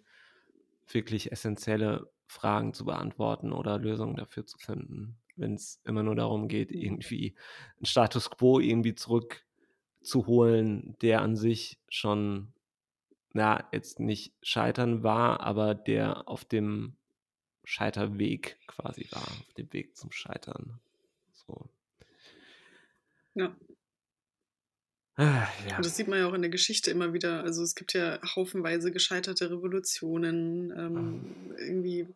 wirklich 0.87 1.31
essentielle 1.31 2.09
Fragen 2.27 2.73
zu 2.73 2.85
beantworten 2.85 3.51
oder 3.51 3.77
Lösungen 3.77 4.15
dafür 4.15 4.45
zu 4.45 4.57
finden. 4.57 5.17
Wenn 5.35 5.55
es 5.55 5.81
immer 5.85 6.03
nur 6.03 6.15
darum 6.15 6.47
geht, 6.47 6.71
irgendwie 6.71 7.35
einen 7.77 7.85
Status 7.85 8.29
quo 8.29 8.59
irgendwie 8.59 8.95
zurückzuholen, 8.95 10.95
der 11.01 11.21
an 11.21 11.35
sich 11.35 11.79
schon, 11.89 12.53
na, 13.33 13.67
jetzt 13.71 13.99
nicht 13.99 14.33
scheitern 14.41 15.03
war, 15.03 15.41
aber 15.41 15.75
der 15.75 16.27
auf 16.27 16.45
dem 16.45 16.95
Scheiterweg 17.63 18.57
quasi 18.67 19.07
war, 19.11 19.21
auf 19.21 19.53
dem 19.57 19.71
Weg 19.73 19.95
zum 19.95 20.11
Scheitern. 20.11 20.79
So. 21.33 21.69
Ja. 23.35 23.55
Ah, 25.15 25.47
ja. 25.67 25.75
Und 25.75 25.85
das 25.85 25.97
sieht 25.97 26.07
man 26.07 26.19
ja 26.19 26.27
auch 26.27 26.33
in 26.33 26.41
der 26.41 26.49
Geschichte 26.49 26.91
immer 26.91 27.13
wieder. 27.13 27.43
Also 27.43 27.61
es 27.61 27.75
gibt 27.75 27.93
ja 27.93 28.19
haufenweise 28.35 28.91
gescheiterte 28.91 29.51
Revolutionen, 29.51 30.71
ähm, 30.71 31.35
oh. 31.51 31.53
irgendwie 31.59 32.07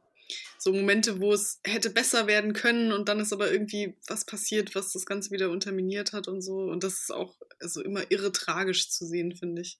so 0.58 0.72
Momente, 0.72 1.20
wo 1.20 1.34
es 1.34 1.60
hätte 1.66 1.90
besser 1.90 2.28
werden 2.28 2.54
können 2.54 2.94
und 2.94 3.10
dann 3.10 3.20
ist 3.20 3.34
aber 3.34 3.52
irgendwie 3.52 3.96
was 4.08 4.26
passiert, 4.26 4.74
was 4.74 4.94
das 4.94 5.06
Ganze 5.06 5.32
wieder 5.32 5.50
unterminiert 5.52 6.14
hat 6.14 6.28
und 6.28 6.42
so. 6.42 6.60
Und 6.60 6.84
das 6.84 7.02
ist 7.02 7.12
auch 7.12 7.36
also 7.60 7.82
immer 7.82 8.10
irre 8.10 8.32
tragisch 8.32 8.90
zu 8.90 9.06
sehen, 9.06 9.36
finde 9.36 9.62
ich. 9.62 9.80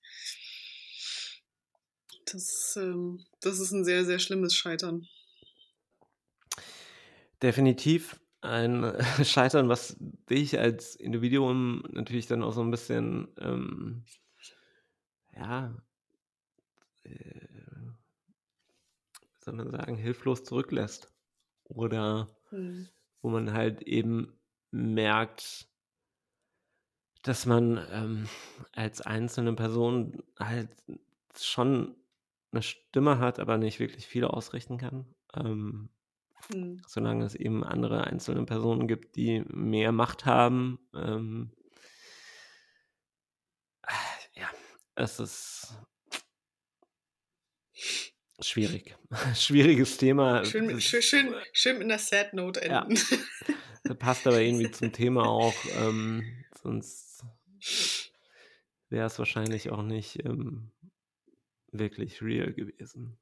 Das, 2.32 2.76
ähm, 2.78 3.24
das 3.42 3.60
ist 3.60 3.72
ein 3.72 3.86
sehr, 3.86 4.06
sehr 4.06 4.20
schlimmes 4.20 4.56
Scheitern 4.56 5.08
definitiv 7.44 8.20
ein 8.42 8.94
Scheitern, 9.24 9.70
was 9.70 9.98
dich 10.00 10.58
als 10.58 10.96
Individuum 10.96 11.84
natürlich 11.92 12.26
dann 12.26 12.42
auch 12.42 12.54
so 12.54 12.62
ein 12.62 12.72
bisschen, 12.72 13.28
ähm, 13.40 14.06
ja, 15.36 15.76
äh, 17.04 17.48
wie 19.20 19.44
soll 19.44 19.54
man 19.54 19.72
sagen, 19.72 19.96
hilflos 19.96 20.44
zurücklässt. 20.44 21.14
Oder 21.66 22.36
mhm. 22.52 22.90
wo 23.22 23.30
man 23.30 23.54
halt 23.54 23.82
eben 23.82 24.38
merkt, 24.72 25.68
dass 27.24 27.46
man 27.46 27.86
ähm, 27.92 28.30
als 28.74 29.02
einzelne 29.02 29.54
Person 29.54 30.24
halt 30.38 30.70
schon 31.38 31.96
eine 32.54 32.62
Stimme 32.62 33.20
hat, 33.20 33.40
aber 33.40 33.58
nicht 33.58 33.80
wirklich 33.80 34.08
viel 34.08 34.26
ausrichten 34.26 34.78
kann. 34.78 35.14
Ähm, 35.34 35.90
Mhm. 36.50 36.82
Solange 36.88 37.26
es 37.26 37.36
eben 37.36 37.64
andere 37.64 38.06
einzelne 38.06 38.46
Personen 38.46 38.88
gibt, 38.88 39.16
die 39.16 39.44
mehr 39.48 39.92
Macht 39.92 40.26
haben. 40.26 40.80
Ähm, 40.94 41.52
ja, 44.34 44.50
es 44.96 45.20
ist 45.20 45.74
schwierig. 48.40 48.96
Schwieriges 49.36 49.98
Thema. 49.98 50.44
Schön, 50.46 50.80
schön, 50.82 51.02
schön, 51.02 51.34
schön 51.54 51.78
mit 51.78 51.86
einer 51.86 52.00
Sad 52.00 52.34
Note 52.34 52.62
enden. 52.62 52.98
Ja. 53.86 53.96
Passt 53.96 54.26
aber 54.28 54.40
irgendwie 54.40 54.72
zum 54.72 54.94
Thema 54.94 55.24
auch. 55.28 55.54
Ähm, 55.76 56.46
sonst 56.62 57.26
wäre 58.88 59.08
es 59.08 59.20
wahrscheinlich 59.20 59.72
auch 59.72 59.84
nicht 59.84 60.24
ähm, 60.24 60.72
wirklich 61.74 62.22
real 62.22 62.54
gewesen. 62.54 63.18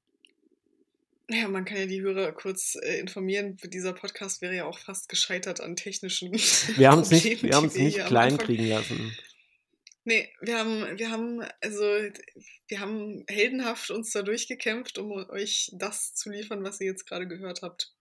Ja, 1.29 1.47
man 1.47 1.63
kann 1.63 1.77
ja 1.77 1.85
die 1.85 2.01
Hörer 2.01 2.33
kurz 2.33 2.75
äh, 2.81 2.99
informieren. 2.99 3.57
Dieser 3.63 3.93
Podcast 3.93 4.41
wäre 4.41 4.55
ja 4.55 4.65
auch 4.65 4.79
fast 4.79 5.07
gescheitert 5.07 5.61
an 5.61 5.75
technischen. 5.75 6.33
Wir 6.33 6.91
haben 6.91 7.01
es 7.01 7.11
nicht, 7.11 7.43
wir 7.43 7.55
haben's 7.55 7.75
nicht 7.75 8.05
kleinkriegen 8.05 8.67
lassen. 8.67 9.15
Nee, 10.03 10.29
wir 10.41 10.57
haben, 10.57 10.97
wir 10.97 11.11
haben, 11.11 11.43
also, 11.61 11.83
wir 12.67 12.79
haben 12.79 13.23
heldenhaft 13.27 13.91
uns 13.91 14.11
da 14.11 14.23
durchgekämpft, 14.23 14.97
um 14.97 15.11
euch 15.11 15.71
das 15.73 16.15
zu 16.15 16.31
liefern, 16.31 16.63
was 16.63 16.81
ihr 16.81 16.87
jetzt 16.87 17.07
gerade 17.07 17.27
gehört 17.27 17.61
habt. 17.61 17.93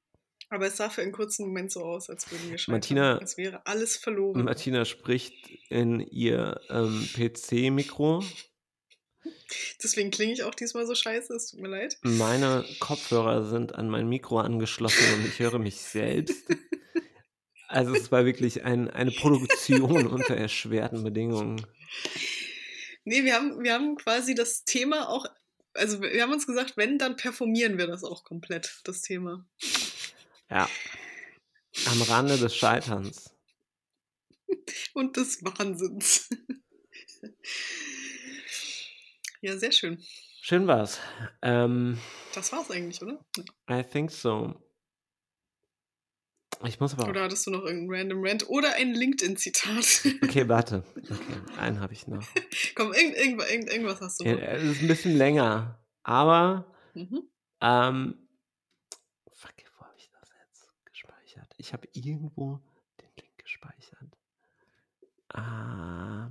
Aber 0.48 0.66
es 0.66 0.78
sah 0.78 0.90
für 0.90 1.02
einen 1.02 1.12
kurzen 1.12 1.46
Moment 1.46 1.70
so 1.70 1.84
aus, 1.84 2.10
als 2.10 2.30
würden 2.30 2.50
wir 2.50 2.58
scheitern. 2.58 2.74
Martina, 2.74 3.18
als 3.18 3.36
wäre 3.36 3.66
alles 3.66 3.96
verloren. 3.96 4.44
Martina 4.44 4.84
spricht 4.84 5.48
in 5.68 6.00
ihr 6.00 6.60
ähm, 6.70 7.06
PC-Mikro 7.14 8.24
Deswegen 9.82 10.10
klinge 10.10 10.32
ich 10.32 10.42
auch 10.42 10.54
diesmal 10.54 10.86
so 10.86 10.94
scheiße, 10.94 11.34
es 11.34 11.50
tut 11.50 11.60
mir 11.60 11.68
leid. 11.68 11.98
Meine 12.02 12.64
Kopfhörer 12.78 13.48
sind 13.48 13.74
an 13.74 13.88
mein 13.88 14.08
Mikro 14.08 14.38
angeschlossen 14.40 15.14
und 15.14 15.26
ich 15.26 15.38
höre 15.38 15.58
mich 15.58 15.76
selbst. 15.76 16.44
Also 17.70 17.94
es 17.94 18.10
war 18.10 18.24
wirklich 18.24 18.64
ein, 18.64 18.90
eine 18.90 19.12
Produktion 19.12 20.06
unter 20.08 20.36
erschwerten 20.36 21.04
Bedingungen. 21.04 21.64
Nee, 23.04 23.24
wir 23.24 23.34
haben, 23.34 23.62
wir 23.62 23.72
haben 23.72 23.96
quasi 23.96 24.34
das 24.34 24.64
Thema 24.64 25.08
auch, 25.08 25.26
also 25.74 26.02
wir 26.02 26.20
haben 26.20 26.32
uns 26.32 26.48
gesagt, 26.48 26.76
wenn, 26.76 26.98
dann 26.98 27.16
performieren 27.16 27.78
wir 27.78 27.86
das 27.86 28.02
auch 28.02 28.24
komplett, 28.24 28.80
das 28.84 29.02
Thema. 29.02 29.46
Ja. 30.50 30.68
Am 31.86 32.02
Rande 32.02 32.38
des 32.38 32.56
Scheiterns. 32.56 33.30
Und 34.94 35.16
des 35.16 35.44
Wahnsinns. 35.44 36.28
Ja, 39.42 39.56
sehr 39.56 39.72
schön. 39.72 39.98
Schön 40.42 40.66
war's. 40.66 40.98
Ähm, 41.42 41.98
das 42.34 42.52
war's 42.52 42.70
eigentlich, 42.70 43.00
oder? 43.02 43.24
I 43.70 43.82
think 43.82 44.10
so. 44.10 44.54
Ich 46.64 46.78
muss 46.78 46.92
aber. 46.92 47.08
Oder 47.08 47.22
hattest 47.22 47.46
du 47.46 47.50
noch 47.50 47.64
irgendein 47.64 48.00
random 48.00 48.18
Rant 48.22 48.48
oder 48.50 48.74
ein 48.74 48.92
LinkedIn-Zitat? 48.92 50.04
Okay, 50.22 50.46
warte. 50.48 50.84
Okay, 50.96 51.58
einen 51.58 51.80
habe 51.80 51.92
ich 51.94 52.06
noch. 52.06 52.22
Komm, 52.74 52.92
irgend, 52.92 53.16
irgend, 53.16 53.42
irgend, 53.50 53.70
irgendwas 53.70 54.00
hast 54.00 54.20
du 54.20 54.24
noch. 54.24 54.38
Ja, 54.38 54.48
es 54.48 54.62
ist 54.64 54.82
ein 54.82 54.88
bisschen 54.88 55.16
länger, 55.16 55.82
aber. 56.02 56.66
Mhm. 56.94 57.22
Ähm, 57.62 58.28
fuck, 59.32 59.54
wo 59.78 59.84
habe 59.84 59.96
ich 59.96 60.10
das 60.10 60.28
jetzt 60.42 60.70
gespeichert? 60.84 61.54
Ich 61.56 61.72
habe 61.72 61.88
irgendwo 61.92 62.60
den 63.00 63.08
Link 63.16 63.38
gespeichert. 63.38 64.18
Ah, 65.28 66.28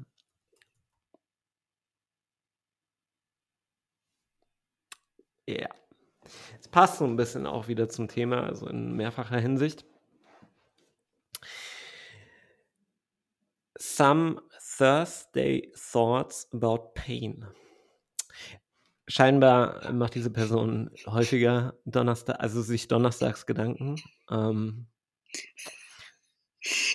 Ja. 5.57 5.69
Es 6.59 6.67
passt 6.67 6.99
so 6.99 7.05
ein 7.05 7.15
bisschen 7.15 7.47
auch 7.47 7.67
wieder 7.67 7.89
zum 7.89 8.07
Thema, 8.07 8.43
also 8.43 8.67
in 8.67 8.95
mehrfacher 8.95 9.39
Hinsicht. 9.39 9.83
Some 13.79 14.41
Thursday 14.77 15.71
Thoughts 15.91 16.47
about 16.53 16.91
Pain. 16.93 17.47
Scheinbar 19.07 19.91
macht 19.91 20.13
diese 20.13 20.29
Person 20.29 20.91
häufiger 21.07 21.73
Donnerstag, 21.85 22.39
also 22.39 22.61
sich 22.61 22.87
donnerstags 22.87 23.47
Gedanken. 23.47 23.95
Ähm, 24.29 24.85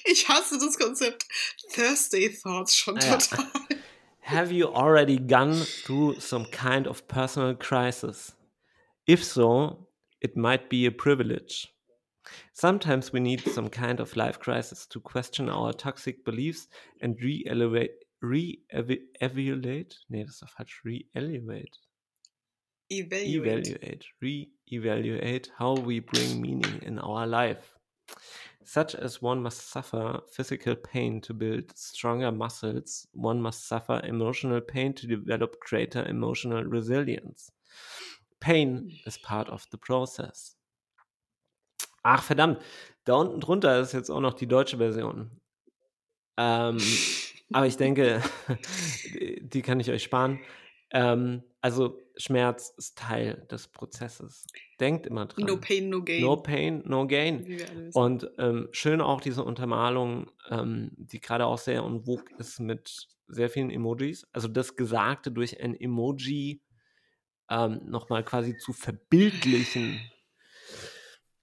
ich 0.05 0.29
hasse 0.29 0.59
das 0.61 0.79
Konzept 0.79 1.27
Thursday 1.75 2.31
Thoughts 2.31 2.77
schon 2.77 2.99
ah, 2.99 3.17
total. 3.17 3.47
Ja. 3.71 3.77
Have 4.21 4.53
you 4.53 4.69
already 4.69 5.19
gone 5.19 5.67
through 5.85 6.21
some 6.21 6.47
kind 6.53 6.87
of 6.87 7.09
personal 7.09 7.57
crisis? 7.57 8.37
If 9.07 9.23
so, 9.23 9.89
it 10.21 10.37
might 10.37 10.71
be 10.71 10.87
a 10.87 10.91
privilege. 10.91 11.69
Sometimes 12.55 13.13
we 13.13 13.21
need 13.21 13.41
some 13.41 13.69
kind 13.69 14.01
of 14.01 14.17
life 14.17 14.41
crisis 14.41 14.87
to 14.87 15.01
question 15.01 15.51
our 15.51 15.73
toxic 15.73 16.25
beliefs 16.25 16.69
and 17.03 17.21
re-evaluate, 17.21 17.91
re-evaluate, 18.23 19.95
nee, 20.09 20.25
das 20.25 20.41
ist 20.41 20.51
falsch, 20.57 20.83
re-evaluate. 20.85 21.79
Evaluate. 22.91 23.67
Evaluate, 23.67 24.05
re-evaluate 24.23 25.51
how 25.59 25.75
we 25.75 26.01
bring 26.01 26.41
meaning 26.41 26.81
in 26.83 26.99
our 26.99 27.27
life. 27.27 27.79
Such 28.65 28.95
as 28.95 29.21
one 29.21 29.43
must 29.43 29.69
suffer 29.69 30.21
physical 30.33 30.75
pain 30.75 31.21
to 31.23 31.35
build 31.35 31.77
stronger 31.77 32.33
muscles, 32.33 33.07
one 33.13 33.43
must 33.43 33.69
suffer 33.69 34.01
emotional 34.05 34.63
pain 34.63 34.95
to 34.95 35.07
develop 35.07 35.61
greater 35.61 36.07
emotional 36.07 36.65
resilience. 36.65 37.51
Pain 38.41 38.99
is 39.05 39.19
part 39.19 39.49
of 39.49 39.67
the 39.71 39.77
process. 39.77 40.57
Ach, 42.03 42.23
verdammt. 42.23 42.61
Da 43.05 43.15
unten 43.15 43.41
drunter 43.41 43.81
ist 43.81 43.93
jetzt 43.93 44.11
auch 44.11 44.21
noch 44.21 44.35
die 44.35 44.47
deutsche 44.47 44.77
Version. 44.79 45.41
Ähm, 46.37 46.79
aber 47.53 47.67
ich 47.67 47.77
denke, 47.77 48.23
die, 49.41 49.63
kann 49.63 49.81
ich 49.81 49.91
euch 49.91 50.03
sparen. 50.03 50.41
Ähm, 50.91 51.43
also 51.61 51.99
Schmerz 52.17 52.73
ist 52.77 52.99
Teil 52.99 53.47
des 53.51 53.69
Prozesses. 53.69 54.45
Denkt 54.81 55.07
immer 55.07 55.27
dran. 55.27 55.47
No 55.47 55.57
pain, 55.57 55.89
no 55.89 56.03
gain. 56.03 56.21
No 56.21 56.37
pain, 56.37 56.83
no 56.85 57.07
gain. 57.07 57.59
Und 57.95 58.31
ähm, 58.39 58.69
schön 58.73 59.01
auch 59.01 59.21
diese 59.21 59.45
Untermalung, 59.45 60.31
ähm, 60.51 60.91
die 60.97 61.21
gerade 61.21 61.47
auch 61.47 61.59
sehr 61.59 61.83
en 61.83 62.05
vogue 62.05 62.37
ist 62.39 62.61
mit 62.61 63.09
sehr 63.27 63.49
vielen 63.49 63.71
Emojis. 63.71 64.27
Also 64.33 64.49
das 64.49 64.77
Gesagte 64.77 65.33
durch 65.33 65.61
ein 65.61 65.75
Emoji 65.75 66.61
ähm, 67.51 67.81
nochmal 67.85 68.25
quasi 68.25 68.57
zu 68.57 68.73
verbildlichen. 68.73 70.11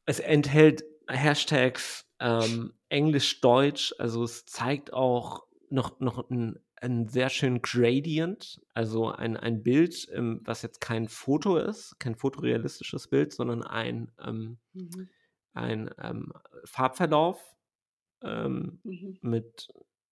Es 0.05 0.19
enthält 0.19 0.83
Hashtags 1.07 2.05
ähm, 2.19 2.73
Englisch-Deutsch, 2.89 3.95
also 3.97 4.23
es 4.23 4.45
zeigt 4.45 4.93
auch 4.93 5.45
noch, 5.69 5.99
noch 5.99 6.29
ein, 6.29 6.59
einen 6.75 7.07
sehr 7.07 7.29
schönen 7.29 7.61
Gradient, 7.61 8.61
also 8.73 9.09
ein, 9.09 9.37
ein 9.37 9.63
Bild, 9.63 10.07
ähm, 10.13 10.41
was 10.43 10.61
jetzt 10.61 10.81
kein 10.81 11.07
Foto 11.07 11.57
ist, 11.57 11.99
kein 11.99 12.15
fotorealistisches 12.15 13.07
Bild, 13.07 13.33
sondern 13.33 13.63
ein, 13.63 14.11
ähm, 14.19 14.57
Mhm. 14.73 15.09
ein 15.53 15.89
ähm, 15.99 16.33
Farbverlauf 16.65 17.55
ähm, 18.23 18.79
Mhm. 18.83 19.17
mit 19.21 19.67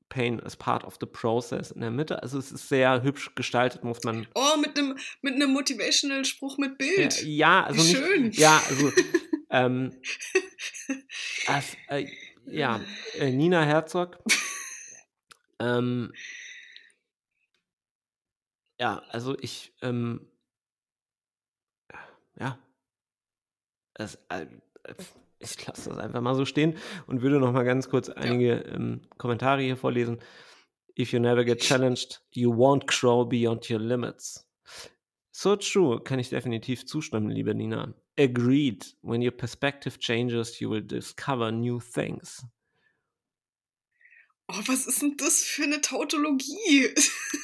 Pain 0.09 0.39
as 0.41 0.55
part 0.55 0.83
of 0.83 0.97
the 0.99 1.05
process 1.05 1.71
in 1.71 1.81
der 1.81 1.91
Mitte. 1.91 2.21
Also 2.21 2.39
es 2.39 2.51
ist 2.51 2.67
sehr 2.67 3.01
hübsch 3.03 3.33
gestaltet, 3.35 3.83
muss 3.83 4.03
man. 4.03 4.27
Oh, 4.35 4.57
mit 4.57 4.77
einem 4.77 4.97
mit 5.21 5.35
einem 5.35 5.51
motivational 5.53 6.25
Spruch 6.25 6.57
mit 6.57 6.71
Ja, 6.71 6.75
Bild. 6.77 7.23
ja 7.23 7.63
also 7.63 7.81
Wie 7.81 7.87
nicht. 7.87 7.97
schön. 7.97 8.31
Ja, 8.31 8.61
also 8.67 8.91
ähm, 9.51 10.01
as, 11.47 11.75
äh, 11.89 12.07
ja, 12.45 12.81
äh, 13.15 13.31
Nina 13.31 13.63
Herzog. 13.63 14.17
Ähm, 15.59 16.13
ja, 18.79 19.03
also 19.09 19.37
ich, 19.39 19.73
ähm, 19.81 20.25
ja, 22.39 22.57
es, 23.95 24.15
äh, 24.29 24.45
ich 25.39 25.65
lasse 25.65 25.89
das 25.89 25.97
einfach 25.97 26.21
mal 26.21 26.35
so 26.35 26.45
stehen 26.45 26.77
und 27.07 27.21
würde 27.21 27.39
noch 27.39 27.53
mal 27.53 27.63
ganz 27.63 27.89
kurz 27.89 28.09
einige 28.09 28.55
ähm, 28.73 29.01
Kommentare 29.17 29.61
hier 29.61 29.77
vorlesen. 29.77 30.19
If 30.97 31.13
you 31.13 31.19
never 31.19 31.45
get 31.45 31.61
challenged, 31.61 32.21
you 32.31 32.51
won't 32.51 32.85
grow 32.87 33.25
beyond 33.25 33.69
your 33.69 33.79
limits. 33.79 34.45
So 35.31 35.55
true, 35.55 36.03
kann 36.03 36.19
ich 36.19 36.29
definitiv 36.29 36.85
zustimmen, 36.85 37.29
liebe 37.29 37.55
Nina. 37.55 37.93
Agreed. 38.19 38.97
When 39.01 39.21
your 39.21 39.31
perspective 39.31 39.97
changes, 39.99 40.59
you 40.59 40.69
will 40.69 40.81
discover 40.81 41.51
new 41.51 41.79
things. 41.79 42.45
Oh, 44.51 44.61
was 44.65 44.87
ist 44.87 45.01
denn 45.01 45.15
das 45.15 45.43
für 45.43 45.63
eine 45.63 45.79
Tautologie? 45.79 46.89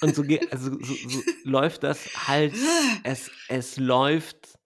Und 0.02 0.16
so, 0.16 0.24
geht, 0.24 0.52
also, 0.52 0.72
so, 0.82 0.96
so 1.08 1.22
läuft 1.44 1.84
das 1.84 2.28
halt, 2.28 2.54
es, 3.04 3.30
es 3.48 3.78
läuft, 3.78 4.58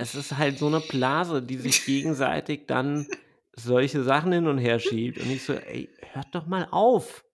es 0.00 0.14
ist 0.14 0.36
halt 0.36 0.58
so 0.58 0.66
eine 0.66 0.80
Blase, 0.80 1.42
die 1.42 1.58
sich 1.58 1.84
gegenseitig 1.86 2.66
dann 2.66 3.06
solche 3.54 4.02
Sachen 4.02 4.32
hin 4.32 4.46
und 4.46 4.58
her 4.58 4.78
schiebt. 4.78 5.18
Und 5.18 5.30
ich 5.30 5.44
so, 5.44 5.52
ey, 5.52 5.90
hört 6.12 6.34
doch 6.34 6.46
mal 6.46 6.66
auf. 6.70 7.24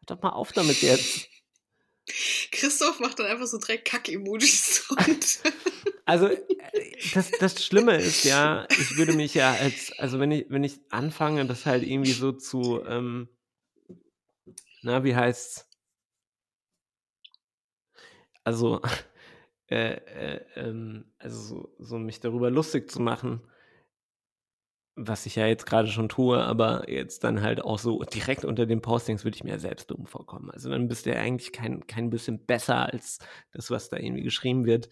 Hört 0.00 0.10
doch 0.10 0.22
mal 0.22 0.30
auf 0.30 0.52
damit 0.52 0.82
jetzt. 0.82 1.28
Christoph 2.52 3.00
macht 3.00 3.18
dann 3.18 3.26
einfach 3.26 3.46
so 3.46 3.58
drei 3.58 3.76
Kack-Emojis 3.78 4.88
Also, 6.04 6.28
äh, 6.28 6.40
das, 7.14 7.32
das 7.32 7.64
Schlimme 7.64 7.96
ist 7.96 8.24
ja, 8.24 8.68
ich 8.70 8.96
würde 8.96 9.12
mich 9.14 9.34
ja 9.34 9.54
als, 9.54 9.92
also 9.98 10.20
wenn 10.20 10.30
ich, 10.30 10.46
wenn 10.48 10.62
ich 10.62 10.78
anfange, 10.90 11.46
das 11.46 11.66
halt 11.66 11.82
irgendwie 11.82 12.12
so 12.12 12.30
zu, 12.30 12.84
ähm, 12.86 13.28
na, 14.82 15.02
wie 15.02 15.16
heißt's? 15.16 15.68
Also, 18.44 18.80
äh, 19.68 19.94
äh, 19.94 20.40
ähm, 20.56 21.12
also 21.18 21.40
so, 21.40 21.74
so 21.78 21.98
mich 21.98 22.20
darüber 22.20 22.50
lustig 22.50 22.90
zu 22.90 23.00
machen, 23.00 23.40
was 24.96 25.26
ich 25.26 25.36
ja 25.36 25.46
jetzt 25.46 25.66
gerade 25.66 25.88
schon 25.88 26.08
tue, 26.08 26.42
aber 26.42 26.90
jetzt 26.90 27.22
dann 27.24 27.42
halt 27.42 27.62
auch 27.62 27.78
so 27.78 28.02
direkt 28.02 28.44
unter 28.44 28.64
den 28.64 28.80
Postings 28.80 29.24
würde 29.24 29.36
ich 29.36 29.44
mir 29.44 29.50
ja 29.50 29.58
selbst 29.58 29.90
dumm 29.90 30.06
vorkommen. 30.06 30.50
Also 30.50 30.70
dann 30.70 30.88
bist 30.88 31.04
du 31.04 31.10
ja 31.10 31.20
eigentlich 31.20 31.52
kein, 31.52 31.86
kein 31.86 32.10
bisschen 32.10 32.46
besser 32.46 32.92
als 32.92 33.18
das, 33.52 33.70
was 33.70 33.90
da 33.90 33.98
irgendwie 33.98 34.22
geschrieben 34.22 34.64
wird. 34.64 34.88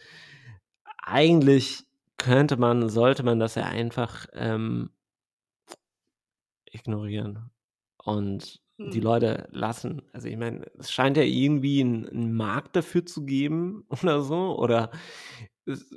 Eigentlich 0.98 1.84
könnte 2.18 2.56
man, 2.56 2.88
sollte 2.90 3.22
man 3.22 3.38
das 3.38 3.54
ja 3.54 3.64
einfach 3.64 4.26
ähm, 4.34 4.90
ignorieren 6.66 7.50
und 7.96 8.63
die 8.78 8.98
Hm. 8.98 9.02
Leute 9.02 9.48
lassen. 9.52 10.02
Also 10.12 10.28
ich 10.28 10.36
meine, 10.36 10.66
es 10.78 10.90
scheint 10.90 11.16
ja 11.16 11.22
irgendwie 11.22 11.80
einen, 11.80 12.08
einen 12.08 12.32
Markt 12.32 12.76
dafür 12.76 13.06
zu 13.06 13.24
geben 13.24 13.84
oder 14.02 14.22
so. 14.22 14.58
Oder 14.58 14.90
es, 15.66 15.90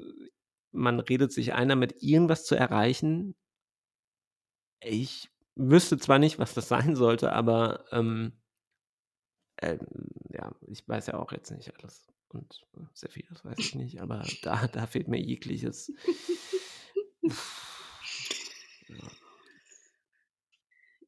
man 0.71 0.99
redet 0.99 1.31
sich 1.31 1.53
ein, 1.53 1.69
damit 1.69 2.01
irgendwas 2.01 2.45
zu 2.45 2.55
erreichen. 2.55 3.35
Ich 4.81 5.29
wüsste 5.55 5.97
zwar 5.97 6.19
nicht, 6.19 6.39
was 6.39 6.53
das 6.53 6.67
sein 6.69 6.95
sollte, 6.95 7.33
aber 7.33 7.85
ähm, 7.91 8.33
ähm, 9.61 9.79
ja, 10.29 10.53
ich 10.67 10.87
weiß 10.87 11.07
ja 11.07 11.15
auch 11.15 11.31
jetzt 11.31 11.51
nicht 11.51 11.73
alles. 11.77 12.07
Und 12.29 12.61
äh, 12.75 12.81
sehr 12.93 13.09
vieles 13.09 13.43
weiß 13.43 13.57
ich 13.59 13.75
nicht, 13.75 14.01
aber 14.01 14.23
da, 14.43 14.67
da 14.67 14.85
fehlt 14.85 15.07
mir 15.07 15.19
jegliches. 15.19 15.91
Ja. 18.87 18.95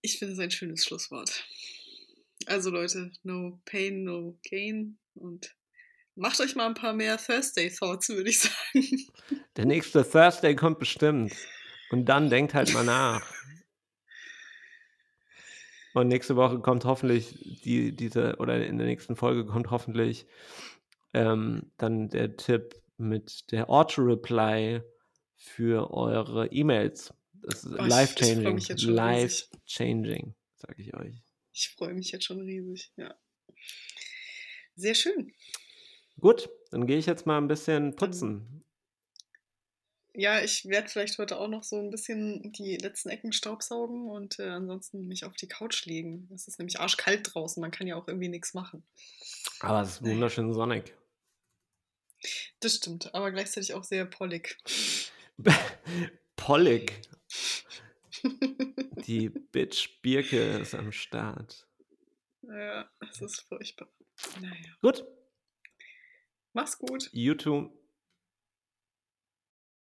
ich 0.02 0.18
finde 0.18 0.34
es 0.34 0.40
ein 0.40 0.52
schönes 0.52 0.86
Schlusswort. 0.86 1.46
Also 2.50 2.72
Leute, 2.72 3.12
no 3.22 3.62
pain, 3.66 4.04
no 4.04 4.40
gain 4.42 4.98
und 5.14 5.56
macht 6.16 6.42
euch 6.42 6.56
mal 6.56 6.66
ein 6.66 6.74
paar 6.74 6.94
mehr 6.94 7.18
Thursday 7.18 7.70
Thoughts, 7.70 8.10
würde 8.10 8.32
ich 8.32 8.40
sagen. 8.40 9.08
Der 9.56 9.66
nächste 9.66 10.04
Thursday 10.04 10.56
kommt 10.56 10.80
bestimmt. 10.80 11.32
Und 11.92 12.06
dann 12.06 12.32
denkt 12.32 12.56
halt 12.56 12.74
mal 12.74 12.84
nach. 12.84 13.22
Und 15.94 16.08
nächste 16.08 16.36
Woche 16.36 16.60
kommt 16.60 16.86
hoffentlich 16.86 17.62
die, 17.64 17.96
diese, 17.96 18.38
oder 18.38 18.66
in 18.66 18.78
der 18.80 18.88
nächsten 18.88 19.16
Folge 19.16 19.46
kommt 19.46 19.70
hoffentlich 19.70 20.26
ähm, 21.14 21.72
dann 21.78 22.10
der 22.10 22.36
Tipp 22.36 22.82
mit 22.98 23.52
der 23.52 23.70
Auto-Reply 23.70 24.82
für 25.36 25.92
eure 25.92 26.48
E-Mails. 26.48 27.14
Das 27.34 27.64
ist 27.64 27.80
Oh, 27.80 27.84
life-changing. 27.84 28.60
Life-changing, 28.88 30.36
sage 30.56 30.82
ich 30.82 30.96
euch. 30.96 31.29
Ich 31.60 31.72
freue 31.72 31.94
mich 31.94 32.12
jetzt 32.12 32.24
schon 32.24 32.40
riesig, 32.40 32.94
ja. 32.96 33.14
Sehr 34.76 34.96
schön. 34.96 35.34
Gut, 36.18 36.50
dann 36.72 36.88
gehe 36.88 36.98
ich 36.98 37.06
jetzt 37.06 37.26
mal 37.26 37.38
ein 37.38 37.50
bisschen 37.50 37.98
putzen. 37.98 38.64
Ja, 40.14 40.42
ich 40.42 40.70
werde 40.70 40.88
vielleicht 40.88 41.18
heute 41.18 41.38
auch 41.38 41.50
noch 41.50 41.66
so 41.66 41.78
ein 41.78 41.92
bisschen 41.92 42.54
die 42.54 42.78
letzten 42.78 43.10
Ecken 43.10 43.34
staubsaugen 43.34 44.10
und 44.10 44.40
äh, 44.40 44.48
ansonsten 44.48 45.06
mich 45.06 45.26
auf 45.26 45.34
die 45.34 45.50
Couch 45.50 45.86
legen. 45.86 46.30
Es 46.34 46.48
ist 46.48 46.60
nämlich 46.60 46.80
arschkalt 46.80 47.34
draußen, 47.34 47.60
man 47.60 47.72
kann 47.72 47.88
ja 47.88 47.98
auch 47.98 48.08
irgendwie 48.08 48.30
nichts 48.30 48.54
machen. 48.54 48.84
Aber 49.60 49.82
es 49.82 49.92
ist 49.92 50.06
wunderschön 50.06 50.54
sonnig. 50.54 50.94
Das 52.62 52.76
stimmt, 52.76 53.14
aber 53.14 53.32
gleichzeitig 53.32 53.74
auch 53.74 53.84
sehr 53.84 54.06
pollig. 54.06 54.58
Pollig. 56.38 57.02
Die 59.08 59.30
Bitch 59.30 60.02
Birke 60.02 60.38
ist 60.60 60.76
am 60.76 60.92
Start. 60.92 61.68
ja, 62.44 62.90
es 63.10 63.22
ist 63.22 63.42
furchtbar. 63.42 63.90
Naja, 64.42 64.56
Gut, 64.82 65.06
mach's 66.54 66.78
gut. 66.78 67.10
YouTube. 67.14 67.72